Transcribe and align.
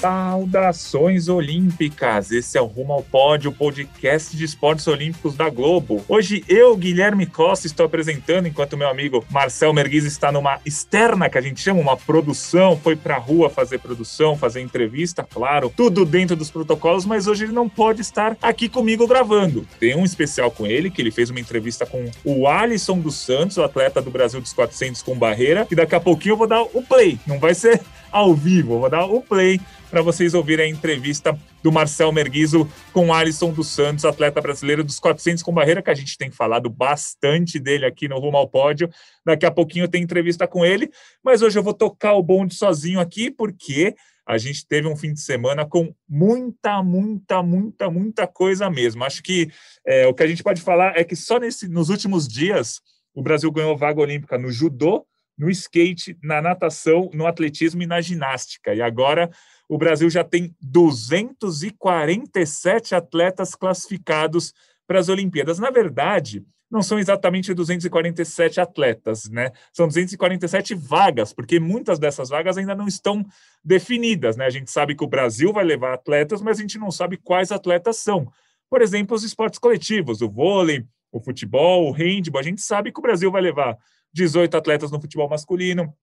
Saudações 0.00 1.28
olímpicas! 1.28 2.30
Esse 2.30 2.56
é 2.56 2.60
o 2.62 2.66
Rumo 2.66 2.92
ao 2.92 3.02
Pódio, 3.02 3.50
podcast 3.50 4.36
de 4.36 4.44
esportes 4.44 4.86
olímpicos 4.86 5.34
da 5.34 5.50
Globo. 5.50 6.04
Hoje 6.08 6.44
eu, 6.48 6.76
Guilherme 6.76 7.26
Costa, 7.26 7.66
estou 7.66 7.84
apresentando, 7.84 8.46
enquanto 8.46 8.76
meu 8.76 8.88
amigo 8.88 9.24
Marcel 9.28 9.72
Merguiz 9.72 10.04
está 10.04 10.30
numa 10.30 10.60
externa, 10.64 11.28
que 11.28 11.36
a 11.36 11.40
gente 11.40 11.60
chama 11.60 11.80
uma 11.80 11.96
produção, 11.96 12.78
foi 12.80 12.94
pra 12.94 13.18
rua 13.18 13.50
fazer 13.50 13.78
produção, 13.78 14.36
fazer 14.36 14.60
entrevista, 14.60 15.26
claro, 15.28 15.72
tudo 15.76 16.04
dentro 16.04 16.36
dos 16.36 16.48
protocolos, 16.48 17.04
mas 17.04 17.26
hoje 17.26 17.46
ele 17.46 17.52
não 17.52 17.68
pode 17.68 18.00
estar 18.00 18.36
aqui 18.40 18.68
comigo 18.68 19.04
gravando. 19.04 19.66
Tem 19.80 19.96
um 19.96 20.04
especial 20.04 20.48
com 20.52 20.64
ele, 20.64 20.92
que 20.92 21.02
ele 21.02 21.10
fez 21.10 21.28
uma 21.28 21.40
entrevista 21.40 21.84
com 21.84 22.08
o 22.24 22.46
Alisson 22.46 23.00
dos 23.00 23.16
Santos, 23.16 23.56
o 23.56 23.64
atleta 23.64 24.00
do 24.00 24.12
Brasil 24.12 24.40
dos 24.40 24.52
400 24.52 25.02
com 25.02 25.18
barreira, 25.18 25.66
e 25.68 25.74
daqui 25.74 25.96
a 25.96 26.00
pouquinho 26.00 26.34
eu 26.34 26.38
vou 26.38 26.46
dar 26.46 26.62
o 26.62 26.82
play. 26.82 27.18
Não 27.26 27.40
vai 27.40 27.52
ser 27.52 27.80
ao 28.10 28.34
vivo, 28.34 28.78
vou 28.78 28.90
dar 28.90 29.04
o 29.04 29.22
play 29.22 29.60
para 29.90 30.02
vocês 30.02 30.34
ouvirem 30.34 30.66
a 30.66 30.68
entrevista 30.68 31.38
do 31.62 31.72
Marcel 31.72 32.12
Merguizo 32.12 32.70
com 32.92 33.12
Alisson 33.12 33.52
dos 33.52 33.68
Santos, 33.68 34.04
atleta 34.04 34.40
brasileiro 34.40 34.84
dos 34.84 34.98
400 34.98 35.42
com 35.42 35.52
barreira, 35.52 35.82
que 35.82 35.90
a 35.90 35.94
gente 35.94 36.16
tem 36.16 36.30
falado 36.30 36.68
bastante 36.68 37.58
dele 37.58 37.86
aqui 37.86 38.08
no 38.08 38.18
Rumo 38.18 38.36
ao 38.36 38.48
Pódio. 38.48 38.90
Daqui 39.24 39.46
a 39.46 39.50
pouquinho 39.50 39.88
tem 39.88 40.02
entrevista 40.02 40.46
com 40.46 40.64
ele, 40.64 40.90
mas 41.22 41.42
hoje 41.42 41.58
eu 41.58 41.62
vou 41.62 41.74
tocar 41.74 42.14
o 42.14 42.22
bonde 42.22 42.54
sozinho 42.54 43.00
aqui, 43.00 43.30
porque 43.30 43.94
a 44.26 44.36
gente 44.36 44.66
teve 44.66 44.86
um 44.86 44.96
fim 44.96 45.14
de 45.14 45.20
semana 45.20 45.64
com 45.64 45.94
muita, 46.06 46.82
muita, 46.82 47.42
muita, 47.42 47.90
muita 47.90 48.26
coisa 48.26 48.68
mesmo. 48.68 49.02
Acho 49.04 49.22
que 49.22 49.50
é, 49.86 50.06
o 50.06 50.12
que 50.12 50.22
a 50.22 50.26
gente 50.26 50.42
pode 50.42 50.60
falar 50.60 50.98
é 50.98 51.02
que 51.02 51.16
só 51.16 51.38
nesse, 51.38 51.66
nos 51.66 51.88
últimos 51.88 52.28
dias 52.28 52.80
o 53.14 53.22
Brasil 53.22 53.50
ganhou 53.50 53.76
vaga 53.76 54.00
olímpica 54.00 54.36
no 54.36 54.52
judô, 54.52 55.06
no 55.38 55.48
skate, 55.50 56.18
na 56.22 56.42
natação, 56.42 57.10
no 57.14 57.26
atletismo 57.26 57.82
e 57.82 57.86
na 57.86 58.00
ginástica. 58.00 58.74
E 58.74 58.82
agora 58.82 59.30
o 59.68 59.78
Brasil 59.78 60.10
já 60.10 60.24
tem 60.24 60.54
247 60.60 62.94
atletas 62.94 63.54
classificados 63.54 64.52
para 64.86 64.98
as 64.98 65.08
Olimpíadas. 65.08 65.58
Na 65.58 65.70
verdade, 65.70 66.44
não 66.70 66.82
são 66.82 66.98
exatamente 66.98 67.54
247 67.54 68.60
atletas, 68.60 69.30
né? 69.30 69.50
São 69.72 69.86
247 69.86 70.74
vagas, 70.74 71.32
porque 71.32 71.60
muitas 71.60 71.98
dessas 71.98 72.28
vagas 72.28 72.58
ainda 72.58 72.74
não 72.74 72.86
estão 72.86 73.24
definidas, 73.64 74.36
né? 74.36 74.44
A 74.46 74.50
gente 74.50 74.70
sabe 74.70 74.94
que 74.94 75.04
o 75.04 75.08
Brasil 75.08 75.52
vai 75.52 75.64
levar 75.64 75.94
atletas, 75.94 76.42
mas 76.42 76.58
a 76.58 76.62
gente 76.62 76.78
não 76.78 76.90
sabe 76.90 77.16
quais 77.16 77.52
atletas 77.52 77.98
são. 77.98 78.30
Por 78.68 78.82
exemplo, 78.82 79.16
os 79.16 79.24
esportes 79.24 79.58
coletivos, 79.58 80.20
o 80.20 80.28
vôlei, 80.28 80.84
o 81.10 81.20
futebol, 81.20 81.88
o 81.88 81.92
handball, 81.92 82.40
a 82.40 82.44
gente 82.44 82.60
sabe 82.60 82.92
que 82.92 82.98
o 82.98 83.02
Brasil 83.02 83.30
vai 83.30 83.40
levar 83.40 83.78
18 84.12 84.56
atletas 84.56 84.90
no 84.90 85.00
futebol 85.00 85.28
masculino, 85.28 85.94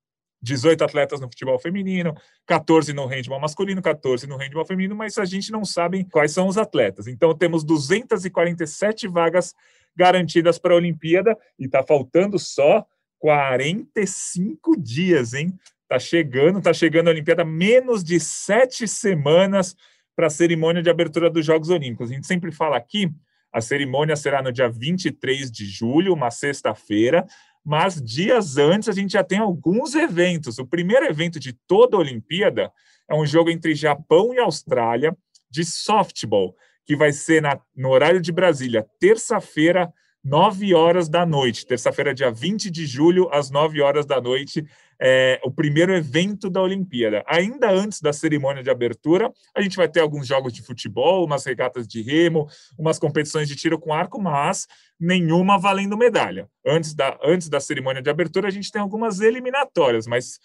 18 0.42 0.84
atletas 0.84 1.20
no 1.20 1.28
futebol 1.28 1.58
feminino, 1.58 2.16
14 2.46 2.94
no 2.94 3.06
handball 3.06 3.40
masculino, 3.40 3.82
14 3.82 4.28
no 4.28 4.38
handball 4.38 4.66
feminino, 4.66 4.96
mas 4.96 5.18
a 5.18 5.26
gente 5.26 5.52
não 5.52 5.66
sabe 5.66 6.06
quais 6.06 6.32
são 6.32 6.48
os 6.48 6.58
atletas. 6.58 7.08
Então 7.08 7.36
temos 7.36 7.64
247 7.64 9.08
vagas 9.08 9.54
garantidas 9.96 10.60
para 10.60 10.74
a 10.74 10.78
Olimpíada 10.78 11.38
e 11.58 11.66
está 11.66 11.84
faltando 11.84 12.38
só 12.38 12.86
45 13.20 14.80
dias, 14.80 15.34
hein? 15.34 15.58
Tá 15.88 15.98
chegando, 15.98 16.62
tá 16.62 16.74
chegando 16.74 17.08
a 17.08 17.12
Olimpíada 17.12 17.46
menos 17.46 18.04
de 18.04 18.20
sete 18.20 18.88
semanas 18.88 19.76
para 20.16 20.28
a 20.28 20.30
cerimônia 20.32 20.82
de 20.82 20.90
abertura 20.90 21.30
dos 21.30 21.46
Jogos 21.46 21.70
Olímpicos. 21.70 22.12
A 22.12 22.14
gente 22.14 22.28
sempre 22.28 22.52
fala 22.52 22.78
aqui, 22.78 23.12
a 23.52 23.62
cerimônia 23.62 24.16
será 24.16 24.42
no 24.42 24.52
dia 24.52 24.70
23 24.70 25.52
de 25.52 25.66
julho, 25.66 26.14
uma 26.14 26.30
sexta-feira 26.30 27.26
mas 27.66 28.00
dias 28.00 28.58
antes 28.58 28.88
a 28.88 28.92
gente 28.92 29.14
já 29.14 29.24
tem 29.24 29.40
alguns 29.40 29.96
eventos. 29.96 30.60
O 30.60 30.68
primeiro 30.68 31.06
evento 31.06 31.40
de 31.40 31.52
toda 31.68 31.98
a 31.98 32.00
Olimpíada 32.00 32.72
é 33.10 33.16
um 33.16 33.26
jogo 33.26 33.50
entre 33.50 33.74
Japão 33.74 34.34
e 34.34 34.40
Austrália 34.40 35.18
de 35.50 35.66
softball, 35.66 36.56
que 36.86 36.96
vai 36.96 37.12
ser 37.12 37.42
na, 37.42 37.60
no 37.76 37.90
horário 37.90 38.22
de 38.22 38.32
Brasília, 38.32 38.86
terça-feira, 39.00 39.92
9 40.24 40.74
horas 40.74 41.10
da 41.10 41.26
noite, 41.26 41.66
terça-feira, 41.66 42.14
dia 42.14 42.32
20 42.32 42.70
de 42.70 42.86
julho, 42.86 43.30
às 43.32 43.50
9 43.50 43.82
horas 43.82 44.06
da 44.06 44.22
noite, 44.22 44.66
é, 45.02 45.40
o 45.44 45.52
primeiro 45.52 45.94
evento 45.94 46.50
da 46.50 46.62
Olimpíada. 46.62 47.24
Ainda 47.28 47.70
antes 47.70 48.02
da 48.02 48.14
cerimônia 48.14 48.64
de 48.64 48.70
abertura, 48.70 49.32
a 49.56 49.62
gente 49.62 49.78
vai 49.78 49.88
ter 49.88 50.00
alguns 50.00 50.28
jogos 50.28 50.54
de 50.54 50.62
futebol, 50.62 51.26
umas 51.26 51.46
regatas 51.46 51.88
de 51.88 52.02
remo, 52.02 52.48
umas 52.78 53.00
competições 53.00 53.48
de 53.48 53.56
tiro 53.56 53.80
com 53.80 53.94
arco, 53.94 54.22
mas 54.22 54.68
nenhuma 55.00 55.58
valendo 55.58 55.98
medalha. 55.98 56.50
Antes 56.66 56.94
da, 56.94 57.18
antes 57.24 57.50
da 57.50 57.60
cerimônia 57.60 58.02
de 58.02 58.10
abertura, 58.10 58.48
a 58.48 58.52
gente 58.52 58.72
tem 58.72 58.82
algumas 58.82 59.20
eliminatórias, 59.20 60.08
mas 60.08 60.40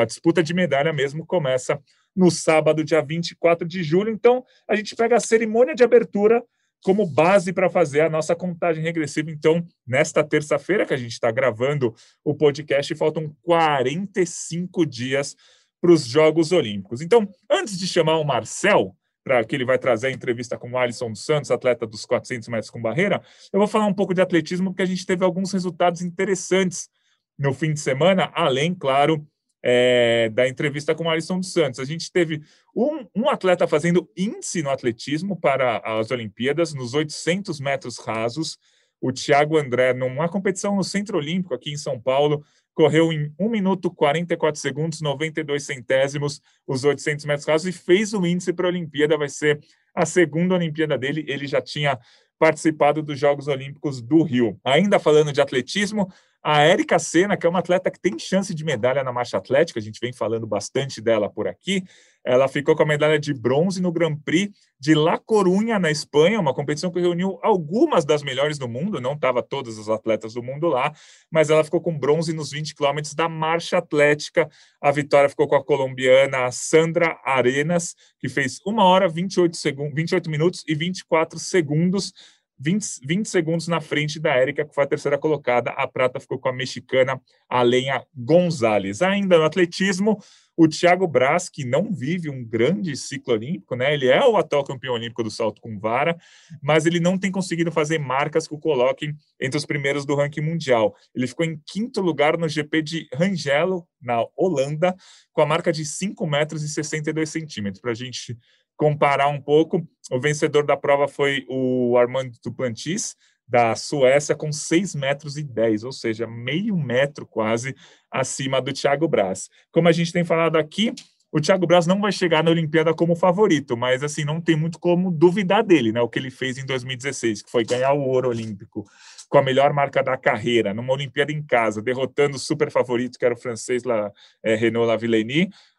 a 0.00 0.04
disputa 0.04 0.42
de 0.42 0.54
medalha 0.54 0.92
mesmo 0.92 1.26
começa 1.26 1.80
no 2.14 2.30
sábado, 2.30 2.82
dia 2.82 3.02
24 3.02 3.68
de 3.68 3.82
julho. 3.82 4.10
Então, 4.10 4.42
a 4.66 4.74
gente 4.74 4.96
pega 4.96 5.16
a 5.16 5.20
cerimônia 5.20 5.74
de 5.74 5.84
abertura 5.84 6.42
como 6.86 7.04
base 7.04 7.52
para 7.52 7.68
fazer 7.68 8.02
a 8.02 8.08
nossa 8.08 8.32
contagem 8.36 8.80
regressiva. 8.80 9.28
Então, 9.28 9.66
nesta 9.84 10.22
terça-feira 10.22 10.86
que 10.86 10.94
a 10.94 10.96
gente 10.96 11.10
está 11.10 11.32
gravando 11.32 11.92
o 12.24 12.32
podcast, 12.32 12.94
faltam 12.94 13.34
45 13.42 14.86
dias 14.86 15.34
para 15.80 15.90
os 15.90 16.06
Jogos 16.06 16.52
Olímpicos. 16.52 17.00
Então, 17.00 17.28
antes 17.50 17.76
de 17.76 17.88
chamar 17.88 18.18
o 18.18 18.24
Marcel, 18.24 18.94
para 19.24 19.44
que 19.44 19.56
ele 19.56 19.64
vai 19.64 19.80
trazer 19.80 20.06
a 20.06 20.12
entrevista 20.12 20.56
com 20.56 20.70
o 20.70 20.78
Alisson 20.78 21.10
dos 21.10 21.24
Santos, 21.24 21.50
atleta 21.50 21.88
dos 21.88 22.06
400 22.06 22.46
metros 22.46 22.70
com 22.70 22.80
barreira, 22.80 23.20
eu 23.52 23.58
vou 23.58 23.66
falar 23.66 23.86
um 23.86 23.94
pouco 23.94 24.14
de 24.14 24.20
atletismo, 24.20 24.70
porque 24.70 24.82
a 24.82 24.86
gente 24.86 25.04
teve 25.04 25.24
alguns 25.24 25.50
resultados 25.50 26.02
interessantes 26.02 26.88
no 27.36 27.52
fim 27.52 27.72
de 27.72 27.80
semana, 27.80 28.30
além, 28.32 28.72
claro, 28.72 29.26
é, 29.62 30.28
da 30.30 30.46
entrevista 30.48 30.94
com 30.94 31.04
o 31.04 31.10
Alisson 31.10 31.40
dos 31.40 31.52
Santos. 31.52 31.80
A 31.80 31.84
gente 31.84 32.10
teve 32.10 32.42
um, 32.74 33.06
um, 33.14 33.28
atleta 33.28 33.66
fazendo 33.66 34.08
índice 34.16 34.62
no 34.62 34.70
atletismo 34.70 35.38
para 35.38 35.78
as 35.78 36.10
Olimpíadas, 36.10 36.74
nos 36.74 36.94
800 36.94 37.60
metros 37.60 37.98
rasos. 37.98 38.58
O 39.00 39.12
Thiago 39.12 39.58
André, 39.58 39.92
numa 39.92 40.28
competição 40.28 40.76
no 40.76 40.84
Centro 40.84 41.18
Olímpico 41.18 41.54
aqui 41.54 41.70
em 41.70 41.76
São 41.76 42.00
Paulo, 42.00 42.44
correu 42.74 43.12
em 43.12 43.32
1 43.38 43.48
minuto 43.48 43.90
44 43.90 44.60
segundos, 44.60 45.00
92 45.00 45.62
centésimos, 45.62 46.40
os 46.66 46.84
800 46.84 47.24
metros 47.24 47.46
rasos 47.46 47.66
e 47.66 47.72
fez 47.72 48.12
o 48.12 48.24
índice 48.26 48.52
para 48.52 48.66
a 48.66 48.70
Olimpíada. 48.70 49.18
Vai 49.18 49.28
ser 49.28 49.60
a 49.94 50.04
segunda 50.06 50.54
Olimpíada 50.54 50.96
dele. 50.96 51.24
Ele 51.26 51.46
já 51.46 51.60
tinha 51.60 51.98
participado 52.38 53.02
dos 53.02 53.18
Jogos 53.18 53.48
Olímpicos 53.48 54.02
do 54.02 54.22
Rio. 54.22 54.60
Ainda 54.62 54.98
falando 54.98 55.32
de 55.32 55.40
atletismo, 55.40 56.08
a 56.48 56.60
Érica 56.60 56.96
Senna, 56.96 57.36
que 57.36 57.44
é 57.44 57.50
uma 57.50 57.58
atleta 57.58 57.90
que 57.90 57.98
tem 57.98 58.16
chance 58.16 58.54
de 58.54 58.64
medalha 58.64 59.02
na 59.02 59.12
marcha 59.12 59.36
atlética, 59.36 59.80
a 59.80 59.82
gente 59.82 59.98
vem 59.98 60.12
falando 60.12 60.46
bastante 60.46 61.00
dela 61.00 61.28
por 61.28 61.48
aqui, 61.48 61.82
ela 62.24 62.46
ficou 62.46 62.76
com 62.76 62.84
a 62.84 62.86
medalha 62.86 63.18
de 63.18 63.34
bronze 63.34 63.82
no 63.82 63.90
Grand 63.90 64.16
Prix 64.16 64.52
de 64.78 64.94
La 64.94 65.18
Coruña, 65.18 65.76
na 65.80 65.90
Espanha, 65.90 66.38
uma 66.38 66.54
competição 66.54 66.92
que 66.92 67.00
reuniu 67.00 67.40
algumas 67.42 68.04
das 68.04 68.22
melhores 68.22 68.58
do 68.58 68.68
mundo, 68.68 69.00
não 69.00 69.14
estava 69.14 69.42
todas 69.42 69.76
as 69.76 69.88
atletas 69.88 70.34
do 70.34 70.42
mundo 70.42 70.68
lá, 70.68 70.92
mas 71.28 71.50
ela 71.50 71.64
ficou 71.64 71.80
com 71.80 71.98
bronze 71.98 72.32
nos 72.32 72.52
20 72.52 72.76
quilômetros 72.76 73.12
da 73.12 73.28
marcha 73.28 73.78
atlética. 73.78 74.48
A 74.80 74.92
vitória 74.92 75.28
ficou 75.28 75.48
com 75.48 75.56
a 75.56 75.64
colombiana 75.64 76.52
Sandra 76.52 77.18
Arenas, 77.24 77.96
que 78.20 78.28
fez 78.28 78.60
1 78.64 78.78
hora 78.78 79.08
28, 79.08 79.56
segundos, 79.56 79.94
28 79.96 80.30
minutos 80.30 80.64
e 80.68 80.76
24 80.76 81.40
segundos 81.40 82.12
20, 82.58 83.06
20 83.06 83.28
segundos 83.28 83.68
na 83.68 83.80
frente 83.80 84.18
da 84.18 84.34
Érica, 84.34 84.64
que 84.64 84.74
foi 84.74 84.84
a 84.84 84.86
terceira 84.86 85.18
colocada. 85.18 85.70
A 85.70 85.86
prata 85.86 86.18
ficou 86.18 86.38
com 86.38 86.48
a 86.48 86.52
mexicana 86.52 87.20
Alenha 87.48 88.04
Gonzalez. 88.14 89.02
Ainda 89.02 89.38
no 89.38 89.44
atletismo, 89.44 90.18
o 90.56 90.66
Thiago 90.66 91.06
Braz, 91.06 91.50
que 91.50 91.64
não 91.64 91.92
vive 91.92 92.30
um 92.30 92.42
grande 92.42 92.96
ciclo 92.96 93.34
olímpico, 93.34 93.76
né? 93.76 93.92
Ele 93.92 94.08
é 94.08 94.24
o 94.24 94.38
atual 94.38 94.64
campeão 94.64 94.94
olímpico 94.94 95.22
do 95.22 95.30
salto 95.30 95.60
com 95.60 95.78
vara, 95.78 96.16
mas 96.62 96.86
ele 96.86 96.98
não 96.98 97.18
tem 97.18 97.30
conseguido 97.30 97.70
fazer 97.70 97.98
marcas 97.98 98.48
que 98.48 98.54
o 98.54 98.58
coloquem 98.58 99.14
entre 99.38 99.58
os 99.58 99.66
primeiros 99.66 100.06
do 100.06 100.14
ranking 100.14 100.40
mundial. 100.40 100.94
Ele 101.14 101.26
ficou 101.26 101.44
em 101.44 101.60
quinto 101.66 102.00
lugar 102.00 102.38
no 102.38 102.48
GP 102.48 102.80
de 102.80 103.08
Rangelo, 103.12 103.86
na 104.00 104.24
Holanda, 104.34 104.96
com 105.32 105.42
a 105.42 105.46
marca 105.46 105.70
de 105.70 105.84
5 105.84 106.26
metros 106.26 106.62
e 106.62 106.68
62 106.68 107.28
centímetros. 107.28 107.82
Para 107.82 107.90
a 107.90 107.94
gente 107.94 108.38
comparar 108.76 109.28
um 109.28 109.40
pouco, 109.40 109.86
o 110.10 110.20
vencedor 110.20 110.64
da 110.64 110.76
prova 110.76 111.08
foi 111.08 111.44
o 111.48 111.96
Armando 111.96 112.36
Duplantis, 112.44 113.16
da 113.48 113.74
Suécia, 113.76 114.34
com 114.34 114.50
6 114.50 114.94
metros 114.94 115.36
e 115.36 115.42
10, 115.42 115.84
ou 115.84 115.92
seja, 115.92 116.26
meio 116.26 116.76
metro 116.76 117.24
quase 117.26 117.74
acima 118.10 118.60
do 118.60 118.72
Thiago 118.72 119.06
Braz. 119.06 119.48
Como 119.70 119.88
a 119.88 119.92
gente 119.92 120.12
tem 120.12 120.24
falado 120.24 120.56
aqui, 120.56 120.92
o 121.30 121.40
Thiago 121.40 121.66
Braz 121.66 121.86
não 121.86 122.00
vai 122.00 122.10
chegar 122.10 122.42
na 122.42 122.50
Olimpíada 122.50 122.94
como 122.94 123.14
favorito, 123.14 123.76
mas 123.76 124.02
assim, 124.02 124.24
não 124.24 124.40
tem 124.40 124.56
muito 124.56 124.78
como 124.78 125.10
duvidar 125.10 125.62
dele, 125.62 125.92
né? 125.92 126.00
O 126.00 126.08
que 126.08 126.18
ele 126.18 126.30
fez 126.30 126.58
em 126.58 126.66
2016, 126.66 127.42
que 127.42 127.50
foi 127.50 127.64
ganhar 127.64 127.92
o 127.92 128.00
ouro 128.00 128.28
olímpico 128.28 128.84
com 129.28 129.38
a 129.38 129.42
melhor 129.42 129.72
marca 129.72 130.02
da 130.02 130.16
carreira, 130.16 130.72
numa 130.72 130.92
Olimpíada 130.92 131.32
em 131.32 131.42
casa, 131.42 131.82
derrotando 131.82 132.36
o 132.36 132.38
super 132.38 132.70
favorito, 132.70 133.18
que 133.18 133.24
era 133.24 133.34
o 133.34 133.38
francês 133.38 133.84
lá, 133.84 134.10
é, 134.42 134.54
Renault. 134.54 134.86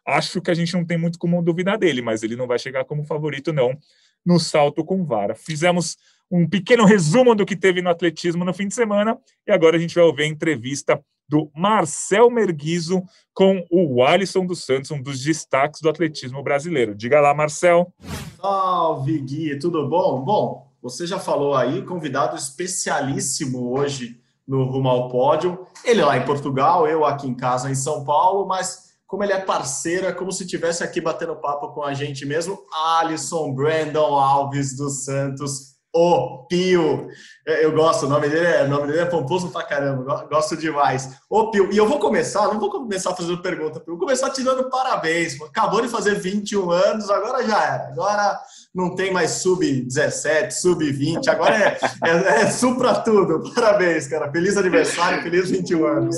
Acho 0.06 0.40
que 0.40 0.50
a 0.50 0.54
gente 0.54 0.74
não 0.74 0.84
tem 0.84 0.98
muito 0.98 1.18
como 1.18 1.42
duvidar 1.42 1.78
dele, 1.78 2.02
mas 2.02 2.22
ele 2.22 2.36
não 2.36 2.46
vai 2.46 2.58
chegar 2.58 2.84
como 2.84 3.04
favorito, 3.04 3.52
não, 3.52 3.76
no 4.24 4.38
salto 4.38 4.84
com 4.84 5.04
vara. 5.04 5.34
Fizemos 5.34 5.96
um 6.30 6.48
pequeno 6.48 6.84
resumo 6.84 7.34
do 7.34 7.46
que 7.46 7.56
teve 7.56 7.80
no 7.80 7.90
atletismo 7.90 8.44
no 8.44 8.52
fim 8.52 8.68
de 8.68 8.74
semana 8.74 9.18
e 9.46 9.52
agora 9.52 9.76
a 9.76 9.80
gente 9.80 9.94
vai 9.94 10.04
ouvir 10.04 10.24
a 10.24 10.26
entrevista 10.26 11.02
do 11.28 11.50
Marcel 11.54 12.30
Merguizo 12.30 13.02
com 13.34 13.64
o 13.70 14.02
Alisson 14.02 14.46
dos 14.46 14.64
Santos, 14.64 14.90
um 14.90 15.00
dos 15.00 15.22
destaques 15.22 15.80
do 15.80 15.88
atletismo 15.88 16.42
brasileiro. 16.42 16.94
Diga 16.94 17.20
lá, 17.20 17.34
Marcel. 17.34 17.92
Salve, 18.40 19.18
Gui, 19.20 19.58
tudo 19.58 19.86
bom? 19.88 20.22
Bom, 20.24 20.67
você 20.88 21.06
já 21.06 21.18
falou 21.18 21.54
aí, 21.54 21.82
convidado 21.82 22.34
especialíssimo 22.34 23.78
hoje 23.78 24.20
no 24.46 24.64
Rumo 24.64 24.88
ao 24.88 25.08
Pódio. 25.10 25.66
Ele 25.84 26.02
lá 26.02 26.16
em 26.16 26.24
Portugal, 26.24 26.88
eu 26.88 27.04
aqui 27.04 27.28
em 27.28 27.34
casa 27.34 27.70
em 27.70 27.74
São 27.74 28.04
Paulo, 28.04 28.46
mas 28.46 28.88
como 29.06 29.22
ele 29.22 29.34
é 29.34 29.40
parceiro, 29.40 30.06
é 30.06 30.12
como 30.12 30.32
se 30.32 30.44
estivesse 30.44 30.82
aqui 30.82 31.00
batendo 31.00 31.36
papo 31.36 31.68
com 31.74 31.82
a 31.82 31.92
gente 31.92 32.24
mesmo. 32.24 32.58
Alisson 32.98 33.52
Brandon 33.52 34.18
Alves 34.18 34.74
dos 34.76 35.04
Santos 35.04 35.78
o 35.92 36.46
Pio. 36.46 37.08
É, 37.46 37.64
eu 37.64 37.72
gosto, 37.72 38.06
o 38.06 38.08
nome 38.08 38.28
dele 38.28 38.46
é, 38.46 38.64
o 38.64 38.68
nome 38.68 38.86
dele 38.86 39.00
é 39.00 39.04
pomposo 39.06 39.50
pra 39.50 39.64
caramba, 39.64 40.26
gosto 40.30 40.56
demais. 40.56 41.16
O 41.28 41.50
Pio, 41.50 41.72
e 41.72 41.76
eu 41.76 41.88
vou 41.88 41.98
começar, 41.98 42.46
não 42.48 42.60
vou 42.60 42.70
começar 42.70 43.14
fazendo 43.14 43.40
pergunta, 43.40 43.82
vou 43.86 43.98
começar 43.98 44.30
te 44.30 44.42
dando 44.42 44.68
parabéns. 44.68 45.40
Acabou 45.40 45.80
de 45.80 45.88
fazer 45.88 46.14
21 46.14 46.70
anos, 46.70 47.10
agora 47.10 47.46
já 47.46 47.64
era. 47.64 47.88
Agora 47.88 48.40
não 48.78 48.94
tem 48.94 49.12
mais 49.12 49.32
sub-17, 49.32 50.52
sub-20, 50.52 51.26
agora 51.26 51.56
é, 51.56 51.78
é, 52.06 52.42
é 52.42 52.46
supra 52.46 52.94
tudo. 53.00 53.52
Parabéns, 53.52 54.06
cara. 54.06 54.30
Feliz 54.30 54.56
aniversário, 54.56 55.20
feliz 55.20 55.50
21 55.50 55.84
anos. 55.84 56.16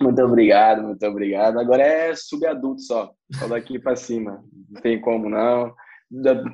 Muito 0.00 0.22
obrigado, 0.22 0.82
muito 0.82 1.06
obrigado. 1.06 1.60
Agora 1.60 1.82
é 1.82 2.14
sub-adulto 2.16 2.80
só, 2.80 3.10
só 3.38 3.46
daqui 3.48 3.78
para 3.78 3.94
cima. 3.96 4.42
Não 4.70 4.80
tem 4.80 4.98
como 4.98 5.28
não 5.28 5.74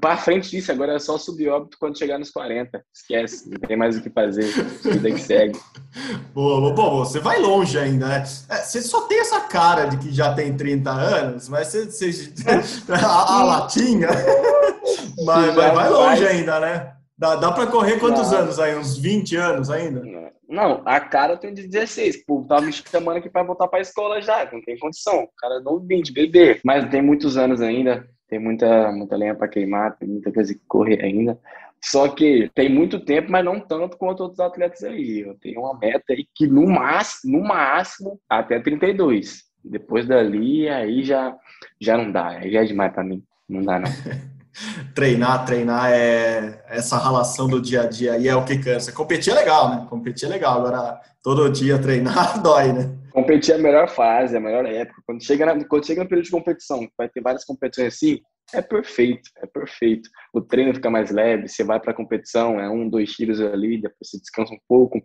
para 0.03 0.19
frente 0.19 0.51
disso, 0.51 0.71
agora 0.71 0.97
é 0.97 0.99
só 0.99 1.17
subir 1.17 1.49
óbito 1.49 1.79
quando 1.81 1.99
chegar 1.99 2.19
nos 2.19 2.31
40. 2.31 2.85
Esquece, 2.95 3.49
não 3.49 3.59
tem 3.59 3.77
mais 3.77 3.97
o 3.97 4.03
que 4.03 4.11
fazer. 4.11 4.45
Vida 4.45 5.11
que 5.11 5.21
segue. 5.21 5.59
Boa, 6.35 6.75
boa, 6.75 7.07
você 7.07 7.19
vai 7.19 7.41
longe 7.41 7.79
ainda, 7.79 8.07
né? 8.07 8.25
É, 8.51 8.57
você 8.57 8.83
só 8.83 9.07
tem 9.07 9.19
essa 9.19 9.41
cara 9.41 9.87
de 9.87 9.97
que 9.97 10.13
já 10.13 10.35
tem 10.35 10.55
30 10.55 10.91
anos, 10.91 11.49
mas 11.49 11.69
você. 11.69 11.87
você 11.87 12.35
a, 12.93 13.39
a 13.39 13.43
latinha. 13.43 14.09
mas, 15.25 15.55
mas 15.55 15.75
vai 15.75 15.89
longe 15.89 16.27
ainda, 16.27 16.61
né? 16.61 16.93
Dá, 17.17 17.37
dá 17.37 17.51
para 17.51 17.67
correr 17.69 17.99
quantos 17.99 18.31
não. 18.31 18.41
anos 18.41 18.59
aí? 18.59 18.77
Uns 18.77 18.99
20 18.99 19.37
anos 19.37 19.71
ainda? 19.71 20.03
Não, 20.47 20.83
a 20.85 21.01
cara 21.01 21.33
eu 21.33 21.39
tenho 21.39 21.55
de 21.55 21.67
16. 21.67 22.27
Pô, 22.27 22.45
tava 22.47 22.61
me 22.61 22.73
chamando 22.73 23.17
aqui 23.17 23.31
para 23.31 23.43
voltar 23.43 23.67
para 23.69 23.79
a 23.79 23.83
escola 23.83 24.21
já, 24.21 24.47
não 24.53 24.61
tem 24.61 24.79
condição. 24.79 25.23
O 25.23 25.31
cara 25.39 25.61
não 25.61 25.81
20, 25.81 26.13
bebê. 26.13 26.61
Mas 26.63 26.89
tem 26.91 27.01
muitos 27.01 27.39
anos 27.39 27.63
ainda 27.63 28.07
tem 28.29 28.39
muita, 28.39 28.91
muita 28.93 29.17
lenha 29.17 29.35
para 29.35 29.49
queimar, 29.49 29.97
tem 29.97 30.09
muita 30.09 30.33
coisa 30.33 30.53
que 30.53 30.61
correr 30.67 31.03
ainda. 31.05 31.39
Só 31.83 32.09
que 32.09 32.51
tem 32.55 32.69
muito 32.69 32.99
tempo, 33.01 33.31
mas 33.31 33.45
não 33.45 33.61
tanto 33.61 33.97
quanto 33.97 34.23
outros 34.23 34.41
atletas 34.41 34.83
aí. 34.83 35.21
Eu 35.21 35.35
tenho 35.35 35.61
uma 35.61 35.79
meta 35.79 36.05
aí 36.11 36.27
que 36.35 36.47
no 36.47 36.67
máximo, 36.67 37.39
no 37.39 37.45
máximo, 37.47 38.21
até 38.29 38.59
32. 38.59 39.45
Depois 39.65 40.07
dali, 40.07 40.69
aí 40.69 41.05
já, 41.05 41.37
já 41.81 41.97
não 41.97 42.11
dá. 42.11 42.29
Aí 42.29 42.51
já 42.51 42.63
é 42.63 42.65
demais 42.65 42.93
para 42.93 43.05
mim. 43.05 43.23
Não 43.49 43.63
dá, 43.63 43.79
não. 43.79 43.89
treinar, 44.95 45.45
treinar 45.45 45.91
é 45.93 46.65
essa 46.69 46.99
relação 46.99 47.47
do 47.47 47.61
dia 47.61 47.83
a 47.83 47.87
dia 47.87 48.19
e 48.19 48.27
é 48.27 48.35
o 48.35 48.45
que 48.45 48.59
cansa. 48.59 48.93
Competir 48.93 49.33
é 49.33 49.37
legal, 49.37 49.71
né? 49.71 49.87
Competir 49.89 50.27
é 50.27 50.33
legal. 50.33 50.59
Agora, 50.59 51.01
todo 51.23 51.51
dia 51.51 51.79
treinar 51.79 52.41
dói, 52.43 52.73
né? 52.73 52.96
Competir 53.17 53.55
é 53.55 53.57
a 53.57 53.63
melhor 53.63 53.89
fase, 53.89 54.37
a 54.37 54.41
melhor 54.41 54.67
época. 54.67 55.01
Quando 55.07 55.25
chega, 55.25 55.47
na, 55.47 55.65
quando 55.65 55.87
chega 55.87 56.03
no 56.03 56.09
período 56.09 56.27
de 56.27 56.31
competição, 56.31 56.87
vai 56.99 57.09
ter 57.09 57.23
várias 57.23 57.47
competições 57.47 57.95
assim, 57.95 58.21
é 58.53 58.61
perfeito, 58.61 59.31
é 59.39 59.47
perfeito. 59.47 60.11
O 60.35 60.43
treino 60.43 60.75
fica 60.75 60.91
mais 60.91 61.11
leve, 61.11 61.49
você 61.49 61.65
vai 61.65 61.81
para 61.81 61.93
a 61.93 61.95
competição, 61.95 62.61
é 62.61 62.69
um, 62.69 62.87
dois 62.87 63.11
tiros 63.15 63.41
ali, 63.41 63.81
depois 63.81 64.11
você 64.11 64.19
descansa 64.19 64.53
um 64.53 64.59
pouco. 64.69 65.01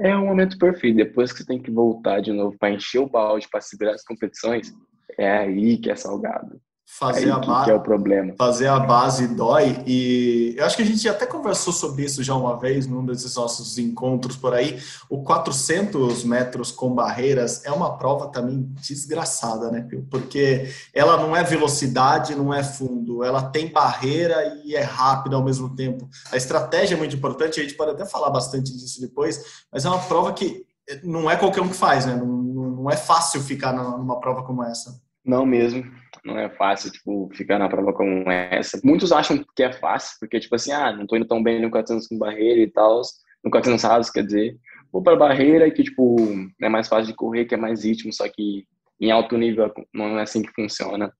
É 0.00 0.16
um 0.16 0.24
momento 0.24 0.56
perfeito. 0.56 0.96
Depois 0.96 1.32
que 1.32 1.40
você 1.40 1.46
tem 1.46 1.60
que 1.60 1.70
voltar 1.70 2.20
de 2.20 2.32
novo 2.32 2.56
para 2.58 2.70
encher 2.70 3.00
o 3.00 3.06
balde, 3.10 3.46
para 3.50 3.60
segurar 3.60 3.92
as 3.92 4.02
competições, 4.02 4.72
é 5.18 5.30
aí 5.30 5.76
que 5.76 5.90
é 5.90 5.96
salgado 5.96 6.58
fazer 6.98 7.30
a 7.32 7.38
base 7.38 7.70
é 7.70 7.74
o 7.74 7.80
problema. 7.80 8.34
fazer 8.38 8.68
a 8.68 8.78
base 8.78 9.26
dói 9.26 9.82
e 9.84 10.54
eu 10.56 10.64
acho 10.64 10.76
que 10.76 10.82
a 10.82 10.86
gente 10.86 11.08
até 11.08 11.26
conversou 11.26 11.72
sobre 11.72 12.04
isso 12.04 12.22
já 12.22 12.34
uma 12.34 12.56
vez 12.56 12.86
num 12.86 13.04
desses 13.04 13.34
nossos 13.34 13.78
encontros 13.78 14.36
por 14.36 14.54
aí. 14.54 14.78
O 15.10 15.22
400 15.24 16.22
metros 16.22 16.70
com 16.70 16.94
barreiras 16.94 17.64
é 17.64 17.72
uma 17.72 17.98
prova 17.98 18.28
também 18.28 18.72
desgraçada 18.80 19.72
né 19.72 19.88
porque 20.08 20.68
ela 20.94 21.16
não 21.16 21.34
é 21.34 21.42
velocidade 21.42 22.36
não 22.36 22.54
é 22.54 22.62
fundo 22.62 23.24
ela 23.24 23.42
tem 23.42 23.72
barreira 23.72 24.62
e 24.64 24.76
é 24.76 24.82
rápida 24.82 25.34
ao 25.34 25.42
mesmo 25.42 25.74
tempo. 25.74 26.08
A 26.30 26.36
estratégia 26.36 26.94
é 26.94 26.98
muito 26.98 27.16
importante 27.16 27.58
a 27.58 27.62
gente 27.64 27.74
pode 27.74 27.90
até 27.90 28.06
falar 28.06 28.30
bastante 28.30 28.72
disso 28.72 29.00
depois 29.00 29.64
mas 29.72 29.84
é 29.84 29.88
uma 29.88 29.98
prova 29.98 30.32
que 30.32 30.64
não 31.02 31.28
é 31.28 31.36
qualquer 31.36 31.60
um 31.60 31.68
que 31.68 31.74
faz 31.74 32.06
né? 32.06 32.14
Não, 32.14 32.26
não 32.26 32.90
é 32.90 32.96
fácil 32.96 33.40
ficar 33.40 33.72
numa 33.72 34.20
prova 34.20 34.44
como 34.44 34.62
essa. 34.62 35.02
Não 35.24 35.46
mesmo 35.46 35.90
não 36.24 36.38
é 36.38 36.48
fácil, 36.48 36.90
tipo, 36.90 37.28
ficar 37.34 37.58
na 37.58 37.68
prova 37.68 37.92
como 37.92 38.30
essa. 38.30 38.80
Muitos 38.82 39.12
acham 39.12 39.44
que 39.54 39.62
é 39.62 39.72
fácil, 39.72 40.16
porque, 40.18 40.40
tipo 40.40 40.54
assim, 40.54 40.72
ah, 40.72 40.92
não 40.92 41.06
tô 41.06 41.16
indo 41.16 41.26
tão 41.26 41.42
bem 41.42 41.60
no 41.60 41.70
400 41.70 42.08
com 42.08 42.18
barreira 42.18 42.60
e 42.60 42.70
tal, 42.70 43.02
no 43.44 43.50
400 43.50 43.82
rasos, 43.82 44.10
quer 44.10 44.24
dizer, 44.24 44.56
vou 44.90 45.02
para 45.02 45.16
barreira 45.16 45.70
que, 45.70 45.82
tipo, 45.82 46.16
é 46.60 46.68
mais 46.68 46.88
fácil 46.88 47.08
de 47.08 47.14
correr, 47.14 47.44
que 47.44 47.54
é 47.54 47.58
mais 47.58 47.84
ritmo, 47.84 48.12
só 48.12 48.26
que 48.28 48.66
em 49.00 49.10
alto 49.10 49.36
nível 49.36 49.70
não 49.92 50.18
é 50.18 50.22
assim 50.22 50.40
que 50.40 50.52
funciona, 50.54 51.12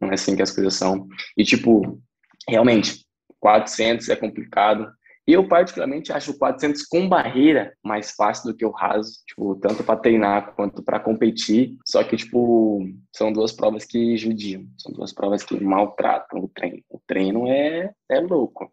não 0.00 0.10
é 0.10 0.14
assim 0.14 0.34
que 0.34 0.42
as 0.42 0.50
coisas 0.50 0.74
são. 0.74 1.06
E, 1.36 1.44
tipo, 1.44 2.00
realmente, 2.48 3.04
400 3.38 4.08
é 4.08 4.16
complicado, 4.16 4.90
eu, 5.32 5.46
particularmente, 5.46 6.12
acho 6.12 6.30
o 6.30 6.38
400 6.38 6.82
com 6.86 7.08
barreira 7.08 7.74
mais 7.84 8.12
fácil 8.12 8.50
do 8.50 8.56
que 8.56 8.64
o 8.64 8.70
raso, 8.70 9.12
tipo, 9.26 9.56
tanto 9.56 9.84
para 9.84 10.00
treinar 10.00 10.54
quanto 10.54 10.82
para 10.82 10.98
competir. 10.98 11.76
Só 11.84 12.02
que, 12.02 12.16
tipo, 12.16 12.80
são 13.14 13.32
duas 13.32 13.52
provas 13.52 13.84
que 13.84 14.16
judiam, 14.16 14.64
são 14.78 14.92
duas 14.92 15.12
provas 15.12 15.42
que 15.42 15.62
maltratam 15.62 16.40
o 16.40 16.48
treino. 16.48 16.82
O 16.88 17.00
treino 17.06 17.46
é, 17.46 17.90
é 18.10 18.20
louco. 18.20 18.72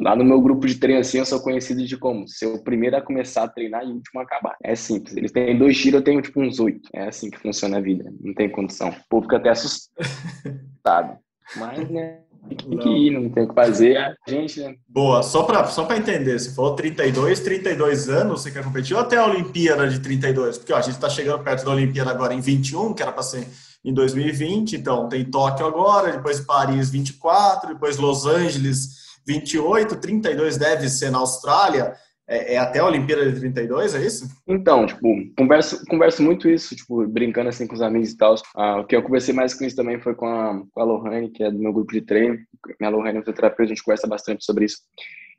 Lá 0.00 0.14
no 0.14 0.24
meu 0.24 0.40
grupo 0.40 0.66
de 0.66 0.76
treino, 0.76 1.00
assim, 1.00 1.18
eu 1.18 1.26
sou 1.26 1.42
conhecido 1.42 1.84
de 1.84 1.96
como 1.96 2.28
ser 2.28 2.46
o 2.46 2.62
primeiro 2.62 2.96
a 2.96 3.02
começar 3.02 3.42
a 3.42 3.48
treinar 3.48 3.82
e 3.82 3.90
o 3.90 3.94
último 3.94 4.20
a 4.20 4.22
acabar. 4.22 4.56
É 4.62 4.76
simples. 4.76 5.16
Eles 5.16 5.32
têm 5.32 5.58
dois 5.58 5.76
tiros, 5.76 5.98
eu 5.98 6.04
tenho, 6.04 6.22
tipo, 6.22 6.40
uns 6.40 6.60
oito. 6.60 6.88
É 6.94 7.08
assim 7.08 7.28
que 7.28 7.38
funciona 7.38 7.78
a 7.78 7.80
vida. 7.80 8.08
Não 8.20 8.32
tem 8.32 8.48
condição. 8.48 8.90
O 8.90 9.08
povo 9.08 9.24
fica 9.24 9.38
até 9.38 9.50
assustado. 9.50 11.18
Mas, 11.56 11.90
né, 11.90 12.20
tem 12.48 12.78
que 12.78 12.88
ir, 12.88 13.10
não 13.10 13.28
tem 13.28 13.44
o 13.44 13.48
que 13.48 13.54
fazer. 13.54 13.96
A 13.96 14.14
gente, 14.26 14.60
né? 14.60 14.74
Boa, 14.88 15.22
só 15.22 15.42
para 15.42 15.64
só 15.66 15.86
entender, 15.94 16.38
você 16.38 16.50
falou 16.50 16.74
32, 16.74 17.40
32 17.40 18.08
anos, 18.08 18.42
você 18.42 18.50
quer 18.50 18.64
competir 18.64 18.94
ou 18.94 19.02
até 19.02 19.16
a 19.16 19.26
Olimpíada 19.26 19.88
de 19.88 20.00
32? 20.00 20.58
Porque 20.58 20.72
ó, 20.72 20.76
a 20.76 20.80
gente 20.80 20.94
está 20.94 21.08
chegando 21.08 21.42
perto 21.42 21.64
da 21.64 21.70
Olimpíada 21.72 22.10
agora 22.10 22.34
em 22.34 22.40
21, 22.40 22.94
que 22.94 23.02
era 23.02 23.12
para 23.12 23.22
ser 23.22 23.46
em 23.84 23.92
2020, 23.92 24.76
então 24.76 25.08
tem 25.08 25.24
Tóquio 25.24 25.66
agora, 25.66 26.12
depois 26.12 26.40
Paris 26.40 26.90
24, 26.90 27.74
depois 27.74 27.96
Los 27.96 28.26
Angeles 28.26 28.98
28, 29.26 29.96
32 29.96 30.56
deve 30.56 30.88
ser 30.88 31.10
na 31.10 31.18
Austrália. 31.18 31.94
É, 32.28 32.54
é, 32.54 32.58
até 32.58 32.78
a 32.78 32.84
Olimpíada 32.84 33.32
de 33.32 33.40
32, 33.40 33.94
é 33.94 34.04
isso? 34.04 34.28
Então, 34.46 34.84
tipo, 34.84 35.00
converso, 35.34 35.82
converso 35.86 36.22
muito 36.22 36.46
isso, 36.46 36.76
tipo, 36.76 37.06
brincando 37.08 37.48
assim 37.48 37.66
com 37.66 37.74
os 37.74 37.80
amigos 37.80 38.10
e 38.10 38.16
tal. 38.18 38.34
Ah, 38.54 38.80
o 38.80 38.86
que 38.86 38.94
eu 38.94 39.02
conversei 39.02 39.34
mais 39.34 39.54
com 39.54 39.64
isso 39.64 39.74
também 39.74 39.98
foi 39.98 40.14
com 40.14 40.26
a, 40.26 40.62
com 40.70 40.80
a 40.80 40.84
Lohane, 40.84 41.30
que 41.30 41.42
é 41.42 41.50
do 41.50 41.58
meu 41.58 41.72
grupo 41.72 41.90
de 41.90 42.02
treino. 42.02 42.38
Minha 42.78 42.90
Lohane 42.90 43.16
é 43.16 43.20
fisioterapeuta, 43.20 43.62
a 43.62 43.74
gente 43.74 43.82
conversa 43.82 44.06
bastante 44.06 44.44
sobre 44.44 44.66
isso. 44.66 44.76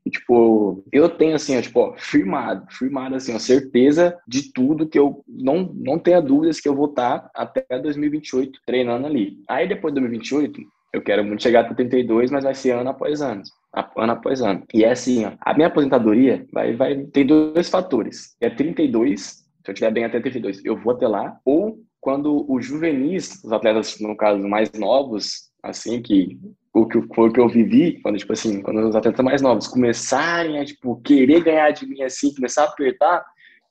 E, 0.04 0.10
tipo, 0.10 0.84
eu 0.92 1.08
tenho, 1.10 1.36
assim, 1.36 1.56
ó, 1.56 1.62
tipo, 1.62 1.80
ó, 1.80 1.94
firmado, 1.96 2.66
firmado, 2.72 3.16
assim, 3.16 3.36
ó, 3.36 3.40
certeza 3.40 4.18
de 4.28 4.52
tudo 4.52 4.90
que 4.90 4.98
eu 4.98 5.24
não, 5.28 5.72
não 5.76 6.00
tenha 6.00 6.20
dúvidas 6.20 6.60
que 6.60 6.68
eu 6.68 6.76
vou 6.76 6.88
estar 6.88 7.30
até 7.36 7.64
2028 7.80 8.62
treinando 8.66 9.06
ali. 9.06 9.38
Aí, 9.48 9.68
depois 9.68 9.94
de 9.94 10.00
2028, 10.00 10.60
eu 10.94 11.04
quero 11.04 11.24
muito 11.24 11.44
chegar 11.44 11.62
até 11.62 11.76
32, 11.76 12.32
mas 12.32 12.44
vai 12.44 12.56
ser 12.56 12.72
ano 12.72 12.90
após 12.90 13.22
ano 13.22 13.44
ano 13.74 14.14
após 14.14 14.42
ano. 14.42 14.64
E 14.74 14.84
é 14.84 14.92
assim, 14.92 15.26
ó, 15.26 15.32
a 15.42 15.54
minha 15.54 15.68
aposentadoria 15.68 16.46
vai, 16.52 16.76
vai 16.76 17.04
tem 17.06 17.26
dois 17.26 17.70
fatores. 17.70 18.36
É 18.42 18.50
32, 18.50 19.22
se 19.22 19.44
eu 19.68 19.74
estiver 19.74 19.92
bem 19.92 20.06
até 20.06 20.20
32, 20.20 20.64
eu 20.66 20.78
vou 20.78 20.94
até 20.94 21.08
lá, 21.08 21.38
ou 21.46 21.80
quando 22.00 22.46
os 22.52 22.66
juvenis, 22.66 23.44
os 23.44 23.52
atletas, 23.52 24.00
no 24.00 24.16
caso, 24.16 24.48
mais 24.48 24.72
novos, 24.74 25.52
assim, 25.62 26.02
que 26.02 26.40
o 26.74 26.88
que 26.88 27.02
foi 27.14 27.32
que 27.32 27.40
eu 27.40 27.50
vivi, 27.50 28.00
quando, 28.02 28.18
tipo 28.18 28.32
assim, 28.32 28.62
quando 28.62 28.88
os 28.88 28.96
atletas 28.96 29.26
mais 29.26 29.42
novos 29.42 29.68
começarem 29.68 30.60
a, 30.60 30.66
tipo, 30.66 31.02
querer 31.02 31.44
ganhar 31.44 31.72
de 31.72 31.86
mim, 31.86 32.02
assim, 32.02 32.34
começar 32.34 32.64
a 32.64 32.68
apertar, 32.68 33.26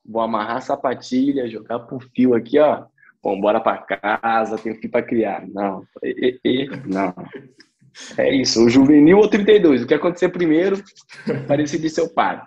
vou 0.04 0.20
amarrar 0.20 0.56
a 0.56 0.60
sapatilha, 0.60 1.48
jogar 1.48 1.78
pro 1.80 2.00
fio 2.14 2.34
aqui, 2.34 2.58
ó, 2.58 2.84
Bom, 3.22 3.40
bora 3.40 3.60
para 3.60 3.78
casa, 3.78 4.58
tenho 4.58 4.76
filho 4.76 4.90
para 4.90 5.04
criar. 5.04 5.46
Não, 5.48 5.84
e, 6.02 6.40
e, 6.44 6.68
não. 6.86 7.12
É 8.16 8.34
isso, 8.34 8.64
o 8.64 8.68
juvenil 8.70 9.18
ou 9.18 9.28
32. 9.28 9.82
O 9.82 9.86
que 9.86 9.94
acontecer 9.94 10.28
primeiro, 10.28 10.82
parecido 11.46 11.82
de 11.82 11.90
seu 11.90 12.08
pai. 12.08 12.40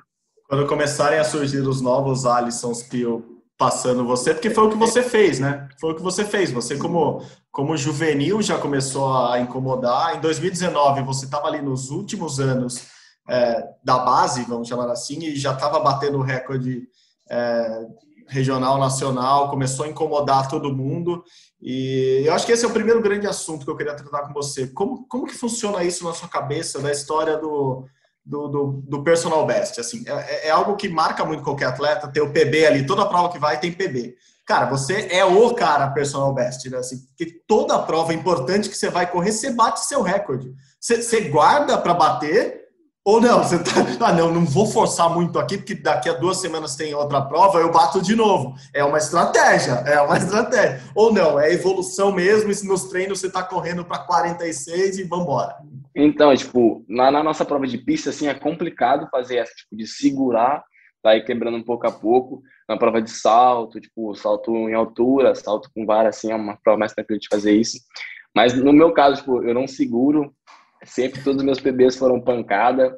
Quando 0.48 0.68
começarem 0.68 1.20
a 1.20 1.24
surgir 1.24 1.60
os 1.60 1.82
novos 1.82 2.26
Alissons 2.26 2.84
Pio 2.84 3.42
passando 3.58 4.04
você, 4.04 4.34
porque 4.34 4.50
foi 4.50 4.66
o 4.66 4.70
que 4.72 4.76
você 4.76 5.04
fez, 5.04 5.40
né? 5.40 5.70
Foi 5.80 5.92
o 5.92 5.96
que 5.96 6.02
você 6.02 6.26
fez. 6.26 6.52
Você, 6.52 6.78
como, 6.78 7.24
como 7.52 7.78
juvenil, 7.78 8.42
já 8.42 8.58
começou 8.58 9.16
a 9.16 9.40
incomodar. 9.40 10.18
Em 10.18 10.20
2019, 10.20 11.04
você 11.04 11.26
estava 11.26 11.48
ali 11.48 11.62
nos 11.62 11.92
últimos 11.92 12.40
anos 12.40 12.88
é, 13.30 13.64
da 13.84 14.00
base, 14.00 14.44
vamos 14.46 14.68
chamar 14.68 14.90
assim, 14.90 15.24
e 15.24 15.36
já 15.36 15.54
estava 15.54 15.80
batendo 15.80 16.18
o 16.18 16.24
recorde 16.24 16.88
é, 17.30 17.86
regional, 18.32 18.80
nacional, 18.80 19.50
começou 19.50 19.86
a 19.86 19.90
incomodar 19.90 20.48
todo 20.48 20.74
mundo. 20.74 21.22
E 21.62 22.24
eu 22.26 22.34
acho 22.34 22.46
que 22.46 22.54
esse 22.54 22.64
é 22.64 22.68
o 22.68 22.72
primeiro 22.72 23.02
grande 23.02 23.28
assunto 23.28 23.66
que 23.66 23.70
eu 23.70 23.76
queria 23.76 23.94
tratar 23.94 24.26
com 24.26 24.34
você. 24.34 24.68
Como, 24.68 25.06
como 25.08 25.28
que 25.28 25.36
funciona 25.36 25.84
isso 25.84 26.06
na 26.06 26.14
sua 26.14 26.30
cabeça, 26.30 26.80
da 26.80 26.90
história 26.90 27.38
do, 27.38 27.86
do, 28.26 28.48
do, 28.48 28.84
do 28.88 29.04
personal 29.04 29.46
best? 29.46 29.82
Assim, 29.82 30.04
é, 30.08 30.48
é, 30.48 30.50
algo 30.50 30.78
que 30.78 30.88
marca 30.88 31.26
muito 31.26 31.44
qualquer 31.44 31.66
atleta, 31.66 32.08
ter 32.08 32.22
o 32.22 32.32
PB 32.32 32.66
ali, 32.66 32.86
toda 32.86 33.06
prova 33.06 33.30
que 33.30 33.38
vai 33.38 33.60
tem 33.60 33.74
PB. 33.74 34.16
Cara, 34.46 34.66
você 34.66 35.10
é 35.12 35.26
o 35.26 35.54
cara 35.54 35.92
personal 35.92 36.34
best, 36.34 36.70
né? 36.70 36.78
Assim, 36.78 37.00
porque 37.08 37.44
toda 37.46 37.78
prova 37.80 38.14
importante 38.14 38.70
que 38.70 38.78
você 38.78 38.90
vai 38.90 39.12
correr, 39.12 39.34
você 39.34 39.52
bate 39.52 39.86
seu 39.86 40.02
recorde. 40.02 40.54
Você, 40.80 41.02
você 41.02 41.22
guarda 41.30 41.78
para 41.78 41.94
bater 41.94 42.61
ou 43.04 43.20
não, 43.20 43.44
você 43.44 43.58
tá. 43.58 43.72
Ah, 44.02 44.14
não, 44.14 44.34
não 44.34 44.46
vou 44.46 44.66
forçar 44.66 45.14
muito 45.14 45.38
aqui, 45.38 45.58
porque 45.58 45.76
daqui 45.76 46.10
a 46.10 46.14
duas 46.14 46.38
semanas 46.38 46.76
tem 46.76 46.94
outra 46.94 47.22
prova, 47.22 47.60
eu 47.60 47.72
bato 47.72 48.02
de 48.02 48.16
novo. 48.16 48.56
É 48.74 48.84
uma 48.84 48.98
estratégia, 48.98 49.74
é 49.86 50.02
uma 50.02 50.18
estratégia. 50.18 50.82
Ou 50.96 51.14
não, 51.14 51.40
é 51.40 51.54
evolução 51.54 52.12
mesmo, 52.12 52.52
e 52.52 52.68
nos 52.68 52.86
treinos 52.86 53.20
você 53.20 53.32
tá 53.32 53.44
correndo 53.44 53.86
para 53.86 54.00
46 54.00 54.98
e 54.98 55.04
vambora. 55.04 55.56
Então, 55.96 56.36
tipo, 56.36 56.84
na, 56.88 57.12
nossa 57.24 57.46
prova 57.46 57.68
de 57.68 57.78
pista, 57.78 58.10
assim, 58.10 58.28
é 58.28 58.34
complicado 58.34 59.08
fazer 59.12 59.38
essa, 59.38 59.54
tipo, 59.54 59.76
de 59.76 59.86
segurar, 59.86 60.64
tá 61.04 61.16
ir 61.16 61.26
quebrando 61.26 61.58
um 61.58 61.64
pouco 61.64 61.86
a 61.86 61.92
pouco. 61.92 62.42
Na 62.68 62.78
prova 62.78 63.02
de 63.02 63.12
salto, 63.12 63.80
tipo, 63.80 64.16
salto 64.16 64.52
em 64.70 64.74
altura, 64.74 65.36
salto 65.36 65.70
com 65.76 65.86
vara, 65.86 66.10
assim, 66.10 66.32
é 66.32 66.36
uma 66.36 66.58
prova 66.64 66.80
mais 66.80 66.94
tranquila 66.94 67.20
de 67.20 67.28
fazer 67.30 67.52
isso. 67.52 67.80
Mas 68.34 68.54
no 68.54 68.72
meu 68.72 68.94
caso, 68.94 69.18
tipo, 69.18 69.44
eu 69.44 69.54
não 69.54 69.68
seguro, 69.68 70.34
Sempre 70.84 71.24
todos 71.24 71.38
os 71.38 71.46
meus 71.46 71.60
PBs 71.60 71.98
foram 71.98 72.22
pancada 72.22 72.98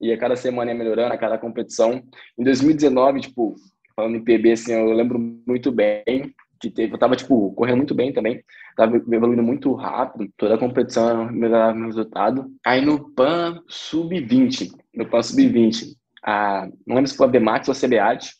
e 0.00 0.12
a 0.12 0.18
cada 0.18 0.36
semana 0.36 0.70
ia 0.70 0.76
melhorando, 0.76 1.14
a 1.14 1.18
cada 1.18 1.38
competição. 1.38 2.02
Em 2.38 2.44
2019, 2.44 3.20
tipo, 3.20 3.54
falando 3.94 4.16
em 4.16 4.24
PB, 4.24 4.52
assim, 4.52 4.72
eu 4.72 4.92
lembro 4.92 5.18
muito 5.18 5.72
bem 5.72 6.34
que 6.60 6.70
teve, 6.70 6.94
eu 6.94 6.98
tava, 6.98 7.16
tipo, 7.16 7.52
correndo 7.52 7.78
muito 7.78 7.94
bem 7.94 8.12
também, 8.12 8.42
tava 8.76 8.96
evoluindo 8.96 9.42
muito 9.42 9.72
rápido, 9.74 10.32
toda 10.36 10.54
a 10.54 10.58
competição 10.58 11.30
melhorava 11.30 11.74
meu 11.74 11.86
resultado. 11.86 12.50
Aí 12.64 12.80
no 12.80 13.10
PAN 13.12 13.62
Sub-20, 13.68 14.70
no 14.94 15.06
PAN 15.08 15.22
Sub-20, 15.22 15.94
a, 16.24 16.68
não 16.86 16.96
lembro 16.96 17.10
se 17.10 17.16
foi 17.16 17.26
a 17.26 17.30
BMAX 17.30 17.68
ou 17.68 17.72
a 17.72 17.76
CBAT, 17.76 18.30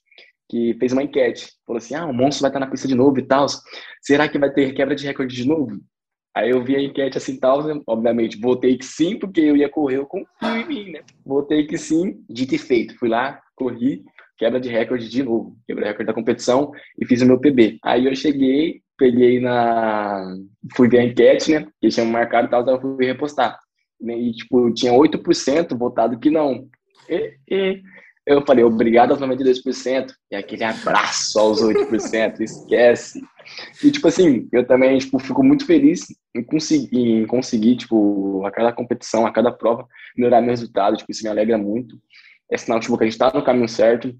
que 0.48 0.74
fez 0.78 0.92
uma 0.92 1.02
enquete, 1.02 1.52
falou 1.66 1.78
assim, 1.78 1.94
ah, 1.94 2.06
o 2.06 2.12
monstro 2.12 2.42
vai 2.42 2.50
estar 2.50 2.60
na 2.60 2.66
pista 2.66 2.88
de 2.88 2.94
novo 2.94 3.18
e 3.18 3.22
tal, 3.22 3.46
será 4.00 4.28
que 4.28 4.38
vai 4.38 4.50
ter 4.50 4.72
quebra 4.72 4.94
de 4.94 5.06
recorde 5.06 5.34
de 5.34 5.46
novo? 5.46 5.78
Aí 6.34 6.50
eu 6.50 6.64
vi 6.64 6.74
a 6.74 6.82
enquete 6.82 7.16
assim 7.16 7.38
tal, 7.38 7.62
né? 7.62 7.80
obviamente, 7.86 8.40
votei 8.40 8.76
que 8.76 8.84
sim, 8.84 9.16
porque 9.16 9.40
eu 9.40 9.56
ia 9.56 9.68
correr, 9.68 9.98
eu 9.98 10.06
confio 10.06 10.56
em 10.56 10.66
mim, 10.66 10.90
né? 10.90 11.00
Votei 11.24 11.66
que 11.66 11.78
sim, 11.78 12.24
dito 12.28 12.54
e 12.54 12.58
feito. 12.58 12.98
Fui 12.98 13.08
lá, 13.08 13.40
corri, 13.54 14.02
quebra 14.36 14.58
de 14.58 14.68
recorde 14.68 15.08
de 15.08 15.22
novo, 15.22 15.56
quebra 15.66 15.86
recorde 15.86 16.06
da 16.06 16.12
competição 16.14 16.72
e 17.00 17.06
fiz 17.06 17.22
o 17.22 17.26
meu 17.26 17.38
PB. 17.38 17.78
Aí 17.84 18.06
eu 18.06 18.14
cheguei, 18.16 18.82
peguei 18.98 19.38
na. 19.38 20.36
Fui 20.74 20.88
ver 20.88 20.98
a 20.98 21.04
enquete, 21.04 21.52
né? 21.52 21.66
Que 21.80 21.88
tinham 21.88 22.08
marcado 22.08 22.48
e 22.48 22.50
tal, 22.50 22.66
eu 22.66 22.80
fui 22.80 23.06
repostar. 23.06 23.58
E, 24.02 24.32
tipo, 24.32 24.72
tinha 24.74 24.92
8% 24.92 25.76
votado 25.76 26.18
que 26.18 26.30
não. 26.30 26.68
E, 27.08 27.36
e 27.48 27.82
eu 28.26 28.44
falei, 28.44 28.64
obrigado 28.64 29.10
aos 29.10 29.20
92%. 29.20 30.12
E 30.30 30.36
aquele 30.36 30.64
abraço 30.64 31.38
aos 31.38 31.60
8%, 31.60 32.40
esquece. 32.40 33.20
E, 33.82 33.90
tipo 33.90 34.08
assim, 34.08 34.48
eu 34.52 34.66
também, 34.66 34.98
tipo, 34.98 35.18
fico 35.18 35.42
muito 35.42 35.66
feliz 35.66 36.06
em 36.34 36.42
conseguir, 36.42 36.98
em 36.98 37.26
conseguir, 37.26 37.76
tipo, 37.76 38.44
a 38.46 38.50
cada 38.50 38.72
competição, 38.72 39.26
a 39.26 39.32
cada 39.32 39.52
prova, 39.52 39.86
melhorar 40.16 40.40
meu 40.40 40.50
resultado. 40.50 40.96
Tipo, 40.96 41.12
isso 41.12 41.22
me 41.22 41.28
alegra 41.28 41.58
muito. 41.58 42.00
É 42.50 42.56
sinal, 42.56 42.80
tipo, 42.80 42.96
que 42.96 43.04
a 43.04 43.06
gente 43.06 43.18
tá 43.18 43.30
no 43.34 43.44
caminho 43.44 43.68
certo, 43.68 44.14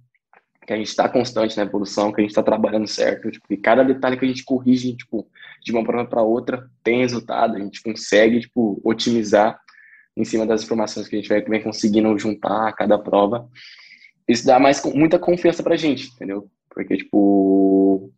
que 0.67 0.73
a 0.73 0.77
gente 0.77 0.95
tá 0.95 1.09
constante 1.09 1.57
na 1.57 1.63
evolução, 1.63 2.13
que 2.13 2.21
a 2.21 2.25
gente 2.25 2.35
tá 2.35 2.43
trabalhando 2.43 2.87
certo. 2.87 3.31
Tipo, 3.31 3.47
e 3.51 3.57
cada 3.57 3.83
detalhe 3.83 4.19
que 4.19 4.25
a 4.25 4.29
gente 4.29 4.45
corrige, 4.45 4.95
tipo, 4.95 5.27
de 5.63 5.73
uma 5.73 5.83
prova 5.83 6.07
para 6.07 6.23
outra, 6.23 6.69
tem 6.83 7.01
resultado. 7.01 7.57
A 7.57 7.61
gente 7.61 7.83
consegue, 7.83 8.41
tipo, 8.41 8.81
otimizar 8.85 9.59
em 10.17 10.25
cima 10.25 10.47
das 10.47 10.63
informações 10.63 11.09
que 11.09 11.17
a 11.17 11.19
gente 11.19 11.29
vai, 11.29 11.43
vem 11.43 11.63
conseguindo 11.63 12.17
juntar 12.19 12.69
a 12.69 12.73
cada 12.73 12.99
prova. 12.99 13.49
Isso 14.28 14.47
dá 14.47 14.59
mais, 14.59 14.83
muita 14.85 15.19
confiança 15.19 15.62
pra 15.62 15.76
gente, 15.76 16.09
entendeu? 16.09 16.49
Porque, 16.71 16.97
tipo, 16.97 18.11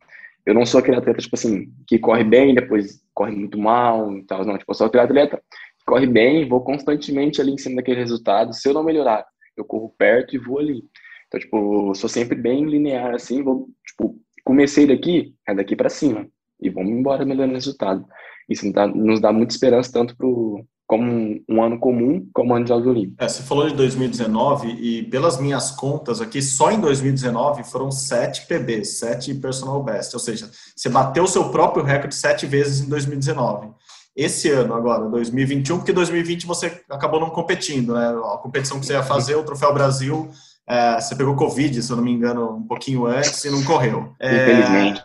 eu 0.45 0.55
não 0.55 0.65
sou 0.65 0.81
aquele 0.81 0.97
atleta, 0.97 1.21
tipo 1.21 1.35
assim, 1.35 1.73
que 1.87 1.99
corre 1.99 2.23
bem, 2.23 2.55
depois 2.55 3.03
corre 3.13 3.33
muito 3.33 3.59
mal 3.59 4.17
e 4.17 4.23
tal. 4.25 4.45
Não, 4.45 4.57
tipo, 4.57 4.71
eu 4.71 4.75
sou 4.75 4.87
aquele 4.87 5.03
atleta 5.03 5.43
que 5.79 5.85
corre 5.85 6.07
bem, 6.07 6.49
vou 6.49 6.61
constantemente 6.61 7.41
ali 7.41 7.53
em 7.53 7.59
cima 7.59 7.77
daquele 7.77 8.01
resultado. 8.01 8.53
Se 8.55 8.69
eu 8.69 8.73
não 8.73 8.85
melhorar, 8.85 9.27
eu 9.57 9.65
corro 9.65 9.93
perto 9.99 10.35
e 10.35 10.39
vou 10.39 10.59
ali. 10.59 10.85
Então, 11.27 11.41
tipo, 11.41 11.95
sou 11.95 12.09
sempre 12.09 12.37
bem 12.37 12.65
linear, 12.65 13.15
assim, 13.15 13.43
vou, 13.43 13.69
tipo, 13.85 14.17
comecei 14.45 14.87
daqui, 14.87 15.35
é 15.47 15.55
daqui 15.55 15.75
para 15.75 15.89
cima. 15.89 16.29
E 16.61 16.71
vamos 16.71 16.93
embora 16.93 17.25
melhorando 17.25 17.55
o 17.55 17.57
resultado. 17.57 18.07
Isso 18.49 18.65
nos 18.65 18.75
dá, 18.75 18.87
nos 18.87 19.21
dá 19.21 19.33
muita 19.33 19.53
esperança, 19.53 19.93
tanto 19.93 20.17
pro, 20.17 20.65
como 20.87 21.41
um, 21.49 21.63
ano 21.63 21.79
comum, 21.79 22.29
como 22.33 22.55
ano 22.55 22.65
de 22.65 22.69
Jogos 22.69 22.87
Olímpicos. 22.87 23.17
É, 23.19 23.29
você 23.29 23.43
falou 23.43 23.69
de 23.69 23.75
2019 23.75 24.69
e 24.69 25.03
pelas 25.05 25.39
minhas 25.39 25.73
contas 25.73 26.21
aqui, 26.21 26.41
só 26.41 26.71
em 26.71 26.81
2019 26.81 27.65
foram 27.65 27.91
sete 27.91 28.47
PBs, 28.47 28.99
sete 28.99 29.35
personal 29.35 29.83
best, 29.83 30.15
ou 30.15 30.21
seja, 30.21 30.49
você 30.75 30.89
bateu 30.89 31.25
o 31.25 31.29
seu 31.29 31.49
próprio 31.51 31.85
recorde 31.85 32.15
sete 32.15 32.47
vezes 32.47 32.81
em 32.81 32.89
2019. 32.89 33.69
Esse 34.15 34.49
ano 34.51 34.75
agora, 34.75 35.11
2021, 35.11 35.79
porque 35.79 35.93
2020 35.93 36.47
você 36.47 36.81
acabou 36.89 37.21
não 37.21 37.31
competindo, 37.31 37.93
né? 37.93 38.09
A 38.33 38.39
competição 38.39 38.81
que 38.81 38.87
você 38.87 38.95
ia 38.95 39.03
fazer, 39.03 39.35
o 39.35 39.43
Troféu 39.43 39.75
Brasil, 39.75 40.31
é, 40.67 41.01
você 41.01 41.15
pegou 41.15 41.35
Covid, 41.35 41.83
se 41.83 41.91
eu 41.91 41.97
não 41.97 42.05
me 42.05 42.13
engano, 42.13 42.57
um 42.57 42.67
pouquinho 42.67 43.07
antes 43.07 43.45
e 43.45 43.51
não 43.51 43.63
correu. 43.65 44.15
É, 44.19 44.35
Infelizmente. 44.35 45.03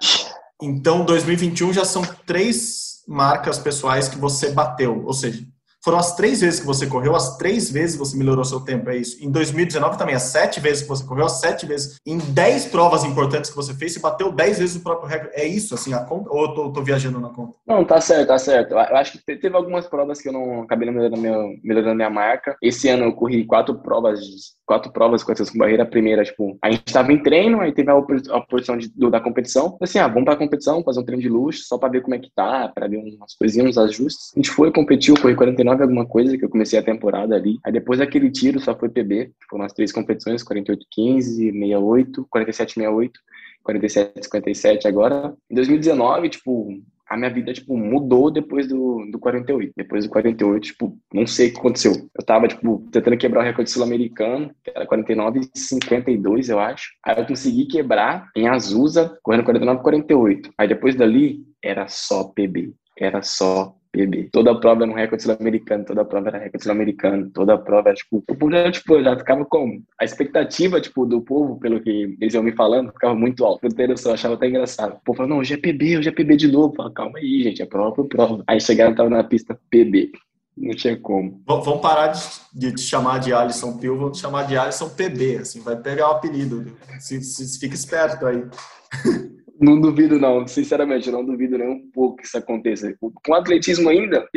Então, 0.62 1.04
2021 1.04 1.74
já 1.74 1.84
são 1.84 2.04
três 2.26 3.02
marcas 3.08 3.60
pessoais 3.60 4.08
que 4.08 4.18
você 4.18 4.52
bateu, 4.52 5.04
ou 5.06 5.14
seja, 5.14 5.44
foram 5.84 5.98
as 5.98 6.16
três 6.16 6.42
vezes 6.42 6.60
que 6.60 6.66
você 6.66 6.86
correu, 6.86 7.16
as 7.16 7.38
três 7.38 7.72
vezes 7.72 7.98
você 7.98 8.16
melhorou 8.16 8.46
seu 8.46 8.60
tempo, 8.60 8.90
é 8.90 8.98
isso. 8.98 9.24
Em 9.24 9.32
2019 9.32 9.98
também, 9.98 10.16
as 10.16 10.24
sete 10.24 10.60
vezes 10.60 10.84
que 10.84 10.90
você 10.90 11.04
correu, 11.04 11.26
as 11.26 11.40
sete 11.40 11.66
vezes. 11.66 12.00
Em 12.06 12.18
dez 12.18 12.66
provas 12.66 13.04
importantes 13.04 13.50
que 13.50 13.56
você 13.56 13.74
fez, 13.74 13.94
você 13.94 14.00
bateu 14.00 14.32
dez 14.32 14.60
vezes 14.60 14.76
o 14.76 14.84
próprio 14.84 15.10
recorde. 15.10 15.36
É 15.36 15.46
isso, 15.46 15.74
assim, 15.74 15.94
a 15.94 16.04
conta? 16.04 16.32
Ou 16.32 16.44
eu 16.44 16.54
tô, 16.54 16.72
tô, 16.72 16.84
viajando 16.84 17.20
na 17.20 17.30
conta? 17.30 17.54
Não, 17.66 17.84
tá 17.84 18.00
certo, 18.00 18.28
tá 18.28 18.38
certo. 18.38 18.72
Eu 18.72 18.98
acho 18.98 19.14
que 19.14 19.38
teve 19.38 19.56
algumas 19.56 19.88
provas 19.88 20.22
que 20.22 20.30
eu 20.30 20.34
não 20.34 20.64
acabei 20.64 20.90
melhorando, 20.90 21.18
meu, 21.18 21.50
melhorando 21.64 21.96
minha 21.96 22.10
marca. 22.10 22.56
Esse 22.62 22.88
ano 22.90 23.06
eu 23.06 23.14
corri 23.14 23.46
quatro 23.46 23.76
provas, 23.76 24.20
quatro 24.66 24.92
provas 24.92 25.24
com 25.24 25.32
essas 25.32 25.50
com 25.50 25.58
barreira. 25.58 25.84
A 25.84 25.88
primeira, 25.88 26.24
tipo, 26.24 26.58
a 26.64 26.72
gente 26.72 26.94
tava 26.94 27.12
em 27.12 27.22
treino, 27.22 27.60
aí 27.60 27.72
teve 27.72 27.90
a, 27.90 27.96
oposição 27.96 28.78
da 29.10 29.20
competição. 29.20 29.78
Assim, 29.82 30.00
ah, 30.00 30.08
vamos 30.08 30.26
pra 30.26 30.36
competição, 30.36 30.84
fazer 30.84 31.00
um 31.00 31.06
treino 31.06 31.22
de 31.22 31.30
luxo, 31.30 31.64
só 31.66 31.78
pra 31.78 31.90
ver 31.90 32.02
como 32.02 32.16
é 32.16 32.20
que 32.20 32.30
tá, 32.36 32.70
pra 32.70 32.88
ver 32.88 32.98
umas 32.98 33.36
coisinhas, 33.36 33.70
uns 33.70 33.78
ajustes. 33.78 34.32
A 34.36 34.40
gente 34.40 34.52
foi, 34.52 34.72
competiu, 34.72 35.16
corri 35.20 35.36
49 35.36 35.71
alguma 35.80 36.06
coisa, 36.06 36.38
que 36.38 36.44
eu 36.44 36.50
comecei 36.50 36.78
a 36.78 36.84
temporada 36.84 37.36
ali. 37.36 37.60
Aí 37.64 37.72
depois 37.72 38.00
daquele 38.00 38.30
tiro 38.32 38.60
só 38.60 38.76
foi 38.76 38.90
PB, 38.90 39.32
foram 39.50 39.66
as 39.66 39.74
três 39.74 39.92
competições, 39.92 40.44
48, 40.44 40.86
15, 40.90 41.52
68, 41.52 42.28
47, 42.30 42.74
68, 42.74 43.20
47, 43.64 44.24
57 44.24 44.88
agora. 44.88 45.34
Em 45.50 45.56
2019, 45.56 46.30
tipo, 46.30 46.82
a 47.12 47.18
minha 47.18 47.30
vida, 47.30 47.52
tipo, 47.52 47.76
mudou 47.76 48.32
depois 48.32 48.68
do, 48.68 49.06
do 49.12 49.20
48. 49.20 49.74
Depois 49.76 50.06
do 50.06 50.10
48, 50.10 50.64
tipo, 50.64 50.98
não 51.14 51.28
sei 51.28 51.50
o 51.50 51.52
que 51.52 51.60
aconteceu. 51.60 51.92
Eu 52.18 52.26
tava, 52.26 52.48
tipo, 52.48 52.88
tentando 52.90 53.18
quebrar 53.18 53.42
o 53.42 53.44
recorde 53.44 53.70
sul-americano, 53.70 54.50
que 54.64 54.72
era 54.74 54.86
49 54.86 55.42
52, 55.54 56.48
eu 56.48 56.58
acho. 56.58 56.94
Aí 57.06 57.20
eu 57.20 57.26
consegui 57.26 57.66
quebrar 57.66 58.30
em 58.34 58.48
Azusa, 58.48 59.18
correndo 59.22 59.44
49 59.44 59.82
48. 59.82 60.52
Aí 60.58 60.70
depois 60.70 60.96
dali, 60.96 61.44
era 61.62 61.86
só 61.90 62.24
PB. 62.24 62.74
Era 62.98 63.22
só 63.22 63.76
PB. 63.92 64.30
Toda 64.32 64.60
prova 64.60 64.84
era 64.84 64.92
um 64.92 64.96
recorde 64.96 65.24
sul-americano, 65.24 65.86
toda 65.86 66.06
prova 66.06 66.30
era 66.30 66.38
recorde 66.38 66.64
sul-americano, 66.64 67.30
toda 67.30 67.58
prova 67.58 67.90
era, 67.90 67.96
tipo, 67.96 68.18
o 68.18 68.22
povo 68.22 68.72
tipo, 68.72 68.96
eu 68.96 69.04
já 69.04 69.18
ficava 69.18 69.46
como? 69.46 69.84
A 70.00 70.06
expectativa, 70.06 70.80
tipo, 70.80 71.06
do 71.06 71.22
povo, 71.22 71.60
pelo 71.60 71.82
que 71.82 72.18
eles 72.20 72.34
iam 72.34 72.44
me 72.44 72.54
falando, 72.54 72.92
ficava 72.92 73.14
muito 73.14 73.44
alta. 73.44 73.68
Eu 73.68 74.14
achava 74.14 74.36
até 74.36 74.48
engraçado. 74.48 74.96
O 74.96 75.02
povo 75.04 75.18
falava, 75.18 75.34
não, 75.34 75.42
hoje 75.42 75.54
é 75.54 75.58
PB, 75.58 75.98
hoje 75.98 76.10
é 76.10 76.12
PB 76.12 76.38
de 76.38 76.48
novo. 76.48 76.74
Falava, 76.76 76.94
calma 76.94 77.20
aí, 77.20 77.44
gente, 77.44 77.62
é 77.62 77.66
prova 77.66 77.94
por 77.94 78.08
prova. 78.08 78.44
Aí 78.48 78.60
chegaram, 78.60 78.96
tava 78.96 79.10
na 79.10 79.24
pista, 79.24 79.60
PB. 79.70 80.12
Não 80.58 80.76
tinha 80.76 80.98
como. 80.98 81.42
Vamos 81.48 81.82
parar 81.82 82.08
de, 82.08 82.22
de 82.54 82.76
te 82.76 82.82
chamar 82.82 83.20
de 83.20 83.34
Alisson 83.34 83.78
Pio, 83.78 83.98
vamos 83.98 84.18
te 84.18 84.22
chamar 84.22 84.44
de 84.44 84.58
Alisson 84.58 84.90
PB, 84.90 85.38
assim, 85.38 85.62
vai 85.62 85.76
pegar 85.76 86.10
o 86.10 86.12
apelido. 86.12 86.78
Se, 87.00 87.22
se, 87.22 87.60
fica 87.60 87.74
esperto 87.74 88.26
aí. 88.26 88.44
Não 89.62 89.80
duvido, 89.80 90.18
não. 90.18 90.48
Sinceramente, 90.48 91.12
não 91.12 91.24
duvido 91.24 91.56
nem 91.56 91.70
um 91.70 91.92
pouco 91.92 92.18
que 92.18 92.26
isso 92.26 92.36
aconteça. 92.36 92.92
Com 93.00 93.34
atletismo 93.36 93.90
ainda, 93.90 94.28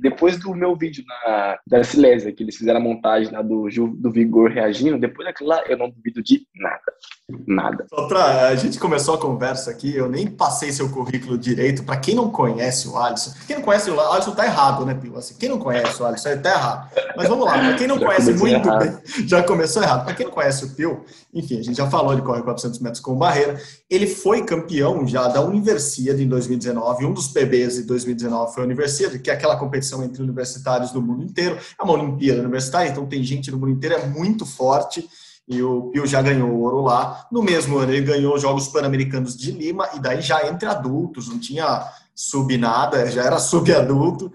depois 0.00 0.38
do 0.40 0.52
meu 0.54 0.74
vídeo 0.76 1.04
na, 1.06 1.58
da 1.64 1.84
Silésia, 1.84 2.32
que 2.32 2.42
eles 2.42 2.56
fizeram 2.56 2.80
a 2.80 2.82
montagem 2.82 3.32
do, 3.44 3.68
do 3.68 4.10
Vigor 4.10 4.50
reagindo, 4.50 4.98
depois 4.98 5.26
daquilo 5.26 5.50
lá, 5.50 5.62
eu 5.68 5.78
não 5.78 5.88
duvido 5.88 6.20
de 6.20 6.44
nada. 6.56 6.71
Nada. 7.46 7.86
Só 7.88 8.06
pra, 8.06 8.48
a 8.48 8.54
gente 8.54 8.78
começou 8.78 9.14
a 9.14 9.18
conversa 9.18 9.70
aqui, 9.70 9.94
eu 9.94 10.08
nem 10.08 10.26
passei 10.26 10.72
seu 10.72 10.88
currículo 10.88 11.38
direito. 11.38 11.84
Para 11.84 11.96
quem 11.96 12.14
não 12.14 12.30
conhece 12.30 12.88
o 12.88 12.96
Alisson, 12.96 13.32
quem 13.46 13.56
não 13.56 13.62
conhece 13.62 13.90
o 13.90 14.00
Alisson 14.00 14.32
tá 14.32 14.44
errado, 14.44 14.84
né, 14.84 14.94
Pio? 14.94 15.16
Assim, 15.16 15.34
quem 15.38 15.48
não 15.48 15.58
conhece 15.58 16.02
o 16.02 16.06
Alisson 16.06 16.36
tá 16.38 16.50
errado. 16.50 16.90
Mas 17.16 17.28
vamos 17.28 17.44
lá, 17.44 17.52
para 17.52 17.74
quem 17.74 17.86
não 17.86 17.98
já 17.98 18.06
conhece 18.06 18.32
muito 18.34 18.68
errado. 18.68 18.78
bem, 18.78 19.28
já 19.28 19.42
começou 19.42 19.82
errado. 19.82 20.04
Para 20.04 20.14
quem 20.14 20.26
não 20.26 20.32
conhece 20.32 20.64
o 20.64 20.70
Pio, 20.70 21.04
enfim, 21.32 21.58
a 21.58 21.62
gente 21.62 21.76
já 21.76 21.88
falou, 21.88 22.12
ele 22.12 22.22
corre 22.22 22.42
400 22.42 22.78
metros 22.80 23.00
com 23.00 23.16
barreira. 23.16 23.60
Ele 23.88 24.06
foi 24.06 24.44
campeão 24.44 25.06
já 25.06 25.28
da 25.28 25.40
Universidade 25.40 26.22
em 26.22 26.28
2019, 26.28 27.06
um 27.06 27.12
dos 27.12 27.28
PBs 27.28 27.74
de 27.74 27.82
2019 27.84 28.54
foi 28.54 28.62
a 28.62 28.66
Universidade, 28.66 29.18
que 29.18 29.30
é 29.30 29.34
aquela 29.34 29.56
competição 29.56 30.02
entre 30.02 30.22
universitários 30.22 30.90
do 30.90 31.00
mundo 31.00 31.24
inteiro. 31.24 31.58
É 31.78 31.82
uma 31.82 31.94
Olimpíada 31.94 32.40
universitária, 32.40 32.88
então 32.88 33.06
tem 33.06 33.22
gente 33.22 33.50
do 33.50 33.58
mundo 33.58 33.72
inteiro, 33.72 33.96
é 33.96 34.06
muito 34.06 34.44
forte 34.44 35.08
e 35.48 35.62
o 35.62 35.90
Pio 35.90 36.06
já 36.06 36.22
ganhou 36.22 36.50
ouro 36.60 36.82
lá. 36.82 37.26
No 37.30 37.42
mesmo 37.42 37.78
ano, 37.78 37.92
ele 37.92 38.06
ganhou 38.06 38.34
os 38.34 38.42
Jogos 38.42 38.68
Pan-Americanos 38.68 39.36
de 39.36 39.50
Lima, 39.50 39.88
e 39.94 40.00
daí 40.00 40.20
já 40.20 40.46
entre 40.48 40.68
adultos, 40.68 41.28
não 41.28 41.38
tinha 41.38 41.84
sub 42.14 42.56
nada, 42.56 43.10
já 43.10 43.24
era 43.24 43.38
subadulto, 43.38 44.32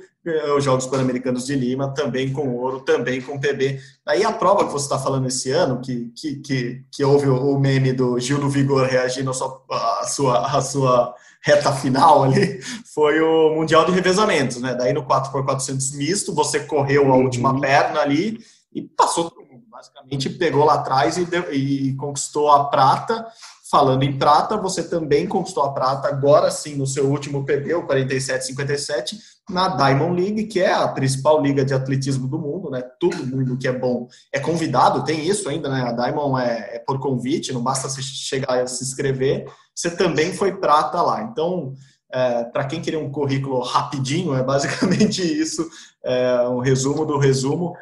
os 0.58 0.64
Jogos 0.64 0.86
Pan-Americanos 0.88 1.46
de 1.46 1.56
Lima, 1.56 1.94
também 1.94 2.34
com 2.34 2.54
ouro, 2.56 2.82
também 2.82 3.22
com 3.22 3.40
PB. 3.40 3.80
Aí 4.06 4.26
a 4.26 4.32
prova 4.34 4.66
que 4.66 4.72
você 4.72 4.86
está 4.86 5.00
falando 5.00 5.28
esse 5.28 5.52
ano, 5.52 5.80
que, 5.80 6.12
que, 6.16 6.36
que, 6.38 6.84
que 6.92 7.04
houve 7.04 7.30
o 7.30 7.58
meme 7.58 7.94
do 7.94 8.20
Gil 8.20 8.40
do 8.40 8.50
Vigor 8.50 8.86
reagindo 8.86 9.30
à 9.30 9.34
sua, 9.34 9.64
à 9.70 10.06
sua, 10.06 10.58
à 10.58 10.62
sua 10.62 11.16
reta 11.42 11.72
final 11.72 12.24
ali, 12.24 12.60
foi 12.94 13.22
o 13.22 13.56
Mundial 13.56 13.86
de 13.86 13.92
Revezamentos, 13.92 14.58
né? 14.58 14.76
Daí 14.76 14.92
no 14.92 15.06
4x400 15.06 15.96
misto, 15.96 16.34
você 16.34 16.60
correu 16.60 17.12
a 17.12 17.16
última 17.16 17.54
uhum. 17.54 17.62
perna 17.62 18.02
ali 18.02 18.38
e 18.74 18.82
passou 18.82 19.32
Basicamente 19.78 20.30
pegou 20.32 20.66
lá 20.66 20.74
atrás 20.74 21.18
e, 21.18 21.26
deu, 21.26 21.54
e 21.54 21.94
conquistou 21.98 22.50
a 22.52 22.64
prata. 22.66 23.28
Falando 23.70 24.02
em 24.02 24.18
prata, 24.18 24.58
você 24.58 24.82
também 24.82 25.28
conquistou 25.28 25.62
a 25.64 25.72
prata, 25.72 26.08
agora 26.08 26.50
sim, 26.50 26.76
no 26.76 26.88
seu 26.88 27.06
último 27.06 27.46
PB, 27.46 27.76
o 27.76 27.86
47-57, 27.86 29.18
na 29.48 29.68
Diamond 29.68 30.20
League, 30.20 30.48
que 30.48 30.60
é 30.60 30.74
a 30.74 30.88
principal 30.88 31.40
liga 31.42 31.64
de 31.64 31.76
atletismo 31.76 32.28
do 32.28 32.40
mundo, 32.40 32.72
né? 32.72 32.82
Todo 33.00 33.28
mundo 33.28 33.58
que 33.58 33.68
é 33.68 33.72
bom 33.72 34.08
é 34.32 34.40
convidado, 34.40 35.04
tem 35.04 35.28
isso 35.28 35.48
ainda, 35.48 35.70
né? 35.70 35.84
A 35.84 35.92
Diamond 35.92 36.42
é, 36.42 36.78
é 36.78 36.80
por 36.80 37.00
convite, 37.00 37.54
não 37.54 37.62
basta 37.62 37.88
você 37.88 38.02
chegar 38.02 38.64
e 38.64 38.68
se 38.68 38.84
inscrever. 38.84 39.46
Você 39.76 39.92
também 39.92 40.34
foi 40.34 40.58
prata 40.58 41.02
lá. 41.02 41.22
Então, 41.22 41.76
é, 42.12 42.46
para 42.46 42.66
quem 42.66 42.82
queria 42.82 43.00
um 43.00 43.12
currículo 43.12 43.60
rapidinho, 43.60 44.34
é 44.34 44.42
basicamente 44.42 45.22
isso, 45.28 45.70
é 46.04 46.48
um 46.48 46.60
resumo 46.60 47.06
do 47.06 47.18
resumo. 47.20 47.76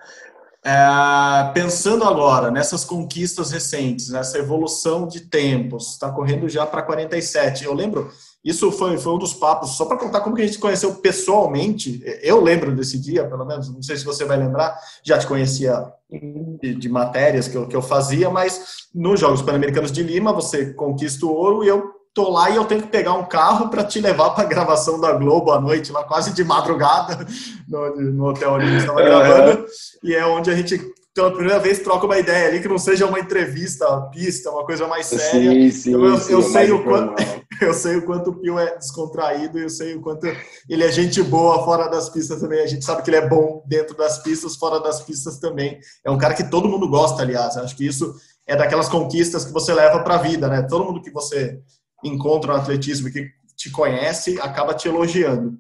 É, 0.65 1.51
pensando 1.53 2.03
agora 2.03 2.50
nessas 2.50 2.84
conquistas 2.84 3.51
recentes, 3.51 4.10
nessa 4.10 4.39
evolução 4.39 5.07
de 5.07 5.19
tempos, 5.19 5.91
está 5.91 6.12
correndo 6.12 6.50
já 6.50 6.65
para 6.65 6.81
47. 6.81 7.65
Eu 7.65 7.74
lembro, 7.75 8.12
isso 8.43 8.72
foi, 8.72 8.98
foi 8.98 9.13
um 9.13 9.19
dos 9.19 9.31
papos, 9.31 9.77
só 9.77 9.86
para 9.86 9.98
contar 9.98 10.22
como 10.22 10.36
que 10.36 10.41
a 10.41 10.45
gente 10.45 10.57
conheceu 10.57 10.95
pessoalmente. 10.95 12.01
Eu 12.24 12.41
lembro 12.41 12.75
desse 12.75 13.00
dia, 13.00 13.27
pelo 13.27 13.45
menos, 13.45 13.72
não 13.72 13.84
sei 13.84 13.95
se 13.95 14.03
você 14.03 14.25
vai 14.25 14.38
lembrar, 14.38 14.75
já 15.03 15.19
te 15.19 15.27
conhecia 15.27 15.86
de, 16.10 16.74
de 16.74 16.89
matérias 16.89 17.48
que 17.48 17.55
eu, 17.55 17.67
que 17.67 17.75
eu 17.75 17.81
fazia, 17.84 18.31
mas 18.31 18.88
nos 18.93 19.19
Jogos 19.19 19.43
Pan-Americanos 19.43 19.91
de 19.91 20.01
Lima 20.01 20.34
você 20.34 20.74
conquista 20.74 21.27
o 21.27 21.31
ouro 21.31 21.63
e 21.63 21.67
eu 21.67 21.94
tô 22.15 22.29
lá 22.31 22.50
e 22.50 22.55
eu 22.55 22.63
tenho 22.63 22.81
que 22.81 22.88
pegar 22.88 23.13
um 23.13 23.25
carro 23.25 23.67
para 23.67 23.84
te 23.84 24.00
levar 24.00 24.29
para 24.29 24.45
a 24.45 24.48
gravação 24.48 25.00
da 25.00 25.12
Globo 25.12 25.51
à 25.51 25.60
noite, 25.60 25.91
lá 25.91 26.01
quase 26.05 26.34
de 26.34 26.45
madrugada, 26.45 27.27
no, 27.67 27.95
no 28.13 28.25
hotel 28.25 28.53
onde 28.53 28.63
a 28.63 28.67
gente 28.67 28.79
estava 28.79 29.01
gravando, 29.03 29.65
e 30.01 30.15
é 30.15 30.25
onde 30.25 30.50
a 30.50 30.55
gente 30.55 30.79
pela 31.13 31.31
primeira 31.31 31.60
vez 31.60 31.79
troca 31.79 32.05
uma 32.05 32.17
ideia 32.17 32.50
ali 32.50 32.62
que 32.62 32.67
não 32.67 32.77
seja 32.77 33.05
uma 33.05 33.19
entrevista, 33.19 33.88
uma 33.88 34.10
pista, 34.10 34.50
uma 34.50 34.65
coisa 34.65 34.86
mais 34.86 35.05
séria. 35.05 35.51
Sim, 35.51 35.72
sim, 35.72 35.89
então, 35.91 36.05
eu, 36.05 36.17
sim, 36.17 36.34
eu 36.34 36.41
sei 36.41 36.72
o 36.72 36.84
quanto 36.84 37.24
eu 37.62 37.74
sei 37.74 37.95
o 37.95 38.05
quanto 38.05 38.31
o 38.31 38.36
Pio 38.36 38.60
é 38.60 38.78
descontraído, 38.78 39.58
eu 39.58 39.69
sei 39.69 39.95
o 39.95 40.01
quanto 40.01 40.28
ele 40.69 40.84
é 40.84 40.91
gente 40.91 41.23
boa 41.23 41.63
fora 41.63 41.88
das 41.88 42.10
pistas 42.10 42.41
também. 42.41 42.62
A 42.62 42.67
gente 42.67 42.84
sabe 42.84 43.01
que 43.01 43.10
ele 43.10 43.17
é 43.17 43.30
bom 43.30 43.63
dentro 43.65 43.95
das 43.95 44.19
pistas, 44.19 44.58
fora 44.58 44.80
das 44.82 45.01
pistas 45.01 45.38
também. 45.38 45.80
É 46.04 46.12
um 46.12 46.17
cara 46.17 46.34
que 46.34 46.49
todo 46.49 46.67
mundo 46.67 46.89
gosta, 46.89 47.21
aliás. 47.21 47.56
Acho 47.56 47.78
que 47.78 47.88
isso 47.88 48.13
é 48.45 48.56
daquelas 48.56 48.89
conquistas 48.89 49.45
que 49.45 49.54
você 49.54 49.73
leva 49.73 49.99
para 49.99 50.15
a 50.15 50.21
vida, 50.21 50.49
né? 50.49 50.63
Todo 50.63 50.84
mundo 50.84 51.01
que 51.01 51.12
você 51.12 51.62
encontra 52.03 52.53
no 52.53 52.60
atletismo 52.60 53.12
que 53.12 53.29
te 53.55 53.69
conhece 53.71 54.39
acaba 54.41 54.73
te 54.73 54.88
elogiando. 54.88 55.58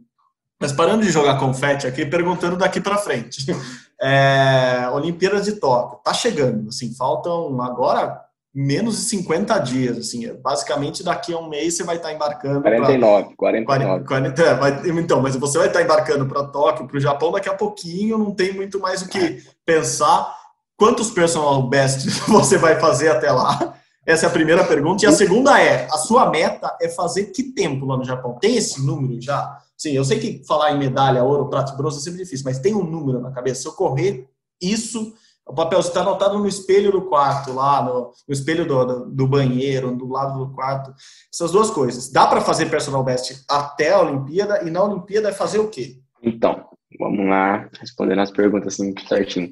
Mas 0.59 0.71
parando 0.71 1.03
de 1.03 1.11
jogar 1.11 1.39
confete 1.39 1.85
aqui, 1.85 2.05
perguntando 2.05 2.57
daqui 2.57 2.79
para 2.79 2.97
frente. 2.97 3.45
É, 4.01 4.89
Olimpíadas 4.93 5.45
de 5.45 5.53
Tóquio, 5.53 5.99
tá 6.03 6.13
chegando, 6.13 6.67
assim, 6.67 6.93
faltam 6.93 7.61
agora 7.61 8.21
menos 8.53 8.97
de 8.97 9.03
50 9.03 9.57
dias, 9.59 9.97
assim, 9.97 10.33
basicamente 10.41 11.01
daqui 11.01 11.33
a 11.33 11.37
um 11.37 11.47
mês 11.47 11.75
você 11.75 11.83
vai 11.83 11.95
estar 11.95 12.11
embarcando 12.11 12.61
49, 12.61 13.27
pra, 13.27 13.35
49. 13.37 14.05
40, 14.05 14.41
é, 14.41 14.53
vai, 14.53 14.89
então, 14.89 15.21
mas 15.21 15.37
você 15.37 15.57
vai 15.57 15.67
estar 15.67 15.81
embarcando 15.81 16.25
para 16.25 16.43
Tóquio, 16.43 16.87
para 16.87 16.97
o 16.97 16.99
Japão 16.99 17.31
daqui 17.31 17.47
a 17.47 17.53
pouquinho, 17.53 18.17
não 18.17 18.31
tem 18.31 18.53
muito 18.53 18.81
mais 18.81 19.01
o 19.01 19.07
que 19.07 19.41
pensar. 19.65 20.33
Quantos 20.77 21.09
personal 21.09 21.63
best 21.69 22.09
você 22.27 22.57
vai 22.57 22.77
fazer 22.79 23.07
até 23.07 23.31
lá? 23.31 23.75
Essa 24.05 24.27
é 24.27 24.29
a 24.29 24.31
primeira 24.31 24.63
pergunta. 24.63 25.03
E 25.03 25.07
a 25.07 25.11
segunda 25.11 25.59
é: 25.59 25.85
a 25.85 25.97
sua 25.97 26.29
meta 26.29 26.77
é 26.81 26.89
fazer 26.89 27.25
que 27.25 27.43
tempo 27.43 27.85
lá 27.85 27.97
no 27.97 28.03
Japão? 28.03 28.37
Tem 28.39 28.55
esse 28.55 28.85
número 28.85 29.19
já? 29.19 29.59
Sim, 29.77 29.91
eu 29.91 30.05
sei 30.05 30.19
que 30.19 30.45
falar 30.45 30.71
em 30.71 30.77
medalha, 30.77 31.23
ouro, 31.23 31.49
prata 31.49 31.73
e 31.73 31.77
bronze 31.77 31.97
é 31.97 32.01
sempre 32.01 32.23
difícil, 32.23 32.45
mas 32.45 32.59
tem 32.59 32.73
um 32.73 32.83
número 32.83 33.19
na 33.19 33.31
cabeça. 33.31 33.61
Se 33.61 33.67
eu 33.67 33.73
correr 33.73 34.29
isso, 34.61 35.13
o 35.45 35.53
papel 35.53 35.79
está 35.79 36.01
anotado 36.01 36.39
no 36.39 36.47
espelho 36.47 36.91
do 36.91 37.03
quarto, 37.03 37.51
lá 37.51 37.83
no, 37.83 38.11
no 38.27 38.33
espelho 38.33 38.65
do, 38.65 39.05
do, 39.05 39.27
banheiro, 39.27 39.95
do 39.95 40.07
lado 40.07 40.39
do 40.39 40.53
quarto. 40.53 40.93
Essas 41.31 41.51
duas 41.51 41.69
coisas. 41.69 42.11
Dá 42.11 42.25
para 42.25 42.41
fazer 42.41 42.69
personal 42.69 43.03
best 43.03 43.43
até 43.49 43.91
a 43.91 44.01
Olimpíada 44.01 44.63
e 44.63 44.71
na 44.71 44.83
Olimpíada 44.83 45.29
é 45.29 45.33
fazer 45.33 45.59
o 45.59 45.69
quê? 45.69 45.99
Então, 46.23 46.65
vamos 46.97 47.27
lá, 47.27 47.69
respondendo 47.79 48.21
as 48.21 48.31
perguntas 48.31 48.73
assim 48.73 48.93
certinho. 49.07 49.49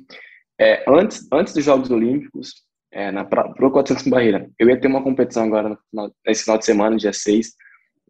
É, 0.59 0.85
antes, 0.87 1.27
antes 1.31 1.53
dos 1.53 1.63
Jogos 1.63 1.91
Olímpicos, 1.91 2.63
é, 2.93 3.11
na 3.11 3.25
pro 3.25 3.71
400 3.71 4.03
com 4.03 4.09
barreira. 4.09 4.49
Eu 4.57 4.69
ia 4.69 4.79
ter 4.79 4.87
uma 4.87 5.03
competição 5.03 5.43
agora 5.43 5.77
no 5.91 6.13
nesse 6.25 6.43
final 6.43 6.57
de 6.57 6.65
semana, 6.65 6.95
dia 6.95 7.11
6, 7.11 7.53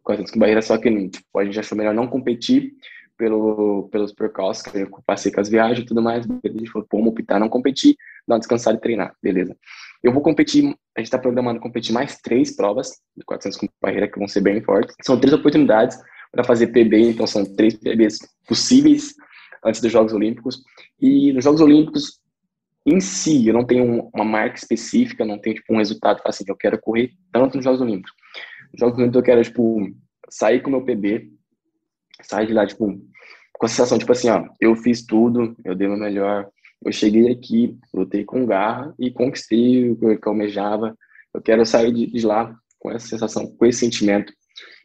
400 0.02 0.32
com 0.32 0.38
barreira, 0.38 0.62
só 0.62 0.76
que 0.76 1.08
tipo, 1.08 1.38
a 1.38 1.44
gente 1.44 1.58
achou 1.58 1.76
melhor 1.76 1.94
não 1.94 2.06
competir 2.06 2.72
pelo, 3.16 3.88
pelos 3.90 4.12
percalços 4.12 4.62
que 4.62 4.76
eu 4.76 4.88
passei 5.06 5.32
com 5.32 5.40
as 5.40 5.48
viagens 5.48 5.80
e 5.80 5.86
tudo 5.86 6.02
mais. 6.02 6.26
A 6.26 6.48
gente 6.48 6.70
falou, 6.70 6.86
vamos 6.92 7.08
optar 7.08 7.40
não 7.40 7.48
competir, 7.48 7.96
dar 8.28 8.34
uma 8.34 8.38
descansada 8.38 8.76
e 8.76 8.80
treinar, 8.80 9.14
beleza. 9.22 9.56
Eu 10.02 10.12
vou 10.12 10.22
competir, 10.22 10.64
a 10.94 11.00
gente 11.00 11.06
está 11.06 11.18
programando 11.18 11.60
competir 11.60 11.94
mais 11.94 12.20
três 12.20 12.54
provas 12.54 12.90
de 13.16 13.24
400 13.24 13.58
com 13.58 13.68
barreira 13.80 14.06
que 14.06 14.18
vão 14.18 14.28
ser 14.28 14.42
bem 14.42 14.60
fortes. 14.60 14.94
São 15.02 15.18
três 15.18 15.32
oportunidades 15.32 15.98
para 16.30 16.44
fazer 16.44 16.66
PB, 16.68 17.10
então 17.10 17.26
são 17.26 17.44
três 17.44 17.74
PBs 17.74 18.18
possíveis 18.46 19.14
antes 19.64 19.80
dos 19.80 19.90
Jogos 19.90 20.12
Olímpicos. 20.12 20.62
E 21.00 21.32
nos 21.32 21.44
Jogos 21.44 21.60
Olímpicos, 21.62 22.20
em 22.86 23.00
si, 23.00 23.48
eu 23.48 23.54
não 23.54 23.64
tenho 23.64 24.10
uma 24.14 24.24
marca 24.24 24.56
específica, 24.56 25.24
não 25.24 25.38
tenho 25.38 25.56
tipo, 25.56 25.72
um 25.72 25.78
resultado 25.78 26.20
assim, 26.24 26.44
eu 26.46 26.56
quero 26.56 26.80
correr 26.80 27.12
tanto 27.32 27.56
nos 27.56 27.64
Jogos 27.64 27.80
Olímpicos. 27.80 28.12
Nos 28.72 28.80
Jogos 28.80 28.98
Olímpicos 28.98 29.16
eu 29.16 29.22
quero, 29.22 29.42
tipo, 29.42 29.90
sair 30.28 30.60
com 30.60 30.68
o 30.68 30.72
meu 30.72 30.84
PB, 30.84 31.30
sair 32.22 32.46
de 32.46 32.52
lá, 32.52 32.66
tipo, 32.66 33.00
com 33.54 33.66
a 33.66 33.68
sensação, 33.68 33.98
tipo 33.98 34.12
assim, 34.12 34.28
ó, 34.28 34.46
eu 34.60 34.76
fiz 34.76 35.04
tudo, 35.06 35.56
eu 35.64 35.74
dei 35.74 35.86
o 35.86 35.90
meu 35.90 36.00
melhor, 36.00 36.48
eu 36.84 36.92
cheguei 36.92 37.32
aqui, 37.32 37.78
lutei 37.92 38.24
com 38.24 38.44
garra 38.44 38.94
e 38.98 39.10
conquistei 39.10 39.90
o 39.90 39.96
que 39.96 40.06
eu 40.06 40.18
almejava. 40.26 40.96
Eu 41.32 41.40
quero 41.40 41.64
sair 41.64 41.92
de, 41.92 42.06
de 42.06 42.26
lá 42.26 42.54
com 42.78 42.90
essa 42.90 43.08
sensação, 43.08 43.46
com 43.46 43.64
esse 43.64 43.78
sentimento. 43.78 44.30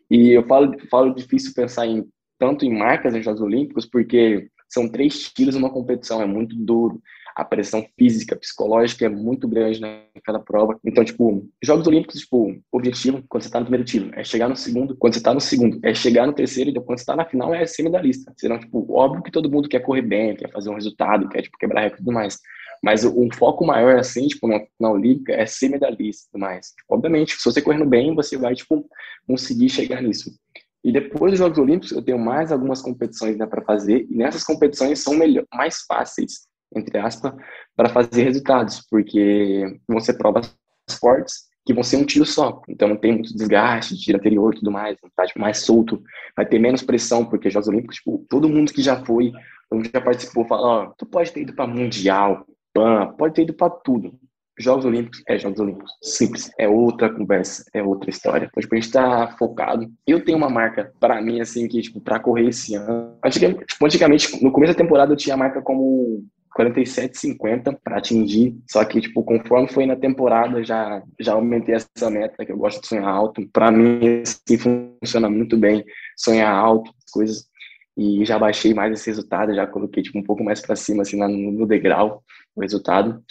E 0.09 0.29
eu 0.29 0.47
falo, 0.47 0.73
falo 0.89 1.13
difícil 1.13 1.53
pensar 1.53 1.85
em 1.85 2.07
tanto 2.39 2.63
em 2.63 2.73
marcas 2.73 3.13
nos 3.13 3.25
Jogos 3.25 3.41
Olímpicos, 3.41 3.85
porque 3.85 4.49
são 4.69 4.87
três 4.87 5.29
tiros 5.33 5.55
numa 5.55 5.69
competição, 5.69 6.21
é 6.21 6.25
muito 6.25 6.55
duro 6.55 7.01
a 7.39 7.45
pressão 7.45 7.87
física, 7.97 8.35
psicológica 8.35 9.05
é 9.05 9.09
muito 9.09 9.47
grande 9.47 9.79
naquela 9.79 10.39
prova. 10.39 10.77
Então, 10.83 11.05
tipo, 11.05 11.47
Jogos 11.63 11.87
Olímpicos, 11.87 12.19
tipo, 12.19 12.51
o 12.51 12.77
objetivo, 12.77 13.23
quando 13.29 13.43
você 13.43 13.49
tá 13.49 13.59
no 13.59 13.65
primeiro 13.65 13.85
tiro, 13.85 14.11
é 14.13 14.25
chegar 14.25 14.49
no 14.49 14.57
segundo. 14.57 14.93
Quando 14.97 15.13
você 15.13 15.21
tá 15.21 15.33
no 15.33 15.39
segundo, 15.39 15.79
é 15.81 15.93
chegar 15.93 16.27
no 16.27 16.33
terceiro. 16.33 16.69
E 16.69 16.73
depois, 16.73 16.87
quando 16.87 16.99
você 16.99 17.05
tá 17.05 17.15
na 17.15 17.23
final, 17.23 17.53
é 17.53 17.65
ser 17.65 17.83
medalhista. 17.83 18.33
Senão, 18.37 18.59
tipo, 18.59 18.85
óbvio 18.93 19.23
que 19.23 19.31
todo 19.31 19.49
mundo 19.49 19.69
quer 19.69 19.79
correr 19.79 20.01
bem, 20.01 20.35
quer 20.35 20.51
fazer 20.51 20.69
um 20.69 20.75
resultado, 20.75 21.29
quer, 21.29 21.43
tipo, 21.43 21.57
quebrar 21.57 21.81
recorde 21.81 22.01
e 22.01 22.05
tudo 22.05 22.13
mais. 22.13 22.39
Mas 22.83 23.05
um 23.05 23.29
foco 23.33 23.65
maior, 23.65 23.97
assim, 23.97 24.27
tipo, 24.27 24.45
na, 24.45 24.59
na 24.77 24.91
Olímpica, 24.91 25.31
é 25.31 25.45
ser 25.45 25.69
medalhista 25.69 26.25
e 26.27 26.31
tudo 26.31 26.41
mais. 26.41 26.73
Obviamente, 26.89 27.35
se 27.35 27.45
você 27.45 27.61
correndo 27.61 27.85
bem, 27.85 28.13
você 28.13 28.37
vai, 28.37 28.53
tipo, 28.53 28.85
conseguir 29.25 29.69
chegar 29.69 30.01
nisso. 30.01 30.29
E 30.83 30.91
depois 30.91 31.31
dos 31.31 31.39
Jogos 31.39 31.57
Olímpicos, 31.57 31.91
eu 31.91 32.01
tenho 32.01 32.19
mais 32.19 32.51
algumas 32.51 32.81
competições 32.81 33.37
né, 33.37 33.45
para 33.45 33.61
fazer, 33.61 34.05
e 34.09 34.15
nessas 34.15 34.43
competições 34.43 34.99
são 34.99 35.13
melhor, 35.13 35.45
mais 35.53 35.81
fáceis 35.81 36.48
entre 36.75 36.97
aspas, 36.97 37.33
para 37.75 37.89
fazer 37.89 38.23
resultados, 38.23 38.85
porque 38.89 39.63
vão 39.87 39.99
ser 39.99 40.13
provas 40.13 40.55
fortes 40.99 41.49
que 41.65 41.73
vão 41.73 41.83
ser 41.83 41.97
um 41.97 42.05
tiro 42.05 42.25
só. 42.25 42.61
Então 42.67 42.87
não 42.87 42.97
tem 42.97 43.13
muito 43.13 43.35
desgaste, 43.35 43.97
tiro 43.97 44.17
anterior 44.17 44.53
e 44.53 44.57
tudo 44.57 44.71
mais, 44.71 44.97
tá 45.15 45.25
tipo, 45.25 45.39
mais 45.39 45.59
solto, 45.59 46.01
vai 46.35 46.45
ter 46.45 46.57
menos 46.57 46.81
pressão, 46.81 47.25
porque 47.25 47.49
Jogos 47.49 47.67
Olímpicos, 47.67 47.97
tipo, 47.97 48.25
todo 48.29 48.49
mundo 48.49 48.73
que 48.73 48.81
já 48.81 49.03
foi, 49.05 49.31
todo 49.69 49.77
mundo 49.77 49.89
já 49.93 50.01
participou, 50.01 50.45
fala, 50.45 50.67
ó, 50.67 50.93
tu 50.97 51.05
pode 51.05 51.31
ter 51.31 51.41
ido 51.41 51.53
para 51.53 51.67
Mundial, 51.67 52.45
PAN, 52.73 53.13
pode 53.17 53.35
ter 53.35 53.43
ido 53.43 53.53
para 53.53 53.69
tudo. 53.69 54.17
Jogos 54.59 54.83
Olímpicos 54.83 55.23
é 55.27 55.37
Jogos 55.39 55.59
Olímpicos. 55.59 55.91
Simples. 56.03 56.51
É 56.59 56.67
outra 56.67 57.09
conversa, 57.09 57.63
é 57.73 57.81
outra 57.81 58.09
história. 58.09 58.47
Então, 58.47 58.59
tipo, 58.59 58.75
a 58.75 58.79
gente 58.79 58.91
tá 58.91 59.35
focado. 59.39 59.89
Eu 60.05 60.23
tenho 60.23 60.37
uma 60.37 60.49
marca, 60.49 60.91
para 60.99 61.21
mim, 61.21 61.39
assim, 61.39 61.65
que, 61.65 61.81
tipo, 61.81 62.01
pra 62.01 62.19
correr 62.19 62.49
esse 62.49 62.75
ano. 62.75 63.17
Antigamente, 63.23 63.65
tipo, 63.65 63.85
antigamente, 63.85 64.43
no 64.43 64.51
começo 64.51 64.73
da 64.73 64.77
temporada, 64.77 65.13
eu 65.13 65.17
tinha 65.17 65.35
a 65.35 65.37
marca 65.37 65.61
como 65.61 66.25
47,50 66.57 67.77
para 67.83 67.97
atingir. 67.97 68.57
Só 68.69 68.83
que, 68.83 69.01
tipo, 69.01 69.23
conforme 69.23 69.67
foi 69.67 69.85
na 69.85 69.95
temporada, 69.95 70.63
já, 70.63 71.01
já 71.19 71.33
aumentei 71.33 71.75
essa 71.75 72.09
meta, 72.09 72.45
que 72.45 72.51
eu 72.51 72.57
gosto 72.57 72.81
de 72.81 72.87
sonhar 72.87 73.07
alto. 73.07 73.47
Para 73.51 73.71
mim, 73.71 74.21
assim, 74.21 74.57
funciona 74.57 75.29
muito 75.29 75.57
bem 75.57 75.83
sonhar 76.17 76.53
alto, 76.53 76.91
coisas. 77.11 77.47
E 77.97 78.23
já 78.25 78.39
baixei 78.39 78.73
mais 78.73 78.93
esse 78.93 79.09
resultado, 79.09 79.53
já 79.53 79.67
coloquei, 79.67 80.01
tipo, 80.01 80.17
um 80.17 80.23
pouco 80.23 80.43
mais 80.43 80.61
para 80.61 80.75
cima, 80.75 81.03
assim, 81.03 81.17
no, 81.17 81.65
degrau, 81.67 82.23
o 82.55 82.61
resultado. 82.61 83.21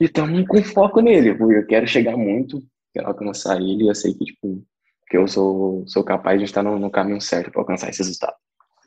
E 0.00 0.04
estamos 0.04 0.46
com 0.46 0.62
foco 0.62 1.00
nele. 1.00 1.30
Eu 1.30 1.66
quero 1.66 1.86
chegar 1.86 2.16
muito, 2.16 2.62
quero 2.94 3.08
alcançar 3.08 3.60
ele. 3.60 3.88
Eu 3.88 3.94
sei 3.94 4.14
que, 4.14 4.24
tipo, 4.24 4.64
que 5.08 5.16
eu 5.16 5.26
sou, 5.26 5.84
sou 5.86 6.04
capaz 6.04 6.38
de 6.38 6.44
estar 6.44 6.62
no, 6.62 6.78
no 6.78 6.90
caminho 6.90 7.20
certo 7.20 7.50
para 7.50 7.60
alcançar 7.60 7.90
esse 7.90 7.98
resultado. 7.98 8.34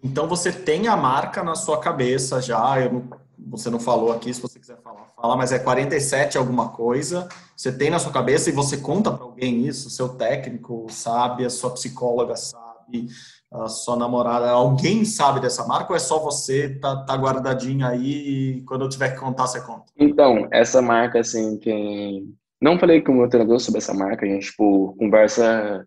Então 0.03 0.27
você 0.27 0.51
tem 0.51 0.87
a 0.87 0.97
marca 0.97 1.43
na 1.43 1.55
sua 1.55 1.79
cabeça 1.79 2.41
já. 2.41 2.79
Eu 2.79 3.03
você 3.45 3.69
não 3.69 3.79
falou 3.79 4.11
aqui, 4.11 4.33
se 4.33 4.41
você 4.41 4.59
quiser 4.59 4.77
falar, 4.81 5.11
fala, 5.15 5.35
mas 5.35 5.51
é 5.51 5.59
47 5.59 6.37
alguma 6.37 6.69
coisa. 6.69 7.27
Você 7.55 7.71
tem 7.71 7.89
na 7.89 7.99
sua 7.99 8.11
cabeça 8.11 8.49
e 8.49 8.53
você 8.53 8.77
conta 8.77 9.11
para 9.11 9.23
alguém 9.23 9.65
isso. 9.67 9.89
Seu 9.89 10.09
técnico 10.09 10.87
sabe, 10.89 11.45
a 11.45 11.49
sua 11.49 11.71
psicóloga 11.71 12.35
sabe, 12.35 13.07
a 13.51 13.67
sua 13.67 13.95
namorada, 13.95 14.49
alguém 14.49 15.05
sabe 15.05 15.39
dessa 15.39 15.65
marca 15.67 15.91
ou 15.91 15.95
é 15.95 15.99
só 15.99 16.19
você 16.19 16.69
tá, 16.79 17.03
tá 17.03 17.15
guardadinho 17.15 17.85
aí 17.85 18.57
e 18.57 18.61
quando 18.63 18.85
eu 18.85 18.89
tiver 18.89 19.09
que 19.09 19.19
contar 19.19 19.47
você 19.47 19.61
conta? 19.61 19.85
Então, 19.97 20.47
essa 20.51 20.81
marca 20.81 21.19
assim 21.19 21.57
tem 21.57 22.33
não 22.61 22.79
falei 22.79 23.01
com 23.01 23.11
o 23.11 23.15
meu 23.15 23.29
treinador 23.29 23.59
sobre 23.59 23.79
essa 23.79 23.93
marca, 23.93 24.25
a 24.25 24.29
gente 24.29 24.47
tipo 24.47 24.95
conversa 24.97 25.85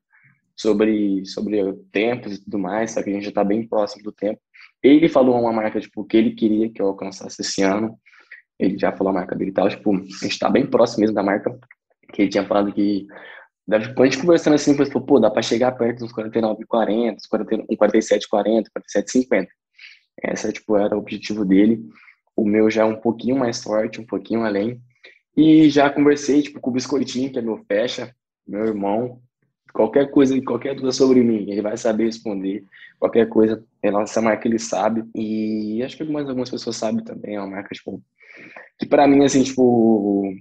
sobre 0.57 1.25
sobre 1.27 1.61
tempos 1.92 2.35
e 2.35 2.45
tudo 2.45 2.59
mais, 2.59 2.92
só 2.92 3.03
que 3.03 3.11
a 3.11 3.12
gente 3.12 3.27
já 3.27 3.33
tá 3.33 3.45
bem 3.45 3.66
próximo 3.66 4.03
do 4.03 4.12
tempo. 4.12 4.40
Ele 4.83 5.09
falou 5.09 5.38
uma 5.40 5.53
marca 5.53 5.81
tipo 5.81 6.05
que 6.05 6.16
ele 6.16 6.33
queria 6.33 6.71
que 6.71 6.81
eu 6.81 6.87
alcançasse 6.88 7.42
esse 7.42 7.62
ano. 7.62 7.99
Ele 8.59 8.79
já 8.79 8.90
falou 8.90 9.11
a 9.11 9.14
marca 9.14 9.37
dele 9.37 9.51
e 9.51 9.55
tal, 9.55 9.69
tipo, 9.69 9.95
a 9.95 10.25
gente 10.25 10.38
tá 10.38 10.49
bem 10.49 10.66
próximo 10.66 11.03
mesmo 11.03 11.14
da 11.14 11.23
marca 11.23 11.59
que 12.12 12.23
ele 12.23 12.31
tinha 12.31 12.47
falado 12.47 12.73
que 12.73 13.07
quando 13.66 14.03
a 14.03 14.05
gente 14.05 14.21
conversando 14.21 14.55
assim, 14.55 14.77
falou, 14.77 15.05
pô, 15.05 15.19
dá 15.19 15.29
para 15.29 15.42
chegar 15.42 15.73
perto 15.73 15.99
dos 15.99 16.12
49, 16.12 16.64
40, 16.66 17.16
47, 17.77 18.29
40, 18.29 18.71
47, 18.71 19.11
50. 19.11 19.49
Essa, 20.23 20.53
tipo, 20.53 20.77
era 20.77 20.95
o 20.95 21.01
objetivo 21.01 21.45
dele. 21.45 21.85
O 22.37 22.47
meu 22.47 22.71
já 22.71 22.83
é 22.83 22.85
um 22.85 23.01
pouquinho 23.01 23.37
mais 23.37 23.61
forte, 23.61 24.01
um 24.01 24.07
pouquinho 24.07 24.45
além. 24.45 24.81
E 25.37 25.69
já 25.69 25.90
conversei, 25.90 26.42
tipo, 26.42 26.61
com 26.61 26.71
o 26.71 26.73
Biscoitinho, 26.73 27.31
que 27.33 27.38
é 27.40 27.42
meu 27.42 27.59
fecha, 27.66 28.14
meu 28.47 28.64
irmão. 28.64 29.21
Qualquer 29.77 30.11
coisa, 30.11 30.41
qualquer 30.43 30.75
dúvida 30.75 30.91
sobre 30.91 31.23
mim, 31.23 31.51
ele 31.51 31.61
vai 31.61 31.77
saber 31.77 32.05
responder. 32.05 32.65
Qualquer 32.99 33.29
coisa, 33.29 33.62
é 33.83 33.91
nossa 33.91 34.23
marca 34.23 34.49
ele 34.49 34.59
sabe. 34.59 35.05
E 35.15 35.83
acho 35.83 35.99
que 35.99 36.03
algumas, 36.03 36.27
algumas 36.27 36.49
pessoas 36.49 36.77
sabem 36.77 37.05
também, 37.05 37.35
é 37.35 37.41
uma 37.41 37.51
marca, 37.51 37.75
tipo, 37.75 38.03
que 38.79 38.87
para 38.87 39.07
mim, 39.07 39.23
assim, 39.23 39.43
tipo, 39.43 40.33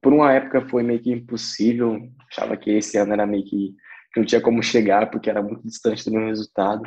por 0.00 0.14
uma 0.14 0.32
época 0.32 0.66
foi 0.66 0.82
meio 0.82 0.98
que 0.98 1.12
impossível. 1.12 2.08
Achava 2.30 2.56
que 2.56 2.70
esse 2.70 2.96
ano 2.96 3.12
era 3.12 3.26
meio 3.26 3.44
que 3.44 3.74
não 4.16 4.24
tinha 4.24 4.40
como 4.40 4.62
chegar, 4.62 5.10
porque 5.10 5.28
era 5.28 5.42
muito 5.42 5.62
distante 5.62 6.02
do 6.06 6.12
meu 6.12 6.26
resultado. 6.26 6.82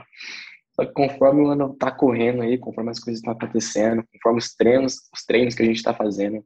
Só 0.76 0.86
que 0.86 0.94
conforme 0.94 1.42
o 1.42 1.48
ano 1.48 1.76
tá 1.76 1.92
correndo 1.92 2.42
aí, 2.42 2.58
conforme 2.58 2.90
as 2.90 3.00
coisas 3.00 3.20
estão 3.20 3.34
acontecendo, 3.34 4.04
conforme 4.12 4.40
os 4.40 4.56
treinos, 4.56 4.96
os 5.14 5.24
treinos 5.24 5.54
que 5.54 5.62
a 5.62 5.66
gente 5.66 5.78
está 5.78 5.94
fazendo, 5.94 6.44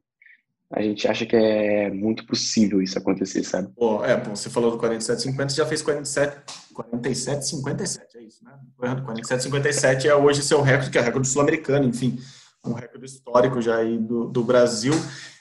a 0.70 0.82
gente 0.82 1.08
acha 1.08 1.24
que 1.24 1.34
é 1.34 1.90
muito 1.90 2.26
possível 2.26 2.82
isso 2.82 2.98
acontecer, 2.98 3.42
sabe? 3.42 3.72
É, 4.04 4.16
bom, 4.16 4.36
você 4.36 4.50
falou 4.50 4.70
do 4.70 4.78
47,50, 4.78 5.48
você 5.48 5.56
já 5.56 5.66
fez 5.66 5.82
47, 5.82 6.42
47,57, 6.74 7.98
é 8.16 8.22
isso, 8.22 8.44
né? 8.44 8.52
47,57 8.78 10.04
é 10.04 10.14
hoje 10.14 10.42
seu 10.42 10.60
recorde, 10.60 10.90
que 10.90 10.98
é 10.98 11.00
recorde 11.00 11.28
sul-americano, 11.28 11.86
enfim, 11.86 12.18
um 12.64 12.72
recorde 12.72 13.06
histórico 13.06 13.62
já 13.62 13.76
aí 13.76 13.98
do, 13.98 14.26
do 14.26 14.44
Brasil 14.44 14.92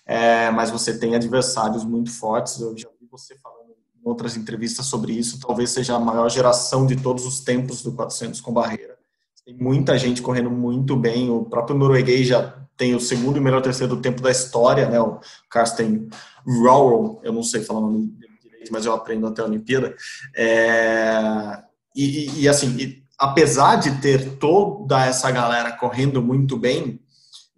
é, 0.08 0.50
mas 0.52 0.72
você 0.72 0.98
tem 0.98 1.16
adversários 1.16 1.84
muito 1.84 2.10
fortes. 2.10 2.62
Eu 2.62 2.76
já 2.78 2.88
vi 3.00 3.06
você 3.12 3.36
falando 3.36 3.72
em 3.72 4.10
outras 4.10 4.38
entrevistas 4.38 4.86
sobre 4.86 5.12
isso. 5.12 5.38
Talvez 5.40 5.70
seja 5.70 5.96
a 5.96 6.00
maior 6.00 6.30
geração 6.30 6.88
de 6.88 6.96
todos 6.96 7.26
os 7.26 7.42
tempos 7.42 7.84
do 7.84 7.92
400 7.92 8.40
com 8.40 8.54
barreira. 8.54 8.98
Tem 9.46 9.54
muita 9.54 9.98
gente 9.98 10.22
correndo 10.22 10.50
muito 10.50 10.96
bem. 10.96 11.30
O 11.30 11.44
próprio 11.44 11.78
norueguês 11.78 12.26
já 12.26 12.56
tem 12.78 12.94
o 12.94 13.00
segundo 13.00 13.38
e 13.38 13.42
melhor 13.42 13.62
terceiro 13.62 13.98
tempo 13.98 14.22
da 14.22 14.30
história, 14.30 14.88
né? 14.88 15.00
O 15.00 15.20
Carsten 15.50 16.08
Rowell, 16.46 17.20
eu 17.24 17.34
não 17.34 17.44
sei 17.44 17.63
falar 17.63 17.80
o 17.80 17.92
nome 17.92 18.13
direito, 18.42 18.72
mas 18.72 18.86
eu 18.86 18.94
aprendo 18.94 19.28
até 19.28 19.42
a 19.42 19.46
Olimpíada. 19.46 19.96
É, 20.36 21.63
e, 21.96 22.44
e, 22.44 22.48
assim, 22.48 22.78
e, 22.78 23.04
apesar 23.18 23.78
de 23.78 24.00
ter 24.00 24.38
toda 24.38 25.04
essa 25.04 25.30
galera 25.32 25.72
correndo 25.72 26.22
muito 26.22 26.56
bem, 26.56 27.02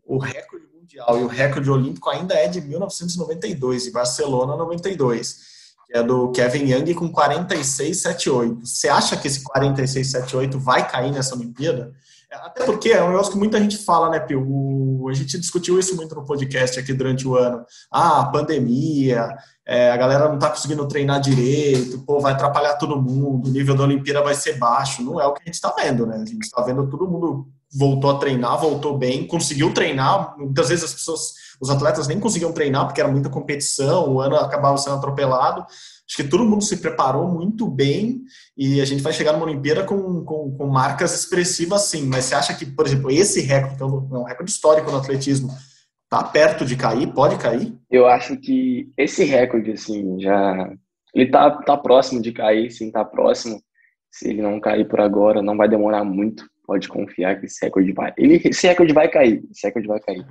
o 0.05 0.17
recorde 0.17 0.65
mundial 0.73 1.19
e 1.19 1.23
o 1.23 1.27
recorde 1.27 1.69
olímpico 1.69 2.09
ainda 2.09 2.33
é 2.33 2.47
de 2.47 2.61
1992, 2.61 3.87
em 3.87 3.91
Barcelona 3.91 4.55
92, 4.55 5.37
que 5.85 5.97
é 5.97 6.01
do 6.01 6.31
Kevin 6.31 6.71
Young 6.71 6.93
com 6.93 7.11
46,78. 7.11 8.61
Você 8.65 8.87
acha 8.87 9.17
que 9.17 9.27
esse 9.27 9.43
46,78 9.43 10.57
vai 10.57 10.89
cair 10.89 11.11
nessa 11.11 11.35
Olimpíada? 11.35 11.93
Até 12.31 12.63
porque 12.63 12.89
é 12.89 13.03
um 13.03 13.09
negócio 13.09 13.31
que 13.31 13.37
muita 13.39 13.59
gente 13.59 13.77
fala, 13.77 14.09
né, 14.09 14.19
Pio? 14.19 15.07
A 15.09 15.13
gente 15.13 15.39
discutiu 15.39 15.79
isso 15.79 15.95
muito 15.95 16.13
no 16.13 16.25
podcast 16.25 16.79
aqui 16.79 16.93
durante 16.93 17.27
o 17.27 17.35
ano. 17.35 17.65
Ah, 17.91 18.25
pandemia, 18.25 19.35
é, 19.65 19.91
a 19.91 19.97
galera 19.97 20.27
não 20.27 20.35
está 20.35 20.49
conseguindo 20.49 20.87
treinar 20.87 21.19
direito, 21.19 21.99
pô, 22.05 22.19
vai 22.19 22.33
atrapalhar 22.33 22.75
todo 22.75 23.01
mundo, 23.01 23.47
o 23.47 23.51
nível 23.51 23.75
da 23.75 23.83
Olimpíada 23.83 24.21
vai 24.21 24.35
ser 24.35 24.57
baixo. 24.57 25.01
Não 25.01 25.19
é 25.19 25.25
o 25.25 25.33
que 25.33 25.41
a 25.41 25.45
gente 25.45 25.55
está 25.55 25.73
vendo, 25.75 26.05
né? 26.05 26.17
A 26.17 26.25
gente 26.25 26.43
está 26.43 26.61
vendo 26.61 26.87
todo 26.87 27.07
mundo 27.07 27.47
voltou 27.71 28.09
a 28.09 28.17
treinar, 28.17 28.59
voltou 28.59 28.97
bem, 28.97 29.27
conseguiu 29.27 29.73
treinar. 29.73 30.35
Muitas 30.37 30.69
vezes 30.69 30.85
as 30.85 30.93
pessoas, 30.93 31.33
os 31.61 31.69
atletas 31.69 32.07
nem 32.07 32.19
conseguiam 32.19 32.51
treinar 32.51 32.85
porque 32.85 33.01
era 33.01 33.11
muita 33.11 33.29
competição, 33.29 34.09
o 34.09 34.19
ano 34.19 34.35
acabava 34.35 34.77
sendo 34.77 34.95
atropelado. 34.95 35.65
Acho 36.09 36.17
que 36.17 36.27
todo 36.27 36.43
mundo 36.43 36.63
se 36.63 36.77
preparou 36.77 37.27
muito 37.27 37.69
bem 37.69 38.23
e 38.57 38.81
a 38.81 38.85
gente 38.85 39.03
vai 39.03 39.13
chegar 39.13 39.31
numa 39.31 39.45
Olimpíada 39.45 39.83
com, 39.83 40.25
com, 40.25 40.57
com 40.57 40.67
marcas 40.67 41.13
expressivas, 41.13 41.83
sim. 41.83 42.07
Mas 42.07 42.25
você 42.25 42.35
acha 42.35 42.53
que, 42.55 42.65
por 42.65 42.87
exemplo, 42.87 43.11
esse 43.11 43.41
recorde, 43.41 43.77
que 43.77 43.83
é 43.83 43.85
um 43.85 44.23
recorde 44.23 44.51
histórico 44.51 44.89
no 44.89 44.97
atletismo, 44.97 45.49
tá 46.09 46.23
perto 46.23 46.65
de 46.65 46.75
cair? 46.75 47.13
Pode 47.13 47.37
cair? 47.37 47.77
Eu 47.91 48.07
acho 48.07 48.35
que 48.37 48.91
esse 48.97 49.23
recorde, 49.23 49.71
assim, 49.71 50.19
já. 50.19 50.73
Ele 51.13 51.29
tá, 51.29 51.51
tá 51.61 51.77
próximo 51.77 52.21
de 52.21 52.31
cair, 52.31 52.71
sim, 52.71 52.91
tá 52.91 53.05
próximo. 53.05 53.61
Se 54.11 54.29
ele 54.29 54.41
não 54.41 54.59
cair 54.59 54.87
por 54.87 54.99
agora, 54.99 55.43
não 55.43 55.55
vai 55.55 55.69
demorar 55.69 56.03
muito 56.03 56.43
pode 56.69 56.87
confiar 56.87 57.39
que 57.39 57.47
esse 57.47 57.65
recorde 57.65 57.91
vai. 57.91 58.13
Ele, 58.15 58.39
esse 58.45 58.67
recorde 58.67 58.93
vai 58.93 59.09
cair. 59.09 59.43
Esse 59.49 59.65
recorde 59.65 59.87
vai 59.87 59.99
cair. 59.99 60.23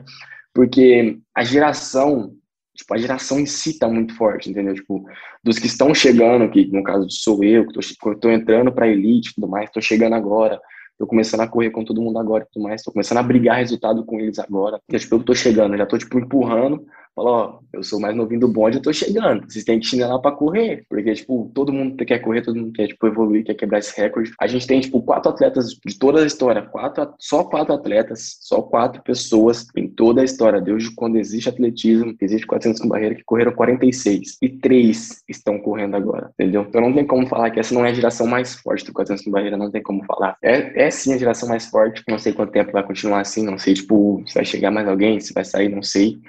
Porque 0.55 1.19
a 1.35 1.43
geração, 1.43 2.33
tipo, 2.79 2.95
a 2.95 2.97
geração 2.97 3.41
em 3.41 3.47
si 3.47 3.77
tá 3.77 3.89
muito 3.89 4.15
forte, 4.15 4.49
entendeu? 4.49 4.73
Tipo, 4.73 5.05
dos 5.43 5.59
que 5.59 5.67
estão 5.67 5.93
chegando, 5.93 6.49
que 6.49 6.67
no 6.67 6.83
caso 6.83 7.11
sou 7.11 7.43
eu, 7.43 7.67
que 7.67 7.75
tô 8.21 8.31
entrando 8.31 8.73
pra 8.73 8.89
elite 8.89 9.31
e 9.31 9.35
tudo 9.35 9.49
mais, 9.49 9.71
tô 9.71 9.81
chegando 9.81 10.15
agora, 10.15 10.61
tô 10.97 11.07
começando 11.07 11.41
a 11.41 11.49
correr 11.49 11.71
com 11.71 11.85
todo 11.85 12.01
mundo 12.01 12.19
agora 12.19 12.47
tudo 12.53 12.63
mais, 12.63 12.83
tô 12.83 12.93
começando 12.93 13.19
a 13.19 13.23
brigar 13.23 13.57
resultado 13.57 14.05
com 14.05 14.21
eles 14.21 14.39
agora. 14.39 14.81
Eu, 14.89 14.99
tipo, 14.99 15.17
eu 15.17 15.25
tô 15.25 15.35
chegando, 15.35 15.77
já 15.77 15.85
tô, 15.85 15.99
tipo, 15.99 16.19
empurrando 16.19 16.87
Fala, 17.19 17.31
ó, 17.31 17.59
eu 17.73 17.83
sou 17.83 17.99
mais 17.99 18.15
novinho 18.15 18.43
do 18.43 18.47
bonde, 18.47 18.77
eu 18.77 18.83
tô 18.83 18.93
chegando. 18.93 19.45
Vocês 19.51 19.65
têm 19.65 19.81
que 19.81 19.97
lá 19.97 20.21
pra 20.21 20.31
correr. 20.31 20.87
Porque, 20.89 21.13
tipo, 21.13 21.51
todo 21.53 21.73
mundo 21.73 21.97
quer 22.05 22.21
correr, 22.21 22.43
todo 22.43 22.55
mundo 22.55 22.73
quer, 22.73 22.87
tipo, 22.87 23.05
evoluir, 23.09 23.45
quer 23.45 23.55
quebrar 23.55 23.81
esse 23.81 24.01
recorde. 24.01 24.33
A 24.41 24.47
gente 24.47 24.69
tem, 24.69 24.79
tipo, 24.79 25.03
quatro 25.03 25.33
atletas 25.33 25.71
de 25.85 25.99
toda 25.99 26.23
a 26.23 26.27
história. 26.27 26.63
Quatro, 26.63 27.13
só 27.19 27.43
quatro 27.43 27.75
atletas, 27.75 28.37
só 28.41 28.63
quatro 28.63 29.03
pessoas 29.03 29.67
em 29.77 29.89
toda 29.89 30.21
a 30.21 30.25
história. 30.25 30.61
Desde 30.61 30.95
quando 30.95 31.17
existe 31.17 31.49
atletismo, 31.49 32.15
existe 32.21 32.47
400 32.47 32.81
com 32.81 32.89
barreira, 32.89 33.17
que 33.17 33.25
correram 33.25 33.51
46. 33.51 34.39
E 34.41 34.49
três 34.49 35.25
estão 35.29 35.59
correndo 35.59 35.97
agora, 35.97 36.31
entendeu? 36.39 36.67
Então 36.69 36.81
não 36.81 36.93
tem 36.93 37.05
como 37.05 37.27
falar 37.27 37.51
que 37.51 37.59
essa 37.59 37.75
não 37.75 37.85
é 37.85 37.91
a 37.91 37.95
geração 37.95 38.29
mais 38.29 38.55
forte 38.55 38.85
do 38.85 38.93
400 38.93 39.25
com 39.25 39.33
barreira, 39.33 39.57
não 39.57 39.73
tem 39.73 39.83
como 39.83 40.05
falar. 40.05 40.37
É, 40.41 40.85
é 40.85 40.89
sim 40.89 41.13
a 41.13 41.19
geração 41.19 41.49
mais 41.49 41.67
forte. 41.67 42.05
Não 42.09 42.17
sei 42.17 42.33
quanto 42.33 42.53
tempo 42.53 42.71
vai 42.71 42.85
continuar 42.85 43.23
assim, 43.23 43.45
não 43.45 43.59
sei, 43.59 43.75
tipo, 43.75 44.23
se 44.25 44.35
vai 44.35 44.45
chegar 44.45 44.71
mais 44.71 44.87
alguém, 44.87 45.19
se 45.19 45.35
vai 45.35 45.45
sair, 45.45 45.69
não 45.69 45.83
sei. 45.83 46.21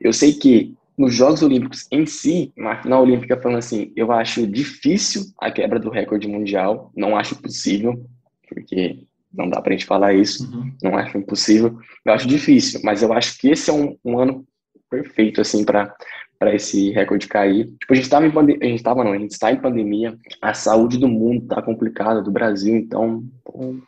Eu 0.00 0.12
sei 0.12 0.32
que 0.32 0.74
nos 0.96 1.14
Jogos 1.14 1.42
Olímpicos 1.42 1.86
em 1.92 2.04
si, 2.06 2.52
na 2.56 2.82
final 2.82 3.02
olímpica, 3.02 3.40
falando 3.40 3.58
assim, 3.58 3.92
eu 3.94 4.10
acho 4.10 4.46
difícil 4.46 5.22
a 5.40 5.50
quebra 5.50 5.78
do 5.78 5.90
recorde 5.90 6.26
mundial, 6.26 6.90
não 6.96 7.16
acho 7.16 7.40
possível, 7.40 8.04
porque 8.48 9.06
não 9.32 9.48
dá 9.48 9.62
pra 9.62 9.72
gente 9.72 9.86
falar 9.86 10.14
isso, 10.14 10.50
uhum. 10.50 10.72
não 10.82 10.96
acho 10.96 11.16
impossível, 11.16 11.78
eu 12.04 12.12
acho 12.12 12.26
difícil, 12.26 12.80
mas 12.82 13.02
eu 13.02 13.12
acho 13.12 13.38
que 13.38 13.48
esse 13.48 13.70
é 13.70 13.72
um, 13.72 13.96
um 14.04 14.18
ano 14.18 14.44
perfeito, 14.90 15.40
assim, 15.40 15.64
para 15.64 15.94
para 16.38 16.54
esse 16.54 16.90
recorde 16.92 17.26
cair. 17.26 17.66
Tipo, 17.80 17.92
a 17.92 17.94
gente 17.96 18.04
estava 18.04 18.26
em 18.26 18.30
pandemia, 18.30 18.60
a 18.62 18.70
gente 18.70 18.82
tava 18.82 19.02
não, 19.02 19.12
a 19.12 19.18
gente 19.18 19.32
está 19.32 19.50
em 19.50 19.60
pandemia, 19.60 20.16
a 20.40 20.54
saúde 20.54 20.96
do 20.96 21.08
mundo 21.08 21.46
tá 21.48 21.60
complicada, 21.60 22.22
do 22.22 22.30
Brasil, 22.30 22.76
então 22.76 23.24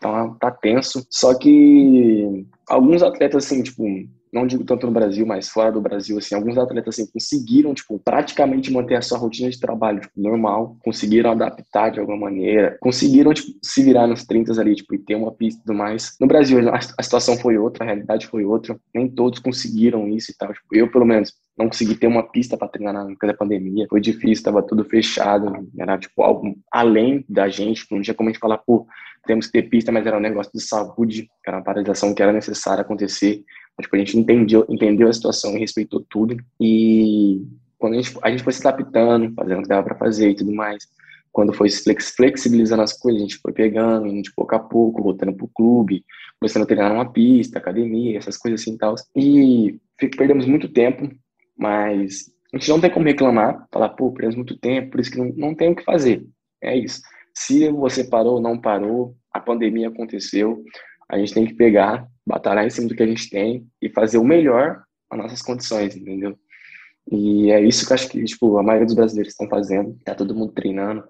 tá, 0.01 0.29
tá 0.41 0.51
tenso. 0.51 1.07
Só 1.09 1.39
que 1.39 2.45
alguns 2.69 3.03
atletas, 3.03 3.45
assim, 3.45 3.63
tipo, 3.63 3.85
não 4.33 4.47
digo 4.47 4.65
tanto 4.65 4.87
no 4.87 4.93
Brasil, 4.93 5.27
mas 5.27 5.49
fora 5.49 5.73
do 5.73 5.81
Brasil, 5.81 6.17
assim, 6.19 6.35
alguns 6.35 6.57
atletas 6.57 6.95
assim 6.95 7.11
conseguiram, 7.11 7.75
tipo, 7.75 7.99
praticamente 7.99 8.73
manter 8.73 8.95
a 8.95 9.03
sua 9.03 9.19
rotina 9.19 9.51
de 9.51 9.59
trabalho, 9.59 10.01
tipo, 10.01 10.21
normal, 10.21 10.77
conseguiram 10.85 11.33
adaptar 11.33 11.91
de 11.91 12.01
alguma 12.01 12.17
maneira, 12.19 12.79
conseguiram, 12.81 13.35
tipo, 13.35 13.59
se 13.63 13.83
virar 13.83 14.07
nos 14.07 14.25
30 14.25 14.61
ali, 14.61 14.75
tipo, 14.75 14.95
e 14.95 14.99
ter 14.99 15.15
uma 15.15 15.33
pista 15.33 15.61
e 15.61 15.65
tudo 15.65 15.77
mais. 15.77 16.17
No 16.21 16.27
Brasil, 16.27 16.59
a, 16.73 17.03
situação 17.03 17.37
foi 17.37 17.59
outra, 17.59 17.85
a 17.85 17.87
realidade 17.87 18.27
foi 18.27 18.45
outra, 18.45 18.79
nem 18.95 19.09
todos 19.09 19.41
conseguiram 19.41 20.09
isso 20.09 20.31
e 20.31 20.35
tal, 20.37 20.53
tipo, 20.53 20.67
eu, 20.73 20.91
pelo 20.91 21.05
menos, 21.05 21.33
não 21.59 21.67
consegui 21.67 21.95
ter 21.95 22.07
uma 22.07 22.23
pista 22.23 22.57
para 22.57 22.69
treinar 22.69 22.95
na 22.95 23.11
época 23.11 23.27
da 23.27 23.35
pandemia, 23.35 23.87
foi 23.91 24.01
difícil, 24.01 24.33
estava 24.33 24.63
tudo 24.63 24.85
fechado, 24.85 25.69
era, 25.79 25.99
tipo, 25.99 26.23
algo 26.23 26.57
além 26.71 27.25
da 27.29 27.49
gente, 27.49 27.87
não 27.91 28.01
tinha 28.01 28.15
como 28.15 28.29
a 28.29 28.33
gente 28.33 28.41
falar, 28.41 28.59
pô, 28.59 28.87
temos 29.27 29.47
que 29.47 29.53
ter 29.53 29.69
pista, 29.69 29.93
mas 29.93 30.07
era 30.07 30.17
um 30.17 30.21
negócio 30.21 30.51
de 30.53 30.63
saúde, 30.63 31.29
era 31.47 31.59
uma 31.59 31.65
paralisação 31.65 32.15
que 32.15 32.23
era 32.23 32.33
necessária 32.33 32.83
acontecer, 32.83 33.45
Tipo, 33.81 33.97
a 33.97 33.99
gente 33.99 34.19
entendeu, 34.19 34.67
entendeu 34.69 35.09
a 35.09 35.13
situação 35.13 35.57
e 35.57 35.61
respeitou 35.61 36.05
tudo. 36.09 36.37
E 36.61 37.43
quando 37.79 37.95
a 37.95 37.97
gente, 37.97 38.19
a 38.23 38.31
gente 38.31 38.43
foi 38.43 38.53
se 38.53 38.67
adaptando, 38.67 39.33
fazendo 39.35 39.59
o 39.59 39.63
que 39.63 39.69
dava 39.69 39.83
para 39.83 39.99
fazer 39.99 40.31
e 40.31 40.35
tudo 40.35 40.53
mais, 40.53 40.87
quando 41.33 41.53
foi 41.53 41.69
flexibilizando 41.71 42.83
as 42.83 42.93
coisas, 42.93 43.21
a 43.21 43.25
gente 43.25 43.39
foi 43.39 43.53
pegando, 43.53 44.09
gente 44.09 44.33
pouco 44.35 44.55
a 44.55 44.59
pouco, 44.59 45.03
voltando 45.03 45.33
pro 45.33 45.49
clube, 45.49 46.05
começando 46.39 46.65
a 46.65 46.67
treinar 46.67 46.91
numa 46.91 47.11
pista, 47.11 47.59
academia, 47.59 48.19
essas 48.19 48.37
coisas 48.37 48.61
assim 48.61 48.75
e 48.75 48.79
tal. 48.79 48.95
E 49.15 49.81
perdemos 50.17 50.47
muito 50.47 50.69
tempo, 50.69 51.09
mas 51.57 52.31
a 52.53 52.59
gente 52.59 52.69
não 52.69 52.81
tem 52.81 52.91
como 52.91 53.07
reclamar, 53.07 53.67
falar, 53.73 53.91
pô, 53.91 54.11
perdemos 54.11 54.37
muito 54.37 54.59
tempo, 54.59 54.91
por 54.91 55.01
isso 55.01 55.11
que 55.11 55.19
não, 55.19 55.33
não 55.37 55.55
tem 55.55 55.71
o 55.71 55.77
que 55.77 55.85
fazer. 55.85 56.27
É 56.61 56.77
isso. 56.77 57.01
Se 57.35 57.71
você 57.71 58.05
parou 58.05 58.35
ou 58.35 58.41
não 58.41 58.61
parou, 58.61 59.15
a 59.33 59.39
pandemia 59.39 59.89
aconteceu, 59.89 60.63
a 61.11 61.19
gente 61.19 61.35
tem 61.35 61.45
que 61.45 61.55
pegar, 61.55 62.07
batalhar 62.27 62.65
em 62.65 62.71
cima 62.71 62.89
do 62.89 62.95
que 62.95 63.03
a 63.03 63.07
gente 63.07 63.29
tem 63.29 63.67
e 63.83 63.91
fazer 63.91 64.19
o 64.19 64.25
melhor 64.25 64.83
as 65.11 65.19
nossas 65.19 65.43
condições, 65.43 65.97
entendeu? 65.97 66.39
E 67.11 67.51
é 67.51 67.61
isso 67.61 67.87
que 67.87 67.93
acho 67.93 68.09
que 68.09 68.23
tipo, 68.25 68.57
a 68.59 68.63
maioria 68.63 68.87
dos 68.87 68.95
brasileiros 68.95 69.33
estão 69.33 69.49
fazendo. 69.49 69.99
Tá 70.05 70.15
todo 70.15 70.35
mundo 70.35 70.53
treinando, 70.53 71.03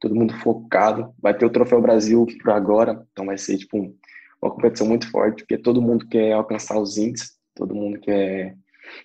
todo 0.00 0.14
mundo 0.14 0.32
focado. 0.34 1.12
Vai 1.20 1.36
ter 1.36 1.44
o 1.44 1.50
Troféu 1.50 1.80
Brasil 1.80 2.24
por 2.40 2.52
agora, 2.52 3.04
então 3.10 3.26
vai 3.26 3.36
ser 3.36 3.58
tipo 3.58 3.92
uma 4.40 4.52
competição 4.52 4.86
muito 4.86 5.10
forte, 5.10 5.42
porque 5.42 5.58
todo 5.58 5.82
mundo 5.82 6.06
quer 6.06 6.32
alcançar 6.32 6.78
os 6.78 6.96
índices, 6.96 7.32
todo 7.56 7.74
mundo 7.74 7.98
quer 7.98 8.56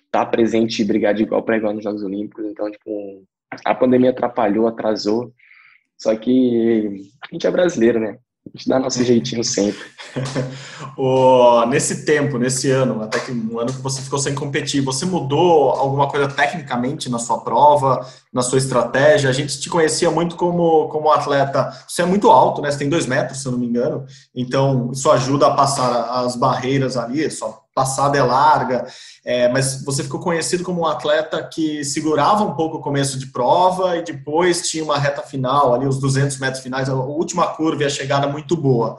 estar 0.06 0.24
tá 0.24 0.26
presente 0.26 0.80
e 0.80 0.84
brigar 0.84 1.12
de 1.12 1.24
igual 1.24 1.42
para 1.42 1.56
igual 1.56 1.74
nos 1.74 1.82
Jogos 1.82 2.04
Olímpicos. 2.04 2.44
Então, 2.44 2.70
tipo, 2.70 3.24
a 3.64 3.74
pandemia 3.74 4.10
atrapalhou, 4.10 4.68
atrasou. 4.68 5.34
Só 5.96 6.14
que 6.16 7.10
a 7.22 7.32
gente 7.32 7.46
é 7.46 7.50
brasileiro, 7.50 7.98
né? 7.98 8.18
A 8.46 8.56
gente 8.56 8.68
dá 8.68 8.78
nosso 8.78 9.02
jeitinho 9.02 9.42
sempre. 9.42 9.82
o, 10.96 11.64
nesse 11.66 12.04
tempo, 12.04 12.38
nesse 12.38 12.70
ano, 12.70 13.02
até 13.02 13.18
que 13.18 13.32
um 13.32 13.58
ano 13.58 13.72
que 13.72 13.80
você 13.80 14.02
ficou 14.02 14.18
sem 14.18 14.34
competir, 14.34 14.82
você 14.82 15.06
mudou 15.06 15.70
alguma 15.70 16.08
coisa 16.08 16.28
tecnicamente 16.28 17.10
na 17.10 17.18
sua 17.18 17.40
prova, 17.40 18.06
na 18.32 18.42
sua 18.42 18.58
estratégia? 18.58 19.30
A 19.30 19.32
gente 19.32 19.58
te 19.58 19.68
conhecia 19.68 20.10
muito 20.10 20.36
como, 20.36 20.88
como 20.88 21.10
atleta. 21.10 21.72
Você 21.88 22.02
é 22.02 22.06
muito 22.06 22.30
alto, 22.30 22.60
né? 22.60 22.70
Você 22.70 22.78
tem 22.78 22.88
dois 22.88 23.06
metros, 23.06 23.40
se 23.40 23.46
eu 23.48 23.52
não 23.52 23.58
me 23.58 23.66
engano. 23.66 24.04
Então, 24.34 24.90
isso 24.92 25.10
ajuda 25.10 25.46
a 25.48 25.54
passar 25.54 26.24
as 26.24 26.36
barreiras 26.36 26.96
ali, 26.96 27.28
só 27.30 27.63
passada 27.74 28.16
é 28.16 28.22
larga, 28.22 28.86
é, 29.24 29.48
mas 29.48 29.82
você 29.84 30.02
ficou 30.02 30.20
conhecido 30.20 30.62
como 30.62 30.82
um 30.82 30.86
atleta 30.86 31.42
que 31.42 31.84
segurava 31.84 32.44
um 32.44 32.54
pouco 32.54 32.76
o 32.76 32.80
começo 32.80 33.18
de 33.18 33.26
prova 33.26 33.96
e 33.96 34.04
depois 34.04 34.68
tinha 34.68 34.84
uma 34.84 34.98
reta 34.98 35.22
final, 35.22 35.74
ali 35.74 35.86
os 35.86 35.98
200 35.98 36.38
metros 36.38 36.62
finais, 36.62 36.88
a 36.88 36.94
última 36.94 37.48
curva 37.48 37.82
e 37.82 37.86
a 37.86 37.90
chegada 37.90 38.28
muito 38.28 38.56
boa. 38.56 38.96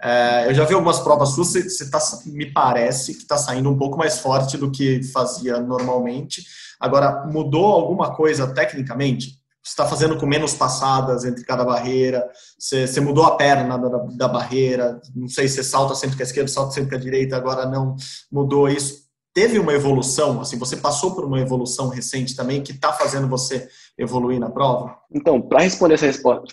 É, 0.00 0.46
eu 0.48 0.54
já 0.54 0.64
vi 0.64 0.74
algumas 0.74 1.00
provas 1.00 1.30
suas, 1.30 1.48
você, 1.48 1.68
você 1.68 1.90
tá, 1.90 1.98
me 2.26 2.52
parece 2.52 3.14
que 3.14 3.22
está 3.22 3.36
saindo 3.36 3.68
um 3.68 3.76
pouco 3.76 3.98
mais 3.98 4.18
forte 4.20 4.56
do 4.56 4.70
que 4.70 5.02
fazia 5.04 5.58
normalmente. 5.58 6.44
Agora, 6.78 7.26
mudou 7.26 7.66
alguma 7.66 8.14
coisa 8.14 8.46
tecnicamente? 8.54 9.37
Está 9.70 9.86
fazendo 9.86 10.16
com 10.18 10.26
menos 10.26 10.54
passadas 10.54 11.24
entre 11.24 11.44
cada 11.44 11.64
barreira, 11.64 12.28
você, 12.58 12.86
você 12.86 13.00
mudou 13.00 13.24
a 13.24 13.36
perna 13.36 13.78
da, 13.78 13.88
da, 13.88 14.28
barreira, 14.28 15.00
não 15.14 15.28
sei 15.28 15.48
se 15.48 15.56
você 15.56 15.64
salta 15.64 15.94
sempre 15.94 16.16
com 16.16 16.22
a 16.22 16.26
esquerda, 16.26 16.48
salta 16.48 16.72
sempre 16.72 16.90
com 16.90 16.96
a 16.96 17.00
direita, 17.00 17.36
agora 17.36 17.66
não 17.66 17.94
mudou 18.30 18.68
isso. 18.68 19.08
Teve 19.34 19.58
uma 19.58 19.72
evolução, 19.72 20.40
assim, 20.40 20.58
você 20.58 20.76
passou 20.76 21.14
por 21.14 21.24
uma 21.24 21.40
evolução 21.40 21.88
recente 21.88 22.34
também 22.34 22.62
que 22.62 22.72
está 22.72 22.92
fazendo 22.92 23.28
você 23.28 23.68
evoluir 23.96 24.40
na 24.40 24.50
prova? 24.50 24.96
Então, 25.12 25.40
para 25.40 25.60
responder 25.60 25.94
essa 25.94 26.06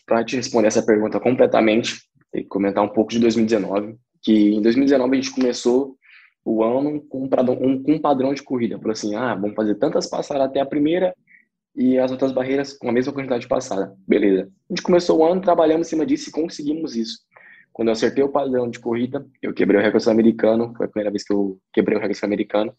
para 0.06 0.24
te 0.24 0.36
responder 0.36 0.68
essa 0.68 0.84
pergunta 0.84 1.20
completamente, 1.20 2.06
e 2.36 2.44
comentar 2.44 2.84
um 2.84 2.90
pouco 2.90 3.12
de 3.12 3.20
2019, 3.20 3.96
que 4.22 4.56
em 4.56 4.62
2019 4.62 5.18
a 5.18 5.22
gente 5.22 5.34
começou 5.34 5.96
o 6.44 6.64
ano 6.64 7.02
com 7.02 7.24
um, 7.24 8.00
padrão, 8.00 8.34
de 8.34 8.44
corrida. 8.44 8.78
Falou 8.78 8.92
assim, 8.92 9.16
ah, 9.16 9.34
vamos 9.34 9.56
fazer 9.56 9.76
tantas 9.76 10.08
passadas 10.08 10.44
até 10.44 10.60
a 10.60 10.66
primeira 10.66 11.16
e 11.76 12.00
as 12.00 12.12
outras 12.12 12.32
barreiras 12.32 12.74
com 12.74 12.90
a 12.90 12.92
mesma 12.92 13.12
quantidade 13.12 13.42
de 13.42 13.48
passada. 13.48 13.96
Beleza. 14.08 14.50
A 14.70 14.74
gente 14.74 14.82
começou 14.82 15.20
o 15.20 15.26
ano 15.26 15.42
trabalhando 15.42 15.82
em 15.82 15.86
cima 15.86 16.06
disso 16.06 16.30
e 16.30 16.32
conseguimos 16.32 16.96
isso. 16.96 17.20
Quando 17.74 17.90
eu 17.90 17.92
acertei 17.92 18.24
o 18.24 18.30
padrão 18.30 18.70
de 18.70 18.80
corrida, 18.80 19.26
eu 19.42 19.54
quebrei 19.54 19.80
o 19.80 19.84
recorde 19.84 20.10
americano, 20.10 20.74
foi 20.78 20.86
a 20.86 20.90
primeira 20.90 21.12
vez 21.12 21.24
que 21.24 21.34
eu 21.34 21.60
quebrei 21.74 21.98
o 21.98 22.02
recorde 22.02 22.24
americano. 22.24 22.74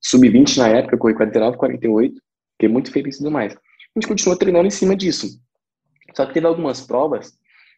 Sub-20 0.00 0.58
na 0.58 0.68
época, 0.68 0.94
eu 0.94 0.98
corri 0.98 1.14
49, 1.14 1.56
48, 1.56 2.22
fiquei 2.52 2.68
muito 2.68 2.92
feliz 2.92 3.16
e 3.16 3.18
tudo 3.18 3.32
mais. 3.32 3.54
A 3.54 3.58
gente 3.96 4.06
continuou 4.06 4.38
treinando 4.38 4.68
em 4.68 4.70
cima 4.70 4.94
disso. 4.94 5.40
Só 6.14 6.24
que 6.24 6.34
teve 6.34 6.46
algumas 6.46 6.80
provas 6.80 7.32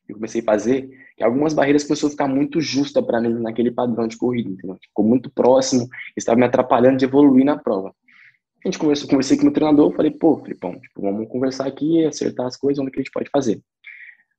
que 0.06 0.12
eu 0.12 0.16
comecei 0.16 0.42
a 0.42 0.44
fazer 0.44 0.90
que 1.16 1.24
algumas 1.24 1.52
barreiras 1.52 1.84
começou 1.84 2.08
a 2.08 2.10
ficar 2.10 2.28
muito 2.28 2.60
justa 2.60 3.02
para 3.02 3.20
mim 3.20 3.40
naquele 3.40 3.70
padrão 3.70 4.08
de 4.08 4.16
corrida, 4.16 4.48
entendeu? 4.48 4.78
Ficou 4.82 5.04
muito 5.04 5.30
próximo, 5.30 5.86
estava 6.16 6.38
me 6.38 6.46
atrapalhando 6.46 6.96
de 6.96 7.04
evoluir 7.04 7.44
na 7.44 7.58
prova. 7.58 7.94
A 8.64 8.68
gente 8.68 8.78
conversou, 8.78 9.08
conversei 9.08 9.36
com 9.36 9.42
o 9.42 9.46
meu 9.46 9.54
treinador, 9.54 9.92
falei, 9.94 10.10
pô, 10.10 10.38
Filipão, 10.42 10.78
tipo, 10.78 11.00
vamos 11.00 11.28
conversar 11.28 11.66
aqui, 11.66 12.04
acertar 12.04 12.46
as 12.46 12.56
coisas, 12.56 12.78
onde 12.78 12.90
que 12.90 12.98
a 12.98 13.02
gente 13.02 13.12
pode 13.12 13.30
fazer. 13.30 13.62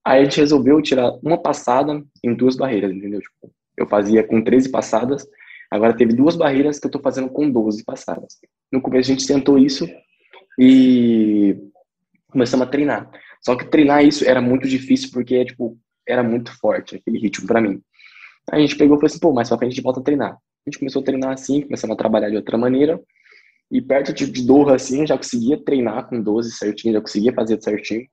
Aí 0.05 0.21
a 0.21 0.23
gente 0.23 0.39
resolveu 0.39 0.81
tirar 0.81 1.12
uma 1.23 1.38
passada 1.38 2.03
em 2.23 2.34
duas 2.34 2.55
barreiras, 2.55 2.91
entendeu? 2.91 3.19
Tipo, 3.19 3.51
eu 3.77 3.88
fazia 3.88 4.23
com 4.23 4.43
13 4.43 4.69
passadas, 4.69 5.27
agora 5.71 5.95
teve 5.95 6.13
duas 6.13 6.36
barreiras 6.36 6.79
que 6.79 6.88
eu 6.88 6.91
tô 6.91 6.99
fazendo 6.99 7.29
com 7.29 7.49
12 7.49 7.84
passadas. 7.84 8.39
No 8.71 8.81
começo 8.81 9.12
a 9.12 9.13
gente 9.13 9.27
tentou 9.27 9.57
isso 9.57 9.88
e 10.60 11.57
começamos 12.31 12.67
a 12.67 12.69
treinar. 12.69 13.10
Só 13.41 13.55
que 13.55 13.65
treinar 13.65 14.05
isso 14.05 14.23
era 14.27 14.41
muito 14.41 14.67
difícil 14.67 15.10
porque, 15.12 15.43
tipo, 15.45 15.77
era 16.07 16.23
muito 16.23 16.55
forte 16.60 16.95
aquele 16.95 17.19
ritmo 17.19 17.47
para 17.47 17.62
mim. 17.62 17.81
Aí 18.51 18.60
a 18.60 18.65
gente 18.65 18.77
pegou 18.77 18.97
e 18.97 18.99
falou 18.99 19.07
assim, 19.07 19.19
pô, 19.19 19.34
mais 19.34 19.49
pra 19.49 19.57
frente 19.57 19.71
a 19.71 19.75
gente 19.75 19.84
volta 19.84 19.99
a 19.99 20.03
treinar. 20.03 20.34
A 20.34 20.69
gente 20.69 20.79
começou 20.79 21.01
a 21.01 21.05
treinar 21.05 21.31
assim, 21.31 21.62
começamos 21.62 21.93
a 21.93 21.97
trabalhar 21.97 22.29
de 22.29 22.36
outra 22.36 22.57
maneira, 22.57 22.99
e 23.71 23.81
perto 23.81 24.13
de 24.13 24.45
Doha, 24.45 24.75
assim, 24.75 25.07
já 25.07 25.15
conseguia 25.15 25.57
treinar 25.63 26.10
com 26.10 26.21
12 26.21 26.51
certinho, 26.51 26.93
já 26.93 27.01
conseguia 27.01 27.34
fazer 27.34 27.62
certinho. 27.62 28.05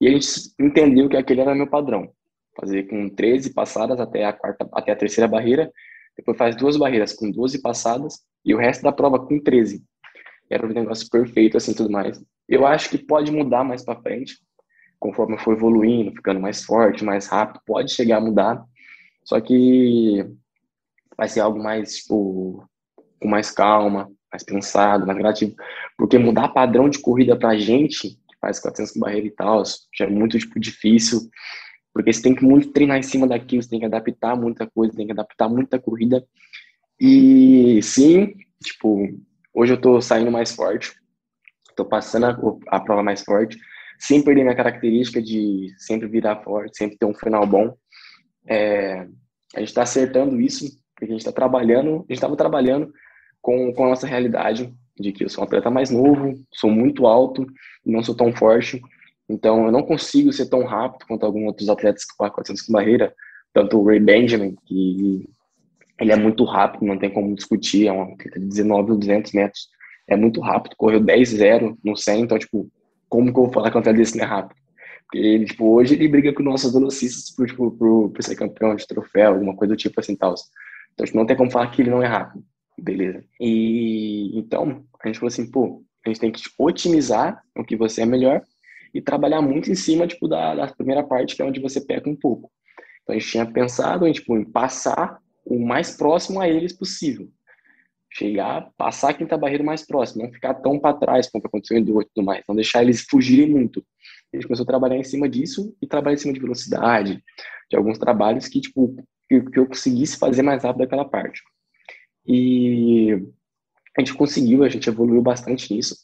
E 0.00 0.08
a 0.08 0.10
gente 0.10 0.28
entendeu 0.58 1.08
que 1.08 1.16
aquele 1.16 1.40
era 1.40 1.54
meu 1.54 1.68
padrão. 1.68 2.10
Fazer 2.58 2.88
com 2.88 3.08
13 3.08 3.54
passadas 3.54 4.00
até 4.00 4.24
a 4.24 4.32
quarta, 4.32 4.68
até 4.72 4.90
a 4.90 4.96
terceira 4.96 5.28
barreira, 5.28 5.70
depois 6.16 6.36
faz 6.36 6.56
duas 6.56 6.76
barreiras 6.76 7.12
com 7.12 7.30
12 7.30 7.62
passadas 7.62 8.14
e 8.44 8.52
o 8.52 8.58
resto 8.58 8.82
da 8.82 8.90
prova 8.90 9.24
com 9.24 9.38
13. 9.38 9.84
Era 10.50 10.66
um 10.66 10.70
negócio 10.70 11.08
perfeito, 11.08 11.56
assim, 11.56 11.72
tudo 11.72 11.90
mais. 11.90 12.20
Eu 12.48 12.66
acho 12.66 12.90
que 12.90 12.98
pode 12.98 13.30
mudar 13.30 13.62
mais 13.62 13.84
para 13.84 14.00
frente, 14.00 14.38
conforme 14.98 15.34
eu 15.34 15.38
for 15.38 15.54
evoluindo, 15.54 16.12
ficando 16.12 16.40
mais 16.40 16.64
forte, 16.64 17.04
mais 17.04 17.28
rápido, 17.28 17.60
pode 17.64 17.92
chegar 17.92 18.16
a 18.16 18.20
mudar. 18.20 18.64
Só 19.24 19.40
que 19.40 20.24
vai 21.16 21.28
ser 21.28 21.40
algo 21.40 21.62
mais, 21.62 21.98
tipo, 21.98 22.64
com 23.20 23.28
mais 23.28 23.50
calma, 23.50 24.10
mais 24.36 24.44
pensado, 24.44 25.06
mais 25.06 25.18
criativo. 25.18 25.54
Porque 25.96 26.18
mudar 26.18 26.48
padrão 26.48 26.88
de 26.88 26.98
corrida 26.98 27.36
pra 27.36 27.56
gente, 27.56 28.10
que 28.10 28.36
faz 28.40 28.60
400 28.60 28.92
com 28.92 29.00
barreira 29.00 29.26
e 29.26 29.30
tal, 29.30 29.62
já 29.96 30.04
é 30.04 30.08
muito 30.08 30.38
tipo, 30.38 30.60
difícil. 30.60 31.20
Porque 31.92 32.12
você 32.12 32.22
tem 32.22 32.34
que 32.34 32.44
muito 32.44 32.72
treinar 32.72 32.98
em 32.98 33.02
cima 33.02 33.26
daquilo, 33.26 33.62
você 33.62 33.70
tem 33.70 33.80
que 33.80 33.86
adaptar 33.86 34.36
muita 34.36 34.66
coisa, 34.66 34.94
tem 34.94 35.06
que 35.06 35.12
adaptar 35.12 35.48
muita 35.48 35.78
corrida. 35.78 36.24
E 37.00 37.80
sim, 37.82 38.34
tipo, 38.62 39.08
hoje 39.54 39.72
eu 39.72 39.80
tô 39.80 40.00
saindo 40.00 40.30
mais 40.30 40.54
forte, 40.54 40.92
tô 41.74 41.84
passando 41.84 42.26
a, 42.26 42.76
a 42.76 42.80
prova 42.80 43.02
mais 43.02 43.22
forte, 43.22 43.58
sem 43.98 44.22
perder 44.22 44.42
minha 44.42 44.54
característica 44.54 45.22
de 45.22 45.74
sempre 45.78 46.06
virar 46.06 46.42
forte, 46.42 46.76
sempre 46.76 46.98
ter 46.98 47.06
um 47.06 47.14
final 47.14 47.46
bom. 47.46 47.74
É, 48.46 49.06
a 49.54 49.60
gente 49.60 49.68
está 49.68 49.82
acertando 49.82 50.38
isso, 50.38 50.66
porque 50.94 51.06
a 51.06 51.08
gente 51.08 51.20
está 51.20 51.32
trabalhando, 51.32 51.96
a 51.96 51.98
gente 52.00 52.12
estava 52.12 52.36
trabalhando 52.36 52.92
com, 53.46 53.72
com 53.72 53.84
a 53.84 53.90
nossa 53.90 54.08
realidade 54.08 54.74
de 54.98 55.12
que 55.12 55.22
eu 55.22 55.28
sou 55.28 55.44
um 55.44 55.46
atleta 55.46 55.70
mais 55.70 55.88
novo, 55.88 56.34
sou 56.52 56.68
muito 56.68 57.06
alto 57.06 57.46
não 57.84 58.02
sou 58.02 58.12
tão 58.12 58.32
forte. 58.32 58.82
Então, 59.28 59.66
eu 59.66 59.70
não 59.70 59.84
consigo 59.84 60.32
ser 60.32 60.46
tão 60.46 60.64
rápido 60.64 61.06
quanto 61.06 61.24
alguns 61.24 61.46
outros 61.46 61.68
atletas 61.68 62.04
que 62.04 62.16
correm 62.16 62.32
400 62.32 62.62
com 62.62 62.72
barreira, 62.72 63.14
tanto 63.52 63.78
o 63.78 63.86
Ray 63.86 64.00
Benjamin, 64.00 64.56
que 64.66 65.28
ele 66.00 66.10
é 66.10 66.16
muito 66.16 66.42
rápido, 66.42 66.84
não 66.84 66.98
tem 66.98 67.08
como 67.08 67.36
discutir, 67.36 67.86
é 67.86 67.92
um 67.92 68.02
atleta 68.14 68.40
de 68.40 68.46
19 68.46 68.90
ou 68.90 68.98
200 68.98 69.30
metros, 69.32 69.68
é 70.08 70.16
muito 70.16 70.40
rápido, 70.40 70.74
correu 70.76 71.00
10-0 71.00 71.76
no 71.84 71.96
100, 71.96 72.22
então, 72.22 72.38
tipo, 72.38 72.68
como 73.08 73.32
que 73.32 73.38
eu 73.38 73.44
vou 73.44 73.52
falar 73.52 73.70
que 73.70 73.76
um 73.76 73.80
atleta 73.80 73.98
desse 73.98 74.16
não 74.16 74.24
é 74.24 74.28
rápido? 74.28 74.58
Porque 75.04 75.18
ele, 75.18 75.44
tipo, 75.44 75.72
hoje 75.72 75.94
ele 75.94 76.08
briga 76.08 76.32
com 76.32 76.42
nossos 76.42 76.72
velocistas 76.72 77.30
por, 77.30 77.46
tipo, 77.46 77.70
por, 77.70 78.10
por 78.10 78.22
ser 78.24 78.34
campeão 78.34 78.74
de 78.74 78.86
troféu, 78.86 79.34
alguma 79.34 79.54
coisa 79.54 79.74
do 79.74 79.78
tipo 79.78 80.00
assim, 80.00 80.16
tal. 80.16 80.34
Então, 80.94 81.06
tipo, 81.06 81.16
não 81.16 81.26
tem 81.26 81.36
como 81.36 81.50
falar 81.50 81.70
que 81.70 81.82
ele 81.82 81.90
não 81.90 82.02
é 82.02 82.06
rápido. 82.06 82.44
Beleza. 82.78 83.24
E, 83.40 84.38
então, 84.38 84.84
a 85.02 85.08
gente 85.08 85.18
falou 85.18 85.28
assim, 85.28 85.50
pô, 85.50 85.82
a 86.04 86.08
gente 86.08 86.20
tem 86.20 86.30
que 86.30 86.42
otimizar 86.58 87.42
o 87.56 87.64
que 87.64 87.76
você 87.76 88.02
é 88.02 88.06
melhor 88.06 88.42
e 88.92 89.00
trabalhar 89.00 89.40
muito 89.40 89.70
em 89.70 89.74
cima, 89.74 90.06
tipo, 90.06 90.28
da, 90.28 90.54
da 90.54 90.66
primeira 90.68 91.02
parte, 91.02 91.34
que 91.34 91.42
é 91.42 91.44
onde 91.44 91.60
você 91.60 91.80
peca 91.80 92.08
um 92.08 92.16
pouco. 92.16 92.50
Então, 93.02 93.14
a 93.14 93.18
gente 93.18 93.30
tinha 93.30 93.46
pensado 93.46 94.06
em, 94.06 94.12
tipo, 94.12 94.36
em 94.36 94.44
passar 94.44 95.18
o 95.44 95.58
mais 95.58 95.96
próximo 95.96 96.40
a 96.40 96.48
eles 96.48 96.72
possível. 96.72 97.28
Chegar, 98.10 98.70
passar 98.76 99.10
a 99.10 99.14
quinta 99.14 99.36
barreira 99.36 99.62
mais 99.62 99.86
próximo, 99.86 100.24
não 100.24 100.32
ficar 100.32 100.54
tão 100.54 100.78
para 100.78 100.96
trás 100.96 101.28
como 101.28 101.46
aconteceu 101.46 101.76
em 101.76 101.80
Enduro 101.80 102.02
e 102.02 102.08
tudo 102.14 102.24
mais, 102.24 102.42
não 102.48 102.54
deixar 102.54 102.82
eles 102.82 103.02
fugirem 103.08 103.50
muito. 103.50 103.84
A 104.32 104.36
gente 104.36 104.46
começou 104.46 104.64
a 104.64 104.66
trabalhar 104.66 104.96
em 104.96 105.04
cima 105.04 105.28
disso 105.28 105.74
e 105.80 105.86
trabalhar 105.86 106.14
em 106.14 106.18
cima 106.18 106.32
de 106.32 106.40
velocidade, 106.40 107.22
de 107.70 107.76
alguns 107.76 107.98
trabalhos 107.98 108.48
que, 108.48 108.60
tipo, 108.60 108.96
que, 109.28 109.40
que 109.40 109.58
eu 109.58 109.66
conseguisse 109.66 110.18
fazer 110.18 110.42
mais 110.42 110.62
rápido 110.62 110.82
aquela 110.82 111.04
parte. 111.04 111.42
E 112.26 113.12
a 113.96 114.00
gente 114.00 114.14
conseguiu, 114.14 114.64
a 114.64 114.68
gente 114.68 114.88
evoluiu 114.88 115.22
bastante 115.22 115.72
nisso. 115.72 115.96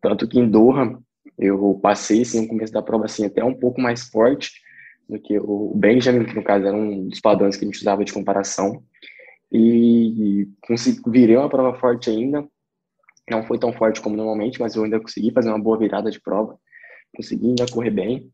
Tanto 0.00 0.28
que 0.28 0.38
em 0.38 0.48
Doha, 0.48 0.98
eu 1.38 1.78
passei, 1.82 2.22
assim, 2.22 2.42
no 2.42 2.48
começo 2.48 2.72
da 2.72 2.82
prova, 2.82 3.06
assim, 3.06 3.24
até 3.24 3.42
um 3.42 3.54
pouco 3.54 3.80
mais 3.80 4.02
forte, 4.08 4.50
do 5.08 5.18
que 5.18 5.38
o 5.38 5.72
Benjamin, 5.74 6.24
que 6.24 6.34
no 6.34 6.44
caso 6.44 6.66
era 6.66 6.76
um 6.76 7.08
dos 7.08 7.20
padrões 7.20 7.56
que 7.56 7.64
a 7.64 7.66
gente 7.66 7.80
usava 7.80 8.04
de 8.04 8.12
comparação. 8.12 8.82
E 9.50 10.48
consegui, 10.62 11.00
virei 11.06 11.36
uma 11.36 11.48
prova 11.48 11.78
forte 11.78 12.10
ainda. 12.10 12.46
Não 13.30 13.44
foi 13.44 13.58
tão 13.58 13.72
forte 13.72 14.00
como 14.00 14.16
normalmente, 14.16 14.60
mas 14.60 14.74
eu 14.74 14.84
ainda 14.84 15.00
consegui 15.00 15.30
fazer 15.30 15.48
uma 15.48 15.60
boa 15.60 15.78
virada 15.78 16.10
de 16.10 16.20
prova. 16.20 16.58
Consegui 17.14 17.48
ainda 17.48 17.66
correr 17.66 17.90
bem. 17.90 18.30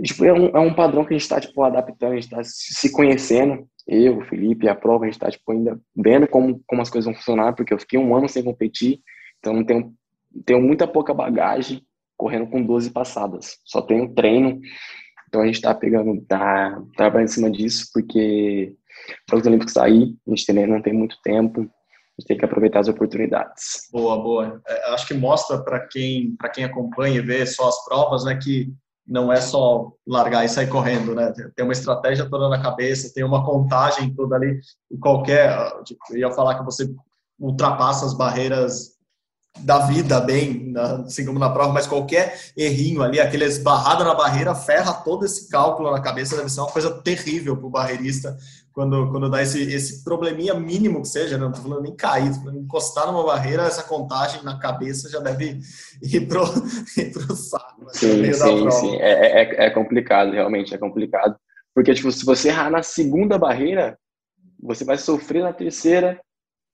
E, 0.00 0.04
tipo, 0.04 0.24
é, 0.24 0.32
um, 0.32 0.46
é 0.48 0.58
um 0.58 0.74
padrão 0.74 1.04
que 1.04 1.14
a 1.14 1.16
gente 1.16 1.22
está 1.22 1.40
tipo, 1.40 1.62
adaptando, 1.62 2.12
a 2.12 2.14
gente 2.14 2.24
está 2.24 2.42
se 2.42 2.90
conhecendo. 2.90 3.68
Eu, 3.86 4.18
o 4.18 4.24
Felipe, 4.24 4.68
a 4.68 4.74
prova, 4.74 5.04
a 5.04 5.06
gente 5.06 5.14
está 5.14 5.30
tipo, 5.30 5.50
ainda 5.52 5.80
vendo 5.96 6.26
como, 6.28 6.62
como 6.66 6.82
as 6.82 6.90
coisas 6.90 7.06
vão 7.06 7.14
funcionar, 7.14 7.54
porque 7.54 7.74
eu 7.74 7.78
fiquei 7.78 7.98
um 7.98 8.14
ano 8.14 8.28
sem 8.28 8.44
competir, 8.44 9.00
então 9.38 9.52
não 9.52 9.64
tenho, 9.64 9.92
tenho 10.46 10.60
muita 10.60 10.86
pouca 10.86 11.12
bagagem 11.12 11.82
correndo 12.16 12.46
com 12.46 12.62
12 12.62 12.90
passadas. 12.90 13.58
Só 13.64 13.82
tenho 13.82 14.14
treino 14.14 14.60
então 15.32 15.40
a 15.40 15.46
gente 15.46 15.54
está 15.54 15.74
pegando, 15.74 16.20
tá 16.26 16.78
trabalhando 16.94 17.30
em 17.30 17.32
cima 17.32 17.50
disso, 17.50 17.88
porque 17.90 18.76
os 19.26 19.30
Jogos 19.30 19.46
Olímpicos 19.46 19.72
tá 19.72 19.84
aí, 19.84 20.14
a 20.26 20.30
gente 20.30 20.44
também 20.44 20.66
não 20.66 20.82
tem 20.82 20.92
muito 20.92 21.16
tempo, 21.24 21.62
a 21.62 21.64
gente 22.20 22.28
tem 22.28 22.36
que 22.36 22.44
aproveitar 22.44 22.80
as 22.80 22.88
oportunidades. 22.88 23.88
Boa, 23.90 24.22
boa. 24.22 24.62
É, 24.68 24.92
acho 24.92 25.08
que 25.08 25.14
mostra 25.14 25.56
para 25.64 25.80
quem, 25.86 26.36
para 26.36 26.50
quem 26.50 26.64
acompanha 26.64 27.16
e 27.16 27.22
vê 27.22 27.46
só 27.46 27.66
as 27.66 27.82
provas, 27.86 28.26
né, 28.26 28.38
que 28.42 28.74
não 29.12 29.30
é 29.30 29.42
só 29.42 29.92
largar 30.06 30.42
e 30.42 30.48
sair 30.48 30.68
correndo, 30.68 31.14
né? 31.14 31.30
Tem 31.54 31.64
uma 31.64 31.74
estratégia 31.74 32.28
toda 32.28 32.48
na 32.48 32.62
cabeça, 32.62 33.12
tem 33.12 33.22
uma 33.22 33.44
contagem 33.44 34.14
toda 34.14 34.34
ali, 34.34 34.58
qualquer, 34.98 35.54
tipo, 35.84 36.00
eu 36.10 36.16
ia 36.16 36.30
falar 36.30 36.58
que 36.58 36.64
você 36.64 36.90
ultrapassa 37.38 38.06
as 38.06 38.14
barreiras 38.14 38.92
da 39.58 39.80
vida 39.80 40.18
bem, 40.18 40.72
assim 41.04 41.26
como 41.26 41.38
na 41.38 41.50
prova, 41.50 41.74
mas 41.74 41.86
qualquer 41.86 42.40
errinho 42.56 43.02
ali, 43.02 43.20
aquele 43.20 43.44
esbarrada 43.44 44.02
na 44.02 44.14
barreira, 44.14 44.54
ferra 44.54 44.94
todo 44.94 45.26
esse 45.26 45.50
cálculo 45.50 45.90
na 45.90 46.00
cabeça, 46.00 46.34
deve 46.34 46.48
ser 46.48 46.60
uma 46.60 46.72
coisa 46.72 46.90
terrível 47.02 47.54
para 47.54 47.66
o 47.66 47.70
barreirista 47.70 48.34
quando, 48.72 49.10
quando 49.10 49.28
dá 49.28 49.42
esse, 49.42 49.62
esse 49.62 50.02
probleminha 50.02 50.54
mínimo 50.54 51.02
que 51.02 51.08
seja, 51.08 51.36
né? 51.36 51.42
não 51.42 51.50
estou 51.50 51.64
falando 51.64 51.82
nem 51.82 51.94
cair, 51.94 52.32
falando 52.34 52.58
encostar 52.58 53.06
numa 53.06 53.24
barreira, 53.24 53.64
essa 53.64 53.82
contagem 53.82 54.42
na 54.42 54.58
cabeça 54.58 55.10
já 55.10 55.20
deve 55.20 55.60
ir 56.02 56.26
pro, 56.26 56.42
ir 56.96 57.12
pro 57.12 57.36
saco. 57.36 57.84
Né? 57.84 57.90
Sim, 57.92 58.32
sim, 58.32 58.70
sim. 58.70 58.96
É, 58.96 59.42
é, 59.42 59.66
é 59.66 59.70
complicado, 59.70 60.32
realmente 60.32 60.74
é 60.74 60.78
complicado. 60.78 61.36
Porque, 61.74 61.94
tipo, 61.94 62.10
se 62.10 62.24
você 62.24 62.48
errar 62.48 62.70
na 62.70 62.82
segunda 62.82 63.38
barreira, 63.38 63.98
você 64.60 64.84
vai 64.84 64.96
sofrer 64.96 65.42
na 65.42 65.52
terceira 65.52 66.20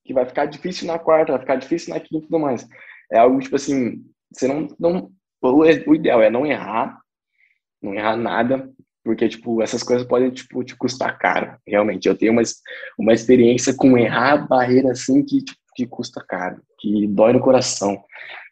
que 0.05 0.15
vai 0.15 0.25
ficar 0.25 0.47
difícil 0.47 0.87
na 0.87 0.99
quarta, 0.99 1.33
vai 1.33 1.41
ficar 1.41 1.57
difícil 1.57 1.93
na 1.93 2.01
quinta 2.01 2.25
e 2.25 2.29
tudo 2.29 2.39
mais. 2.39 2.67
É 3.11 3.19
algo, 3.19 3.39
tipo 3.41 3.57
assim, 3.57 4.05
você 4.33 4.47
não, 4.47 4.69
não 4.79 5.11
o 5.41 5.95
ideal 5.95 6.23
é 6.23 6.31
não 6.31 6.47
errar, 6.47 7.01
não 7.81 7.95
errar 7.95 8.17
nada, 8.17 8.71
porque, 9.09 9.27
tipo, 9.27 9.63
essas 9.63 9.83
coisas 9.83 10.07
podem, 10.07 10.29
tipo, 10.29 10.63
te 10.63 10.77
custar 10.77 11.17
caro, 11.17 11.57
realmente. 11.67 12.07
Eu 12.07 12.15
tenho 12.15 12.31
uma, 12.31 12.43
uma 12.99 13.15
experiência 13.15 13.73
com 13.73 13.97
errar 13.97 14.47
barreira, 14.47 14.93
assim, 14.93 15.25
que, 15.25 15.43
tipo, 15.43 15.59
que 15.75 15.87
custa 15.87 16.23
caro, 16.23 16.61
que 16.79 17.07
dói 17.07 17.33
no 17.33 17.41
coração. 17.41 18.05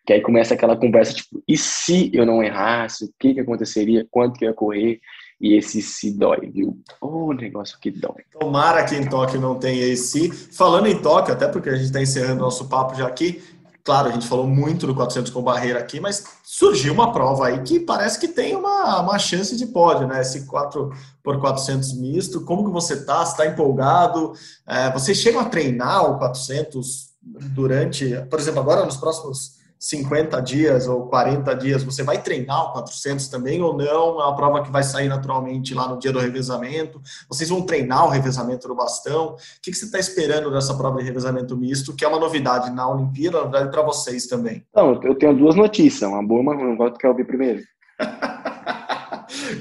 Que 0.06 0.14
aí 0.14 0.22
começa 0.22 0.54
aquela 0.54 0.74
conversa, 0.74 1.12
tipo, 1.12 1.42
e 1.46 1.58
se 1.58 2.10
eu 2.14 2.24
não 2.24 2.42
errasse, 2.42 3.04
o 3.04 3.10
que 3.20 3.34
que 3.34 3.40
aconteceria, 3.40 4.06
quanto 4.10 4.38
que 4.38 4.46
eu 4.46 4.48
ia 4.48 4.54
correr, 4.54 5.00
e 5.38 5.54
esse 5.54 5.82
se 5.82 6.16
dói, 6.16 6.48
viu? 6.50 6.78
O 7.02 7.26
oh, 7.26 7.32
negócio 7.34 7.78
que 7.78 7.90
dói. 7.90 8.24
Tomara 8.40 8.82
que 8.86 8.94
em 8.94 9.06
Tóquio 9.06 9.38
não 9.38 9.58
tenha 9.58 9.84
esse. 9.84 10.30
Falando 10.32 10.86
em 10.86 11.02
Tóquio, 11.02 11.34
até 11.34 11.48
porque 11.48 11.68
a 11.68 11.74
gente 11.74 11.84
está 11.84 12.00
encerrando 12.00 12.40
nosso 12.40 12.66
papo 12.66 12.94
já 12.94 13.06
aqui, 13.06 13.42
claro, 13.86 14.08
a 14.08 14.12
gente 14.12 14.26
falou 14.26 14.48
muito 14.48 14.84
do 14.84 14.94
400 14.96 15.30
com 15.30 15.40
barreira 15.40 15.78
aqui, 15.78 16.00
mas 16.00 16.24
surgiu 16.42 16.92
uma 16.92 17.12
prova 17.12 17.46
aí 17.46 17.62
que 17.62 17.78
parece 17.78 18.18
que 18.18 18.26
tem 18.26 18.56
uma, 18.56 19.00
uma 19.00 19.16
chance 19.16 19.56
de 19.56 19.64
pódio, 19.64 20.08
né? 20.08 20.20
Esse 20.20 20.44
4 20.44 20.90
por 21.22 21.40
400 21.40 21.92
misto. 21.94 22.40
Como 22.40 22.64
que 22.64 22.70
você 22.70 23.04
tá? 23.04 23.24
Você 23.24 23.30
está 23.30 23.46
empolgado? 23.46 24.32
É, 24.66 25.14
chegam 25.14 25.40
a 25.40 25.44
treinar 25.44 26.10
o 26.10 26.18
400 26.18 27.10
durante, 27.22 28.10
por 28.28 28.40
exemplo, 28.40 28.60
agora 28.60 28.84
nos 28.84 28.96
próximos 28.96 29.55
50 29.78 30.40
dias 30.40 30.86
ou 30.88 31.06
40 31.06 31.54
dias, 31.54 31.82
você 31.82 32.02
vai 32.02 32.22
treinar 32.22 32.70
o 32.70 32.72
400 32.72 33.28
também 33.28 33.62
ou 33.62 33.76
não? 33.76 34.20
É 34.20 34.24
uma 34.24 34.36
prova 34.36 34.62
que 34.62 34.70
vai 34.70 34.82
sair 34.82 35.08
naturalmente 35.08 35.74
lá 35.74 35.88
no 35.88 35.98
dia 35.98 36.12
do 36.12 36.18
revezamento? 36.18 37.00
Vocês 37.28 37.50
vão 37.50 37.62
treinar 37.62 38.06
o 38.06 38.08
revezamento 38.08 38.66
do 38.66 38.74
bastão? 38.74 39.34
O 39.34 39.36
que, 39.62 39.72
você 39.72 39.84
está 39.84 39.98
esperando 39.98 40.50
dessa 40.50 40.74
prova 40.74 40.98
de 40.98 41.04
revezamento 41.04 41.56
misto, 41.56 41.94
que 41.94 42.04
é 42.04 42.08
uma 42.08 42.18
novidade 42.18 42.70
na 42.70 42.88
Olimpíada, 42.88 43.38
novidade 43.38 43.70
para 43.70 43.82
vocês 43.82 44.26
também? 44.26 44.64
Não, 44.74 45.00
eu 45.02 45.14
tenho 45.14 45.36
duas 45.36 45.54
notícias, 45.54 46.08
uma 46.08 46.22
boa 46.22 46.40
e 46.40 46.42
uma 46.42 46.54
ruim. 46.54 46.76
Qual 46.76 46.92
que 46.92 46.98
quer 46.98 47.08
ouvir 47.08 47.26
primeiro? 47.26 47.62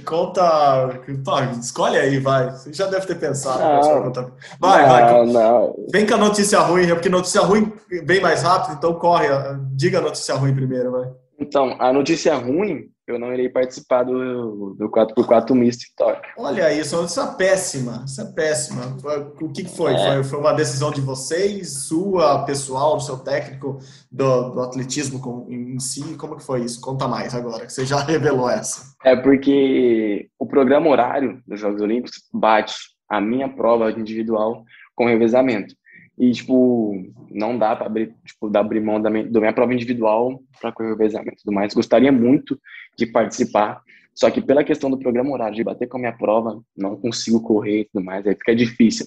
Conta. 0.06 1.02
Pá, 1.24 1.46
escolhe 1.60 1.98
aí, 1.98 2.20
vai. 2.20 2.52
Você 2.52 2.74
já 2.74 2.88
deve 2.88 3.06
ter 3.06 3.16
pensado. 3.16 3.60
Não, 3.60 4.12
vai, 4.60 4.82
não, 4.84 4.90
vai. 4.90 5.26
Não. 5.26 5.76
Vem 5.92 6.06
com 6.06 6.14
a 6.14 6.18
notícia 6.18 6.60
ruim, 6.60 6.88
porque 6.88 7.10
notícia 7.10 7.42
ruim 7.42 7.72
vem 8.04 8.22
mais 8.22 8.44
rápido, 8.44 8.76
então 8.78 8.94
corre. 8.96 9.28
Diga 9.76 10.00
a 10.00 10.02
notícia 10.02 10.36
ruim 10.36 10.54
primeiro, 10.54 10.92
vai. 10.92 11.10
Então, 11.40 11.76
a 11.80 11.92
notícia 11.92 12.36
ruim 12.36 12.90
eu 13.08 13.20
não 13.20 13.32
irei 13.32 13.48
participar 13.50 14.04
do, 14.04 14.74
do 14.74 14.90
4x4 14.90 15.54
misto 15.54 15.84
em 15.84 15.96
Tóquio. 15.96 16.34
Olha 16.38 16.74
isso, 16.74 17.04
isso 17.04 17.22
é 17.22 17.36
péssima, 17.36 18.04
isso 18.06 18.20
é 18.20 18.26
péssima. 18.26 18.98
O 19.40 19.50
que 19.50 19.64
foi? 19.66 19.94
É. 19.94 19.98
foi? 19.98 20.24
Foi 20.24 20.40
uma 20.40 20.54
decisão 20.54 20.90
de 20.90 21.02
vocês, 21.02 21.86
sua, 21.88 22.44
pessoal, 22.46 22.98
do 22.98 23.04
seu 23.04 23.18
técnico 23.18 23.78
do, 24.12 24.50
do 24.50 24.62
atletismo 24.62 25.46
em 25.48 25.80
si? 25.80 26.16
Como 26.16 26.36
que 26.36 26.44
foi 26.44 26.62
isso? 26.64 26.82
Conta 26.82 27.08
mais 27.08 27.36
agora, 27.36 27.68
que 27.68 27.74
você 27.74 27.86
já 27.86 28.00
revelou 28.04 28.50
essa. 28.50 28.95
É 29.06 29.16
porque 29.16 30.28
o 30.40 30.48
programa 30.48 30.90
horário 30.90 31.40
dos 31.46 31.60
Jogos 31.60 31.80
Olímpicos 31.80 32.24
bate 32.34 32.74
a 33.08 33.22
minha 33.22 33.48
prova 33.48 33.92
individual 33.92 34.66
com 34.96 35.06
revezamento. 35.06 35.76
E, 36.18 36.32
tipo, 36.32 36.92
não 37.30 37.56
dá 37.56 37.76
para 37.76 37.86
abrir, 37.86 38.16
tipo, 38.26 38.50
abrir 38.58 38.82
mão 38.82 39.00
da 39.00 39.12
minha, 39.12 39.30
da 39.30 39.40
minha 39.40 39.54
prova 39.54 39.76
individual 39.76 40.42
para 40.60 40.72
correr 40.72 40.90
o 40.90 40.98
revezamento 40.98 41.36
e 41.36 41.44
tudo 41.44 41.54
mais. 41.54 41.72
Gostaria 41.76 42.12
muito 42.12 42.60
de 42.98 43.06
participar, 43.06 43.80
só 44.16 44.32
que 44.32 44.42
pela 44.42 44.64
questão 44.64 44.90
do 44.90 44.98
programa 44.98 45.30
horário, 45.34 45.56
de 45.56 45.64
bater 45.64 45.88
com 45.88 45.98
a 45.98 46.00
minha 46.00 46.18
prova, 46.18 46.60
não 46.76 46.98
consigo 46.98 47.40
correr 47.44 47.82
e 47.82 47.86
tudo 47.86 48.04
mais, 48.04 48.26
aí 48.26 48.34
fica 48.34 48.56
difícil. 48.56 49.06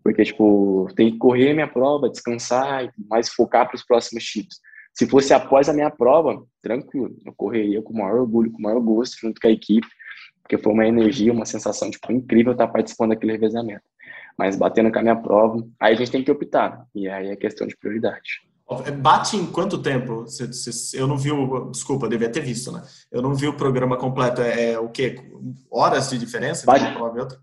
Porque, 0.00 0.22
tipo, 0.22 0.86
tem 0.94 1.10
que 1.10 1.18
correr 1.18 1.50
a 1.50 1.54
minha 1.54 1.68
prova, 1.68 2.08
descansar 2.08 2.84
e 2.84 2.90
mais 3.10 3.30
focar 3.30 3.66
para 3.66 3.74
os 3.74 3.84
próximos 3.84 4.22
títulos. 4.22 4.60
Se 4.94 5.06
fosse 5.06 5.34
após 5.34 5.68
a 5.68 5.72
minha 5.72 5.90
prova, 5.90 6.44
tranquilo, 6.62 7.16
eu 7.26 7.34
correria 7.34 7.82
com 7.82 7.92
o 7.92 7.98
maior 7.98 8.20
orgulho, 8.20 8.52
com 8.52 8.58
o 8.58 8.62
maior 8.62 8.80
gosto, 8.80 9.18
junto 9.20 9.40
com 9.40 9.48
a 9.48 9.50
equipe, 9.50 9.86
porque 10.40 10.56
foi 10.56 10.72
uma 10.72 10.86
energia, 10.86 11.32
uma 11.32 11.46
sensação, 11.46 11.90
tipo, 11.90 12.12
incrível 12.12 12.52
estar 12.52 12.68
participando 12.68 13.10
daquele 13.10 13.32
revezamento 13.32 13.82
mas 14.36 14.56
batendo 14.56 14.92
com 14.92 14.98
a 14.98 15.02
minha 15.02 15.16
prova, 15.16 15.64
aí 15.80 15.94
a 15.94 15.96
gente 15.96 16.10
tem 16.10 16.24
que 16.24 16.30
optar, 16.30 16.86
e 16.94 17.08
aí 17.08 17.28
é 17.28 17.36
questão 17.36 17.66
de 17.66 17.76
prioridade. 17.76 18.42
Bate 19.02 19.36
em 19.36 19.46
quanto 19.46 19.82
tempo? 19.82 20.24
Eu 20.94 21.06
não 21.06 21.18
vi 21.18 21.30
o. 21.30 21.70
Desculpa, 21.70 22.08
devia 22.08 22.30
ter 22.30 22.40
visto, 22.40 22.72
né? 22.72 22.82
Eu 23.12 23.20
não 23.20 23.34
vi 23.34 23.46
o 23.46 23.56
programa 23.56 23.98
completo. 23.98 24.40
É, 24.40 24.72
é 24.72 24.78
o 24.78 24.88
quê? 24.88 25.16
Horas 25.70 26.08
de 26.08 26.18
diferença 26.18 26.64
Bate, 26.64 26.82
uma 26.82 26.94
prova 26.94 27.18
e 27.18 27.20
outra? 27.20 27.38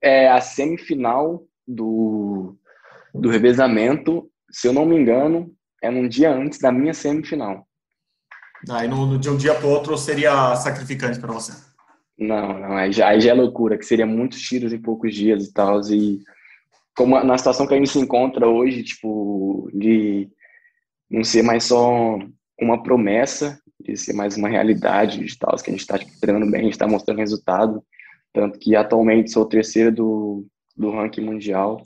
É 0.00 0.30
a 0.30 0.40
semifinal 0.40 1.44
do, 1.66 2.56
do 3.14 3.28
revezamento, 3.28 4.30
se 4.50 4.66
eu 4.66 4.72
não 4.72 4.86
me 4.86 4.96
engano, 4.96 5.54
é 5.82 5.90
num 5.90 6.08
dia 6.08 6.32
antes 6.32 6.58
da 6.58 6.72
minha 6.72 6.94
semifinal. 6.94 7.66
Aí 8.70 8.88
no, 8.88 9.18
de 9.18 9.30
um 9.30 9.36
dia 9.36 9.54
para 9.54 9.66
outro 9.66 9.96
seria 9.96 10.56
sacrificante 10.56 11.18
para 11.20 11.32
você. 11.32 11.52
Não, 12.18 12.58
não, 12.58 12.76
aí 12.76 12.92
já, 12.92 13.08
aí 13.08 13.20
já 13.20 13.30
é 13.30 13.34
loucura, 13.34 13.78
que 13.78 13.86
seria 13.86 14.06
muitos 14.06 14.40
tiros 14.40 14.72
em 14.72 14.80
poucos 14.80 15.14
dias 15.14 15.46
e 15.46 15.52
tal. 15.52 15.80
E 15.82 16.18
como 16.96 17.22
na 17.22 17.38
situação 17.38 17.66
que 17.66 17.74
a 17.74 17.76
gente 17.76 17.90
se 17.90 17.98
encontra 18.00 18.48
hoje, 18.48 18.82
tipo, 18.82 19.70
de 19.72 20.28
não 21.08 21.22
ser 21.22 21.42
mais 21.42 21.64
só 21.64 22.18
uma 22.60 22.82
promessa, 22.82 23.60
de 23.80 23.96
ser 23.96 24.14
mais 24.14 24.36
uma 24.36 24.48
realidade 24.48 25.24
de 25.24 25.38
tal, 25.38 25.54
que 25.56 25.70
a 25.70 25.72
gente 25.72 25.80
está 25.80 25.96
tipo, 25.96 26.10
treinando 26.20 26.50
bem, 26.50 26.62
a 26.62 26.64
gente 26.64 26.72
está 26.72 26.88
mostrando 26.88 27.18
resultado. 27.18 27.84
Tanto 28.32 28.58
que 28.58 28.74
atualmente 28.74 29.30
sou 29.30 29.44
o 29.44 29.48
terceiro 29.48 29.92
do, 29.92 30.46
do 30.76 30.90
ranking 30.90 31.20
mundial 31.20 31.80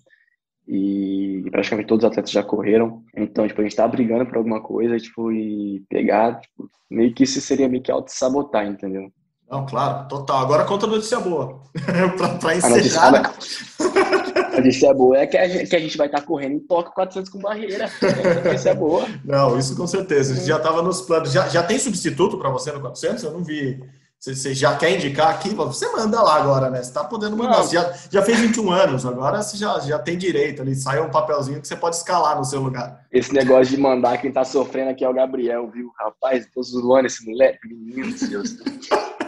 e, 0.66 1.44
praticamente 1.50 1.88
todos 1.88 2.04
os 2.04 2.10
atletas 2.10 2.30
já 2.30 2.42
correram. 2.42 3.02
Então, 3.16 3.46
tipo, 3.46 3.60
a 3.60 3.64
gente 3.64 3.76
tá 3.76 3.86
brigando 3.86 4.26
por 4.26 4.36
alguma 4.36 4.60
coisa, 4.60 4.96
tipo, 4.98 5.32
e 5.32 5.82
pegar, 5.88 6.40
tipo, 6.40 6.70
meio 6.90 7.12
que 7.14 7.24
isso 7.24 7.40
seria 7.40 7.68
meio 7.68 7.82
que 7.82 7.90
auto-sabotar, 7.90 8.66
entendeu? 8.66 9.12
Não, 9.50 9.66
claro, 9.66 10.08
total. 10.08 10.38
Agora 10.38 10.64
conta 10.64 10.86
a 10.86 10.88
notícia 10.88 11.20
boa. 11.20 11.60
pra, 12.16 12.28
pra 12.38 12.56
encerrar. 12.56 13.08
A 13.08 13.10
notícia, 13.10 14.46
a 14.46 14.56
notícia 14.56 14.94
boa 14.94 15.18
é 15.18 15.26
que 15.26 15.36
a 15.36 15.46
gente, 15.46 15.68
que 15.68 15.76
a 15.76 15.78
gente 15.78 15.98
vai 15.98 16.06
estar 16.06 16.20
tá 16.20 16.26
correndo 16.26 16.54
em 16.54 16.60
Tóquio 16.60 16.94
400 16.94 17.30
com 17.30 17.38
barreira. 17.38 17.84
A 17.84 18.44
notícia 18.44 18.74
boa. 18.74 19.06
Não, 19.22 19.58
isso 19.58 19.76
com 19.76 19.86
certeza. 19.86 20.32
A 20.32 20.36
gente 20.36 20.46
já 20.46 20.56
estava 20.56 20.80
nos 20.80 21.02
planos. 21.02 21.30
Já, 21.30 21.48
já 21.50 21.62
tem 21.62 21.78
substituto 21.78 22.38
para 22.38 22.48
você 22.48 22.72
no 22.72 22.80
400? 22.80 23.24
Eu 23.24 23.32
não 23.32 23.44
vi 23.44 23.78
você 24.22 24.54
já 24.54 24.76
quer 24.76 24.94
indicar 24.94 25.30
aqui? 25.30 25.48
Você 25.52 25.90
manda 25.90 26.22
lá 26.22 26.36
agora, 26.36 26.70
né? 26.70 26.76
Você 26.76 26.90
está 26.90 27.02
podendo 27.02 27.36
mandar. 27.36 27.64
Você 27.64 27.74
já, 27.74 27.92
já 28.08 28.22
fez 28.22 28.38
21 28.38 28.70
anos, 28.70 29.04
agora 29.04 29.42
você 29.42 29.56
já, 29.56 29.80
já 29.80 29.98
tem 29.98 30.16
direito 30.16 30.62
ali. 30.62 30.76
Sai 30.76 31.00
um 31.00 31.10
papelzinho 31.10 31.60
que 31.60 31.66
você 31.66 31.74
pode 31.74 31.96
escalar 31.96 32.38
no 32.38 32.44
seu 32.44 32.60
lugar. 32.62 33.04
Esse 33.10 33.34
negócio 33.34 33.74
de 33.74 33.82
mandar 33.82 34.18
quem 34.18 34.28
está 34.28 34.44
sofrendo 34.44 34.90
aqui 34.90 35.04
é 35.04 35.08
o 35.08 35.12
Gabriel, 35.12 35.68
viu? 35.68 35.90
Rapaz, 35.98 36.46
tô 36.54 36.62
zoando 36.62 37.08
esse 37.08 37.28
moleque, 37.28 37.66
menino, 37.66 38.14
Deus. 38.28 38.58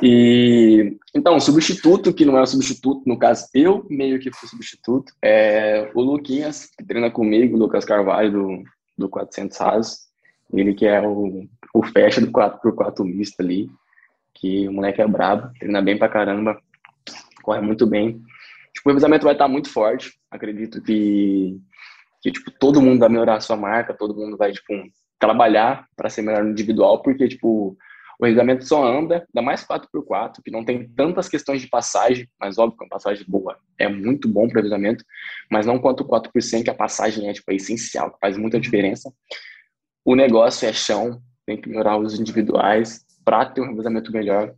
E 0.01 0.97
então, 1.13 1.41
substituto, 1.41 2.15
que 2.15 2.25
não 2.25 2.39
é 2.39 2.43
um 2.43 2.47
substituto, 2.47 3.03
no 3.05 3.19
caso, 3.19 3.49
eu 3.53 3.85
meio 3.91 4.21
que 4.21 4.31
fui 4.33 4.49
substituto, 4.49 5.13
é 5.21 5.91
o 5.93 6.03
Luquinhas, 6.03 6.67
que 6.67 6.85
treina 6.85 7.11
comigo, 7.11 7.57
o 7.57 7.59
Lucas 7.59 7.85
Carvalho, 7.85 8.31
do, 8.31 8.63
do 8.97 9.09
400 9.09 9.59
Rasos. 9.59 9.99
Ele 10.53 10.73
que 10.73 10.87
é 10.87 11.01
o, 11.05 11.49
o 11.75 11.83
fecha 11.83 12.21
do 12.21 12.31
4x4 12.31 13.05
misto 13.05 13.41
ali 13.41 13.69
que 14.35 14.69
o 14.69 14.73
moleque 14.73 15.01
é 15.01 15.07
brabo, 15.07 15.51
treina 15.59 15.81
bem 15.81 15.99
pra 15.99 16.09
caramba, 16.09 16.61
corre 17.43 17.61
muito 17.61 17.87
bem. 17.87 18.21
Tipo, 18.75 18.89
o 18.89 18.93
revisamento 18.93 19.25
vai 19.25 19.35
estar 19.35 19.49
muito 19.49 19.71
forte. 19.71 20.13
Acredito 20.31 20.83
que, 20.83 21.57
que 22.21 22.33
tipo, 22.33 22.51
todo 22.51 22.83
mundo 22.83 22.99
vai 22.99 23.09
melhorar 23.09 23.37
a 23.37 23.41
sua 23.41 23.57
marca, 23.57 23.95
todo 23.95 24.17
mundo 24.17 24.37
vai, 24.37 24.53
tipo, 24.53 24.73
trabalhar 25.19 25.87
para 25.97 26.11
ser 26.11 26.23
melhor 26.23 26.43
no 26.43 26.51
individual, 26.51 27.01
porque, 27.03 27.29
tipo, 27.29 27.77
o 28.19 28.25
revisamento 28.25 28.67
só 28.67 28.85
anda, 28.85 29.27
ainda 29.29 29.45
mais 29.45 29.65
4x4, 29.65 30.43
que 30.45 30.51
não 30.51 30.65
tem 30.65 30.89
tantas 30.89 31.29
questões 31.29 31.61
de 31.61 31.69
passagem, 31.69 32.29
mas 32.39 32.59
óbvio 32.59 32.79
que 32.79 32.85
uma 32.85 32.91
passagem 32.91 33.25
boa 33.27 33.59
é 33.79 33.89
muito 33.89 34.29
bom 34.29 34.49
para 34.49 34.55
o 34.55 34.63
revisamento, 34.63 35.05
mas 35.51 35.67
não 35.67 35.79
quanto 35.79 36.03
o 36.03 36.07
4 36.07 36.31
que 36.33 36.71
a 36.71 36.75
passagem 36.75 37.29
é, 37.29 37.33
tipo, 37.33 37.51
é 37.51 37.57
essencial, 37.57 38.17
faz 38.21 38.37
muita 38.37 38.61
diferença. 38.61 39.13
O 40.05 40.15
negócio 40.15 40.69
é 40.69 40.73
chão, 40.73 41.21
tem 41.47 41.61
que 41.61 41.69
melhorar 41.69 41.97
os 41.99 42.19
individuais, 42.19 43.05
para 43.25 43.47
ter 43.47 43.61
um 43.61 43.69
revezamento 43.69 44.13
melhor. 44.13 44.55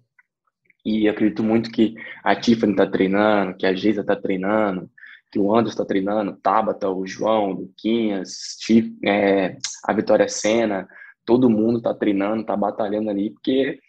E 0.85 1.09
acredito 1.09 1.43
muito 1.43 1.71
que 1.71 1.95
a 2.23 2.35
Tiffany 2.35 2.73
está 2.73 2.87
treinando, 2.87 3.57
que 3.57 3.67
a 3.67 3.75
Geisa 3.75 4.03
está 4.03 4.14
treinando, 4.14 4.89
que 5.31 5.39
o 5.39 5.53
Anderson 5.53 5.75
está 5.75 5.85
treinando, 5.85 6.37
Tabata, 6.37 6.89
o 6.89 7.07
João, 7.07 7.51
o 7.51 7.55
Luquinhas, 7.55 8.57
é, 9.05 9.57
a 9.85 9.93
Vitória 9.93 10.29
Sena, 10.29 10.89
todo 11.25 11.51
mundo 11.51 11.79
está 11.79 11.93
treinando, 11.93 12.43
está 12.43 12.57
batalhando 12.57 13.11
ali, 13.11 13.31
porque 13.31 13.81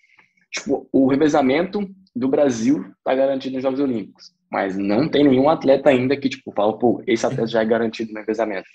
tipo, 0.52 0.90
o 0.92 1.08
revezamento 1.08 1.88
do 2.16 2.28
Brasil 2.28 2.84
está 2.98 3.14
garantido 3.14 3.54
nos 3.54 3.64
Jogos 3.64 3.80
Olímpicos, 3.80 4.34
mas 4.52 4.76
não 4.76 5.08
tem 5.08 5.24
nenhum 5.24 5.50
atleta 5.50 5.90
ainda 5.90 6.18
que 6.18 6.30
tipo 6.30 6.52
fala, 6.52 6.78
pô, 6.78 7.02
esse 7.06 7.26
atleta 7.26 7.48
já 7.48 7.62
é 7.62 7.66
garantido 7.66 8.12
no 8.12 8.20
revezamento. 8.20 8.68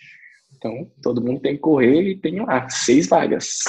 Então, 0.57 0.89
todo 1.03 1.21
mundo 1.21 1.41
tem 1.41 1.55
que 1.55 1.61
correr 1.61 2.03
e 2.03 2.17
tem 2.17 2.41
lá 2.41 2.69
seis 2.69 3.09
vagas. 3.09 3.65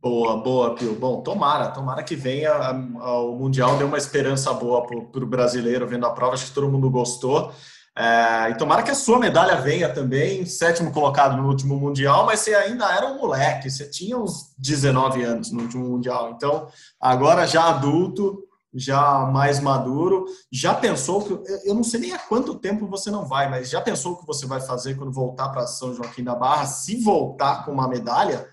Boa, 0.00 0.36
boa, 0.36 0.76
Pio. 0.76 0.94
Bom, 0.94 1.22
tomara, 1.22 1.68
tomara 1.70 2.04
que 2.04 2.14
venha. 2.14 2.52
O 3.00 3.34
Mundial 3.36 3.76
deu 3.76 3.88
uma 3.88 3.98
esperança 3.98 4.52
boa 4.52 4.86
para 4.86 4.96
o 4.96 5.26
brasileiro 5.26 5.88
vendo 5.88 6.06
a 6.06 6.10
prova, 6.10 6.34
acho 6.34 6.46
que 6.46 6.52
todo 6.52 6.70
mundo 6.70 6.88
gostou. 6.88 7.52
É, 7.96 8.50
e 8.50 8.54
tomara 8.56 8.84
que 8.84 8.92
a 8.92 8.94
sua 8.94 9.18
medalha 9.18 9.56
venha 9.56 9.92
também, 9.92 10.46
sétimo 10.46 10.92
colocado 10.92 11.36
no 11.36 11.48
último 11.48 11.76
Mundial, 11.76 12.24
mas 12.26 12.38
você 12.38 12.54
ainda 12.54 12.88
era 12.94 13.08
um 13.08 13.18
moleque, 13.18 13.68
você 13.68 13.90
tinha 13.90 14.16
uns 14.16 14.54
19 14.56 15.24
anos 15.24 15.50
no 15.50 15.62
último 15.62 15.84
Mundial. 15.88 16.30
Então, 16.30 16.68
agora 17.00 17.44
já 17.44 17.68
adulto, 17.68 18.44
já 18.72 19.26
mais 19.26 19.58
maduro, 19.58 20.26
já 20.52 20.74
pensou 20.74 21.22
que. 21.22 21.32
Eu 21.64 21.74
não 21.74 21.82
sei 21.82 21.98
nem 21.98 22.12
há 22.12 22.20
quanto 22.20 22.54
tempo 22.54 22.86
você 22.86 23.10
não 23.10 23.26
vai, 23.26 23.50
mas 23.50 23.68
já 23.68 23.80
pensou 23.80 24.12
o 24.12 24.16
que 24.20 24.26
você 24.26 24.46
vai 24.46 24.60
fazer 24.60 24.94
quando 24.94 25.10
voltar 25.10 25.48
para 25.48 25.66
São 25.66 25.92
Joaquim 25.92 26.22
da 26.22 26.36
Barra? 26.36 26.66
Se 26.66 27.02
voltar 27.02 27.64
com 27.64 27.72
uma 27.72 27.88
medalha 27.88 28.46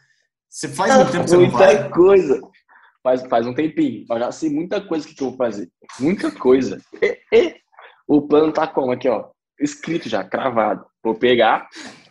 você 0.56 0.70
faz 0.70 0.96
muito 0.96 1.12
tempo 1.12 1.24
que 1.26 1.30
você 1.30 1.38
muita 1.38 1.52
não 1.52 1.60
vai? 1.60 1.90
coisa. 1.90 2.42
Faz, 3.04 3.22
faz 3.28 3.46
um 3.46 3.54
tempinho. 3.54 4.06
Eu 4.10 4.20
já 4.20 4.32
sei 4.32 4.50
muita 4.50 4.80
coisa 4.80 5.06
que 5.06 5.22
eu 5.22 5.28
vou 5.28 5.38
fazer. 5.38 5.70
Muita 6.00 6.32
coisa. 6.32 6.80
E, 7.02 7.20
e, 7.34 7.56
o 8.08 8.22
plano 8.22 8.54
tá 8.54 8.66
como? 8.66 8.94
Aqui, 8.94 9.10
ó. 9.10 9.32
Escrito 9.60 10.08
já, 10.08 10.24
cravado. 10.24 10.86
Vou 11.04 11.14
pegar. 11.14 11.68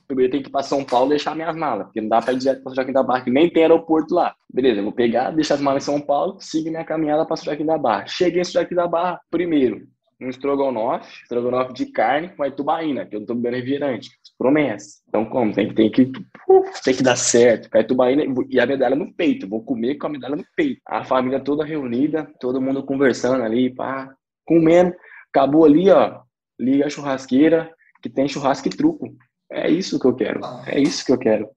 Primeiro 0.06 0.30
tem 0.30 0.42
que 0.42 0.50
ir 0.50 0.52
para 0.52 0.62
São 0.62 0.84
Paulo 0.84 1.06
e 1.06 1.10
deixar 1.16 1.34
minhas 1.34 1.56
malas. 1.56 1.86
Porque 1.86 2.02
não 2.02 2.10
dá 2.10 2.20
para 2.20 2.34
ir 2.34 2.38
direto 2.38 2.62
para 2.62 2.74
Joaquim 2.74 2.92
da 2.92 3.02
Barra, 3.02 3.24
que 3.24 3.30
nem 3.30 3.48
tem 3.48 3.62
aeroporto 3.62 4.14
lá. 4.14 4.34
Beleza, 4.52 4.82
vou 4.82 4.92
pegar, 4.92 5.30
deixar 5.30 5.54
as 5.54 5.62
malas 5.62 5.82
em 5.82 5.86
São 5.86 5.98
Paulo, 5.98 6.36
sigo 6.38 6.68
minha 6.68 6.84
caminhada 6.84 7.24
para 7.24 7.36
Joaquim 7.36 7.64
da 7.64 7.78
Barra. 7.78 8.06
Cheguei 8.06 8.42
em 8.42 8.44
Joaquim 8.44 8.74
da 8.74 8.86
Barra, 8.86 9.18
primeiro, 9.30 9.88
um 10.24 10.30
estrogonofe, 10.30 11.22
estrogonofe 11.22 11.72
de 11.72 11.86
carne 11.86 12.28
com 12.30 12.42
a 12.42 12.50
tubaína, 12.50 13.06
que 13.06 13.14
eu 13.14 13.20
não 13.20 13.26
tô 13.26 13.34
bebendo 13.34 13.56
refrigerante. 13.56 14.10
Promessa. 14.38 14.98
Então, 15.08 15.24
como? 15.24 15.52
Tem, 15.52 15.72
tem, 15.72 15.90
que, 15.90 16.10
tem 16.84 16.94
que 16.94 17.02
dar 17.02 17.16
certo. 17.16 17.70
Com 17.70 17.78
a 17.78 17.84
tubaína 17.84 18.24
e 18.48 18.58
a 18.58 18.66
medalha 18.66 18.96
no 18.96 19.12
peito. 19.14 19.48
Vou 19.48 19.62
comer 19.62 19.96
com 19.96 20.06
a 20.06 20.10
medalha 20.10 20.36
no 20.36 20.44
peito. 20.56 20.80
A 20.86 21.04
família 21.04 21.38
toda 21.38 21.64
reunida, 21.64 22.28
todo 22.40 22.60
mundo 22.60 22.82
conversando 22.82 23.44
ali, 23.44 23.72
pá, 23.72 24.12
comendo. 24.44 24.92
Acabou 25.28 25.64
ali, 25.64 25.88
ó. 25.90 26.20
Liga 26.58 26.86
a 26.86 26.90
churrasqueira, 26.90 27.70
que 28.02 28.08
tem 28.08 28.28
churrasco 28.28 28.68
e 28.68 28.70
truco. 28.70 29.14
É 29.50 29.70
isso 29.70 30.00
que 30.00 30.06
eu 30.06 30.14
quero. 30.14 30.40
É 30.66 30.80
isso 30.80 31.04
que 31.04 31.12
eu 31.12 31.18
quero. 31.18 31.48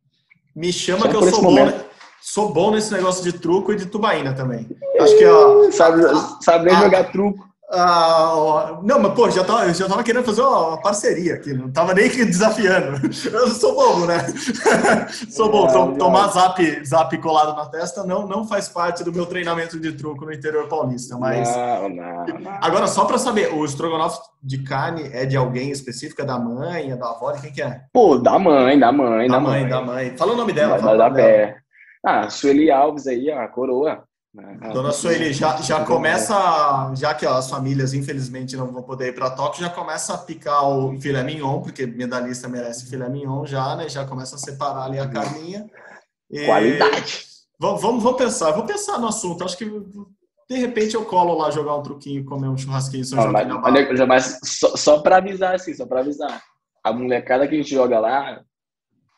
Me 0.55 0.72
chama 0.72 1.01
Só 1.01 1.09
que 1.09 1.15
eu 1.15 1.24
sou 1.24 1.41
bom, 1.41 1.53
né? 1.53 1.86
sou 2.22 2.53
bom 2.53 2.72
nesse 2.72 2.91
negócio 2.91 3.24
de 3.24 3.39
truco 3.39 3.72
e 3.72 3.76
de 3.76 3.86
tubaína 3.86 4.34
também. 4.34 4.68
Acho 4.99 5.18
que, 5.18 5.26
ó. 5.26 5.72
Sabe, 5.72 6.01
sabe 6.41 6.65
nem 6.65 6.76
a, 6.76 6.82
jogar 6.82 7.11
truco. 7.11 7.47
Ah, 7.70 8.80
não, 8.82 8.97
mas 8.97 9.13
pô, 9.13 9.30
já 9.30 9.43
tava, 9.43 9.74
já 9.74 9.89
tava 9.89 10.01
querendo 10.01 10.24
fazer 10.24 10.41
uma 10.41 10.80
parceria 10.82 11.34
aqui, 11.34 11.53
não 11.53 11.70
tava 11.70 11.93
nem 11.93 12.07
desafiando. 12.07 12.97
Eu 13.30 13.49
sou 13.49 13.76
bobo, 13.76 14.05
né? 14.05 14.20
sou 15.30 15.51
bom. 15.51 15.68
É, 15.68 15.97
tomar 15.97 16.30
zap, 16.30 16.86
zap 16.86 17.18
colado 17.18 17.57
na 17.57 17.65
testa 17.65 18.05
não, 18.05 18.26
não 18.26 18.47
faz 18.47 18.70
parte 18.70 19.03
do 19.03 19.11
meu 19.11 19.26
treinamento 19.26 19.78
de 19.78 19.91
truco 19.91 20.24
no 20.24 20.32
interior 20.32 20.70
paulista, 20.70 21.18
mas. 21.18 21.53
Não, 21.53 21.89
não, 21.89 22.26
não. 22.39 22.51
Agora, 22.61 22.88
só 22.88 23.03
para 23.03 23.18
saber, 23.18 23.53
o 23.53 23.65
estrogonofe 23.65 24.22
de 24.41 24.63
carne 24.63 25.09
é 25.11 25.26
de 25.26 25.36
alguém 25.36 25.70
específico? 25.70 26.22
É 26.22 26.26
da 26.26 26.39
mãe, 26.39 26.91
é 26.91 26.95
da 26.95 27.09
avó? 27.09 27.34
De 27.34 27.41
quem 27.41 27.51
que 27.51 27.61
é? 27.61 27.82
Pô, 27.91 28.18
da 28.18 28.39
mãe, 28.39 28.80
da 28.80 28.93
mãe, 28.93 29.28
da, 29.28 29.36
da 29.36 29.39
mãe, 29.41 29.59
mãe. 29.61 29.70
Da 29.70 29.82
mãe. 29.82 30.18
Fala 30.18 30.32
o 30.32 30.38
nome 30.38 30.53
dela. 30.53 30.80
Da, 30.80 30.95
da, 30.95 31.09
da 31.09 31.55
Ah, 32.05 32.30
Sueli 32.30 32.72
Alves 32.72 33.07
aí, 33.07 33.30
a 33.30 33.45
coroa. 33.49 34.07
Né? 34.38 34.59
Dona 34.71 34.91
Sueli, 34.91 35.33
já, 35.33 35.57
já 35.57 35.83
começa, 35.83 36.93
já 36.95 37.15
que 37.15 37.25
ó, 37.25 37.33
as 37.33 37.49
famílias 37.49 37.95
infelizmente 37.95 38.55
não 38.55 38.71
vão 38.71 38.83
poder 38.83 39.07
ir 39.07 39.13
para 39.15 39.31
Tóquio, 39.31 39.63
já 39.63 39.69
começa 39.69 40.13
a 40.13 40.17
picar 40.19 40.63
o 40.69 40.95
filé 41.01 41.23
mignon, 41.23 41.59
porque 41.59 41.88
medalhista 41.88 42.47
merece 42.47 42.88
filé 42.88 43.09
mignon 43.09 43.47
já, 43.47 43.75
né? 43.75 43.89
Já 43.89 44.05
começa 44.05 44.35
a 44.35 44.39
separar 44.39 44.83
ali 44.83 44.99
a 44.99 45.05
uhum. 45.05 45.09
carninha. 45.11 45.65
E... 46.29 46.45
Qualidade. 46.45 47.25
Vamos, 47.59 47.81
vamos, 47.81 48.03
vamos 48.03 48.19
pensar, 48.19 48.51
vou 48.51 48.63
pensar 48.63 48.99
no 48.99 49.07
assunto. 49.07 49.43
Acho 49.43 49.57
que 49.57 49.65
de 49.65 50.55
repente 50.55 50.93
eu 50.93 51.03
colo 51.03 51.35
lá 51.35 51.49
jogar 51.49 51.75
um 51.75 51.81
truquinho, 51.81 52.23
comer 52.23 52.47
um 52.47 52.57
churrasquinho 52.57 53.01
em 53.01 53.05
São 53.05 53.31
mas, 53.31 54.07
mas 54.07 54.39
só, 54.43 54.77
só 54.77 54.99
para 54.99 55.17
avisar 55.17 55.55
assim, 55.55 55.73
só 55.73 55.88
para 55.88 56.01
avisar. 56.01 56.43
A 56.83 56.93
molecada 56.93 57.47
que 57.47 57.55
a 57.55 57.57
gente 57.57 57.73
joga 57.73 57.99
lá, 57.99 58.43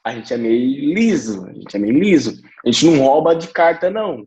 a 0.01 0.13
gente 0.13 0.33
é 0.33 0.37
meio 0.37 0.93
liso, 0.93 1.45
a 1.45 1.51
gente 1.51 1.75
é 1.75 1.79
meio 1.79 1.99
liso. 1.99 2.41
A 2.65 2.71
gente 2.71 2.85
não 2.85 3.03
rouba 3.03 3.35
de 3.35 3.49
carta 3.49 3.89
não. 3.89 4.25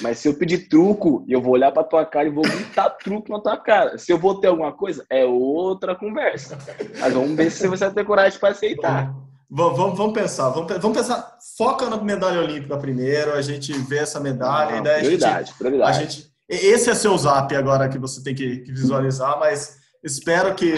Mas 0.00 0.18
se 0.18 0.28
eu 0.28 0.34
pedir 0.34 0.68
truco, 0.68 1.24
eu 1.28 1.40
vou 1.40 1.52
olhar 1.52 1.72
pra 1.72 1.84
tua 1.84 2.04
cara 2.04 2.28
e 2.28 2.32
vou 2.32 2.42
gritar 2.42 2.90
truco 2.90 3.30
na 3.30 3.40
tua 3.40 3.56
cara. 3.56 3.98
Se 3.98 4.12
eu 4.12 4.18
vou 4.18 4.40
ter 4.40 4.48
alguma 4.48 4.72
coisa, 4.72 5.04
é 5.10 5.24
outra 5.24 5.94
conversa. 5.94 6.58
Mas 6.98 7.12
vamos 7.12 7.36
ver 7.36 7.50
se 7.50 7.66
você 7.66 7.84
vai 7.84 7.94
ter 7.94 8.04
coragem 8.04 8.38
para 8.38 8.50
aceitar. 8.50 9.14
Vamos, 9.50 9.76
vamos, 9.76 9.98
vamos 9.98 10.12
pensar, 10.14 10.48
vamos, 10.50 10.72
vamos, 10.78 10.96
pensar. 10.96 11.36
Foca 11.58 11.90
na 11.90 11.96
medalha 11.96 12.40
olímpica 12.40 12.76
primeiro, 12.78 13.32
a 13.32 13.42
gente 13.42 13.72
vê 13.72 13.98
essa 13.98 14.20
medalha 14.20 14.76
e 14.76 14.82
daí 14.82 15.00
prioridade, 15.00 15.34
a 15.34 15.42
gente, 15.42 15.58
prioridade. 15.58 15.90
A 15.90 16.00
gente, 16.00 16.32
esse 16.48 16.88
é 16.88 16.94
seu 16.94 17.18
zap 17.18 17.54
agora 17.56 17.88
que 17.88 17.98
você 17.98 18.22
tem 18.22 18.32
que, 18.32 18.58
que 18.58 18.70
visualizar, 18.70 19.40
mas 19.40 19.78
espero 20.04 20.54
que, 20.54 20.72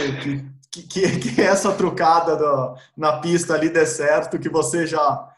que, 0.71 0.83
que, 0.85 1.19
que 1.19 1.41
essa 1.43 1.71
trucada 1.73 2.35
do, 2.35 2.75
na 2.97 3.19
pista 3.19 3.53
ali 3.53 3.69
dê 3.69 3.85
certo, 3.85 4.39
que 4.39 4.49
você 4.49 4.87
já 4.87 5.29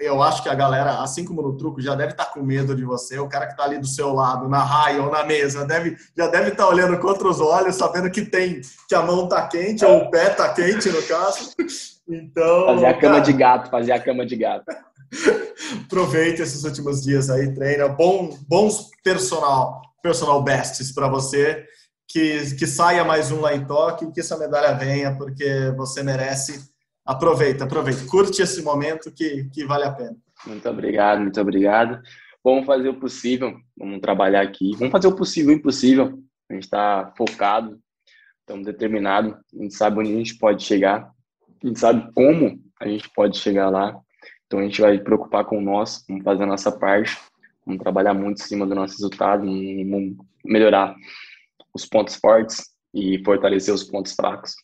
eu 0.00 0.22
acho 0.22 0.42
que 0.42 0.48
a 0.48 0.54
galera, 0.54 1.02
assim 1.02 1.24
como 1.24 1.42
no 1.42 1.56
truco, 1.56 1.80
já 1.80 1.94
deve 1.94 2.12
estar 2.12 2.26
com 2.26 2.42
medo 2.42 2.74
de 2.74 2.84
você. 2.84 3.18
O 3.18 3.28
cara 3.28 3.46
que 3.46 3.52
está 3.52 3.64
ali 3.64 3.78
do 3.78 3.86
seu 3.86 4.12
lado, 4.12 4.48
na 4.48 4.62
raia 4.62 5.02
ou 5.02 5.10
na 5.10 5.24
mesa, 5.24 5.66
deve, 5.66 5.96
já 6.16 6.26
deve 6.28 6.50
estar 6.50 6.68
olhando 6.68 6.98
com 6.98 7.08
outros 7.08 7.40
olhos, 7.40 7.76
sabendo 7.76 8.10
que 8.10 8.24
tem 8.24 8.60
que 8.88 8.94
a 8.94 9.02
mão 9.02 9.24
está 9.24 9.46
quente 9.46 9.84
ou 9.84 9.98
o 9.98 10.10
pé 10.10 10.30
está 10.30 10.48
quente, 10.52 10.88
no 10.88 11.02
caso. 11.02 11.50
Então. 12.08 12.66
Fazer 12.66 12.86
a 12.86 12.94
cama 12.94 13.14
cara, 13.14 13.20
de 13.20 13.32
gato, 13.32 13.70
fazer 13.70 13.92
a 13.92 14.00
cama 14.00 14.24
de 14.24 14.36
gato. 14.36 14.64
Aproveite 15.86 16.42
esses 16.42 16.64
últimos 16.64 17.02
dias 17.02 17.28
aí, 17.30 17.52
treina. 17.54 17.88
Bom, 17.88 18.36
bons 18.48 18.90
personal, 19.02 19.82
personal 20.02 20.42
bests 20.42 20.92
para 20.92 21.08
você. 21.08 21.64
Que, 22.08 22.54
que 22.54 22.66
saia 22.66 23.04
mais 23.04 23.32
um 23.32 23.40
lá 23.40 23.54
em 23.54 23.64
Tóquio, 23.64 24.12
que 24.12 24.20
essa 24.20 24.38
medalha 24.38 24.72
venha, 24.74 25.16
porque 25.16 25.72
você 25.76 26.02
merece. 26.02 26.64
Aproveita, 27.06 27.64
aproveita. 27.64 28.04
Curte 28.06 28.42
esse 28.42 28.62
momento 28.62 29.12
que, 29.12 29.48
que 29.52 29.64
vale 29.64 29.84
a 29.84 29.92
pena. 29.92 30.16
Muito 30.44 30.68
obrigado, 30.68 31.20
muito 31.20 31.40
obrigado. 31.40 32.02
Vamos 32.42 32.66
fazer 32.66 32.88
o 32.88 32.98
possível, 32.98 33.56
vamos 33.76 34.00
trabalhar 34.00 34.42
aqui. 34.42 34.72
Vamos 34.76 34.90
fazer 34.90 35.06
o 35.06 35.14
possível 35.14 35.52
e 35.52 35.54
o 35.54 35.58
impossível. 35.58 36.20
A 36.50 36.54
gente 36.54 36.64
está 36.64 37.12
focado, 37.16 37.78
estamos 38.40 38.66
determinados, 38.66 39.34
a 39.34 39.62
gente 39.62 39.74
sabe 39.74 40.00
onde 40.00 40.12
a 40.12 40.16
gente 40.16 40.36
pode 40.36 40.64
chegar, 40.64 41.10
a 41.62 41.66
gente 41.66 41.78
sabe 41.78 42.12
como 42.12 42.60
a 42.80 42.88
gente 42.88 43.08
pode 43.10 43.38
chegar 43.38 43.68
lá. 43.68 43.96
Então 44.46 44.60
a 44.60 44.62
gente 44.62 44.80
vai 44.80 44.98
preocupar 44.98 45.44
com 45.44 45.60
nós, 45.60 46.04
vamos 46.08 46.24
fazer 46.24 46.42
a 46.42 46.46
nossa 46.46 46.70
parte, 46.70 47.16
vamos 47.64 47.82
trabalhar 47.82 48.14
muito 48.14 48.40
em 48.40 48.44
cima 48.44 48.66
do 48.66 48.74
nosso 48.74 48.94
resultado, 48.94 49.44
vamos 49.44 50.16
melhorar 50.44 50.94
os 51.74 51.84
pontos 51.84 52.16
fortes 52.16 52.64
e 52.94 53.22
fortalecer 53.24 53.74
os 53.74 53.84
pontos 53.84 54.12
fracos. 54.12 54.54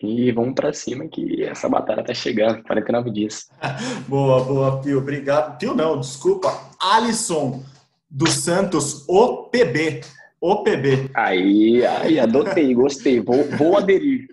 E 0.00 0.30
vamos 0.30 0.54
para 0.54 0.72
cima 0.72 1.08
que 1.08 1.42
essa 1.42 1.68
batalha 1.68 2.04
tá 2.04 2.14
chegando, 2.14 2.62
49 2.62 3.10
dias. 3.10 3.48
boa, 4.06 4.44
boa, 4.44 4.80
Pio. 4.80 4.98
Obrigado. 4.98 5.58
Pio 5.58 5.74
não, 5.74 5.98
desculpa. 5.98 6.56
Alisson 6.80 7.64
dos 8.08 8.30
Santos, 8.30 9.04
OPB. 9.08 10.02
OPB. 10.40 11.10
Aí, 11.14 11.84
aí, 11.84 12.20
adotei, 12.20 12.72
gostei. 12.72 13.20
Vou, 13.20 13.44
vou 13.56 13.76
aderir. 13.76 14.28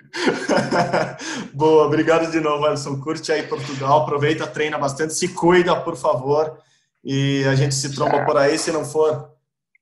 boa, 1.52 1.88
obrigado 1.88 2.30
de 2.32 2.40
novo, 2.40 2.64
Alisson. 2.66 3.00
Curte 3.00 3.32
aí 3.32 3.42
Portugal, 3.42 4.02
aproveita, 4.02 4.46
treina 4.46 4.78
bastante, 4.78 5.16
se 5.16 5.30
cuida, 5.30 5.76
por 5.76 5.96
favor. 5.96 6.60
E 7.04 7.44
a 7.46 7.56
gente 7.56 7.74
se 7.74 7.94
tromba 7.94 8.24
por 8.24 8.38
aí, 8.38 8.58
se 8.58 8.72
não 8.72 8.86
for 8.86 9.32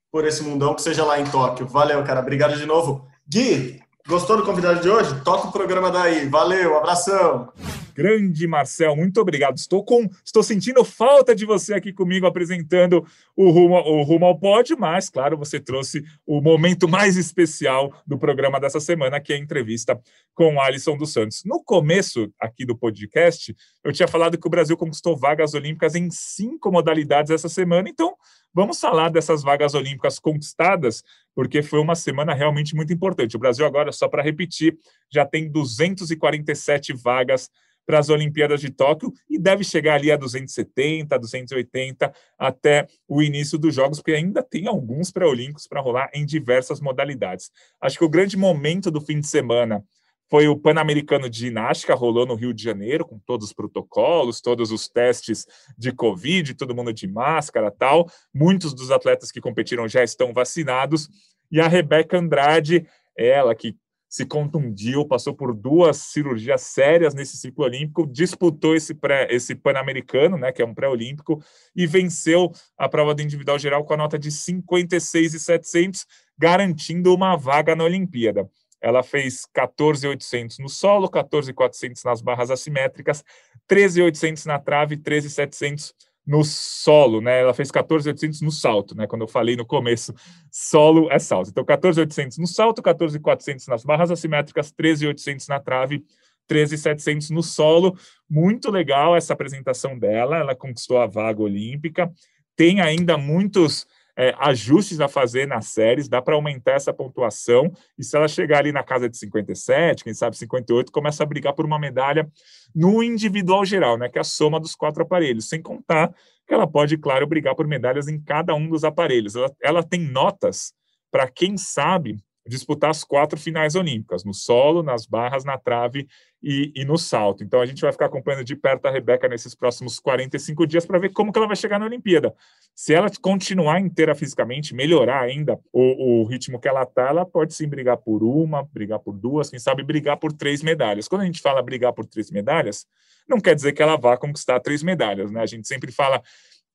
por 0.10 0.26
esse 0.26 0.44
mundão, 0.44 0.76
que 0.76 0.82
seja 0.82 1.04
lá 1.04 1.20
em 1.20 1.26
Tóquio. 1.26 1.68
Valeu, 1.68 2.02
cara. 2.04 2.22
Obrigado 2.22 2.56
de 2.58 2.66
novo. 2.66 3.06
Gui, 3.28 3.82
Gostou 4.06 4.36
do 4.36 4.44
convidado 4.44 4.82
de 4.82 4.90
hoje? 4.90 5.16
Toca 5.24 5.48
o 5.48 5.52
programa 5.52 5.90
daí. 5.90 6.28
Valeu, 6.28 6.78
abração. 6.78 7.48
Grande 7.94 8.48
Marcel, 8.48 8.96
muito 8.96 9.22
obrigado. 9.22 9.58
Estou 9.58 9.84
com, 9.84 10.10
estou 10.26 10.42
sentindo 10.42 10.84
falta 10.84 11.36
de 11.36 11.46
você 11.46 11.74
aqui 11.74 11.94
comigo 11.94 12.26
apresentando 12.26 13.06
o 13.36 13.50
rumo, 13.50 13.76
o 13.76 14.04
rumo 14.04 14.26
ao 14.26 14.38
pódio, 14.38 14.78
mas 14.80 15.10
claro, 15.10 15.38
você 15.38 15.60
trouxe 15.60 16.04
o 16.26 16.42
momento 16.42 16.88
mais 16.88 17.16
especial 17.18 17.94
do 18.06 18.18
programa 18.18 18.60
dessa 18.60 18.80
semana, 18.80 19.20
que 19.20 19.34
é 19.34 19.36
a 19.36 19.40
entrevista 19.40 20.00
com 20.34 20.60
Alisson 20.60 20.98
dos 20.98 21.14
Santos. 21.14 21.44
No 21.46 21.64
começo 21.64 22.32
aqui 22.40 22.66
do 22.66 22.76
podcast, 22.76 23.56
eu 23.84 23.94
tinha 23.94 24.08
falado 24.08 24.38
que 24.38 24.48
o 24.48 24.52
Brasil 24.52 24.76
conquistou 24.76 25.16
vagas 25.16 25.54
olímpicas 25.54 25.96
em 25.96 26.10
cinco 26.10 26.72
modalidades 26.72 27.32
essa 27.32 27.50
semana, 27.50 27.88
então 27.90 28.16
Vamos 28.56 28.80
falar 28.80 29.10
dessas 29.10 29.42
vagas 29.42 29.74
olímpicas 29.74 30.20
conquistadas, 30.20 31.04
porque 31.34 31.64
foi 31.64 31.80
uma 31.80 31.96
semana 31.96 32.36
realmente 32.36 32.76
muito 32.76 32.94
importante. 32.94 33.36
O 33.36 33.40
Brasil 33.40 33.66
agora, 33.66 33.92
só 33.92 34.08
para 34.08 34.22
repetir, 34.22 34.78
já 35.12 35.26
tem 35.26 35.50
247 35.50 36.94
vagas 36.94 37.50
para 37.86 38.00
as 38.00 38.10
Olimpíadas 38.10 38.62
de 38.62 38.70
Tóquio 38.70 39.12
e 39.30 39.38
deve 39.38 39.64
chegar 39.64 39.96
ali 39.96 40.12
a 40.12 40.18
270, 40.18 41.18
280 41.18 42.14
até 42.38 42.88
o 43.08 43.22
início 43.22 43.58
dos 43.58 43.76
Jogos, 43.76 44.00
porque 44.00 44.14
ainda 44.14 44.42
tem 44.42 44.68
alguns 44.68 45.12
pré-olímpicos 45.12 45.68
para 45.68 45.82
rolar 45.82 46.10
em 46.14 46.26
diversas 46.26 46.80
modalidades. 46.80 47.52
Acho 47.82 47.98
que 47.98 48.06
o 48.06 48.10
grande 48.10 48.38
momento 48.38 48.90
do 48.90 49.02
fim 49.02 49.20
de 49.20 49.28
semana 49.28 49.84
foi 50.30 50.48
o 50.48 50.58
Pan-Americano 50.58 51.30
de 51.30 51.38
Ginástica, 51.38 51.94
rolou 51.94 52.26
no 52.26 52.34
Rio 52.34 52.54
de 52.54 52.64
Janeiro, 52.64 53.06
com 53.06 53.20
todos 53.20 53.50
os 53.50 53.54
protocolos, 53.54 54.42
todos 54.42 54.72
os 54.72 54.88
testes 54.88 55.46
de 55.78 55.92
Covid, 55.92 56.56
todo 56.56 56.74
mundo 56.74 56.92
de 56.92 57.08
máscara 57.08 57.70
tal. 57.70 58.10
Muitos 58.34 58.74
dos 58.74 58.90
atletas 58.90 59.32
que 59.32 59.40
competiram 59.40 59.88
já 59.88 60.04
estão 60.04 60.34
vacinados. 60.34 61.08
E 61.52 61.62
a 61.62 61.68
Rebeca 61.68 62.18
Andrade, 62.18 62.88
ela 63.16 63.54
que 63.54 63.76
se 64.14 64.28
contundiu, 64.28 65.08
passou 65.08 65.34
por 65.34 65.56
duas 65.56 65.98
cirurgias 65.98 66.62
sérias 66.62 67.16
nesse 67.16 67.36
ciclo 67.36 67.66
olímpico, 67.66 68.06
disputou 68.06 68.76
esse, 68.76 68.94
pré, 68.94 69.28
esse 69.32 69.56
Pan-Americano, 69.56 70.38
né, 70.38 70.52
que 70.52 70.62
é 70.62 70.66
um 70.66 70.76
pré-olímpico, 70.76 71.44
e 71.76 71.88
venceu 71.88 72.52
a 72.78 72.88
prova 72.88 73.16
do 73.16 73.24
individual 73.24 73.58
geral 73.58 73.84
com 73.84 73.96
a 73.96 73.98
nota 73.98 74.20
de 74.20 74.30
56,700, 74.30 76.06
garantindo 76.38 77.12
uma 77.12 77.36
vaga 77.36 77.76
na 77.76 77.86
Olimpíada. 77.86 78.48
Ela 78.80 79.02
fez 79.02 79.48
14,800 79.52 80.60
no 80.60 80.70
solo, 80.70 81.10
14,400 81.10 82.04
nas 82.04 82.22
barras 82.22 82.52
assimétricas, 82.52 83.24
13,800 83.66 84.46
na 84.46 84.60
trave, 84.60 84.96
13,700 84.96 85.92
no 86.26 86.44
solo, 86.44 87.22
né? 87.22 87.42
Ela 87.42 87.54
fez 87.54 87.70
14,800 87.70 88.42
no 88.42 88.52
salto, 88.52 88.96
né? 88.96 89.06
Quando 89.08 89.24
eu 89.24 89.28
falei 89.28 89.56
no 89.56 89.66
começo, 89.66 90.14
solo 90.50 91.12
é 91.12 91.20
salto. 91.20 91.50
Então, 91.50 91.66
14,800 91.66 92.38
no 92.38 92.48
salto, 92.48 92.82
14,400 92.82 93.68
nas 93.68 93.84
barras 93.84 94.10
assimétricas, 94.10 94.72
13,800 94.72 95.48
na 95.48 95.60
trave, 95.60 96.04
13,700 96.48 97.30
no 97.30 97.44
solo. 97.44 97.98
Muito 98.30 98.72
legal 98.72 99.16
essa 99.16 99.34
apresentação 99.34 99.98
dela. 99.98 100.38
Ela 100.38 100.56
conquistou 100.56 100.98
a 100.98 101.08
vaga 101.08 101.42
olímpica. 101.42 102.12
Tem 102.56 102.80
ainda 102.80 103.18
muitos 103.18 103.86
é, 104.18 104.34
ajustes 104.40 105.00
a 105.00 105.08
fazer 105.08 105.48
nas 105.48 105.68
séries, 105.68 106.08
dá 106.08 106.22
para 106.22 106.36
aumentar 106.36 106.74
essa 106.74 106.94
pontuação, 106.94 107.72
e 107.98 108.04
se 108.04 108.16
ela 108.16 108.28
chegar 108.28 108.60
ali 108.60 108.72
na 108.72 108.84
casa 108.84 109.10
de 109.10 109.18
57, 109.18 110.04
quem 110.04 110.14
sabe 110.14 110.38
58, 110.38 110.92
começa 110.92 111.24
a 111.24 111.26
brigar 111.26 111.54
por 111.54 111.66
uma 111.66 111.80
medalha 111.80 112.30
no 112.76 113.04
individual 113.04 113.66
geral, 113.66 113.98
né, 113.98 114.10
que 114.10 114.18
é 114.18 114.22
a 114.22 114.26
soma 114.26 114.60
dos 114.60 114.76
quatro 114.76 115.04
aparelhos, 115.04 115.50
sem 115.50 115.62
contar 115.62 116.14
que 116.46 116.54
ela 116.54 116.68
pode, 116.68 116.98
claro, 116.98 117.26
brigar 117.26 117.56
por 117.56 117.66
medalhas 117.66 118.08
em 118.08 118.20
cada 118.20 118.54
um 118.54 118.68
dos 118.68 118.84
aparelhos. 118.84 119.36
Ela, 119.36 119.52
ela 119.62 119.84
tem 119.84 120.02
notas 120.02 120.74
para 121.10 121.28
quem 121.28 121.58
sabe 121.58 122.18
disputar 122.48 122.90
as 122.90 123.04
quatro 123.04 123.40
finais 123.40 123.76
olímpicas, 123.76 124.24
no 124.24 124.34
solo, 124.34 124.84
nas 124.84 125.06
barras, 125.06 125.46
na 125.46 125.58
trave 125.58 126.08
e, 126.42 126.72
e, 126.76 126.84
no 126.84 126.98
salto. 126.98 127.44
Então 127.44 127.62
a 127.62 127.66
gente 127.66 127.82
vai 127.82 127.92
ficar 127.92 128.08
acompanhando 128.08 128.44
de 128.44 128.56
perto 128.56 128.86
a 128.86 128.92
Rebeca 128.92 129.30
nesses 129.30 129.56
próximos 129.56 130.00
45 130.00 130.68
dias 130.68 130.86
para 130.86 131.00
ver 131.00 131.10
como 131.10 131.32
que 131.32 131.40
ela 131.40 131.48
vai 131.48 131.56
chegar 131.56 131.80
na 131.80 131.86
Olimpíada. 131.86 132.36
Se 132.76 132.94
ela 132.94 133.10
continuar 133.22 133.80
inteira 133.80 134.14
fisicamente, 134.14 134.76
melhorar 134.76 135.22
ainda 135.22 135.58
o, 135.72 136.22
o 136.22 136.26
ritmo 136.26 136.60
que 136.60 136.68
ela 136.68 136.84
está, 136.84 137.10
ela 137.10 137.26
pode 137.26 137.54
sim 137.54 137.68
brigar 137.68 137.98
por 137.98 138.24
uma, 138.24 138.64
brigar 138.64 139.00
por 139.00 139.14
duas, 139.14 139.50
quem 139.50 139.60
sabe 139.60 139.84
brigar 139.84 140.18
por 140.18 140.34
três 140.34 140.62
medalhas. 140.62 141.08
Quando 141.08 141.22
a 141.22 141.26
gente 141.26 141.42
fala 141.42 141.62
brigar 141.62 141.94
por 141.94 142.06
três 142.06 142.30
medalhas, 142.30 142.86
não 143.28 143.40
quer 143.40 143.56
dizer 143.56 143.72
que 143.72 143.82
ela 143.82 143.96
vá 143.96 144.18
conquistar 144.18 144.60
três 144.60 144.84
medalhas, 144.84 145.32
né? 145.32 145.42
A 145.42 145.46
gente 145.46 145.66
sempre 145.68 145.92
fala 145.94 146.22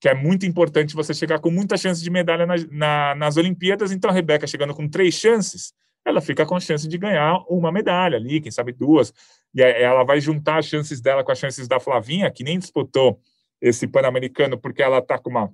que 0.01 0.09
é 0.09 0.15
muito 0.15 0.47
importante 0.47 0.95
você 0.95 1.13
chegar 1.13 1.41
com 1.41 1.51
muita 1.51 1.77
chance 1.77 2.03
de 2.03 2.11
medalha 2.11 2.47
na, 2.47 2.55
na, 2.71 3.15
nas 3.15 3.37
Olimpíadas. 3.37 3.91
Então, 3.91 4.11
a 4.11 4.13
Rebeca 4.13 4.47
chegando 4.47 4.75
com 4.75 4.89
três 4.89 5.15
chances, 5.15 5.73
ela 6.05 6.21
fica 6.21 6.47
com 6.47 6.55
a 6.55 6.61
chance 6.61 6.87
de 6.87 6.97
ganhar 6.97 7.43
uma 7.49 7.73
medalha 7.73 8.17
ali, 8.17 8.41
quem 8.41 8.51
sabe 8.51 8.73
duas. 8.73 9.13
E 9.55 9.61
ela 9.63 10.05
vai 10.05 10.21
juntar 10.21 10.59
as 10.59 10.67
chances 10.67 11.01
dela 11.01 11.25
com 11.25 11.33
as 11.33 11.39
chances 11.39 11.67
da 11.67 11.81
Flavinha, 11.81 12.31
que 12.31 12.45
nem 12.45 12.59
disputou 12.59 13.21
esse 13.61 13.87
Pan-Americano, 13.89 14.57
porque 14.57 14.83
ela 14.83 14.99
está 14.99 15.19
com 15.19 15.31
uma 15.31 15.53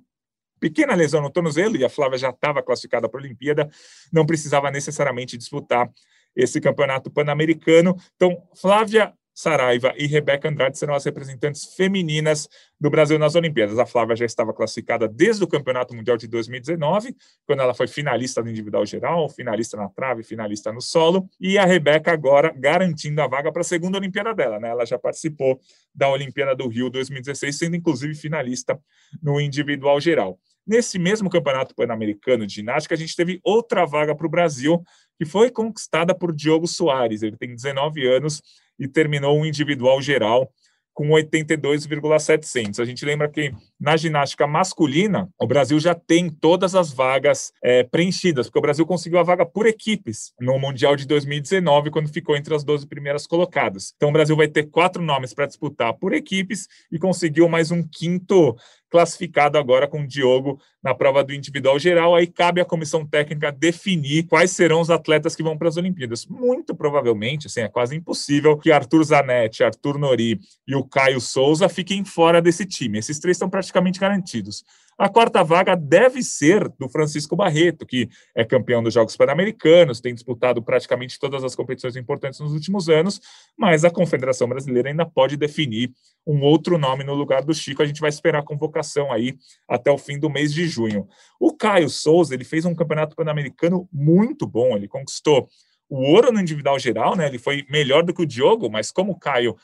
pequena 0.59 0.93
lesão 0.95 1.21
no 1.21 1.29
tornozelo 1.29 1.75
e 1.75 1.83
a 1.83 1.89
Flávia 1.89 2.17
já 2.17 2.29
estava 2.29 2.61
classificada 2.61 3.09
para 3.09 3.19
a 3.19 3.23
Olimpíada, 3.23 3.69
não 4.13 4.25
precisava 4.25 4.71
necessariamente 4.71 5.37
disputar 5.37 5.89
esse 6.35 6.59
campeonato 6.61 7.09
pan-americano. 7.09 7.95
Então, 8.15 8.37
Flávia 8.55 9.13
Saraiva 9.35 9.93
e 9.97 10.07
Rebeca 10.07 10.47
Andrade 10.47 10.77
serão 10.77 10.93
as 10.93 11.03
representantes 11.03 11.75
femininas 11.75 12.47
do 12.79 12.89
Brasil 12.89 13.19
nas 13.19 13.35
Olimpíadas. 13.35 13.77
A 13.77 13.85
Flávia 13.85 14.15
já 14.15 14.25
estava 14.25 14.53
classificada 14.53 15.09
desde 15.09 15.43
o 15.43 15.47
Campeonato 15.47 15.93
Mundial 15.93 16.15
de 16.15 16.25
2019, 16.25 17.13
quando 17.45 17.61
ela 17.61 17.73
foi 17.73 17.85
finalista 17.85 18.41
no 18.41 18.49
individual 18.49 18.85
geral, 18.85 19.27
finalista 19.27 19.75
na 19.75 19.89
trave, 19.89 20.23
finalista 20.23 20.71
no 20.71 20.81
solo, 20.81 21.29
e 21.39 21.57
a 21.57 21.65
Rebeca 21.65 22.13
agora 22.13 22.53
garantindo 22.57 23.21
a 23.21 23.27
vaga 23.27 23.51
para 23.51 23.59
a 23.61 23.65
segunda 23.65 23.97
Olimpíada 23.97 24.33
dela, 24.33 24.57
né? 24.57 24.69
Ela 24.69 24.85
já 24.85 24.97
participou 24.97 25.59
da 25.93 26.09
Olimpíada 26.09 26.55
do 26.55 26.69
Rio 26.69 26.89
2016, 26.89 27.57
sendo 27.57 27.75
inclusive 27.75 28.15
finalista 28.15 28.79
no 29.21 29.41
individual 29.41 29.99
geral. 29.99 30.39
Nesse 30.65 30.97
mesmo 30.97 31.29
Campeonato 31.29 31.75
Pan-Americano 31.75 32.47
de 32.47 32.55
Ginástica, 32.55 32.95
a 32.95 32.97
gente 32.97 33.15
teve 33.15 33.39
outra 33.43 33.85
vaga 33.85 34.15
para 34.15 34.25
o 34.25 34.29
Brasil, 34.29 34.81
que 35.17 35.25
foi 35.25 35.51
conquistada 35.51 36.15
por 36.15 36.33
Diogo 36.33 36.65
Soares. 36.65 37.21
Ele 37.21 37.37
tem 37.37 37.53
19 37.53 38.07
anos 38.07 38.41
e 38.79 38.87
terminou 38.87 39.37
um 39.37 39.45
individual 39.45 40.01
geral 40.01 40.51
com 40.95 41.11
82,700. 41.11 42.79
A 42.79 42.85
gente 42.85 43.05
lembra 43.05 43.29
que 43.29 43.53
na 43.77 43.97
ginástica 43.97 44.47
masculina, 44.47 45.29
o 45.37 45.45
Brasil 45.45 45.77
já 45.77 45.93
tem 45.93 46.29
todas 46.29 46.73
as 46.73 46.91
vagas 46.91 47.51
é, 47.61 47.83
preenchidas, 47.83 48.47
porque 48.47 48.59
o 48.59 48.61
Brasil 48.61 48.85
conseguiu 48.85 49.19
a 49.19 49.23
vaga 49.23 49.45
por 49.45 49.67
equipes 49.67 50.31
no 50.39 50.57
Mundial 50.57 50.95
de 50.95 51.05
2019, 51.05 51.91
quando 51.91 52.07
ficou 52.07 52.37
entre 52.37 52.55
as 52.55 52.63
12 52.63 52.87
primeiras 52.87 53.27
colocadas. 53.27 53.93
Então, 53.97 54.07
o 54.07 54.13
Brasil 54.13 54.37
vai 54.37 54.47
ter 54.47 54.69
quatro 54.69 55.03
nomes 55.03 55.33
para 55.33 55.45
disputar 55.45 55.93
por 55.95 56.13
equipes 56.13 56.65
e 56.89 56.97
conseguiu 56.97 57.49
mais 57.49 57.71
um 57.71 57.83
quinto 57.83 58.55
classificado 58.89 59.57
agora 59.57 59.87
com 59.87 60.01
o 60.01 60.07
Diogo 60.07 60.59
na 60.83 60.93
prova 60.93 61.23
do 61.23 61.33
individual 61.33 61.77
geral. 61.79 62.15
Aí 62.15 62.27
cabe 62.27 62.61
à 62.61 62.65
comissão 62.65 63.05
técnica 63.05 63.51
definir 63.51 64.27
quais 64.27 64.51
serão 64.51 64.81
os 64.81 64.89
atletas 64.89 65.35
que 65.35 65.43
vão 65.43 65.57
para 65.57 65.67
as 65.67 65.77
Olimpíadas. 65.77 66.25
Muito 66.25 66.75
provavelmente, 66.75 67.47
assim, 67.47 67.61
é 67.61 67.67
quase 67.67 67.95
impossível 67.95 68.57
que 68.57 68.71
Arthur 68.71 69.03
Zanetti, 69.03 69.63
Arthur 69.63 69.97
Nori 69.97 70.39
e 70.67 70.75
o 70.75 70.83
Caio 70.83 71.19
Souza 71.19 71.67
fiquem 71.67 72.05
fora 72.05 72.41
desse 72.41 72.65
time. 72.65 72.99
Esses 72.99 73.19
três 73.19 73.35
estão 73.35 73.49
praticamente 73.49 73.99
garantidos. 73.99 74.63
A 74.97 75.09
quarta 75.09 75.43
vaga 75.43 75.75
deve 75.75 76.23
ser 76.23 76.69
do 76.79 76.87
Francisco 76.87 77.35
Barreto, 77.35 77.85
que 77.85 78.07
é 78.33 78.45
campeão 78.45 78.81
dos 78.81 78.93
Jogos 78.93 79.17
Pan-Americanos, 79.17 79.99
tem 79.99 80.13
disputado 80.13 80.63
praticamente 80.63 81.19
todas 81.19 81.43
as 81.43 81.53
competições 81.53 81.97
importantes 81.97 82.39
nos 82.39 82.53
últimos 82.53 82.87
anos, 82.87 83.19
mas 83.57 83.83
a 83.83 83.91
Confederação 83.91 84.47
Brasileira 84.47 84.87
ainda 84.87 85.05
pode 85.05 85.35
definir 85.35 85.91
um 86.25 86.41
outro 86.41 86.77
nome 86.77 87.03
no 87.03 87.13
lugar 87.13 87.43
do 87.43 87.53
Chico. 87.53 87.83
A 87.83 87.85
gente 87.85 87.99
vai 87.99 88.09
esperar 88.09 88.39
a 88.39 88.45
convocação 88.45 89.11
aí 89.11 89.35
até 89.67 89.91
o 89.91 89.97
fim 89.97 90.17
do 90.17 90.29
mês 90.29 90.53
de 90.53 90.65
junho. 90.65 91.07
O 91.37 91.53
Caio 91.53 91.89
Souza, 91.89 92.33
ele 92.33 92.45
fez 92.45 92.63
um 92.63 92.73
campeonato 92.73 93.17
pan-americano 93.17 93.89
muito 93.91 94.47
bom, 94.47 94.77
ele 94.77 94.87
conquistou 94.87 95.49
o 95.89 95.97
ouro 96.09 96.31
no 96.31 96.39
individual 96.39 96.79
geral, 96.79 97.17
né? 97.17 97.27
Ele 97.27 97.37
foi 97.37 97.65
melhor 97.69 98.01
do 98.01 98.13
que 98.13 98.21
o 98.21 98.25
Diogo, 98.25 98.69
mas 98.71 98.91
como 98.91 99.11
o 99.11 99.19
Caio 99.19 99.55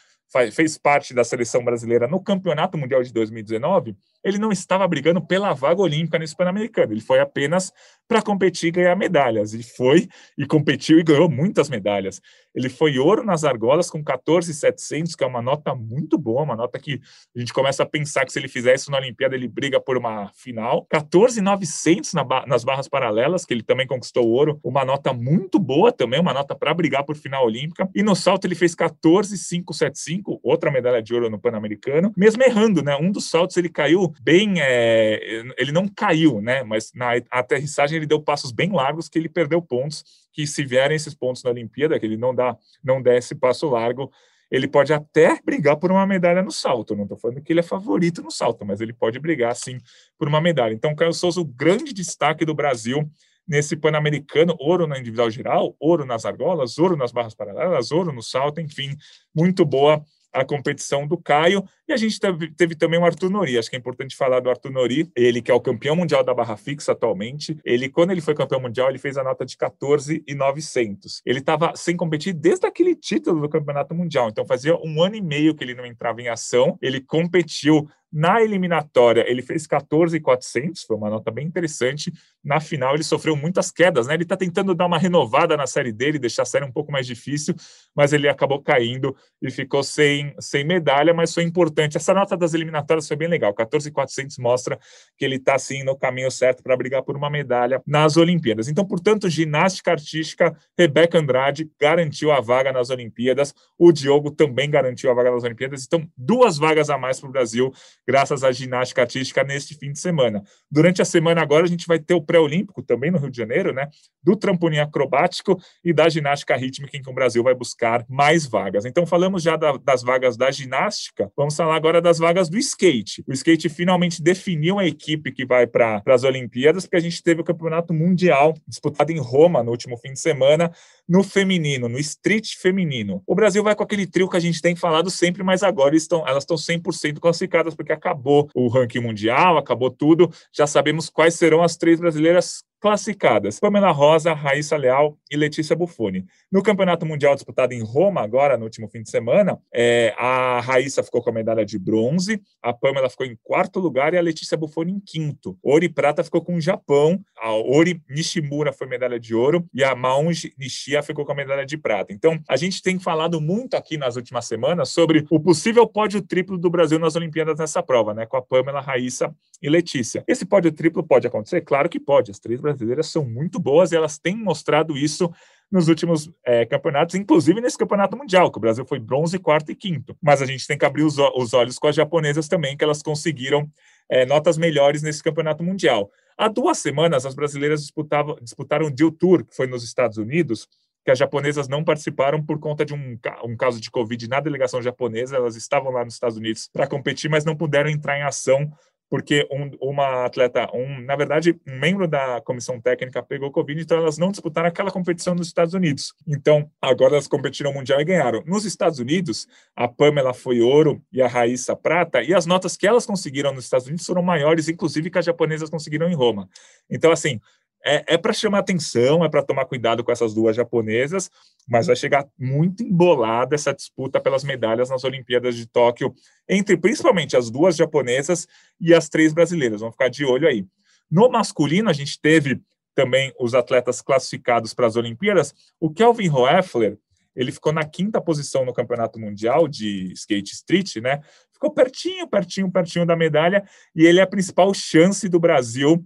fez 0.54 0.78
parte 0.78 1.14
da 1.14 1.24
seleção 1.24 1.64
brasileira 1.64 2.08
no 2.08 2.22
Campeonato 2.22 2.78
Mundial 2.78 3.04
de 3.04 3.12
2019, 3.12 3.96
ele 4.24 4.38
não 4.38 4.52
estava 4.52 4.88
brigando 4.88 5.22
pela 5.22 5.54
vaga 5.54 5.82
olímpica 5.82 6.20
nesse 6.20 6.36
Pan-Americano. 6.36 6.94
Ele 6.94 7.02
foi 7.02 7.20
apenas 7.20 7.72
para 8.08 8.22
competir 8.22 8.68
e 8.68 8.72
ganhar 8.72 8.96
medalhas. 8.96 9.54
E 9.54 9.64
foi, 9.64 10.08
e 10.38 10.46
competiu 10.46 11.00
e 11.00 11.04
ganhou 11.04 11.30
muitas 11.30 11.70
medalhas. 11.70 12.22
Ele 12.54 12.68
foi 12.68 13.00
ouro 13.00 13.24
nas 13.24 13.46
argolas 13.46 13.90
com 13.90 14.04
14,700, 14.04 15.16
que 15.16 15.24
é 15.24 15.28
uma 15.28 15.42
nota 15.42 15.74
muito 15.74 16.18
boa, 16.18 16.44
uma 16.44 16.56
nota 16.56 16.78
que 16.78 17.00
a 17.34 17.40
gente 17.40 17.54
começa 17.54 17.84
a 17.84 17.86
pensar 17.86 18.26
que 18.26 18.34
se 18.34 18.38
ele 18.38 18.50
fizer 18.50 18.76
isso 18.76 18.92
na 18.92 18.98
Olimpíada, 18.98 19.34
ele 19.36 19.48
briga 19.48 19.80
por 19.80 19.98
uma 19.98 20.30
final. 20.34 20.86
14,900 20.90 22.14
na 22.14 22.26
nas 22.46 22.64
barras 22.64 22.88
paralelas, 22.88 23.46
que 23.46 23.54
ele 23.54 23.64
também 23.64 23.88
conquistou 23.88 24.28
ouro, 24.28 24.60
uma 24.64 24.84
nota 24.84 25.14
muito 25.14 25.60
boa 25.60 25.92
também, 25.92 26.20
uma 26.20 26.34
nota 26.34 26.56
para 26.56 26.74
brigar 26.74 27.04
por 27.06 27.16
final 27.16 27.46
olímpica. 27.46 27.90
E 27.96 28.04
no 28.04 28.16
salto 28.16 28.46
ele 28.46 28.56
fez 28.56 28.76
14,575, 28.76 30.40
outra 30.44 30.70
medalha 30.70 31.02
de 31.02 31.14
ouro 31.14 31.30
no 31.30 31.40
Pan-Americano, 31.40 32.12
mesmo 32.18 32.44
errando, 32.44 32.84
né? 32.84 32.98
Um 32.98 33.12
dos 33.12 33.30
saltos 33.30 33.56
ele 33.58 33.70
caiu 33.70 34.11
bem. 34.22 34.62
É, 34.62 35.44
ele 35.58 35.72
não 35.72 35.88
caiu, 35.88 36.42
né? 36.42 36.64
Mas 36.64 36.92
na 36.94 37.12
aterrissagem 37.30 37.98
ele 37.98 38.06
deu 38.06 38.22
passos 38.22 38.52
bem 38.52 38.72
largos 38.72 39.08
que 39.08 39.18
ele 39.18 39.30
perdeu 39.30 39.62
pontos. 39.62 40.04
Que 40.34 40.48
se 40.48 40.64
vierem 40.64 40.96
esses 40.96 41.14
pontos 41.14 41.44
na 41.44 41.52
Olimpíada, 41.52 42.00
que 42.00 42.06
ele 42.06 42.18
não 42.18 42.34
dá, 42.34 42.56
não 42.84 43.02
der 43.02 43.18
esse 43.18 43.36
passo 43.36 43.70
largo, 43.70 44.12
ele 44.50 44.68
pode 44.68 44.92
até 44.92 45.40
brigar 45.44 45.78
por 45.78 45.92
uma 45.92 46.06
medalha 46.06 46.44
no 46.44 46.52
salto. 46.52 46.96
Não 46.96 47.04
estou 47.04 47.18
falando 47.18 47.42
que 47.42 47.54
ele 47.54 47.62
é 47.62 47.64
favorito 47.64 48.22
no 48.22 48.30
salto, 48.30 48.66
mas 48.66 48.82
ele 48.82 48.92
pode 48.92 49.18
brigar 49.20 49.56
sim 49.56 49.78
por 50.18 50.28
uma 50.28 50.42
medalha. 50.42 50.74
Então, 50.74 50.94
Caio 50.94 51.14
Souza, 51.14 51.40
o 51.40 51.46
grande 51.46 51.94
destaque 51.94 52.44
do 52.44 52.54
Brasil 52.54 53.10
nesse 53.48 53.76
Pan-Americano, 53.76 54.56
ouro 54.60 54.86
na 54.86 55.00
individual 55.00 55.30
geral, 55.30 55.76
ouro 55.80 56.06
nas 56.06 56.26
argolas, 56.26 56.78
ouro 56.78 56.96
nas 56.96 57.12
barras 57.12 57.34
paralelas, 57.34 57.92
ouro 57.92 58.12
no 58.12 58.22
salto, 58.22 58.62
enfim, 58.62 58.96
muito 59.34 59.66
boa 59.66 60.04
a 60.34 60.46
competição 60.46 61.08
do 61.08 61.18
Caio. 61.18 61.64
A 61.92 61.98
gente 61.98 62.20
teve, 62.20 62.52
teve, 62.52 62.76
também 62.76 63.00
o 63.00 63.06
Arthur 63.06 63.30
Nori. 63.30 63.58
Acho 63.58 63.70
que 63.70 63.76
é 63.76 63.80
importante 63.80 64.16
falar 64.16 64.40
do 64.40 64.50
Arthur 64.50 64.72
Nori, 64.72 65.12
ele 65.16 65.42
que 65.42 65.52
é 65.52 65.54
o 65.54 65.60
campeão 65.60 65.96
mundial 65.96 66.24
da 66.24 66.34
barra 66.34 66.58
fixa 66.58 66.92
atualmente. 66.92 67.58
Ele, 67.64 67.90
quando 67.90 68.12
ele 68.12 68.22
foi 68.22 68.34
campeão 68.34 68.62
mundial, 68.62 68.90
ele 68.90 69.00
fez 69.00 69.18
a 69.18 69.24
nota 69.24 69.46
de 69.46 69.58
14,900. 69.58 71.22
Ele 71.26 71.40
estava 71.40 71.74
sem 71.76 71.96
competir 71.96 72.34
desde 72.34 72.66
aquele 72.66 72.96
título 72.96 73.42
do 73.42 73.50
campeonato 73.50 73.94
mundial. 73.94 74.30
Então 74.30 74.46
fazia 74.46 74.76
um 74.78 75.02
ano 75.02 75.16
e 75.16 75.22
meio 75.22 75.56
que 75.56 75.64
ele 75.64 75.76
não 75.76 75.86
entrava 75.86 76.22
em 76.22 76.28
ação. 76.28 76.78
Ele 76.82 77.02
competiu 77.02 77.88
na 78.12 78.42
eliminatória, 78.42 79.24
ele 79.26 79.42
fez 79.42 79.66
14,400, 79.66 80.84
foi 80.84 80.98
uma 80.98 81.10
nota 81.10 81.32
bem 81.32 81.48
interessante. 81.48 82.12
Na 82.44 82.60
final, 82.60 82.94
ele 82.94 83.04
sofreu 83.04 83.38
muitas 83.38 83.72
quedas, 83.72 84.08
né? 84.08 84.16
Ele 84.16 84.24
está 84.24 84.36
tentando 84.36 84.76
dar 84.76 84.86
uma 84.86 84.98
renovada 84.98 85.56
na 85.56 85.66
série 85.66 85.94
dele, 85.94 86.20
deixar 86.20 86.42
a 86.42 86.46
série 86.46 86.66
um 86.66 86.72
pouco 86.72 86.92
mais 86.92 87.08
difícil, 87.08 87.56
mas 87.96 88.12
ele 88.12 88.28
acabou 88.28 88.62
caindo 88.62 89.16
e 89.42 89.50
ficou 89.50 89.82
sem, 89.82 90.36
sem 90.40 90.66
medalha, 90.66 91.14
mas 91.14 91.34
foi 91.34 91.44
importante. 91.44 91.81
Essa 91.84 92.14
nota 92.14 92.38
das 92.38 92.54
eliminatórias 92.54 93.08
foi 93.08 93.18
bem 93.18 93.28
legal. 93.28 93.54
14,400 93.54 94.38
mostra 94.38 94.80
que 95.18 95.26
ele 95.26 95.36
está, 95.36 95.58
sim, 95.58 95.84
no 95.84 95.98
caminho 95.98 96.32
certo 96.32 96.64
para 96.64 96.76
brigar 96.76 97.04
por 97.04 97.16
uma 97.16 97.30
medalha 97.30 97.82
nas 97.86 98.18
Olimpíadas. 98.18 98.68
Então, 98.68 98.86
portanto, 98.86 99.30
ginástica 99.30 99.92
artística, 99.92 100.56
Rebeca 100.78 101.18
Andrade 101.18 101.70
garantiu 101.80 102.32
a 102.32 102.42
vaga 102.42 102.72
nas 102.72 102.90
Olimpíadas, 102.90 103.54
o 103.78 103.92
Diogo 103.92 104.32
também 104.32 104.70
garantiu 104.70 105.12
a 105.12 105.14
vaga 105.14 105.32
nas 105.32 105.44
Olimpíadas. 105.44 105.86
Então, 105.86 106.08
duas 106.18 106.58
vagas 106.58 106.90
a 106.90 106.98
mais 106.98 107.20
para 107.20 107.30
o 107.30 107.32
Brasil 107.32 107.72
graças 108.08 108.44
à 108.44 108.52
ginástica 108.52 109.02
artística 109.02 109.44
neste 109.44 109.76
fim 109.76 109.92
de 109.92 110.00
semana. 110.00 110.44
Durante 110.70 111.02
a 111.02 111.06
semana 111.06 111.42
agora 111.42 111.64
a 111.64 111.68
gente 111.68 111.88
vai 111.88 112.00
ter 112.00 112.14
o 112.14 112.22
pré-olímpico 112.22 112.82
também 112.82 113.12
no 113.12 113.18
Rio 113.18 113.32
de 113.32 113.38
Janeiro, 113.38 113.74
né? 113.74 113.88
Do 114.24 114.36
trampolim 114.36 114.80
acrobático 114.80 115.60
e 115.84 115.94
da 115.94 116.10
ginástica 116.10 116.56
rítmica 116.56 116.98
em 116.98 117.02
que 117.02 117.10
o 117.10 117.14
Brasil 117.14 117.44
vai 117.44 117.54
buscar 117.54 118.06
mais 118.10 118.46
vagas. 118.46 118.86
Então 118.86 119.06
falamos 119.06 119.44
já 119.44 119.56
da, 119.56 119.78
das 119.78 120.02
vagas 120.02 120.38
da 120.38 120.52
ginástica, 120.52 121.32
vamos 121.36 121.56
falar 121.56 121.71
agora 121.74 122.02
das 122.02 122.18
vagas 122.18 122.50
do 122.50 122.58
skate. 122.58 123.24
O 123.28 123.34
skate 123.34 123.70
finalmente 123.70 124.22
definiu 124.22 124.80
a 124.80 124.86
equipe 124.86 125.32
que 125.32 125.46
vai 125.46 125.68
para 125.68 126.02
as 126.08 126.24
Olimpíadas, 126.24 126.86
porque 126.86 126.98
a 126.98 127.02
gente 127.02 127.22
teve 127.22 127.42
o 127.42 127.44
Campeonato 127.44 127.94
Mundial 127.94 128.54
disputado 128.68 129.12
em 129.12 129.20
Roma 129.20 129.64
no 129.64 129.72
último 129.72 129.98
fim 129.98 130.14
de 130.14 130.20
semana, 130.20 130.72
no 131.08 131.24
feminino, 131.24 131.90
no 131.90 132.00
street 132.00 132.56
feminino. 132.58 133.22
O 133.26 133.36
Brasil 133.36 133.64
vai 133.64 133.76
com 133.76 133.84
aquele 133.84 134.08
trio 134.08 134.30
que 134.30 134.38
a 134.38 134.42
gente 134.42 134.62
tem 134.62 134.76
falado 134.76 135.10
sempre, 135.10 135.44
mas 135.44 135.64
agora 135.64 135.96
estão, 135.96 136.28
elas 136.28 136.44
estão 136.44 136.58
100% 136.58 137.20
classificadas 137.20 137.76
porque 137.76 137.92
acabou 137.92 138.50
o 138.56 138.68
ranking 138.68 139.00
mundial, 139.00 139.58
acabou 139.58 139.92
tudo. 139.92 140.32
Já 140.54 140.66
sabemos 140.66 141.10
quais 141.10 141.36
serão 141.36 141.62
as 141.62 141.78
três 141.78 142.00
brasileiras 142.00 142.64
classificadas: 142.82 143.60
Pamela 143.60 143.92
Rosa, 143.92 144.34
Raíssa 144.34 144.76
Leal 144.76 145.18
e 145.30 145.38
Letícia 145.38 145.76
Buffoni. 145.76 146.26
No 146.52 146.64
Campeonato 146.64 147.06
Mundial 147.06 147.36
disputado 147.36 147.74
em 147.74 147.84
Roma, 147.84 148.22
agora, 148.22 148.58
no 148.58 148.66
último 148.66 148.90
fim 148.90 149.04
de 149.04 149.10
semana, 149.10 149.58
é, 149.74 150.14
a 150.18 150.60
Raíssa 150.60 151.04
ficou 151.04 151.22
com 151.22 151.30
a 151.30 151.34
medalha 151.34 151.66
de 151.66 151.78
bronze, 151.80 152.42
a 152.62 152.74
Pamela 152.74 153.10
ficou 153.10 153.26
em 153.26 153.38
quarto 153.44 153.80
lugar 153.80 154.14
e 154.14 154.18
a 154.18 154.22
Letícia 154.22 154.58
Buffoni 154.58 154.92
em 154.92 155.00
quinto. 155.00 155.58
Ori 155.64 155.88
Prata 155.88 156.24
ficou 156.24 156.42
com 156.42 156.56
o 156.56 156.62
Japão, 156.62 157.24
a 157.40 157.54
Ori 157.54 158.02
Nishimura 158.10 158.74
foi 158.74 158.88
medalha 158.88 159.20
de 159.20 159.36
ouro 159.36 159.66
e 159.74 159.84
a 159.84 159.96
Maunji 159.96 160.54
Nishia 160.58 161.04
ficou 161.04 161.24
com 161.24 161.32
a 161.32 161.36
medalha 161.36 161.66
de 161.66 161.78
prata. 161.78 162.12
Então, 162.12 162.40
a 162.50 162.58
gente 162.58 162.82
tem 162.82 163.00
falado 163.00 163.40
muito 163.40 163.76
aqui 163.76 163.98
nas 163.98 164.16
últimas 164.16 164.46
semanas 164.46 164.90
sobre 164.90 165.26
o 165.30 165.40
possível 165.40 165.88
pódio 165.88 166.22
triplo 166.22 166.58
do 166.58 166.70
Brasil 166.70 166.98
nas 166.98 167.16
Olimpíadas 167.16 167.58
nessa 167.58 167.84
prova, 167.84 168.14
né? 168.14 168.26
Com 168.26 168.38
a 168.38 168.42
Pamela, 168.42 168.82
Raíssa 168.82 169.34
e 169.62 169.70
Letícia. 169.70 170.24
Esse 170.28 170.46
pódio 170.46 170.72
triplo 170.72 171.04
pode 171.04 171.28
acontecer? 171.28 171.62
Claro 171.62 171.88
que 171.88 172.00
pode. 172.00 172.32
As 172.32 172.40
três 172.40 172.60
brasileiras 172.74 173.08
são 173.08 173.26
muito 173.26 173.60
boas 173.60 173.92
e 173.92 173.96
elas 173.96 174.18
têm 174.18 174.36
mostrado 174.36 174.98
isso 174.98 175.32
nos 175.72 175.88
últimos 175.88 176.30
é, 176.46 176.66
campeonatos, 176.66 177.16
inclusive 177.16 177.62
nesse 177.62 177.78
campeonato 177.78 178.18
mundial, 178.18 178.52
que 178.52 178.58
o 178.58 178.62
Brasil 178.62 178.86
foi 178.86 179.00
bronze, 179.00 179.40
quarto 179.40 179.72
e 179.72 179.76
quinto. 179.76 180.18
Mas 180.22 180.42
a 180.42 180.46
gente 180.46 180.68
tem 180.68 180.78
que 180.78 180.84
abrir 180.84 181.04
os, 181.04 181.18
os 181.18 181.54
olhos 181.54 181.80
com 181.80 181.88
as 181.88 181.96
japonesas 181.96 182.50
também, 182.50 182.76
que 182.76 182.84
elas 182.84 183.02
conseguiram 183.02 183.70
é, 184.10 184.26
notas 184.26 184.58
melhores 184.58 185.02
nesse 185.02 185.24
campeonato 185.24 185.64
mundial. 185.64 186.12
Há 186.38 186.50
duas 186.50 186.80
semanas, 186.80 187.26
as 187.26 187.34
brasileiras 187.34 187.82
disputavam, 187.82 188.36
disputaram 188.42 188.88
o 188.88 188.92
Deal 188.92 189.12
Tour, 189.12 189.46
que 189.46 189.56
foi 189.56 189.66
nos 189.66 189.84
Estados 189.84 190.18
Unidos, 190.18 190.68
que 191.06 191.12
as 191.12 191.18
japonesas 191.18 191.68
não 191.68 191.84
participaram 191.84 192.44
por 192.44 192.60
conta 192.60 192.86
de 192.86 192.94
um, 192.94 193.18
um 193.46 193.56
caso 193.56 193.80
de 193.80 193.90
Covid 193.90 194.28
na 194.28 194.42
delegação 194.42 194.82
japonesa. 194.82 195.38
Elas 195.38 195.56
estavam 195.56 195.92
lá 195.92 196.04
nos 196.04 196.16
Estados 196.16 196.38
Unidos 196.38 196.70
para 196.72 196.86
competir, 196.86 197.30
mas 197.30 197.46
não 197.46 197.56
puderam 197.56 197.90
entrar 197.90 198.20
em 198.20 198.24
ação 198.24 198.72
porque 199.12 199.46
um, 199.52 199.70
uma 199.82 200.24
atleta, 200.24 200.70
um, 200.74 201.02
na 201.02 201.18
verdade, 201.18 201.60
um 201.68 201.78
membro 201.78 202.08
da 202.08 202.40
comissão 202.40 202.80
técnica 202.80 203.22
pegou 203.22 203.52
Covid, 203.52 203.82
então 203.82 203.98
elas 203.98 204.18
não 204.18 204.32
disputaram 204.32 204.70
aquela 204.70 204.90
competição 204.90 205.36
nos 205.36 205.48
Estados 205.48 205.74
Unidos. 205.74 206.14
Então, 206.26 206.72
agora 206.82 207.16
elas 207.16 207.28
competiram 207.28 207.74
mundial 207.74 208.00
e 208.00 208.06
ganharam. 208.06 208.42
Nos 208.46 208.64
Estados 208.64 209.00
Unidos, 209.00 209.50
a 209.76 209.86
Pamela 209.86 210.34
foi 210.34 210.62
ouro 210.62 211.04
e 211.12 211.22
a 211.22 211.28
Raíssa 211.28 211.76
prata, 211.76 212.24
e 212.24 212.34
as 212.34 212.46
notas 212.46 212.78
que 212.78 212.88
elas 212.88 213.06
conseguiram 213.06 213.54
nos 213.54 213.66
Estados 213.66 213.86
Unidos 213.86 214.06
foram 214.06 214.22
maiores, 214.22 214.70
inclusive, 214.70 215.10
que 215.10 215.20
as 215.20 215.26
japonesas 215.26 215.70
conseguiram 215.70 216.08
em 216.08 216.16
Roma. 216.16 216.48
Então, 216.90 217.12
assim, 217.12 217.42
é, 217.86 218.14
é 218.14 218.18
para 218.18 218.34
chamar 218.34 218.60
atenção, 218.60 219.24
é 219.24 219.30
para 219.30 219.44
tomar 219.44 219.66
cuidado 219.66 220.04
com 220.04 220.12
essas 220.12 220.34
duas 220.34 220.56
japonesas, 220.56 221.30
mas 221.68 221.88
vai 221.88 221.96
chegar 221.96 222.28
muito 222.38 222.84
embolada 222.84 223.56
essa 223.56 223.74
disputa 223.74 224.20
pelas 224.20 224.44
medalhas 224.44 224.90
nas 224.90 225.04
Olimpíadas 225.04 225.56
de 225.56 225.66
Tóquio, 225.66 226.14
entre 226.48 226.78
principalmente 226.78 227.36
as 227.36 227.50
duas 227.50 227.76
japonesas 227.76 228.48
e 228.80 228.94
as 228.94 229.10
três 229.10 229.34
brasileiras. 229.34 229.82
Vamos 229.82 229.96
ficar 229.96 230.10
de 230.10 230.26
olho 230.26 230.48
aí. 230.48 230.66
No 231.10 231.30
masculino, 231.30 231.90
a 231.90 231.94
gente 231.94 232.20
teve 232.20 232.62
também 232.94 233.34
os 233.40 233.54
atletas 233.54 234.02
classificados 234.02 234.74
para 234.74 234.88
as 234.88 234.96
Olimpíadas. 234.96 235.54
O 235.80 235.92
Kelvin 235.92 236.30
Hoeffler, 236.30 236.98
ele 237.36 237.52
ficou 237.52 237.72
na 237.72 237.86
quinta 237.86 238.22
posição 238.22 238.66
no 238.66 238.74
Campeonato 238.74 239.20
Mundial 239.20 239.68
de 239.68 240.12
Skate 240.14 240.54
Street, 240.54 240.98
né? 240.98 241.22
Ficou 241.54 241.72
pertinho, 241.72 242.28
pertinho, 242.28 242.72
pertinho 242.72 243.06
da 243.06 243.16
medalha, 243.16 243.64
e 243.96 244.06
ele 244.06 244.20
é 244.20 244.24
a 244.24 244.28
principal 244.28 244.74
chance 244.74 245.30
do 245.30 245.40
Brasil 245.40 246.06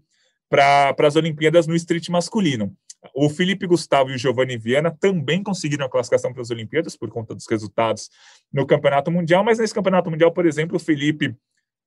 para 0.50 0.96
as 1.00 1.16
Olimpíadas 1.16 1.68
no 1.68 1.76
street 1.76 2.10
masculino. 2.10 2.76
O 3.14 3.30
Felipe 3.30 3.68
Gustavo 3.68 4.10
e 4.10 4.16
o 4.16 4.18
Giovanni 4.18 4.58
Viana 4.58 4.96
também 5.00 5.44
conseguiram 5.44 5.86
a 5.86 5.90
classificação 5.90 6.34
para 6.34 6.42
as 6.42 6.50
Olimpíadas 6.50 6.98
por 6.98 7.10
conta 7.10 7.36
dos 7.36 7.46
resultados 7.48 8.10
no 8.52 8.66
Campeonato 8.66 9.12
Mundial, 9.12 9.44
mas 9.44 9.60
nesse 9.60 9.74
Campeonato 9.74 10.10
Mundial, 10.10 10.32
por 10.32 10.46
exemplo, 10.46 10.78
o 10.78 10.80
Felipe 10.80 11.36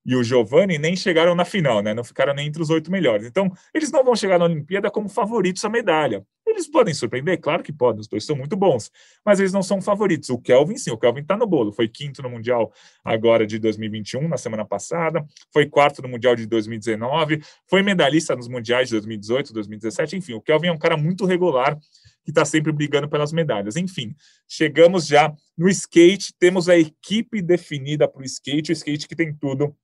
e 0.07 0.15
o 0.15 0.23
Giovanni 0.23 0.79
nem 0.79 0.97
chegaram 0.97 1.35
na 1.35 1.45
final, 1.45 1.83
né? 1.83 1.93
Não 1.93 2.05
ficaram 2.05 2.33
nem 2.33 2.47
entre 2.47 2.63
os 2.63 2.71
oito 2.71 2.91
melhores. 2.91 3.27
Então, 3.27 3.53
eles 3.75 3.91
não 3.91 4.05
vão 4.05 4.15
chegar 4.15 4.39
na 4.39 4.45
Olimpíada 4.45 4.91
como 4.91 5.09
favoritos 5.09 5.65
à 5.65 5.69
medalha. 5.69 6.25
Eles 6.49 6.69
podem 6.69 6.93
surpreender? 6.95 7.39
Claro 7.41 7.63
que 7.63 7.73
podem, 7.73 8.01
os 8.01 8.09
dois 8.09 8.25
são 8.25 8.35
muito 8.35 8.57
bons, 8.57 8.91
mas 9.25 9.39
eles 9.39 9.53
não 9.53 9.63
são 9.63 9.81
favoritos. 9.81 10.29
O 10.31 10.39
Kelvin, 10.39 10.77
sim, 10.77 10.91
o 10.91 10.99
Kelvin 10.99 11.21
está 11.21 11.37
no 11.37 11.47
bolo. 11.47 11.73
Foi 11.73 11.89
quinto 11.89 12.23
no 12.23 12.31
Mundial 12.31 12.73
agora 13.05 13.47
de 13.47 13.59
2021, 13.59 14.27
na 14.27 14.37
semana 14.37 14.65
passada, 14.65 15.25
foi 15.53 15.67
quarto 15.67 16.03
no 16.03 16.09
Mundial 16.09 16.35
de 16.35 16.47
2019, 16.47 17.43
foi 17.67 17.83
medalhista 17.83 18.35
nos 18.35 18.49
Mundiais 18.49 18.89
de 18.89 18.95
2018, 18.95 19.53
2017, 19.53 20.17
enfim, 20.17 20.35
o 20.35 20.41
Kelvin 20.41 20.69
é 20.69 20.73
um 20.73 20.79
cara 20.79 20.97
muito 20.97 21.25
regular 21.25 21.79
que 22.25 22.31
está 22.31 22.45
sempre 22.45 22.73
brigando 22.73 23.09
pelas 23.09 23.33
medalhas. 23.33 23.77
Enfim, 23.77 24.15
chegamos 24.47 25.07
já 25.07 25.33
no 25.57 25.69
skate, 25.69 26.35
temos 26.39 26.69
a 26.69 26.77
equipe 26.77 27.41
definida 27.41 28.07
para 28.07 28.21
o 28.21 28.25
skate, 28.25 28.71
o 28.71 28.75
skate 28.75 29.09
que 29.09 29.17
tem 29.17 29.35
tudo 29.35 29.75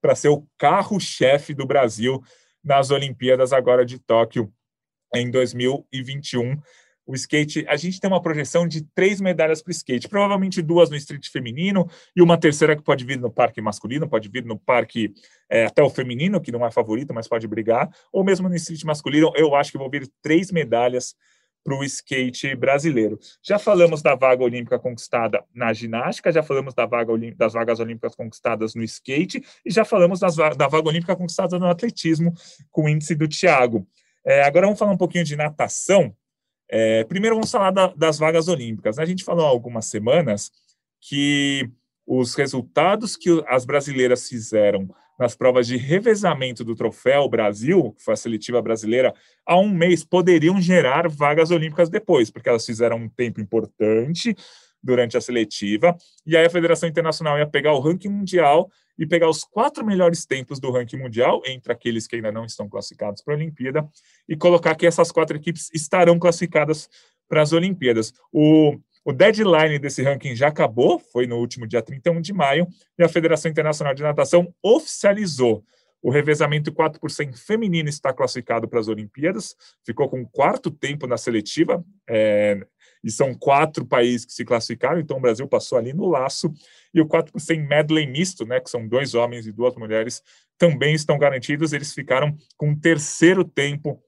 para 0.00 0.14
ser 0.14 0.28
o 0.28 0.46
carro-chefe 0.58 1.54
do 1.54 1.66
Brasil 1.66 2.20
nas 2.62 2.90
Olimpíadas 2.90 3.52
agora 3.52 3.84
de 3.86 3.98
Tóquio 4.00 4.52
em 5.14 5.30
2021. 5.30 6.60
O 7.06 7.14
skate, 7.14 7.64
a 7.68 7.76
gente 7.76 8.00
tem 8.00 8.10
uma 8.10 8.20
projeção 8.20 8.66
de 8.66 8.82
três 8.92 9.20
medalhas 9.20 9.62
para 9.62 9.70
o 9.70 9.72
skate, 9.72 10.08
provavelmente 10.08 10.60
duas 10.60 10.90
no 10.90 10.96
street 10.96 11.28
feminino 11.30 11.88
e 12.16 12.20
uma 12.20 12.36
terceira 12.36 12.74
que 12.74 12.82
pode 12.82 13.04
vir 13.04 13.16
no 13.16 13.30
parque 13.30 13.62
masculino, 13.62 14.08
pode 14.08 14.28
vir 14.28 14.44
no 14.44 14.58
parque 14.58 15.14
é, 15.48 15.66
até 15.66 15.82
o 15.84 15.88
feminino, 15.88 16.40
que 16.40 16.50
não 16.50 16.66
é 16.66 16.70
favorito, 16.72 17.14
mas 17.14 17.28
pode 17.28 17.46
brigar, 17.46 17.88
ou 18.12 18.24
mesmo 18.24 18.48
no 18.48 18.56
street 18.56 18.82
masculino. 18.82 19.32
Eu 19.36 19.54
acho 19.54 19.70
que 19.70 19.78
vou 19.78 19.88
vir 19.88 20.10
três 20.20 20.50
medalhas 20.50 21.14
para 21.66 21.76
o 21.76 21.82
skate 21.84 22.54
brasileiro. 22.54 23.18
Já 23.42 23.58
falamos 23.58 24.00
da 24.00 24.14
vaga 24.14 24.44
olímpica 24.44 24.78
conquistada 24.78 25.44
na 25.52 25.72
ginástica, 25.72 26.30
já 26.30 26.42
falamos 26.42 26.74
da 26.74 26.86
vaga 26.86 27.12
das 27.36 27.54
vagas 27.54 27.80
olímpicas 27.80 28.14
conquistadas 28.14 28.76
no 28.76 28.84
skate 28.84 29.44
e 29.64 29.70
já 29.70 29.84
falamos 29.84 30.20
das, 30.20 30.36
da 30.36 30.68
vaga 30.68 30.88
olímpica 30.88 31.16
conquistada 31.16 31.58
no 31.58 31.66
atletismo 31.66 32.32
com 32.70 32.84
o 32.84 32.88
índice 32.88 33.16
do 33.16 33.26
Thiago. 33.26 33.84
É, 34.26 34.42
agora 34.42 34.66
vamos 34.66 34.78
falar 34.78 34.90
um 34.90 34.96
pouquinho 34.96 35.24
de 35.24 35.36
natação. 35.36 36.12
É, 36.68 37.04
primeiro 37.04 37.36
vamos 37.36 37.50
falar 37.50 37.70
da, 37.70 37.86
das 37.88 38.18
vagas 38.18 38.48
olímpicas. 38.48 38.96
Né? 38.96 39.04
A 39.04 39.06
gente 39.06 39.22
falou 39.22 39.46
há 39.46 39.48
algumas 39.48 39.86
semanas 39.86 40.50
que 41.00 41.70
os 42.04 42.34
resultados 42.34 43.16
que 43.16 43.42
as 43.46 43.64
brasileiras 43.64 44.28
fizeram 44.28 44.88
nas 45.18 45.34
provas 45.34 45.66
de 45.66 45.76
revezamento 45.76 46.64
do 46.64 46.74
Troféu 46.74 47.28
Brasil, 47.28 47.92
que 47.92 48.02
foi 48.02 48.14
a 48.14 48.16
seletiva 48.16 48.60
brasileira, 48.60 49.14
há 49.46 49.58
um 49.58 49.70
mês 49.70 50.04
poderiam 50.04 50.60
gerar 50.60 51.08
vagas 51.08 51.50
olímpicas 51.50 51.88
depois, 51.88 52.30
porque 52.30 52.48
elas 52.48 52.66
fizeram 52.66 52.98
um 52.98 53.08
tempo 53.08 53.40
importante 53.40 54.36
durante 54.82 55.16
a 55.16 55.20
seletiva, 55.20 55.96
e 56.26 56.36
aí 56.36 56.44
a 56.44 56.50
Federação 56.50 56.88
Internacional 56.88 57.38
ia 57.38 57.46
pegar 57.46 57.72
o 57.72 57.80
ranking 57.80 58.10
mundial 58.10 58.70
e 58.98 59.06
pegar 59.06 59.28
os 59.28 59.44
quatro 59.44 59.84
melhores 59.84 60.24
tempos 60.24 60.58
do 60.58 60.70
ranking 60.70 60.96
mundial, 60.98 61.42
entre 61.46 61.72
aqueles 61.72 62.06
que 62.06 62.16
ainda 62.16 62.32
não 62.32 62.44
estão 62.44 62.68
classificados 62.68 63.22
para 63.22 63.34
a 63.34 63.36
Olimpíada, 63.36 63.88
e 64.28 64.36
colocar 64.36 64.74
que 64.74 64.86
essas 64.86 65.12
quatro 65.12 65.36
equipes 65.36 65.70
estarão 65.72 66.18
classificadas 66.18 66.88
para 67.28 67.42
as 67.42 67.52
Olimpíadas. 67.52 68.12
O 68.32 68.78
o 69.06 69.12
deadline 69.12 69.78
desse 69.78 70.02
ranking 70.02 70.34
já 70.34 70.48
acabou, 70.48 70.98
foi 70.98 71.28
no 71.28 71.36
último 71.36 71.64
dia 71.64 71.80
31 71.80 72.20
de 72.20 72.32
maio, 72.32 72.66
e 72.98 73.04
a 73.04 73.08
Federação 73.08 73.48
Internacional 73.48 73.94
de 73.94 74.02
Natação 74.02 74.52
oficializou 74.60 75.64
o 76.02 76.10
revezamento 76.10 76.72
4 76.72 77.00
por 77.00 77.10
100 77.10 77.32
feminino 77.32 77.88
está 77.88 78.12
classificado 78.12 78.68
para 78.68 78.80
as 78.80 78.88
Olimpíadas, 78.88 79.56
ficou 79.84 80.08
com 80.08 80.26
quarto 80.26 80.70
tempo 80.70 81.06
na 81.06 81.16
seletiva, 81.16 81.84
é, 82.08 82.66
e 83.06 83.10
são 83.12 83.32
quatro 83.32 83.86
países 83.86 84.26
que 84.26 84.32
se 84.32 84.44
classificaram, 84.44 84.98
então 84.98 85.18
o 85.18 85.20
Brasil 85.20 85.46
passou 85.46 85.78
ali 85.78 85.92
no 85.92 86.08
laço, 86.08 86.52
e 86.92 87.00
o 87.00 87.06
4 87.06 87.32
por 87.32 87.40
100 87.40 87.64
medley 87.64 88.04
misto, 88.04 88.44
né, 88.44 88.58
que 88.58 88.68
são 88.68 88.88
dois 88.88 89.14
homens 89.14 89.46
e 89.46 89.52
duas 89.52 89.76
mulheres, 89.76 90.20
também 90.58 90.92
estão 90.92 91.16
garantidos, 91.16 91.72
eles 91.72 91.94
ficaram 91.94 92.36
com 92.56 92.72
o 92.72 92.76
terceiro 92.76 93.44
tempo 93.44 94.02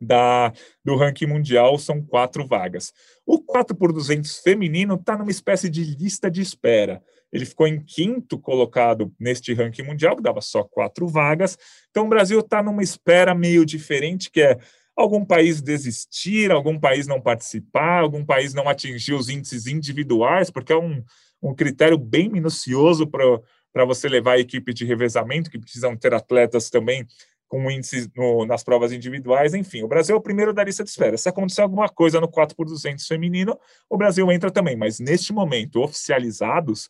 da, 0.00 0.52
do 0.84 0.96
ranking 0.96 1.26
mundial 1.26 1.78
são 1.78 2.02
quatro 2.02 2.44
vagas. 2.44 2.92
O 3.24 3.40
4 3.40 3.76
por 3.76 3.92
200 3.92 4.40
feminino 4.40 4.96
está 4.96 5.16
numa 5.16 5.30
espécie 5.30 5.70
de 5.70 5.84
lista 5.84 6.28
de 6.28 6.40
espera. 6.40 7.00
Ele 7.32 7.46
ficou 7.46 7.68
em 7.68 7.80
quinto 7.80 8.36
colocado 8.36 9.14
neste 9.20 9.54
ranking 9.54 9.84
mundial, 9.84 10.16
que 10.16 10.22
dava 10.22 10.40
só 10.40 10.64
quatro 10.64 11.06
vagas. 11.06 11.56
Então, 11.90 12.06
o 12.06 12.08
Brasil 12.08 12.40
está 12.40 12.60
numa 12.60 12.82
espera 12.82 13.34
meio 13.34 13.64
diferente, 13.64 14.28
que 14.28 14.42
é 14.42 14.58
algum 14.96 15.24
país 15.24 15.62
desistir, 15.62 16.50
algum 16.50 16.78
país 16.78 17.06
não 17.06 17.20
participar, 17.20 18.00
algum 18.00 18.24
país 18.24 18.54
não 18.54 18.68
atingir 18.68 19.14
os 19.14 19.28
índices 19.28 19.66
individuais, 19.66 20.50
porque 20.50 20.72
é 20.72 20.78
um, 20.78 21.02
um 21.42 21.54
critério 21.54 21.98
bem 21.98 22.28
minucioso 22.28 23.06
para 23.06 23.84
você 23.84 24.08
levar 24.08 24.32
a 24.32 24.38
equipe 24.38 24.72
de 24.72 24.84
revezamento, 24.84 25.50
que 25.50 25.58
precisam 25.58 25.96
ter 25.96 26.14
atletas 26.14 26.70
também 26.70 27.06
com 27.52 27.70
índices 27.70 28.08
nas 28.46 28.64
provas 28.64 28.92
individuais, 28.92 29.52
enfim. 29.52 29.82
O 29.82 29.88
Brasil 29.88 30.16
é 30.16 30.18
o 30.18 30.22
primeiro 30.22 30.54
da 30.54 30.64
lista 30.64 30.82
de 30.82 30.88
espera. 30.88 31.18
Se 31.18 31.28
acontecer 31.28 31.60
alguma 31.60 31.86
coisa 31.86 32.18
no 32.18 32.26
4 32.26 32.56
por 32.56 32.64
200 32.64 33.06
feminino, 33.06 33.58
o 33.90 33.98
Brasil 33.98 34.32
entra 34.32 34.50
também. 34.50 34.74
Mas 34.74 34.98
neste 34.98 35.34
momento, 35.34 35.82
oficializados, 35.82 36.88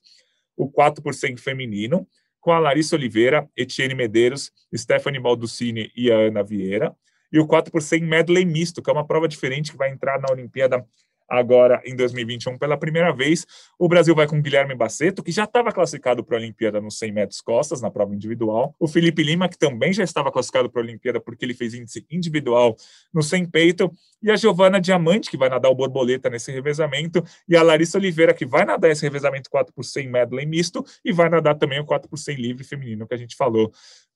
o 0.56 0.70
4 0.70 1.02
por 1.02 1.14
100 1.14 1.36
feminino, 1.38 2.06
com 2.40 2.52
a 2.52 2.60
Larissa 2.60 2.94
Oliveira, 2.94 3.48
Etienne 3.56 3.94
Medeiros, 3.94 4.52
Stephanie 4.72 5.20
Balducini 5.20 5.90
e 5.96 6.12
a 6.12 6.16
Ana 6.16 6.44
Vieira, 6.44 6.94
e 7.32 7.38
o 7.38 7.46
4 7.46 7.72
por 7.72 7.82
100 7.82 8.02
medley 8.02 8.44
misto, 8.44 8.82
que 8.82 8.90
é 8.90 8.92
uma 8.92 9.06
prova 9.06 9.26
diferente 9.26 9.72
que 9.72 9.78
vai 9.78 9.90
entrar 9.90 10.20
na 10.20 10.30
Olimpíada 10.30 10.84
agora 11.32 11.80
em 11.86 11.96
2021 11.96 12.58
pela 12.58 12.76
primeira 12.76 13.10
vez. 13.10 13.46
O 13.78 13.88
Brasil 13.88 14.14
vai 14.14 14.26
com 14.26 14.40
Guilherme 14.40 14.74
Baceto, 14.74 15.22
que 15.22 15.32
já 15.32 15.44
estava 15.44 15.72
classificado 15.72 16.22
para 16.22 16.36
a 16.36 16.40
Olimpíada 16.40 16.78
nos 16.78 16.98
100 16.98 17.12
metros 17.12 17.40
costas, 17.40 17.80
na 17.80 17.90
prova 17.90 18.14
individual. 18.14 18.74
O 18.78 18.86
Felipe 18.86 19.22
Lima, 19.22 19.48
que 19.48 19.58
também 19.58 19.94
já 19.94 20.04
estava 20.04 20.30
classificado 20.30 20.68
para 20.70 20.82
a 20.82 20.84
Olimpíada 20.84 21.20
porque 21.20 21.44
ele 21.44 21.54
fez 21.54 21.72
índice 21.72 22.04
individual 22.10 22.76
no 23.12 23.22
100 23.22 23.46
peito. 23.46 23.90
E 24.22 24.30
a 24.30 24.36
Giovana 24.36 24.78
Diamante, 24.78 25.30
que 25.30 25.36
vai 25.38 25.48
nadar 25.48 25.70
o 25.70 25.74
borboleta 25.74 26.28
nesse 26.28 26.52
revezamento. 26.52 27.24
E 27.48 27.56
a 27.56 27.62
Larissa 27.62 27.96
Oliveira, 27.96 28.34
que 28.34 28.44
vai 28.44 28.66
nadar 28.66 28.90
esse 28.90 29.02
revezamento 29.02 29.48
4 29.48 29.72
por 29.72 29.84
100 29.84 30.08
medley 30.08 30.44
misto 30.44 30.84
e 31.02 31.12
vai 31.12 31.30
nadar 31.30 31.54
também 31.54 31.80
o 31.80 31.84
4 31.84 32.10
por 32.10 32.18
100 32.18 32.36
livre 32.36 32.62
feminino, 32.62 33.08
que 33.08 33.14
a 33.14 33.18
gente 33.18 33.34
falou 33.36 33.72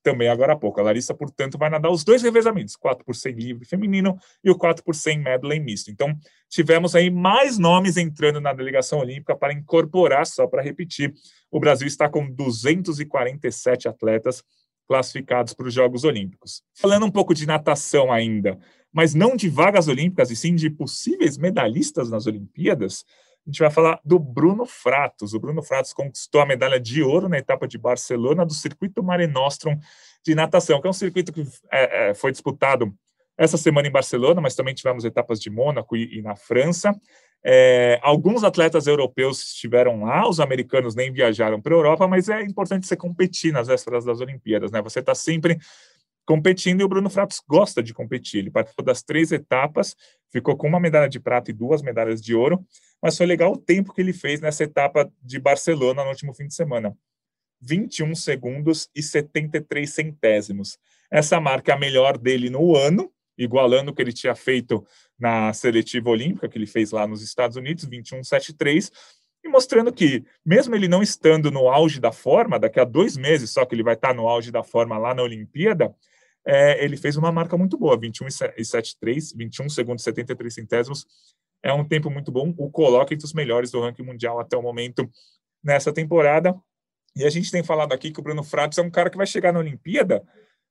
também 0.07 0.28
agora 0.28 0.52
há 0.52 0.57
pouco. 0.57 0.78
A 0.78 0.84
Larissa, 0.84 1.12
portanto, 1.12 1.59
vai 1.59 1.68
nadar 1.68 1.90
os 1.90 2.04
dois 2.04 2.22
revezamentos, 2.22 2.76
4 2.76 3.04
por 3.04 3.16
100 3.16 3.32
livre 3.32 3.64
feminino 3.66 4.16
e 4.44 4.48
o 4.48 4.57
4 4.57 4.84
por 4.84 4.94
100 4.94 5.18
medley 5.18 5.59
misto. 5.59 5.90
Então, 5.90 6.16
tivemos 6.48 6.94
aí 6.94 7.11
mais 7.11 7.59
nomes 7.59 7.96
entrando 7.96 8.40
na 8.40 8.52
delegação 8.52 9.00
olímpica 9.00 9.34
para 9.34 9.52
incorporar, 9.52 10.24
só 10.24 10.46
para 10.46 10.62
repetir, 10.62 11.12
o 11.50 11.59
Brasil 11.59 11.88
está 11.88 12.09
com 12.09 12.30
247 12.30 13.88
atletas 13.88 14.44
classificados 14.86 15.52
para 15.52 15.66
os 15.66 15.74
Jogos 15.74 16.04
Olímpicos. 16.04 16.62
Falando 16.72 17.04
um 17.04 17.11
pouco 17.11 17.34
de 17.34 17.44
natação 17.44 18.12
ainda, 18.12 18.57
mas 18.92 19.12
não 19.12 19.34
de 19.34 19.48
vagas 19.48 19.88
olímpicas, 19.88 20.30
e 20.30 20.36
sim 20.36 20.54
de 20.54 20.70
possíveis 20.70 21.36
medalhistas 21.36 22.09
nas 22.09 22.28
Olimpíadas, 22.28 23.04
a 23.47 23.51
gente 23.51 23.61
vai 23.61 23.70
falar 23.70 24.01
do 24.05 24.18
Bruno 24.18 24.66
Fratos. 24.66 25.32
O 25.32 25.38
Bruno 25.38 25.62
Fratos 25.62 25.92
conquistou 25.92 26.40
a 26.40 26.47
medalha 26.47 26.80
de 26.80 27.03
ouro 27.03 27.28
na 27.28 27.38
etapa 27.38 27.68
de 27.68 27.78
Barcelona 27.78 28.44
do 28.44 28.53
circuito 28.53 29.05
Mare 29.05 29.28
Nostrum 29.28 29.78
de 30.24 30.34
natação, 30.34 30.80
que 30.80 30.86
é 30.88 30.90
um 30.90 30.92
circuito 30.92 31.32
que 31.32 31.47
é, 31.70 32.11
é, 32.11 32.14
foi 32.14 32.32
disputado 32.32 32.92
essa 33.38 33.57
semana 33.57 33.86
em 33.86 33.92
Barcelona, 33.92 34.40
mas 34.40 34.57
também 34.57 34.74
tivemos 34.74 35.05
etapas 35.05 35.40
de 35.40 35.49
Mônaco 35.49 35.97
e, 35.97 36.18
e 36.18 36.22
na 36.22 36.34
França. 36.34 36.92
É, 37.44 38.01
alguns 38.03 38.42
atletas 38.42 38.88
europeus 38.88 39.40
estiveram 39.40 40.03
lá, 40.03 40.28
os 40.28 40.40
americanos 40.40 40.97
nem 40.97 41.12
viajaram 41.12 41.61
para 41.61 41.72
a 41.72 41.76
Europa, 41.76 42.09
mas 42.09 42.28
é 42.28 42.42
importante 42.42 42.88
você 42.88 42.97
competir 42.97 43.53
nas 43.53 43.68
vésperas 43.68 44.05
das 44.05 44.20
Olimpíadas, 44.20 44.72
né? 44.72 44.82
Você 44.82 44.99
está 44.99 45.14
sempre 45.14 45.57
competindo 46.26 46.80
e 46.80 46.84
o 46.84 46.88
Bruno 46.88 47.09
Fratos 47.09 47.40
gosta 47.47 47.80
de 47.80 47.94
competir. 47.94 48.40
Ele 48.40 48.51
participou 48.51 48.84
das 48.84 49.05
três 49.05 49.30
etapas, 49.30 49.94
ficou 50.32 50.57
com 50.57 50.66
uma 50.66 50.80
medalha 50.80 51.09
de 51.09 51.20
prata 51.20 51.53
e 51.53 51.55
duas 51.55 51.82
medalhas 51.82 52.20
de 52.20 52.34
ouro, 52.34 52.66
mas 53.03 53.16
foi 53.16 53.26
legal 53.26 53.53
o 53.53 53.59
tempo 53.59 53.92
que 53.92 54.01
ele 54.01 54.12
fez 54.12 54.40
nessa 54.40 54.64
etapa 54.64 55.11
de 55.22 55.38
Barcelona 55.38 56.03
no 56.03 56.11
último 56.11 56.34
fim 56.34 56.47
de 56.47 56.55
semana. 56.55 56.97
21 57.61 58.14
segundos 58.14 58.88
e 58.94 59.03
73 59.03 59.88
centésimos. 59.88 60.78
Essa 61.11 61.40
marca 61.40 61.72
é 61.72 61.74
a 61.74 61.78
melhor 61.78 62.18
dele 62.18 62.51
no 62.51 62.76
ano, 62.76 63.11
igualando 63.38 63.90
o 63.90 63.94
que 63.94 64.03
ele 64.03 64.12
tinha 64.12 64.34
feito 64.34 64.84
na 65.18 65.53
seletiva 65.53 66.11
olímpica, 66.11 66.49
que 66.49 66.59
ele 66.59 66.66
fez 66.66 66.90
lá 66.90 67.07
nos 67.07 67.22
Estados 67.22 67.57
Unidos, 67.57 67.86
21,73, 67.86 68.90
e 69.44 69.49
mostrando 69.49 69.92
que, 69.92 70.24
mesmo 70.44 70.74
ele 70.74 70.88
não 70.88 71.03
estando 71.03 71.51
no 71.51 71.68
auge 71.68 72.01
da 72.01 72.12
forma, 72.12 72.59
daqui 72.59 72.80
a 72.80 72.84
dois 72.84 73.16
meses 73.16 73.51
só 73.51 73.64
que 73.64 73.74
ele 73.74 73.82
vai 73.82 73.94
estar 73.94 74.14
no 74.14 74.28
auge 74.28 74.51
da 74.51 74.62
forma 74.62 74.99
lá 74.99 75.14
na 75.14 75.22
Olimpíada, 75.22 75.94
é, 76.44 76.84
ele 76.84 76.97
fez 76.97 77.16
uma 77.16 77.32
marca 77.32 77.57
muito 77.57 77.76
boa, 77.76 77.99
21,73, 77.99 79.36
21 79.36 79.68
segundos 79.68 80.03
e 80.03 80.05
73 80.05 80.55
centésimos. 80.55 81.07
É 81.67 81.73
um 81.73 81.85
tempo 81.85 82.09
muito 82.09 82.31
bom, 82.31 82.55
o 82.57 82.71
coloca 82.71 83.12
entre 83.12 83.27
os 83.27 83.33
melhores 83.33 83.73
do 83.73 83.81
ranking 83.81 84.05
mundial 84.05 84.39
até 84.39 84.57
o 84.57 84.62
momento 84.62 85.11
nessa 85.64 85.93
temporada. 85.93 86.55
E 87.17 87.25
a 87.25 87.31
gente 87.31 87.51
tem 87.51 87.64
falado 87.64 87.93
aqui 87.93 88.12
que 88.12 88.21
o 88.21 88.23
Bruno 88.23 88.45
Fratos 88.45 88.79
é 88.79 88.83
um 88.83 88.91
cara 88.91 89.11
que 89.11 89.17
vai 89.17 89.27
chegar 89.27 89.53
na 89.53 89.59
Olimpíada 89.59 90.23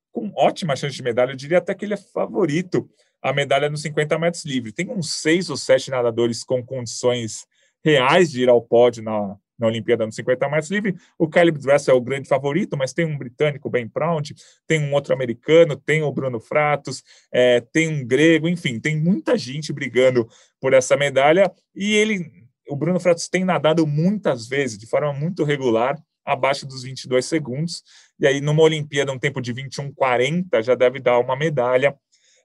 com 0.10 0.32
ótima 0.38 0.74
chance 0.74 0.96
de 0.96 1.04
medalha. 1.04 1.32
Eu 1.32 1.36
diria 1.36 1.58
até 1.58 1.76
que 1.76 1.84
ele 1.84 1.96
é 1.96 1.98
favorito 1.98 2.90
a 3.22 3.34
medalha 3.34 3.70
nos 3.70 3.82
50 3.82 4.18
metros 4.18 4.46
livre. 4.46 4.72
Tem 4.72 4.90
uns 4.90 5.12
seis 5.12 5.50
ou 5.50 5.58
sete 5.58 5.92
nadadores 5.92 6.46
com 6.46 6.66
condições 6.66 7.46
reais 7.84 8.32
de 8.32 8.44
ir 8.44 8.50
ao 8.50 8.62
pódio 8.62 9.04
na, 9.04 9.36
na 9.58 9.68
Olimpíada 9.68 10.06
no 10.06 10.12
50 10.12 10.48
mais 10.50 10.70
livre. 10.70 10.96
O 11.18 11.28
Caleb 11.28 11.58
Dress 11.60 11.90
é 11.90 11.94
o 11.94 12.02
grande 12.02 12.28
favorito, 12.28 12.76
mas 12.78 12.94
tem 12.94 13.06
um 13.06 13.18
britânico, 13.18 13.70
Ben 13.70 13.88
Proud, 13.88 14.36
tem 14.68 14.80
um 14.80 14.94
outro 14.94 15.14
americano, 15.14 15.76
tem 15.76 16.04
o 16.04 16.12
Bruno 16.12 16.40
Fratos, 16.40 17.04
é, 17.32 17.62
tem 17.62 17.88
um 17.88 18.06
grego, 18.06 18.48
enfim, 18.48 18.80
tem 18.80 18.98
muita 18.98 19.38
gente 19.38 19.72
brigando 19.72 20.28
por 20.60 20.74
essa 20.74 20.98
medalha. 20.98 21.52
E 21.76 21.94
ele, 21.96 22.26
o 22.68 22.76
Bruno 22.76 23.00
Fratos 23.00 23.28
tem 23.28 23.44
nadado 23.46 23.86
muitas 23.88 24.48
vezes, 24.48 24.78
de 24.78 24.88
forma 24.88 25.14
muito 25.14 25.44
regular, 25.44 25.98
abaixo 26.26 26.66
dos 26.66 26.84
22 26.84 27.26
segundos. 27.26 27.84
E 28.20 28.26
aí, 28.26 28.42
numa 28.42 28.64
Olimpíada, 28.64 29.12
um 29.12 29.20
tempo 29.20 29.40
de 29.40 29.54
21,40 29.54 30.64
já 30.64 30.74
deve 30.74 31.00
dar 31.00 31.20
uma 31.20 31.36
medalha. 31.36 31.96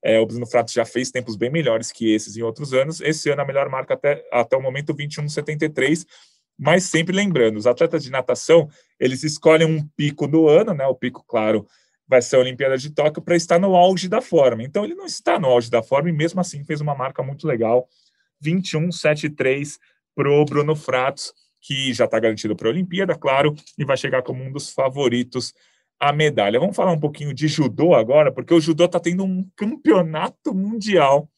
É, 0.03 0.19
o 0.19 0.27
Bruno 0.27 0.47
Fratos 0.47 0.73
já 0.73 0.85
fez 0.85 1.11
tempos 1.11 1.37
bem 1.37 1.51
melhores 1.51 1.93
que 1.93 2.13
esses 2.13 2.37
em 2.37 2.43
outros 2.43 2.73
anos. 2.73 3.01
Esse 3.01 3.31
ano 3.31 3.43
a 3.43 3.45
melhor 3.45 3.69
marca 3.69 3.95
até, 3.95 4.25
até 4.33 4.57
o 4.57 4.63
momento 4.63 4.95
21,73. 4.95 6.07
Mas 6.61 6.85
sempre 6.85 7.17
lembrando, 7.17 7.57
os 7.57 7.67
atletas 7.67 8.05
de 8.05 8.11
natação, 8.11 8.69
eles 8.99 9.23
escolhem 9.23 9.67
um 9.67 9.83
pico 9.97 10.29
do 10.29 10.47
ano, 10.47 10.75
né? 10.75 10.87
O 10.87 10.95
pico, 10.95 11.25
claro, 11.27 11.67
vai 12.07 12.21
ser 12.21 12.37
a 12.37 12.41
Olimpíada 12.41 12.77
de 12.77 12.91
Tóquio 12.91 13.23
para 13.23 13.35
estar 13.35 13.59
no 13.59 13.75
auge 13.75 14.09
da 14.09 14.21
forma. 14.21 14.63
Então 14.63 14.85
ele 14.85 14.95
não 14.95 15.07
está 15.07 15.39
no 15.39 15.49
auge 15.49 15.71
da 15.71 15.83
forma 15.83 16.11
e 16.11 16.13
mesmo 16.13 16.41
assim 16.41 16.63
fez 16.65 16.81
uma 16.81 16.95
marca 16.95 17.23
muito 17.23 17.47
legal, 17.47 17.89
21,73 18.45 19.79
para 20.15 20.31
o 20.31 20.45
Bruno 20.45 20.77
Fratos 20.77 21.33
que 21.61 21.93
já 21.93 22.07
está 22.07 22.19
garantido 22.19 22.57
para 22.57 22.69
a 22.69 22.71
Olimpíada, 22.71 23.15
claro, 23.15 23.55
e 23.79 23.85
vai 23.85 23.97
chegar 23.97 24.23
como 24.23 24.43
um 24.43 24.51
dos 24.51 24.71
favoritos 24.71 25.53
à 25.99 26.13
medalha. 26.13 26.59
Vamos 26.59 26.75
falar 26.75 26.93
um 26.93 26.99
pouquinho 26.99 27.35
de 27.35 27.47
judô 27.47 27.95
agora, 27.95 28.33
porque 28.33 28.55
o 28.55 28.61
judô 28.61 28.87
está 28.87 28.99
tendo 28.99 29.23
um 29.25 29.47
campeonato 29.55 30.55
mundial 30.55 31.30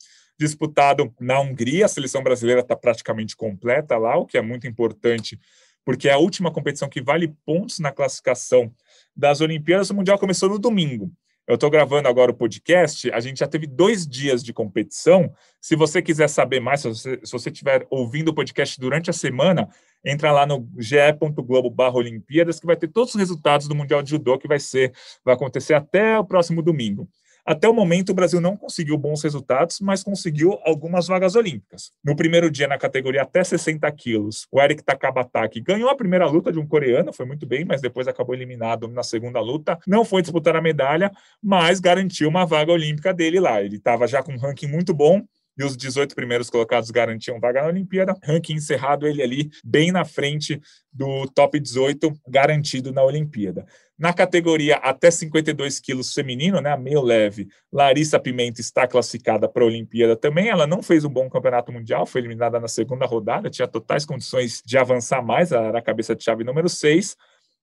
disputado 0.43 1.13
na 1.21 1.41
Hungria. 1.41 1.87
A 1.87 1.89
seleção 1.89 2.23
brasileira 2.23 2.61
está 2.61 2.77
praticamente 2.77 3.37
completa 3.37 3.97
lá, 3.97 4.17
o 4.17 4.27
que 4.27 4.37
é 4.37 4.43
muito 4.43 4.67
importante, 4.67 5.39
porque 5.85 6.09
é 6.09 6.13
a 6.13 6.19
última 6.19 6.51
competição 6.51 6.89
que 6.89 7.03
vale 7.03 7.35
pontos 7.45 7.79
na 7.79 7.93
classificação 7.93 8.73
das 9.17 9.41
Olimpíadas. 9.41 9.91
O 9.91 9.95
Mundial 9.95 10.19
começou 10.19 10.49
no 10.49 10.59
domingo. 10.59 11.11
Eu 11.47 11.57
estou 11.57 11.69
gravando 11.69 12.09
agora 12.09 12.31
o 12.31 12.35
podcast. 12.35 13.11
A 13.11 13.19
gente 13.19 13.41
já 13.41 13.49
teve 13.49 13.67
dois 13.67 14.07
dias 14.07 14.45
de 14.45 14.53
competição. 14.53 15.33
Se 15.61 15.75
você 15.75 16.01
quiser 16.01 16.29
saber 16.29 16.61
mais, 16.61 16.81
se 16.81 16.89
você, 17.31 17.51
estiver 17.51 17.85
ouvindo 17.91 18.29
o 18.29 18.35
podcast 18.35 18.81
durante 18.81 19.11
a 19.11 19.13
semana, 19.13 19.69
entra 20.05 20.31
lá 20.31 20.47
no 20.47 20.69
ge.globo/olimpíadas 20.79 22.61
que 22.61 22.67
vai 22.67 22.77
ter 22.77 22.89
todos 22.89 23.15
os 23.15 23.21
resultados 23.21 23.67
do 23.67 23.75
Mundial 23.75 24.03
de 24.03 24.11
Judô 24.11 24.39
que 24.39 24.47
vai 24.47 24.61
ser, 24.61 24.93
vai 25.25 25.35
acontecer 25.35 25.75
até 25.75 26.17
o 26.19 26.25
próximo 26.25 26.63
domingo. 26.63 27.09
Até 27.45 27.69
o 27.69 27.75
momento, 27.75 28.11
o 28.11 28.15
Brasil 28.15 28.41
não 28.41 28.57
conseguiu 28.57 28.97
bons 28.97 29.23
resultados, 29.23 29.81
mas 29.81 30.03
conseguiu 30.03 30.59
algumas 30.65 31.09
vagas 31.09 31.35
olímpicas. 31.35 31.91
No 32.05 32.15
primeiro 32.15 32.51
dia, 32.51 32.69
na 32.69 32.79
categoria 32.79 33.23
até 33.23 33.43
60 33.43 33.91
quilos, 33.93 34.47
o 34.51 34.61
Eric 34.61 34.85
Takabataki 34.85 35.61
ganhou 35.61 35.91
a 35.91 35.97
primeira 35.97 36.27
luta 36.27 36.53
de 36.53 36.61
um 36.61 36.67
coreano, 36.67 37.13
foi 37.13 37.27
muito 37.27 37.45
bem, 37.45 37.65
mas 37.65 37.81
depois 37.81 38.07
acabou 38.07 38.35
eliminado 38.35 38.87
na 38.87 39.03
segunda 39.03 39.41
luta. 39.41 39.77
Não 39.87 40.05
foi 40.05 40.23
disputar 40.23 40.55
a 40.55 40.63
medalha, 40.63 41.11
mas 41.43 41.81
garantiu 41.81 42.29
uma 42.29 42.47
vaga 42.47 42.73
olímpica 42.73 43.13
dele 43.13 43.41
lá. 43.41 43.61
Ele 43.61 43.77
estava 43.77 44.07
já 44.07 44.23
com 44.23 44.33
um 44.33 44.39
ranking 44.39 44.69
muito 44.69 44.95
bom, 44.95 45.23
e 45.59 45.65
os 45.65 45.77
18 45.77 46.15
primeiros 46.15 46.49
colocados 46.49 46.91
garantiam 46.91 47.39
vaga 47.39 47.63
na 47.63 47.69
Olimpíada. 47.69 48.17
Ranking 48.23 48.55
encerrado, 48.55 49.07
ele 49.07 49.23
ali 49.23 49.51
bem 49.65 49.93
na 49.93 50.05
frente 50.05 50.61
do 50.93 51.27
top 51.29 51.61
18 51.61 52.13
garantido 52.27 52.93
na 52.93 53.03
Olimpíada. 53.03 53.67
Na 54.03 54.13
categoria 54.13 54.79
até 54.79 55.13
52 55.13 55.79
quilos 55.79 56.13
feminino, 56.13 56.61
né, 56.61 56.77
meio 56.77 57.01
leve, 57.01 57.47
Larissa 57.73 58.19
Pimenta 58.19 58.61
está 58.61 58.85
classificada 58.85 59.49
para 59.49 59.63
a 59.63 59.67
Olimpíada 59.69 60.17
também. 60.17 60.49
Ela 60.49 60.67
não 60.67 60.83
fez 60.83 61.05
um 61.05 61.09
bom 61.09 61.31
campeonato 61.31 61.71
mundial, 61.71 62.05
foi 62.05 62.21
eliminada 62.21 62.59
na 62.59 62.67
segunda 62.67 63.07
rodada, 63.07 63.49
tinha 63.49 63.69
totais 63.69 64.05
condições 64.05 64.61
de 64.67 64.77
avançar 64.77 65.23
mais, 65.23 65.53
era 65.53 65.79
a 65.79 65.81
cabeça 65.81 66.17
de 66.17 66.25
chave 66.25 66.43
número 66.43 66.69
6, 66.69 67.17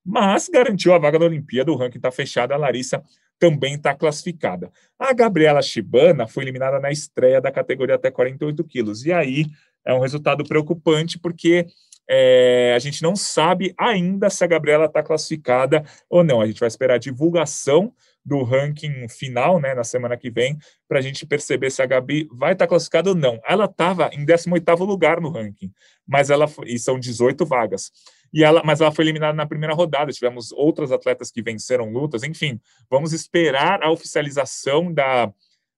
mas 0.05 0.47
garantiu 0.47 0.93
a 0.93 0.97
vaga 0.97 1.19
da 1.19 1.25
Olimpíada. 1.25 1.73
O 1.73 1.75
ranking 1.75 1.97
está 1.97 2.09
fechado, 2.09 2.53
a 2.53 2.57
Larissa 2.57 3.03
também 3.37 3.73
está 3.73 3.93
classificada. 3.93 4.71
A 4.97 5.11
Gabriela 5.11 5.61
Shibana 5.61 6.25
foi 6.25 6.45
eliminada 6.45 6.79
na 6.79 6.89
estreia 6.89 7.41
da 7.41 7.51
categoria 7.51 7.95
até 7.95 8.09
48 8.09 8.63
quilos. 8.63 9.05
E 9.05 9.11
aí 9.11 9.45
é 9.85 9.93
um 9.93 9.99
resultado 9.99 10.45
preocupante, 10.45 11.19
porque 11.19 11.65
é, 12.10 12.74
a 12.76 12.80
gente 12.80 13.03
não 13.03 13.16
sabe 13.16 13.74
ainda 13.78 14.30
se 14.30 14.43
a 14.43 14.47
Gabriela 14.47 14.86
está 14.86 15.03
classificada 15.03 15.84
ou 16.10 16.24
não. 16.24 16.41
A 16.41 16.47
gente 16.47 16.60
vai 16.60 16.68
esperar 16.68 16.95
a 16.95 16.99
divulgação 16.99 17.93
do 18.26 18.43
ranking 18.43 19.07
final, 19.07 19.60
né, 19.60 19.74
na 19.74 19.84
semana 19.84 20.18
que 20.18 20.30
vem, 20.30 20.57
para 20.88 20.99
a 20.99 21.01
gente 21.01 21.26
perceber 21.26 21.70
se 21.70 21.82
a 21.82 21.86
Gabi 21.86 22.28
vai 22.32 22.53
estar 22.53 22.66
tá 22.66 22.70
classificada 22.70 23.10
ou 23.10 23.16
não. 23.16 23.39
Ela 23.47 23.66
estava 23.66 24.10
em 24.14 24.26
18º 24.26 24.86
lugar 24.86 25.22
no 25.22 25.30
ranking, 25.30 25.72
mas 26.07 26.30
ela 26.30 26.45
e 26.66 26.78
são 26.80 26.99
18 26.99 27.45
vagas 27.45 27.91
e 28.34 28.43
ela, 28.43 28.62
mas 28.64 28.82
ela 28.82 28.91
foi 28.91 29.05
eliminada 29.05 29.34
na 29.34 29.45
primeira 29.45 29.74
rodada. 29.74 30.12
Tivemos 30.12 30.51
outras 30.51 30.91
atletas 30.91 31.32
que 31.32 31.41
venceram 31.41 31.91
lutas. 31.91 32.24
Enfim, 32.24 32.60
vamos 32.89 33.14
esperar 33.14 33.84
a 33.84 33.91
oficialização 33.91 34.93
da, 34.93 35.32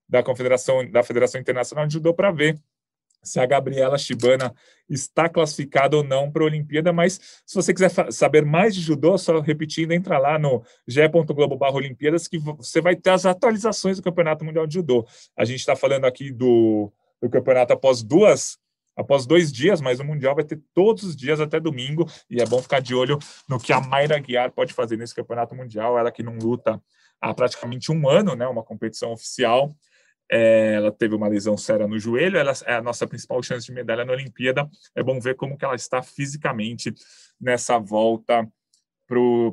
da 0.08 0.22
Confederação 0.22 0.90
da 0.90 1.04
Federação 1.04 1.40
Internacional 1.40 1.88
de 1.88 1.94
Judô 1.94 2.14
para 2.14 2.32
ver 2.32 2.60
se 3.24 3.40
a 3.40 3.46
Gabriela 3.46 3.98
Shibana 3.98 4.54
está 4.90 5.30
classificada 5.30 5.96
ou 5.96 6.04
não 6.04 6.32
para 6.32 6.44
a 6.44 6.46
Olimpíada, 6.46 6.92
mas 6.92 7.42
se 7.46 7.56
você 7.56 7.74
quiser 7.74 7.92
saber 8.12 8.46
mais 8.46 8.76
de 8.76 8.82
judô, 8.82 9.18
só 9.18 9.40
repetindo, 9.40 9.92
entra 9.92 10.18
lá 10.18 10.38
no 10.38 10.64
ge.globo/olimpíadas 10.88 12.28
que 12.28 12.38
você 12.38 12.82
vai 12.82 12.96
ter 12.96 13.12
as 13.12 13.26
atualizações 13.26 13.98
do 13.98 14.04
Campeonato 14.04 14.44
Mundial 14.44 14.68
de 14.68 14.76
Judô. 14.76 15.08
A 15.38 15.46
gente 15.46 15.60
está 15.60 15.76
falando 15.76 16.06
aqui 16.06 16.32
do, 16.32 16.92
do 17.22 17.30
campeonato 17.30 17.74
após 17.74 18.04
duas 18.04 18.60
após 18.96 19.26
dois 19.26 19.52
dias, 19.52 19.82
mas 19.82 20.00
o 20.00 20.04
Mundial 20.04 20.36
vai 20.36 20.44
ter 20.44 20.60
todos 20.74 21.04
os 21.04 21.16
dias 21.16 21.40
até 21.40 21.60
domingo, 21.60 22.06
e 22.30 22.42
é 22.42 22.46
bom 22.46 22.62
ficar 22.62 22.82
de 22.82 22.94
olho 22.94 23.18
no 23.48 23.58
que 23.60 23.72
a 23.72 23.80
Mayra 23.80 24.20
Guiar 24.20 24.52
pode 24.52 24.74
fazer 24.74 24.98
nesse 24.98 25.16
Campeonato 25.16 25.56
Mundial, 25.56 25.98
ela 25.98 26.12
que 26.12 26.22
não 26.22 26.38
luta 26.38 26.82
há 27.20 27.34
praticamente 27.34 27.92
um 27.92 28.10
ano, 28.10 28.36
né, 28.36 28.48
uma 28.48 28.64
competição 28.64 29.12
oficial, 29.12 29.74
é, 30.32 30.76
ela 30.76 30.92
teve 30.92 31.14
uma 31.14 31.28
lesão 31.28 31.58
séria 31.58 31.86
no 31.86 32.00
joelho, 32.00 32.38
ela 32.38 32.54
é 32.66 32.76
a 32.76 32.82
nossa 32.82 33.06
principal 33.06 33.44
chance 33.44 33.66
de 33.66 33.74
medalha 33.74 34.06
na 34.06 34.14
Olimpíada, 34.14 34.70
é 34.96 35.04
bom 35.04 35.20
ver 35.20 35.36
como 35.36 35.58
que 35.58 35.66
ela 35.66 35.76
está 35.76 36.02
fisicamente 36.02 36.94
nessa 37.40 37.78
volta 37.78 38.48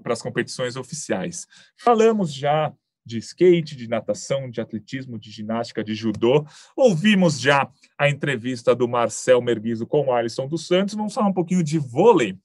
para 0.03 0.13
as 0.13 0.23
competições 0.23 0.77
oficiais. 0.77 1.49
Falamos 1.77 2.33
já 2.33 2.73
de 3.05 3.19
skate, 3.19 3.75
de 3.75 3.89
natação, 3.89 4.51
de 4.51 4.61
atletismo, 4.61 5.19
de 5.19 5.31
ginástica, 5.31 5.83
de 5.83 5.95
judô. 5.95 6.47
Ouvimos 6.77 7.41
já 7.41 7.69
a 7.99 8.09
entrevista 8.09 8.75
do 8.75 8.87
Marcel 8.87 9.41
Merguizo 9.41 9.87
com 9.87 10.07
o 10.07 10.13
Alisson 10.13 10.47
dos 10.47 10.67
Santos. 10.67 10.95
Vamos 10.95 11.15
falar 11.15 11.29
um 11.29 11.33
pouquinho 11.33 11.65
de 11.65 11.79
vôlei, 11.79 12.39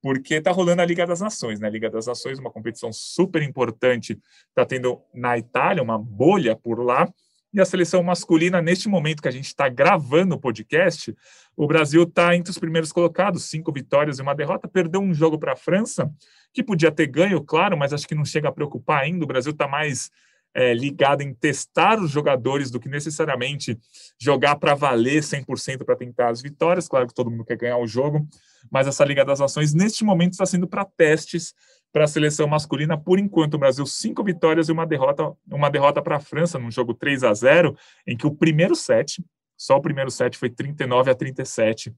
porque 0.00 0.34
está 0.34 0.52
rolando 0.52 0.80
a 0.80 0.86
Liga 0.86 1.04
das 1.04 1.20
Nações, 1.20 1.58
né? 1.58 1.66
A 1.66 1.70
Liga 1.70 1.90
das 1.90 2.06
Nações, 2.06 2.38
uma 2.38 2.52
competição 2.52 2.92
super 2.92 3.42
importante, 3.42 4.18
está 4.48 4.64
tendo 4.64 5.02
na 5.12 5.36
Itália 5.36 5.82
uma 5.82 5.98
bolha 5.98 6.54
por 6.54 6.78
lá. 6.82 7.12
E 7.56 7.60
a 7.60 7.64
seleção 7.64 8.02
masculina, 8.02 8.60
neste 8.60 8.86
momento 8.86 9.22
que 9.22 9.28
a 9.28 9.32
gente 9.32 9.46
está 9.46 9.66
gravando 9.66 10.34
o 10.34 10.38
podcast, 10.38 11.16
o 11.56 11.66
Brasil 11.66 12.02
está 12.02 12.36
entre 12.36 12.50
os 12.50 12.58
primeiros 12.58 12.92
colocados, 12.92 13.44
cinco 13.44 13.72
vitórias 13.72 14.18
e 14.18 14.22
uma 14.22 14.34
derrota. 14.34 14.68
Perdeu 14.68 15.00
um 15.00 15.14
jogo 15.14 15.38
para 15.38 15.54
a 15.54 15.56
França, 15.56 16.12
que 16.52 16.62
podia 16.62 16.92
ter 16.92 17.06
ganho, 17.06 17.42
claro, 17.42 17.74
mas 17.74 17.94
acho 17.94 18.06
que 18.06 18.14
não 18.14 18.26
chega 18.26 18.50
a 18.50 18.52
preocupar 18.52 19.04
ainda. 19.04 19.24
O 19.24 19.26
Brasil 19.26 19.52
está 19.52 19.66
mais 19.66 20.10
é, 20.52 20.74
ligado 20.74 21.22
em 21.22 21.32
testar 21.32 21.98
os 21.98 22.10
jogadores 22.10 22.70
do 22.70 22.78
que 22.78 22.90
necessariamente 22.90 23.78
jogar 24.20 24.56
para 24.56 24.74
valer 24.74 25.22
100% 25.22 25.82
para 25.82 25.96
tentar 25.96 26.28
as 26.28 26.42
vitórias. 26.42 26.86
Claro 26.86 27.06
que 27.06 27.14
todo 27.14 27.30
mundo 27.30 27.46
quer 27.46 27.56
ganhar 27.56 27.78
o 27.78 27.86
jogo, 27.86 28.28
mas 28.70 28.86
essa 28.86 29.02
Liga 29.02 29.24
das 29.24 29.40
Nações, 29.40 29.72
neste 29.72 30.04
momento, 30.04 30.32
está 30.32 30.44
sendo 30.44 30.68
para 30.68 30.84
testes 30.84 31.54
para 31.96 32.04
a 32.04 32.08
seleção 32.08 32.46
masculina. 32.46 33.00
Por 33.00 33.18
enquanto, 33.18 33.54
o 33.54 33.58
Brasil, 33.58 33.86
cinco 33.86 34.22
vitórias 34.22 34.68
e 34.68 34.72
uma 34.72 34.86
derrota, 34.86 35.32
uma 35.50 35.70
derrota 35.70 36.02
para 36.02 36.16
a 36.16 36.20
França, 36.20 36.58
num 36.58 36.70
jogo 36.70 36.92
3 36.92 37.24
a 37.24 37.32
0 37.32 37.74
em 38.06 38.14
que 38.14 38.26
o 38.26 38.34
primeiro 38.34 38.74
set, 38.76 39.24
só 39.56 39.76
o 39.78 39.80
primeiro 39.80 40.10
set 40.10 40.36
foi 40.36 40.50
39 40.50 41.10
a 41.10 41.14
37 41.14 41.94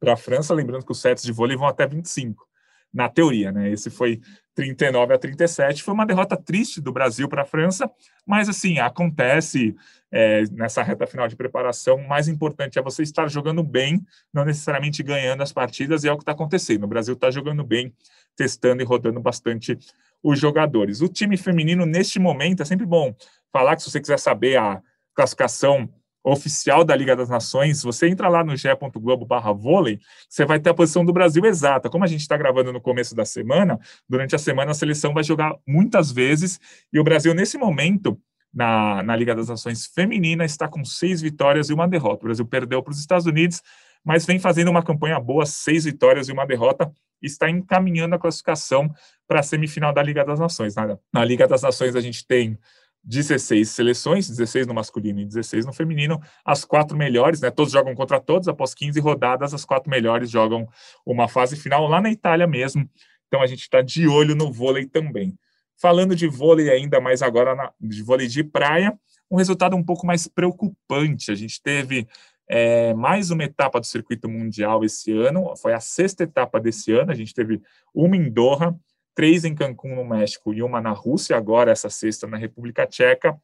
para 0.00 0.14
a 0.14 0.16
França, 0.16 0.54
lembrando 0.54 0.86
que 0.86 0.92
os 0.92 1.02
sets 1.02 1.22
de 1.22 1.32
vôlei 1.32 1.54
vão 1.54 1.66
até 1.66 1.86
25 1.86 2.46
na 2.94 3.10
teoria, 3.10 3.52
né? 3.52 3.70
Esse 3.70 3.90
foi 3.90 4.22
39 4.54 5.12
a 5.12 5.18
37. 5.18 5.82
Foi 5.82 5.92
uma 5.92 6.06
derrota 6.06 6.34
triste 6.34 6.80
do 6.80 6.90
Brasil 6.90 7.28
para 7.28 7.42
a 7.42 7.46
França, 7.46 7.90
mas 8.24 8.48
assim, 8.48 8.78
acontece 8.78 9.76
é, 10.16 10.44
nessa 10.50 10.82
reta 10.82 11.06
final 11.06 11.28
de 11.28 11.36
preparação. 11.36 11.96
O 11.96 12.08
mais 12.08 12.26
importante 12.26 12.78
é 12.78 12.82
você 12.82 13.02
estar 13.02 13.28
jogando 13.28 13.62
bem, 13.62 14.00
não 14.32 14.46
necessariamente 14.46 15.02
ganhando 15.02 15.42
as 15.42 15.52
partidas, 15.52 16.04
e 16.04 16.08
é 16.08 16.12
o 16.12 16.16
que 16.16 16.22
está 16.22 16.32
acontecendo. 16.32 16.84
O 16.84 16.88
Brasil 16.88 17.12
está 17.12 17.30
jogando 17.30 17.62
bem, 17.62 17.92
testando 18.34 18.80
e 18.80 18.84
rodando 18.84 19.20
bastante 19.20 19.78
os 20.22 20.38
jogadores. 20.38 21.02
O 21.02 21.08
time 21.08 21.36
feminino, 21.36 21.84
neste 21.84 22.18
momento, 22.18 22.62
é 22.62 22.64
sempre 22.64 22.86
bom 22.86 23.14
falar 23.52 23.76
que 23.76 23.82
se 23.82 23.90
você 23.90 24.00
quiser 24.00 24.18
saber 24.18 24.56
a 24.56 24.80
classificação 25.14 25.86
oficial 26.24 26.82
da 26.82 26.96
Liga 26.96 27.14
das 27.14 27.28
Nações, 27.28 27.82
você 27.82 28.08
entra 28.08 28.28
lá 28.28 28.42
no 28.42 28.56
ge.globo 28.56 29.26
barra 29.26 29.52
vôlei, 29.52 30.00
você 30.28 30.46
vai 30.46 30.58
ter 30.58 30.70
a 30.70 30.74
posição 30.74 31.04
do 31.04 31.12
Brasil 31.12 31.44
exata. 31.44 31.90
Como 31.90 32.04
a 32.04 32.06
gente 32.06 32.22
está 32.22 32.38
gravando 32.38 32.72
no 32.72 32.80
começo 32.80 33.14
da 33.14 33.24
semana, 33.26 33.78
durante 34.08 34.34
a 34.34 34.38
semana 34.38 34.70
a 34.70 34.74
seleção 34.74 35.12
vai 35.12 35.22
jogar 35.22 35.54
muitas 35.66 36.10
vezes, 36.10 36.58
e 36.90 36.98
o 36.98 37.04
Brasil, 37.04 37.34
nesse 37.34 37.58
momento, 37.58 38.18
na, 38.56 39.02
na 39.02 39.14
Liga 39.14 39.34
das 39.34 39.48
Nações 39.48 39.84
Feminina, 39.86 40.42
está 40.42 40.66
com 40.66 40.82
seis 40.82 41.20
vitórias 41.20 41.68
e 41.68 41.74
uma 41.74 41.86
derrota. 41.86 42.22
O 42.22 42.24
Brasil 42.24 42.46
perdeu 42.46 42.82
para 42.82 42.90
os 42.90 42.98
Estados 42.98 43.26
Unidos, 43.26 43.62
mas 44.02 44.24
vem 44.24 44.38
fazendo 44.38 44.70
uma 44.70 44.82
campanha 44.82 45.20
boa, 45.20 45.44
seis 45.44 45.84
vitórias 45.84 46.30
e 46.30 46.32
uma 46.32 46.46
derrota, 46.46 46.90
e 47.20 47.26
está 47.26 47.50
encaminhando 47.50 48.14
a 48.14 48.18
classificação 48.18 48.90
para 49.28 49.40
a 49.40 49.42
semifinal 49.42 49.92
da 49.92 50.02
Liga 50.02 50.24
das 50.24 50.40
Nações. 50.40 50.74
Na, 50.74 50.96
na 51.12 51.22
Liga 51.22 51.46
das 51.46 51.60
Nações 51.60 51.94
a 51.94 52.00
gente 52.00 52.26
tem 52.26 52.58
16 53.04 53.68
seleções, 53.68 54.26
16 54.26 54.66
no 54.66 54.72
masculino 54.72 55.20
e 55.20 55.26
16 55.26 55.66
no 55.66 55.72
feminino, 55.74 56.18
as 56.42 56.64
quatro 56.64 56.96
melhores, 56.96 57.42
né? 57.42 57.50
Todos 57.50 57.74
jogam 57.74 57.94
contra 57.94 58.18
todos, 58.18 58.48
após 58.48 58.74
15 58.74 58.98
rodadas, 59.00 59.52
as 59.52 59.66
quatro 59.66 59.90
melhores 59.90 60.30
jogam 60.30 60.66
uma 61.04 61.28
fase 61.28 61.56
final 61.56 61.86
lá 61.86 62.00
na 62.00 62.10
Itália 62.10 62.46
mesmo. 62.46 62.88
Então 63.28 63.42
a 63.42 63.46
gente 63.46 63.60
está 63.60 63.82
de 63.82 64.08
olho 64.08 64.34
no 64.34 64.50
vôlei 64.50 64.86
também. 64.86 65.36
Falando 65.80 66.16
de 66.16 66.26
vôlei 66.26 66.70
ainda 66.70 67.00
mais 67.00 67.22
agora, 67.22 67.54
na, 67.54 67.72
de 67.80 68.02
vôlei 68.02 68.26
de 68.26 68.42
praia, 68.42 68.98
um 69.30 69.36
resultado 69.36 69.76
um 69.76 69.84
pouco 69.84 70.06
mais 70.06 70.26
preocupante. 70.26 71.30
A 71.30 71.34
gente 71.34 71.62
teve 71.62 72.06
é, 72.48 72.94
mais 72.94 73.30
uma 73.30 73.44
etapa 73.44 73.80
do 73.80 73.86
circuito 73.86 74.28
mundial 74.28 74.84
esse 74.84 75.12
ano, 75.12 75.54
foi 75.56 75.72
a 75.72 75.80
sexta 75.80 76.22
etapa 76.22 76.60
desse 76.60 76.92
ano, 76.92 77.10
a 77.10 77.14
gente 77.14 77.34
teve 77.34 77.60
uma 77.94 78.16
em 78.16 78.30
Doha, 78.30 78.74
três 79.14 79.44
em 79.44 79.54
Cancún, 79.54 79.96
no 79.96 80.04
México, 80.04 80.54
e 80.54 80.62
uma 80.62 80.80
na 80.80 80.92
Rússia, 80.92 81.36
agora 81.36 81.72
essa 81.72 81.90
sexta 81.90 82.26
na 82.26 82.36
República 82.36 82.86
Tcheca. 82.86 83.36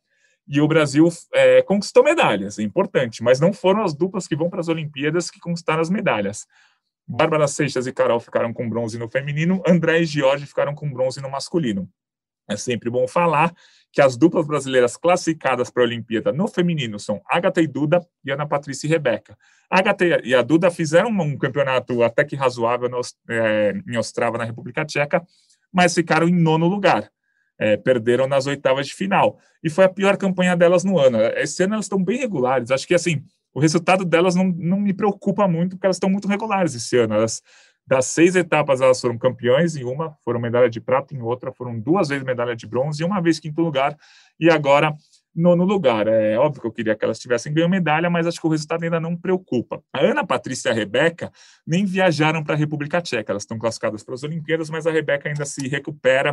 E 0.46 0.60
o 0.60 0.68
Brasil 0.68 1.08
é, 1.32 1.62
conquistou 1.62 2.02
medalhas, 2.02 2.58
é 2.58 2.62
importante, 2.62 3.22
mas 3.22 3.40
não 3.40 3.52
foram 3.52 3.82
as 3.82 3.94
duplas 3.94 4.26
que 4.26 4.36
vão 4.36 4.50
para 4.50 4.60
as 4.60 4.68
Olimpíadas 4.68 5.30
que 5.30 5.40
conquistaram 5.40 5.80
as 5.80 5.88
medalhas. 5.88 6.46
Bárbara 7.06 7.48
Seixas 7.48 7.86
e 7.86 7.92
Carol 7.92 8.20
ficaram 8.20 8.52
com 8.52 8.68
bronze 8.68 8.98
no 8.98 9.08
feminino, 9.08 9.62
André 9.66 10.00
e 10.00 10.04
Jorge 10.04 10.46
ficaram 10.46 10.74
com 10.74 10.92
bronze 10.92 11.20
no 11.20 11.30
masculino. 11.30 11.88
É 12.48 12.56
sempre 12.56 12.90
bom 12.90 13.06
falar 13.06 13.54
que 13.92 14.00
as 14.00 14.16
duplas 14.16 14.46
brasileiras 14.46 14.96
classificadas 14.96 15.70
para 15.70 15.82
a 15.82 15.86
Olimpíada 15.86 16.32
no 16.32 16.48
feminino 16.48 16.98
são 16.98 17.20
Agatha 17.28 17.60
e 17.60 17.66
Duda 17.66 18.00
e 18.24 18.30
Ana 18.30 18.46
Patrícia 18.46 18.86
e 18.86 18.90
Rebeca. 18.90 19.36
A 19.70 19.78
Agatha 19.78 20.04
e 20.24 20.34
a 20.34 20.42
Duda 20.42 20.70
fizeram 20.70 21.10
um 21.10 21.36
campeonato 21.36 22.02
até 22.02 22.24
que 22.24 22.34
razoável 22.34 22.88
no, 22.88 23.00
é, 23.28 23.74
em 23.86 23.96
Ostrava, 23.98 24.38
na 24.38 24.44
República 24.44 24.84
Tcheca, 24.84 25.22
mas 25.72 25.94
ficaram 25.94 26.26
em 26.26 26.34
nono 26.34 26.66
lugar. 26.66 27.10
É, 27.58 27.76
perderam 27.76 28.26
nas 28.26 28.46
oitavas 28.46 28.88
de 28.88 28.94
final. 28.94 29.38
E 29.62 29.70
foi 29.70 29.84
a 29.84 29.88
pior 29.88 30.16
campanha 30.16 30.56
delas 30.56 30.82
no 30.82 30.98
ano. 30.98 31.18
Esse 31.36 31.62
ano 31.62 31.74
elas 31.74 31.84
estão 31.84 32.02
bem 32.02 32.18
regulares. 32.18 32.72
Acho 32.72 32.88
que, 32.88 32.94
assim, 32.94 33.22
o 33.54 33.60
resultado 33.60 34.04
delas 34.04 34.34
não, 34.34 34.44
não 34.44 34.80
me 34.80 34.92
preocupa 34.92 35.46
muito, 35.46 35.76
porque 35.76 35.86
elas 35.86 35.96
estão 35.96 36.10
muito 36.10 36.26
regulares 36.26 36.74
esse 36.74 36.96
ano. 36.96 37.14
Elas, 37.14 37.40
das 37.92 38.06
seis 38.06 38.34
etapas, 38.34 38.80
elas 38.80 38.98
foram 38.98 39.18
campeões, 39.18 39.76
em 39.76 39.84
uma 39.84 40.16
foram 40.24 40.40
medalha 40.40 40.70
de 40.70 40.80
prata, 40.80 41.14
em 41.14 41.20
outra 41.20 41.52
foram 41.52 41.78
duas 41.78 42.08
vezes 42.08 42.24
medalha 42.24 42.56
de 42.56 42.66
bronze, 42.66 43.02
e 43.02 43.04
uma 43.04 43.20
vez 43.20 43.38
quinto 43.38 43.60
lugar, 43.60 43.94
e 44.40 44.48
agora 44.48 44.94
nono 45.34 45.62
lugar. 45.62 46.06
É 46.06 46.38
óbvio 46.38 46.62
que 46.62 46.66
eu 46.68 46.72
queria 46.72 46.96
que 46.96 47.04
elas 47.04 47.18
tivessem 47.18 47.52
ganho 47.52 47.68
medalha, 47.68 48.08
mas 48.08 48.26
acho 48.26 48.40
que 48.40 48.46
o 48.46 48.50
resultado 48.50 48.82
ainda 48.82 48.98
não 48.98 49.14
preocupa. 49.14 49.82
A 49.92 50.00
Ana 50.00 50.26
Patrícia 50.26 50.70
e 50.70 50.72
a 50.72 50.74
Rebeca 50.74 51.30
nem 51.66 51.84
viajaram 51.84 52.42
para 52.42 52.54
a 52.54 52.56
República 52.56 52.98
Tcheca, 53.02 53.30
elas 53.30 53.42
estão 53.42 53.58
classificadas 53.58 54.02
para 54.02 54.14
as 54.14 54.22
Olimpíadas, 54.22 54.70
mas 54.70 54.86
a 54.86 54.90
Rebeca 54.90 55.28
ainda 55.28 55.44
se 55.44 55.68
recupera 55.68 56.32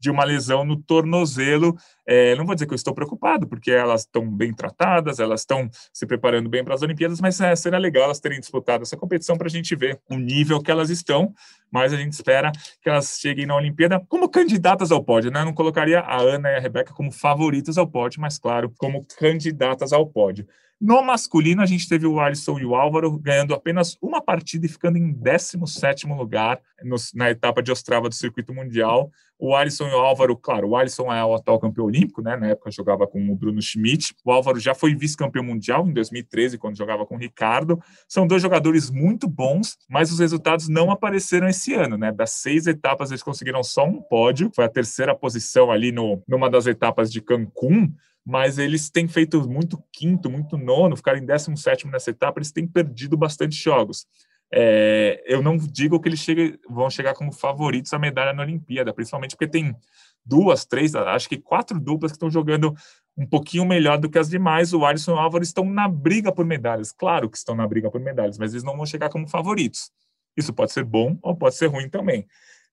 de 0.00 0.10
uma 0.10 0.24
lesão 0.24 0.64
no 0.64 0.76
tornozelo. 0.76 1.76
É, 2.06 2.34
não 2.36 2.46
vou 2.46 2.54
dizer 2.54 2.66
que 2.66 2.72
eu 2.72 2.76
estou 2.76 2.94
preocupado, 2.94 3.46
porque 3.46 3.70
elas 3.70 4.02
estão 4.02 4.30
bem 4.30 4.54
tratadas, 4.54 5.18
elas 5.18 5.40
estão 5.40 5.68
se 5.92 6.06
preparando 6.06 6.48
bem 6.48 6.64
para 6.64 6.74
as 6.74 6.82
Olimpíadas, 6.82 7.20
mas 7.20 7.40
é, 7.40 7.54
seria 7.56 7.78
legal 7.78 8.04
elas 8.04 8.20
terem 8.20 8.40
disputado 8.40 8.82
essa 8.82 8.96
competição 8.96 9.36
para 9.36 9.46
a 9.46 9.50
gente 9.50 9.74
ver 9.74 10.00
o 10.08 10.16
nível 10.16 10.62
que 10.62 10.70
elas 10.70 10.90
estão. 10.90 11.34
Mas 11.70 11.92
a 11.92 11.96
gente 11.96 12.12
espera 12.12 12.50
que 12.80 12.88
elas 12.88 13.18
cheguem 13.20 13.44
na 13.44 13.54
Olimpíada 13.54 14.00
como 14.08 14.28
candidatas 14.28 14.90
ao 14.90 15.04
pódio, 15.04 15.30
né? 15.30 15.40
Eu 15.40 15.44
não 15.44 15.52
colocaria 15.52 16.00
a 16.00 16.20
Ana 16.20 16.50
e 16.50 16.56
a 16.56 16.60
Rebeca 16.60 16.94
como 16.94 17.12
favoritas 17.12 17.76
ao 17.76 17.86
pódio, 17.86 18.20
mas 18.20 18.38
claro, 18.38 18.72
como 18.78 19.04
candidatas 19.18 19.92
ao 19.92 20.06
pódio. 20.06 20.46
No 20.80 21.02
masculino, 21.02 21.60
a 21.60 21.66
gente 21.66 21.88
teve 21.88 22.06
o 22.06 22.20
Alisson 22.20 22.56
e 22.60 22.64
o 22.64 22.76
Álvaro 22.76 23.18
ganhando 23.18 23.52
apenas 23.52 23.96
uma 24.00 24.22
partida 24.22 24.64
e 24.64 24.68
ficando 24.68 24.96
em 24.96 25.12
17 25.12 26.06
lugar 26.06 26.60
no, 26.84 26.94
na 27.16 27.30
etapa 27.30 27.60
de 27.60 27.72
Ostrava 27.72 28.08
do 28.08 28.14
circuito 28.14 28.54
mundial. 28.54 29.10
O 29.36 29.56
Alisson 29.56 29.88
e 29.88 29.92
o 29.92 29.98
Álvaro, 29.98 30.36
claro, 30.36 30.68
o 30.68 30.76
Alisson 30.76 31.12
é 31.12 31.24
o 31.24 31.34
atual 31.34 31.58
campeão 31.58 31.86
olímpico, 31.86 32.22
né? 32.22 32.36
Na 32.36 32.48
época 32.48 32.70
jogava 32.70 33.08
com 33.08 33.28
o 33.28 33.34
Bruno 33.34 33.60
Schmidt. 33.60 34.14
O 34.24 34.30
Álvaro 34.30 34.60
já 34.60 34.72
foi 34.72 34.94
vice-campeão 34.94 35.44
mundial 35.44 35.84
em 35.88 35.92
2013, 35.92 36.58
quando 36.58 36.78
jogava 36.78 37.04
com 37.04 37.16
o 37.16 37.18
Ricardo. 37.18 37.80
São 38.08 38.24
dois 38.24 38.40
jogadores 38.40 38.88
muito 38.88 39.28
bons, 39.28 39.76
mas 39.90 40.12
os 40.12 40.20
resultados 40.20 40.68
não 40.68 40.92
apareceram 40.92 41.48
esse 41.48 41.74
ano, 41.74 41.96
né? 41.96 42.12
Das 42.12 42.30
seis 42.30 42.68
etapas, 42.68 43.10
eles 43.10 43.22
conseguiram 43.22 43.64
só 43.64 43.84
um 43.84 44.00
pódio. 44.00 44.48
Foi 44.54 44.64
a 44.64 44.68
terceira 44.68 45.12
posição 45.12 45.72
ali 45.72 45.90
no, 45.90 46.22
numa 46.28 46.48
das 46.48 46.68
etapas 46.68 47.10
de 47.10 47.20
Cancún 47.20 47.92
mas 48.24 48.58
eles 48.58 48.90
têm 48.90 49.08
feito 49.08 49.48
muito 49.48 49.82
quinto, 49.92 50.30
muito 50.30 50.56
nono, 50.56 50.96
ficaram 50.96 51.18
em 51.18 51.26
17 51.26 51.86
nessa 51.88 52.10
etapa, 52.10 52.38
eles 52.38 52.52
têm 52.52 52.66
perdido 52.66 53.16
bastante 53.16 53.56
jogos. 53.56 54.06
É, 54.52 55.22
eu 55.26 55.42
não 55.42 55.56
digo 55.56 56.00
que 56.00 56.08
eles 56.08 56.20
cheguem, 56.20 56.58
vão 56.68 56.88
chegar 56.88 57.14
como 57.14 57.32
favoritos 57.32 57.92
à 57.92 57.98
medalha 57.98 58.32
na 58.32 58.42
Olimpíada, 58.42 58.94
principalmente 58.94 59.36
porque 59.36 59.46
tem 59.46 59.76
duas, 60.24 60.64
três, 60.64 60.94
acho 60.94 61.28
que 61.28 61.38
quatro 61.38 61.78
duplas 61.78 62.12
que 62.12 62.16
estão 62.16 62.30
jogando 62.30 62.74
um 63.16 63.26
pouquinho 63.26 63.64
melhor 63.64 63.98
do 63.98 64.08
que 64.08 64.18
as 64.18 64.28
demais. 64.28 64.72
O 64.72 64.84
Alisson 64.84 65.12
e 65.12 65.14
o 65.14 65.18
Álvaro 65.18 65.42
estão 65.42 65.64
na 65.64 65.88
briga 65.88 66.32
por 66.32 66.44
medalhas, 66.44 66.92
claro 66.92 67.28
que 67.28 67.36
estão 67.36 67.54
na 67.54 67.66
briga 67.66 67.90
por 67.90 68.00
medalhas, 68.00 68.38
mas 68.38 68.52
eles 68.52 68.64
não 68.64 68.76
vão 68.76 68.86
chegar 68.86 69.10
como 69.10 69.28
favoritos. 69.28 69.90
Isso 70.36 70.52
pode 70.52 70.72
ser 70.72 70.84
bom 70.84 71.18
ou 71.22 71.34
pode 71.36 71.56
ser 71.56 71.66
ruim 71.66 71.88
também. 71.88 72.26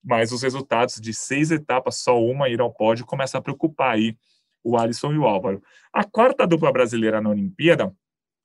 Mas 0.04 0.32
os 0.32 0.43
resultados 0.43 0.96
de 1.02 1.14
seis 1.14 1.50
etapas, 1.50 1.96
só 1.96 2.22
uma 2.22 2.48
ir 2.48 2.62
ao 2.62 2.72
pódio, 2.72 3.06
começa 3.06 3.38
a 3.38 3.41
preocupar 3.41 3.96
aí 3.96 4.16
o 4.66 4.76
Alisson 4.78 5.13
e 5.13 5.18
o 5.18 5.26
Álvaro. 5.26 5.61
A 5.93 6.03
quarta 6.03 6.47
dupla 6.47 6.72
brasileira 6.72 7.22
na 7.22 7.30
Olimpíada 7.30 7.95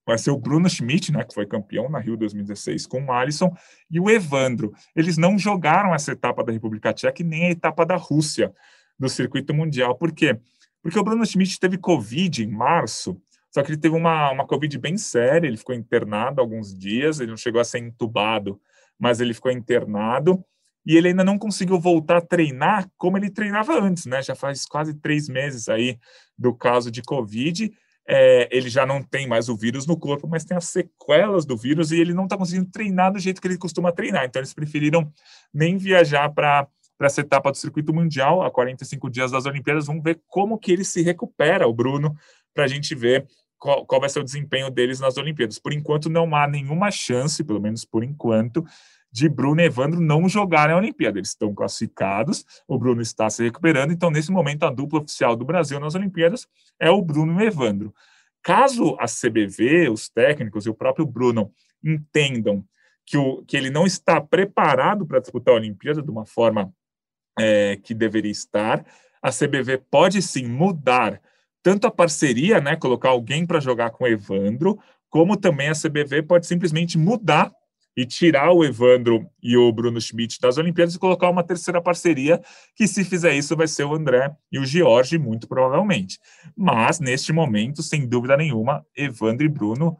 vai 0.06 0.18
ser 0.18 0.30
o 0.30 0.36
Bruno 0.36 0.68
Schmidt, 0.68 1.10
né, 1.12 1.24
que 1.24 1.32
foi 1.32 1.46
campeão 1.46 1.88
na 1.88 1.98
Rio 1.98 2.16
2016 2.16 2.86
com 2.86 3.04
o 3.04 3.12
Alisson, 3.12 3.54
e 3.90 3.98
o 3.98 4.10
Evandro. 4.10 4.72
Eles 4.94 5.16
não 5.16 5.38
jogaram 5.38 5.94
essa 5.94 6.12
etapa 6.12 6.44
da 6.44 6.52
República 6.52 6.92
Tcheca 6.92 7.22
e 7.22 7.24
nem 7.24 7.46
a 7.46 7.50
etapa 7.50 7.86
da 7.86 7.96
Rússia 7.96 8.52
do 8.98 9.08
circuito 9.08 9.54
mundial. 9.54 9.94
Por 9.96 10.12
quê? 10.12 10.38
Porque 10.82 10.98
o 10.98 11.04
Bruno 11.04 11.24
Schmidt 11.24 11.58
teve 11.58 11.78
Covid 11.78 12.42
em 12.42 12.48
março, 12.48 13.20
só 13.50 13.62
que 13.62 13.70
ele 13.70 13.80
teve 13.80 13.96
uma, 13.96 14.30
uma 14.30 14.46
Covid 14.46 14.78
bem 14.78 14.96
séria, 14.96 15.46
ele 15.46 15.56
ficou 15.56 15.74
internado 15.74 16.40
alguns 16.40 16.76
dias, 16.76 17.18
ele 17.18 17.30
não 17.30 17.36
chegou 17.36 17.60
a 17.60 17.64
ser 17.64 17.78
entubado, 17.78 18.60
mas 18.98 19.20
ele 19.20 19.34
ficou 19.34 19.50
internado, 19.50 20.44
e 20.84 20.96
ele 20.96 21.08
ainda 21.08 21.24
não 21.24 21.38
conseguiu 21.38 21.78
voltar 21.78 22.18
a 22.18 22.20
treinar 22.20 22.88
como 22.96 23.16
ele 23.18 23.30
treinava 23.30 23.78
antes, 23.78 24.06
né? 24.06 24.22
Já 24.22 24.34
faz 24.34 24.64
quase 24.64 24.94
três 24.94 25.28
meses 25.28 25.68
aí 25.68 25.98
do 26.38 26.54
caso 26.54 26.90
de 26.90 27.02
Covid. 27.02 27.70
É, 28.08 28.48
ele 28.50 28.68
já 28.68 28.84
não 28.84 29.02
tem 29.02 29.26
mais 29.26 29.48
o 29.48 29.56
vírus 29.56 29.86
no 29.86 29.96
corpo, 29.96 30.26
mas 30.26 30.44
tem 30.44 30.56
as 30.56 30.64
sequelas 30.64 31.44
do 31.44 31.56
vírus 31.56 31.92
e 31.92 32.00
ele 32.00 32.14
não 32.14 32.24
está 32.24 32.36
conseguindo 32.36 32.70
treinar 32.70 33.12
do 33.12 33.18
jeito 33.18 33.40
que 33.40 33.46
ele 33.46 33.58
costuma 33.58 33.92
treinar. 33.92 34.24
Então, 34.24 34.40
eles 34.40 34.54
preferiram 34.54 35.12
nem 35.52 35.76
viajar 35.76 36.28
para 36.30 36.66
essa 37.00 37.20
etapa 37.20 37.50
do 37.52 37.56
circuito 37.56 37.92
mundial, 37.92 38.42
a 38.42 38.50
45 38.50 39.08
dias 39.10 39.30
das 39.30 39.46
Olimpíadas. 39.46 39.86
Vamos 39.86 40.02
ver 40.02 40.20
como 40.26 40.58
que 40.58 40.72
ele 40.72 40.84
se 40.84 41.02
recupera, 41.02 41.68
o 41.68 41.72
Bruno, 41.72 42.16
para 42.52 42.64
a 42.64 42.68
gente 42.68 42.94
ver 42.94 43.28
qual, 43.58 43.86
qual, 43.86 44.00
vai 44.00 44.10
ser 44.10 44.20
o 44.20 44.24
desempenho 44.24 44.70
deles 44.70 44.98
nas 44.98 45.16
Olimpíadas. 45.16 45.58
Por 45.58 45.72
enquanto, 45.72 46.08
não 46.08 46.34
há 46.34 46.48
nenhuma 46.48 46.90
chance, 46.90 47.44
pelo 47.44 47.60
menos 47.60 47.84
por 47.84 48.02
enquanto, 48.02 48.64
de 49.12 49.28
Bruno 49.28 49.60
e 49.60 49.64
Evandro 49.64 50.00
não 50.00 50.28
jogarem 50.28 50.74
a 50.74 50.78
Olimpíada. 50.78 51.18
Eles 51.18 51.30
estão 51.30 51.54
classificados, 51.54 52.44
o 52.66 52.78
Bruno 52.78 53.02
está 53.02 53.28
se 53.28 53.42
recuperando, 53.42 53.92
então, 53.92 54.10
nesse 54.10 54.30
momento, 54.30 54.64
a 54.64 54.70
dupla 54.70 55.00
oficial 55.00 55.34
do 55.34 55.44
Brasil 55.44 55.80
nas 55.80 55.94
Olimpíadas 55.94 56.46
é 56.78 56.90
o 56.90 57.02
Bruno 57.02 57.40
e 57.40 57.46
Evandro. 57.46 57.94
Caso 58.42 58.96
a 58.98 59.06
CBV, 59.06 59.90
os 59.90 60.08
técnicos 60.08 60.66
e 60.66 60.70
o 60.70 60.74
próprio 60.74 61.04
Bruno 61.04 61.52
entendam 61.84 62.64
que, 63.04 63.16
o, 63.16 63.42
que 63.44 63.56
ele 63.56 63.70
não 63.70 63.86
está 63.86 64.20
preparado 64.20 65.06
para 65.06 65.20
disputar 65.20 65.54
a 65.54 65.56
Olimpíada 65.56 66.02
de 66.02 66.10
uma 66.10 66.24
forma 66.24 66.72
é, 67.38 67.76
que 67.76 67.94
deveria 67.94 68.30
estar, 68.30 68.84
a 69.22 69.30
CBV 69.30 69.78
pode 69.90 70.22
sim 70.22 70.46
mudar 70.46 71.20
tanto 71.62 71.86
a 71.86 71.90
parceria, 71.90 72.60
né, 72.60 72.76
colocar 72.76 73.10
alguém 73.10 73.44
para 73.44 73.60
jogar 73.60 73.90
com 73.90 74.04
o 74.04 74.06
Evandro, 74.06 74.78
como 75.10 75.36
também 75.36 75.68
a 75.68 75.74
CBV 75.74 76.22
pode 76.22 76.46
simplesmente 76.46 76.96
mudar 76.96 77.52
e 77.96 78.06
tirar 78.06 78.52
o 78.52 78.64
Evandro 78.64 79.26
e 79.42 79.56
o 79.56 79.72
Bruno 79.72 80.00
Schmidt 80.00 80.38
das 80.40 80.58
Olimpíadas 80.58 80.94
e 80.94 80.98
colocar 80.98 81.28
uma 81.28 81.42
terceira 81.42 81.82
parceria, 81.82 82.40
que 82.74 82.86
se 82.86 83.04
fizer 83.04 83.34
isso 83.34 83.56
vai 83.56 83.66
ser 83.66 83.84
o 83.84 83.94
André 83.94 84.30
e 84.50 84.58
o 84.58 84.64
George, 84.64 85.18
muito 85.18 85.48
provavelmente. 85.48 86.18
Mas, 86.56 87.00
neste 87.00 87.32
momento, 87.32 87.82
sem 87.82 88.06
dúvida 88.06 88.36
nenhuma, 88.36 88.84
Evandro 88.96 89.44
e 89.44 89.48
Bruno 89.48 89.96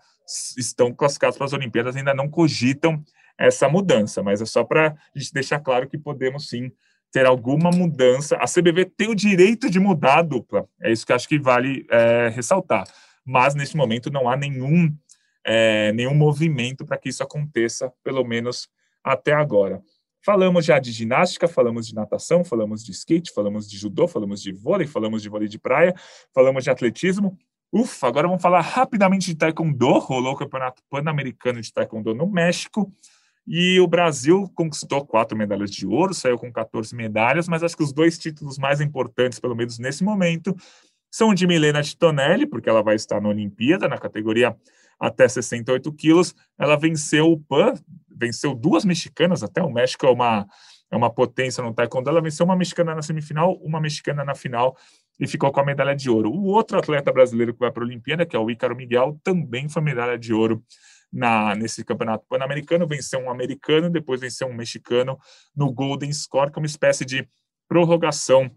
estão 0.57 0.95
classificados 0.95 1.36
para 1.36 1.47
as 1.47 1.53
Olimpíadas, 1.53 1.97
ainda 1.97 2.14
não 2.14 2.28
cogitam 2.28 3.03
essa 3.36 3.68
mudança, 3.68 4.22
mas 4.22 4.41
é 4.41 4.45
só 4.45 4.62
para 4.62 4.88
a 4.88 5.18
gente 5.18 5.32
deixar 5.32 5.59
claro 5.61 5.88
que 5.88 5.99
podemos 5.99 6.49
sim 6.49 6.70
ter 7.11 7.26
alguma 7.26 7.70
mudança. 7.70 8.36
A 8.36 8.45
CBV 8.45 8.84
tem 8.84 9.09
o 9.09 9.14
direito 9.14 9.68
de 9.68 9.80
mudar 9.80 10.18
a 10.18 10.22
dupla, 10.22 10.68
é 10.80 10.93
isso 10.93 11.05
que 11.07 11.12
acho 11.12 11.28
que 11.28 11.38
vale 11.38 11.86
é, 11.91 12.28
ressaltar. 12.28 12.84
Mas, 13.24 13.55
neste 13.55 13.76
momento, 13.76 14.11
não 14.11 14.28
há 14.28 14.36
nenhum 14.36 14.95
é, 15.45 15.93
nenhum 15.93 16.14
movimento 16.14 16.84
para 16.84 16.99
que 16.99 17.09
isso 17.09 17.22
aconteça, 17.22 17.93
pelo 18.03 18.24
menos 18.24 18.68
até 19.03 19.32
agora. 19.32 19.82
Falamos 20.22 20.66
já 20.66 20.78
de 20.78 20.93
ginástica, 20.93 21.49
falamos 21.49 21.86
de 21.86 21.95
natação, 21.95 22.45
falamos 22.45 22.84
de 22.84 22.93
skate, 22.93 23.32
falamos 23.32 23.68
de 23.68 23.78
judô, 23.78 24.07
falamos 24.07 24.43
de 24.43 24.53
vôlei, 24.53 24.86
falamos 24.86 25.22
de 25.22 25.28
vôlei 25.30 25.49
de 25.49 25.59
praia, 25.59 25.95
falamos 26.34 26.64
de 26.64 26.70
atletismo. 26.70 27.38
Ufa, 27.72 28.09
agora 28.09 28.26
vamos 28.26 28.43
falar 28.43 28.61
rapidamente 28.61 29.26
de 29.26 29.36
Taekwondo. 29.36 29.99
Rolou 29.99 30.34
o 30.34 30.36
Campeonato 30.36 30.82
Pan-Americano 30.91 31.61
de 31.61 31.72
Taekwondo 31.72 32.14
no 32.14 32.26
México. 32.26 32.93
E 33.47 33.80
o 33.80 33.86
Brasil 33.86 34.51
conquistou 34.55 35.07
quatro 35.07 35.36
medalhas 35.36 35.70
de 35.70 35.86
ouro, 35.86 36.12
saiu 36.12 36.38
com 36.38 36.53
14 36.53 36.95
medalhas, 36.95 37.49
mas 37.49 37.62
acho 37.62 37.76
que 37.76 37.82
os 37.82 37.93
dois 37.93 38.18
títulos 38.18 38.59
mais 38.59 38.80
importantes, 38.80 39.41
pelo 39.41 39.57
menos 39.57 39.78
nesse 39.78 40.05
momento, 40.05 40.55
são 41.11 41.34
de 41.34 41.47
Milena 41.47 41.82
Titonelli, 41.82 42.47
porque 42.47 42.68
ela 42.68 42.82
vai 42.82 42.95
estar 42.95 43.20
na 43.20 43.28
Olimpíada, 43.28 43.88
na 43.88 43.99
categoria 43.99 44.55
até 45.01 45.27
68 45.27 45.91
quilos. 45.95 46.35
Ela 46.59 46.77
venceu 46.77 47.33
o 47.33 47.41
PAN, 47.41 47.75
venceu 48.15 48.55
duas 48.55 48.85
mexicanas, 48.85 49.43
até 49.43 49.63
o 49.63 49.73
México 49.73 50.07
é 50.07 50.11
uma, 50.11 50.47
é 50.91 50.97
uma 50.97 51.11
potência 51.11 51.65
no 51.65 51.73
taekwondo. 51.73 52.11
Ela 52.11 52.21
venceu 52.21 52.45
uma 52.45 52.57
mexicana 52.57 52.95
na 52.95 53.03
semifinal, 53.03 53.55
uma 53.63 53.81
mexicana 53.81 54.25
na 54.25 54.35
final 54.35 54.77
e 55.19 55.27
ficou 55.27 55.51
com 55.51 55.61
a 55.61 55.65
medalha 55.65 55.95
de 55.97 56.11
ouro. 56.11 56.31
O 56.31 56.47
outro 56.47 56.79
atleta 56.79 57.13
brasileiro 57.13 57.53
que 57.53 57.61
vai 57.61 57.71
para 57.71 57.83
a 57.83 57.87
Olimpíada, 57.87 58.27
que 58.27 58.37
é 58.37 58.39
o 58.39 58.51
Ícaro 58.51 58.77
Miguel, 58.77 59.19
também 59.25 59.69
foi 59.69 59.83
medalha 59.83 60.19
de 60.19 60.33
ouro 60.33 60.63
na, 61.13 61.55
nesse 61.55 61.85
campeonato 61.85 62.25
pan-americano, 62.29 62.87
venceu 62.87 63.21
um 63.21 63.31
americano, 63.31 63.91
depois 63.91 64.21
venceu 64.21 64.47
um 64.47 64.55
mexicano 64.55 65.19
no 65.55 65.73
Golden 65.73 66.13
Score, 66.13 66.51
que 66.51 66.59
é 66.59 66.63
uma 66.63 66.67
espécie 66.67 67.05
de 67.05 67.29
prorrogação 67.69 68.51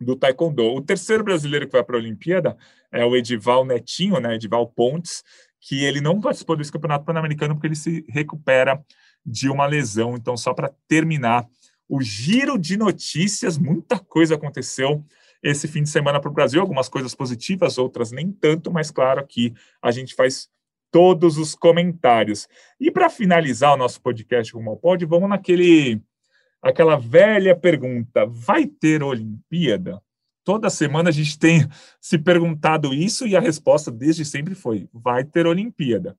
do 0.00 0.16
Taekwondo. 0.16 0.62
O 0.62 0.80
terceiro 0.80 1.24
brasileiro 1.24 1.66
que 1.66 1.72
vai 1.72 1.82
para 1.82 1.96
a 1.96 1.98
Olimpíada 1.98 2.56
é 2.90 3.04
o 3.04 3.16
Edival 3.16 3.64
Netinho, 3.64 4.20
né, 4.20 4.34
Edival 4.34 4.66
Pontes, 4.68 5.22
que 5.60 5.84
ele 5.84 6.00
não 6.00 6.20
participou 6.20 6.56
desse 6.56 6.72
campeonato 6.72 7.04
pan-americano 7.04 7.54
porque 7.54 7.66
ele 7.66 7.76
se 7.76 8.04
recupera 8.08 8.82
de 9.24 9.48
uma 9.48 9.66
lesão. 9.66 10.14
Então, 10.14 10.36
só 10.36 10.54
para 10.54 10.72
terminar, 10.86 11.46
o 11.88 12.00
giro 12.00 12.58
de 12.58 12.76
notícias, 12.76 13.58
muita 13.58 13.98
coisa 13.98 14.34
aconteceu 14.34 15.04
esse 15.42 15.68
fim 15.68 15.82
de 15.82 15.88
semana 15.88 16.20
para 16.20 16.30
o 16.30 16.34
Brasil, 16.34 16.60
algumas 16.60 16.88
coisas 16.88 17.14
positivas, 17.14 17.78
outras 17.78 18.10
nem 18.10 18.30
tanto, 18.30 18.72
mas 18.72 18.90
claro 18.90 19.24
que 19.26 19.54
a 19.80 19.90
gente 19.90 20.14
faz 20.14 20.48
todos 20.90 21.38
os 21.38 21.54
comentários. 21.54 22.48
E 22.80 22.90
para 22.90 23.08
finalizar 23.08 23.74
o 23.74 23.76
nosso 23.76 24.00
podcast 24.00 24.52
Rumo 24.52 24.70
ao 24.70 24.76
Pod, 24.76 25.04
vamos 25.06 25.28
naquele 25.28 26.02
aquela 26.62 26.96
velha 26.96 27.56
pergunta: 27.56 28.26
vai 28.26 28.66
ter 28.66 29.02
Olimpíada? 29.02 30.02
Toda 30.48 30.70
semana 30.70 31.10
a 31.10 31.12
gente 31.12 31.38
tem 31.38 31.68
se 32.00 32.16
perguntado 32.16 32.94
isso 32.94 33.26
e 33.26 33.36
a 33.36 33.40
resposta 33.40 33.90
desde 33.90 34.24
sempre 34.24 34.54
foi: 34.54 34.88
vai 34.94 35.22
ter 35.22 35.46
Olimpíada. 35.46 36.16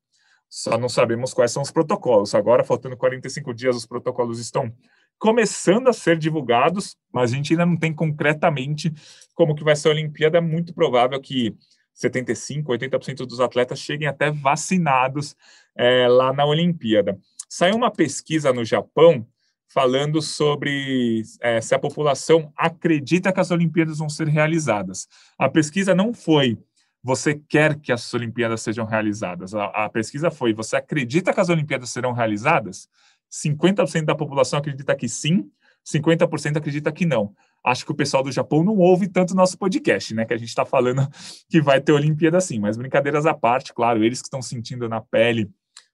Só 0.47 0.77
não 0.77 0.87
sabemos 0.87 1.33
quais 1.33 1.49
são 1.51 1.63
os 1.63 1.71
protocolos. 1.71 2.35
Agora, 2.35 2.63
faltando 2.63 2.95
45 2.95 3.51
dias, 3.55 3.75
os 3.75 3.87
protocolos 3.87 4.39
estão 4.39 4.71
começando 5.17 5.87
a 5.87 5.93
ser 5.93 6.15
divulgados, 6.15 6.95
mas 7.11 7.33
a 7.33 7.35
gente 7.35 7.53
ainda 7.53 7.65
não 7.65 7.75
tem 7.75 7.91
concretamente 7.91 8.93
como 9.33 9.55
que 9.55 9.63
vai 9.63 9.75
ser 9.75 9.87
a 9.87 9.93
Olimpíada. 9.93 10.37
É 10.37 10.41
muito 10.41 10.75
provável 10.75 11.19
que 11.19 11.57
75%, 11.99 12.65
80% 12.65 13.25
dos 13.25 13.39
atletas 13.39 13.79
cheguem 13.79 14.07
até 14.07 14.29
vacinados 14.29 15.35
é, 15.75 16.07
lá 16.07 16.31
na 16.31 16.45
Olimpíada. 16.45 17.19
Saiu 17.49 17.75
uma 17.75 17.89
pesquisa 17.89 18.53
no 18.53 18.63
Japão 18.63 19.25
falando 19.71 20.21
sobre 20.21 21.21
é, 21.41 21.61
se 21.61 21.75
a 21.75 21.79
população 21.79 22.51
acredita 22.57 23.31
que 23.31 23.39
as 23.39 23.51
Olimpíadas 23.51 23.99
vão 23.99 24.09
ser 24.09 24.27
realizadas. 24.27 25.07
A 25.37 25.47
pesquisa 25.49 25.93
não 25.93 26.13
foi 26.13 26.57
você 27.01 27.35
quer 27.35 27.79
que 27.79 27.91
as 27.91 28.13
Olimpíadas 28.13 28.61
sejam 28.61 28.85
realizadas. 28.85 29.53
A, 29.55 29.65
a 29.85 29.89
pesquisa 29.89 30.29
foi 30.29 30.53
você 30.53 30.75
acredita 30.75 31.33
que 31.33 31.39
as 31.39 31.49
Olimpíadas 31.49 31.89
serão 31.91 32.11
realizadas? 32.11 32.89
50% 33.31 34.05
da 34.05 34.15
população 34.15 34.59
acredita 34.59 34.95
que 34.95 35.07
sim, 35.07 35.49
50% 35.85 36.57
acredita 36.57 36.91
que 36.91 37.05
não 37.05 37.33
acho 37.63 37.85
que 37.85 37.91
o 37.91 37.95
pessoal 37.95 38.23
do 38.23 38.31
Japão 38.31 38.63
não 38.63 38.77
ouve 38.77 39.07
tanto 39.07 39.35
nosso 39.35 39.57
podcast, 39.57 40.13
né? 40.13 40.25
Que 40.25 40.33
a 40.33 40.37
gente 40.37 40.49
está 40.49 40.65
falando 40.65 41.07
que 41.49 41.61
vai 41.61 41.81
ter 41.81 41.91
Olimpíada 41.91 42.39
sim, 42.39 42.59
mas 42.59 42.77
brincadeiras 42.77 43.25
à 43.25 43.33
parte, 43.33 43.73
claro, 43.73 44.03
eles 44.03 44.21
que 44.21 44.27
estão 44.27 44.41
sentindo 44.41 44.87
na 44.87 45.01
pele 45.01 45.49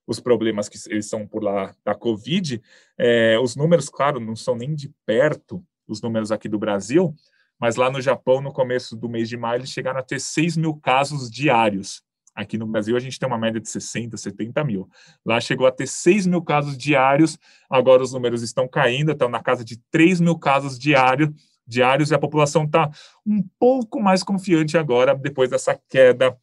os 0.07 0.19
problemas 0.19 0.69
que 0.69 0.77
eles 0.89 1.07
são 1.07 1.25
por 1.27 1.43
lá 1.43 1.75
da 1.83 1.95
Covid, 1.95 2.61
é, 2.97 3.37
os 3.39 3.55
números, 3.55 3.89
claro, 3.89 4.19
não 4.19 4.35
são 4.35 4.55
nem 4.55 4.75
de 4.75 4.91
perto 5.05 5.63
os 5.87 6.01
números 6.01 6.31
aqui 6.31 6.49
do 6.49 6.59
Brasil, 6.59 7.15
mas 7.59 7.75
lá 7.75 7.89
no 7.89 8.01
Japão, 8.01 8.41
no 8.41 8.51
começo 8.51 8.95
do 8.95 9.07
mês 9.07 9.29
de 9.29 9.37
maio, 9.37 9.59
eles 9.59 9.69
chegaram 9.69 9.99
a 9.99 10.03
ter 10.03 10.19
6 10.19 10.57
mil 10.57 10.75
casos 10.75 11.29
diários. 11.29 12.03
Aqui 12.33 12.57
no 12.57 12.67
Brasil, 12.67 12.97
a 12.97 12.99
gente 12.99 13.17
tem 13.17 13.27
uma 13.27 13.37
média 13.37 13.61
de 13.61 13.69
60, 13.69 14.17
70 14.17 14.61
mil. 14.65 14.89
Lá 15.25 15.39
chegou 15.39 15.65
a 15.65 15.71
ter 15.71 15.87
6 15.87 16.27
mil 16.27 16.41
casos 16.41 16.77
diários, 16.77 17.37
agora 17.69 18.03
os 18.03 18.11
números 18.11 18.41
estão 18.41 18.67
caindo, 18.67 19.11
estão 19.11 19.29
na 19.29 19.41
casa 19.41 19.63
de 19.63 19.77
3 19.89 20.19
mil 20.19 20.37
casos 20.37 20.77
diários, 20.77 21.29
diários 21.65 22.11
e 22.11 22.15
a 22.15 22.19
população 22.19 22.65
está 22.65 22.89
um 23.25 23.41
pouco 23.57 24.01
mais 24.01 24.21
confiante 24.21 24.77
agora, 24.77 25.15
depois 25.15 25.49
dessa 25.49 25.79
queda 25.89 26.37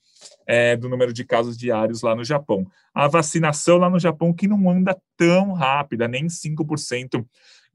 é, 0.46 0.76
do 0.76 0.88
número 0.88 1.12
de 1.12 1.24
casos 1.24 1.56
diários 1.56 2.02
lá 2.02 2.14
no 2.14 2.24
Japão. 2.24 2.66
A 2.94 3.08
vacinação 3.08 3.78
lá 3.78 3.88
no 3.88 3.98
Japão, 3.98 4.32
que 4.32 4.48
não 4.48 4.70
anda 4.70 5.00
tão 5.16 5.52
rápida, 5.52 6.08
nem 6.08 6.26
5% 6.26 7.24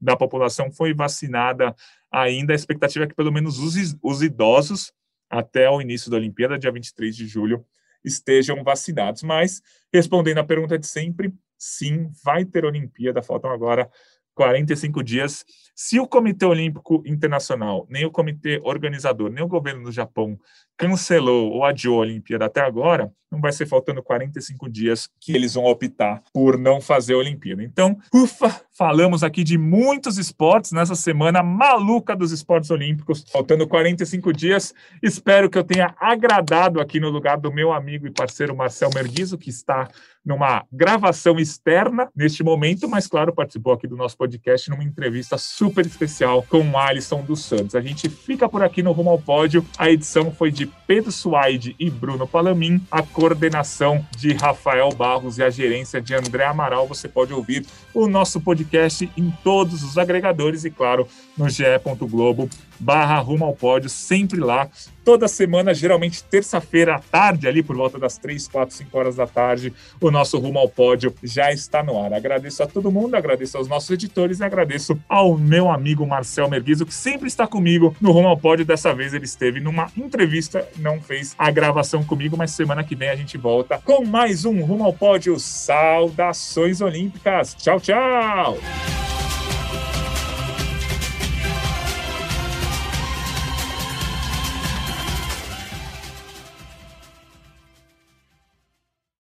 da 0.00 0.16
população 0.16 0.70
foi 0.70 0.94
vacinada 0.94 1.74
ainda. 2.10 2.52
A 2.52 2.56
expectativa 2.56 3.04
é 3.04 3.08
que 3.08 3.14
pelo 3.14 3.32
menos 3.32 3.58
os, 3.58 3.96
os 4.02 4.22
idosos, 4.22 4.92
até 5.28 5.68
o 5.68 5.80
início 5.80 6.10
da 6.10 6.16
Olimpíada, 6.16 6.58
dia 6.58 6.72
23 6.72 7.14
de 7.14 7.26
julho, 7.26 7.64
estejam 8.04 8.62
vacinados. 8.62 9.22
Mas, 9.22 9.60
respondendo 9.92 10.38
à 10.38 10.44
pergunta 10.44 10.78
de 10.78 10.86
sempre, 10.86 11.32
sim, 11.58 12.10
vai 12.24 12.44
ter 12.44 12.64
Olimpíada. 12.64 13.22
Faltam 13.22 13.50
agora 13.50 13.90
45 14.34 15.02
dias. 15.02 15.44
Se 15.74 15.98
o 15.98 16.06
Comitê 16.06 16.46
Olímpico 16.46 17.02
Internacional, 17.04 17.86
nem 17.90 18.06
o 18.06 18.10
comitê 18.10 18.60
organizador, 18.62 19.30
nem 19.30 19.42
o 19.42 19.48
governo 19.48 19.82
do 19.82 19.92
Japão 19.92 20.38
cancelou 20.78 21.50
ou 21.50 21.64
adiou 21.64 21.96
a 21.96 22.02
Olimpíada 22.02 22.46
até 22.46 22.60
agora, 22.60 23.12
não 23.30 23.40
vai 23.40 23.52
ser 23.52 23.66
faltando 23.66 24.02
45 24.02 24.70
dias 24.70 25.08
que 25.20 25.34
eles 25.34 25.54
vão 25.54 25.66
optar 25.66 26.22
por 26.32 26.58
não 26.58 26.80
fazer 26.80 27.14
a 27.14 27.18
Olimpíada. 27.18 27.62
Então, 27.62 27.98
ufa, 28.12 28.62
falamos 28.70 29.22
aqui 29.22 29.44
de 29.44 29.58
muitos 29.58 30.16
esportes 30.16 30.72
nessa 30.72 30.94
semana 30.94 31.42
maluca 31.42 32.16
dos 32.16 32.32
esportes 32.32 32.70
olímpicos, 32.70 33.24
faltando 33.30 33.66
45 33.66 34.32
dias. 34.32 34.74
Espero 35.02 35.50
que 35.50 35.58
eu 35.58 35.64
tenha 35.64 35.94
agradado 36.00 36.80
aqui 36.80 36.98
no 36.98 37.10
lugar 37.10 37.38
do 37.38 37.52
meu 37.52 37.72
amigo 37.72 38.06
e 38.06 38.10
parceiro 38.10 38.56
Marcel 38.56 38.90
Merguizo, 38.94 39.36
que 39.36 39.50
está 39.50 39.88
numa 40.24 40.64
gravação 40.70 41.38
externa 41.38 42.08
neste 42.14 42.42
momento, 42.42 42.88
mas 42.88 43.06
claro, 43.06 43.32
participou 43.32 43.72
aqui 43.72 43.86
do 43.86 43.96
nosso 43.96 44.16
podcast 44.16 44.68
numa 44.68 44.84
entrevista 44.84 45.38
super 45.38 45.86
especial 45.86 46.42
com 46.42 46.60
o 46.60 46.78
Alisson 46.78 47.22
dos 47.22 47.44
Santos. 47.44 47.74
A 47.74 47.80
gente 47.80 48.10
fica 48.10 48.46
por 48.48 48.62
aqui 48.62 48.82
no 48.82 48.92
Rumo 48.92 49.10
ao 49.10 49.18
Pódio. 49.18 49.64
A 49.78 49.90
edição 49.90 50.30
foi 50.30 50.50
Pedro 50.86 51.12
Suaide 51.12 51.74
e 51.78 51.90
Bruno 51.90 52.26
Palamin, 52.26 52.80
a 52.90 53.02
coordenação 53.02 54.04
de 54.16 54.32
Rafael 54.32 54.90
Barros 54.90 55.38
e 55.38 55.42
a 55.42 55.50
gerência 55.50 56.00
de 56.00 56.14
André 56.14 56.44
Amaral. 56.44 56.86
Você 56.86 57.08
pode 57.08 57.32
ouvir 57.32 57.66
o 57.92 58.08
nosso 58.08 58.40
podcast 58.40 59.10
em 59.16 59.30
todos 59.42 59.82
os 59.82 59.98
agregadores 59.98 60.64
e, 60.64 60.70
claro, 60.70 61.06
no 61.36 61.48
ge.globo 61.48 62.48
barra 62.78 63.18
Rumo 63.18 63.44
ao 63.44 63.54
Pódio, 63.54 63.90
sempre 63.90 64.40
lá, 64.40 64.68
toda 65.08 65.26
semana, 65.26 65.72
geralmente 65.72 66.22
terça-feira 66.22 66.96
à 66.96 66.98
tarde, 66.98 67.48
ali 67.48 67.62
por 67.62 67.74
volta 67.74 67.98
das 67.98 68.18
3, 68.18 68.46
4, 68.46 68.76
5 68.76 68.98
horas 68.98 69.16
da 69.16 69.26
tarde, 69.26 69.72
o 69.98 70.10
nosso 70.10 70.38
Rumo 70.38 70.58
ao 70.58 70.68
Pódio 70.68 71.14
já 71.22 71.50
está 71.50 71.82
no 71.82 71.98
ar. 71.98 72.12
Agradeço 72.12 72.62
a 72.62 72.66
todo 72.66 72.92
mundo, 72.92 73.14
agradeço 73.14 73.56
aos 73.56 73.66
nossos 73.66 73.88
editores 73.88 74.40
e 74.40 74.44
agradeço 74.44 75.00
ao 75.08 75.38
meu 75.38 75.70
amigo 75.70 76.06
Marcel 76.06 76.50
Merguizo, 76.50 76.84
que 76.84 76.92
sempre 76.92 77.26
está 77.26 77.46
comigo 77.46 77.96
no 78.02 78.12
Rumo 78.12 78.28
ao 78.28 78.36
Pódio. 78.36 78.66
Dessa 78.66 78.92
vez 78.92 79.14
ele 79.14 79.24
esteve 79.24 79.60
numa 79.60 79.90
entrevista, 79.96 80.68
não 80.76 81.00
fez 81.00 81.34
a 81.38 81.50
gravação 81.50 82.04
comigo, 82.04 82.36
mas 82.36 82.50
semana 82.50 82.84
que 82.84 82.94
vem 82.94 83.08
a 83.08 83.16
gente 83.16 83.38
volta 83.38 83.80
com 83.82 84.04
mais 84.04 84.44
um 84.44 84.60
Rumo 84.60 84.84
ao 84.84 84.92
Pódio. 84.92 85.38
Saudações 85.38 86.82
Olímpicas. 86.82 87.54
Tchau, 87.54 87.80
tchau! 87.80 88.58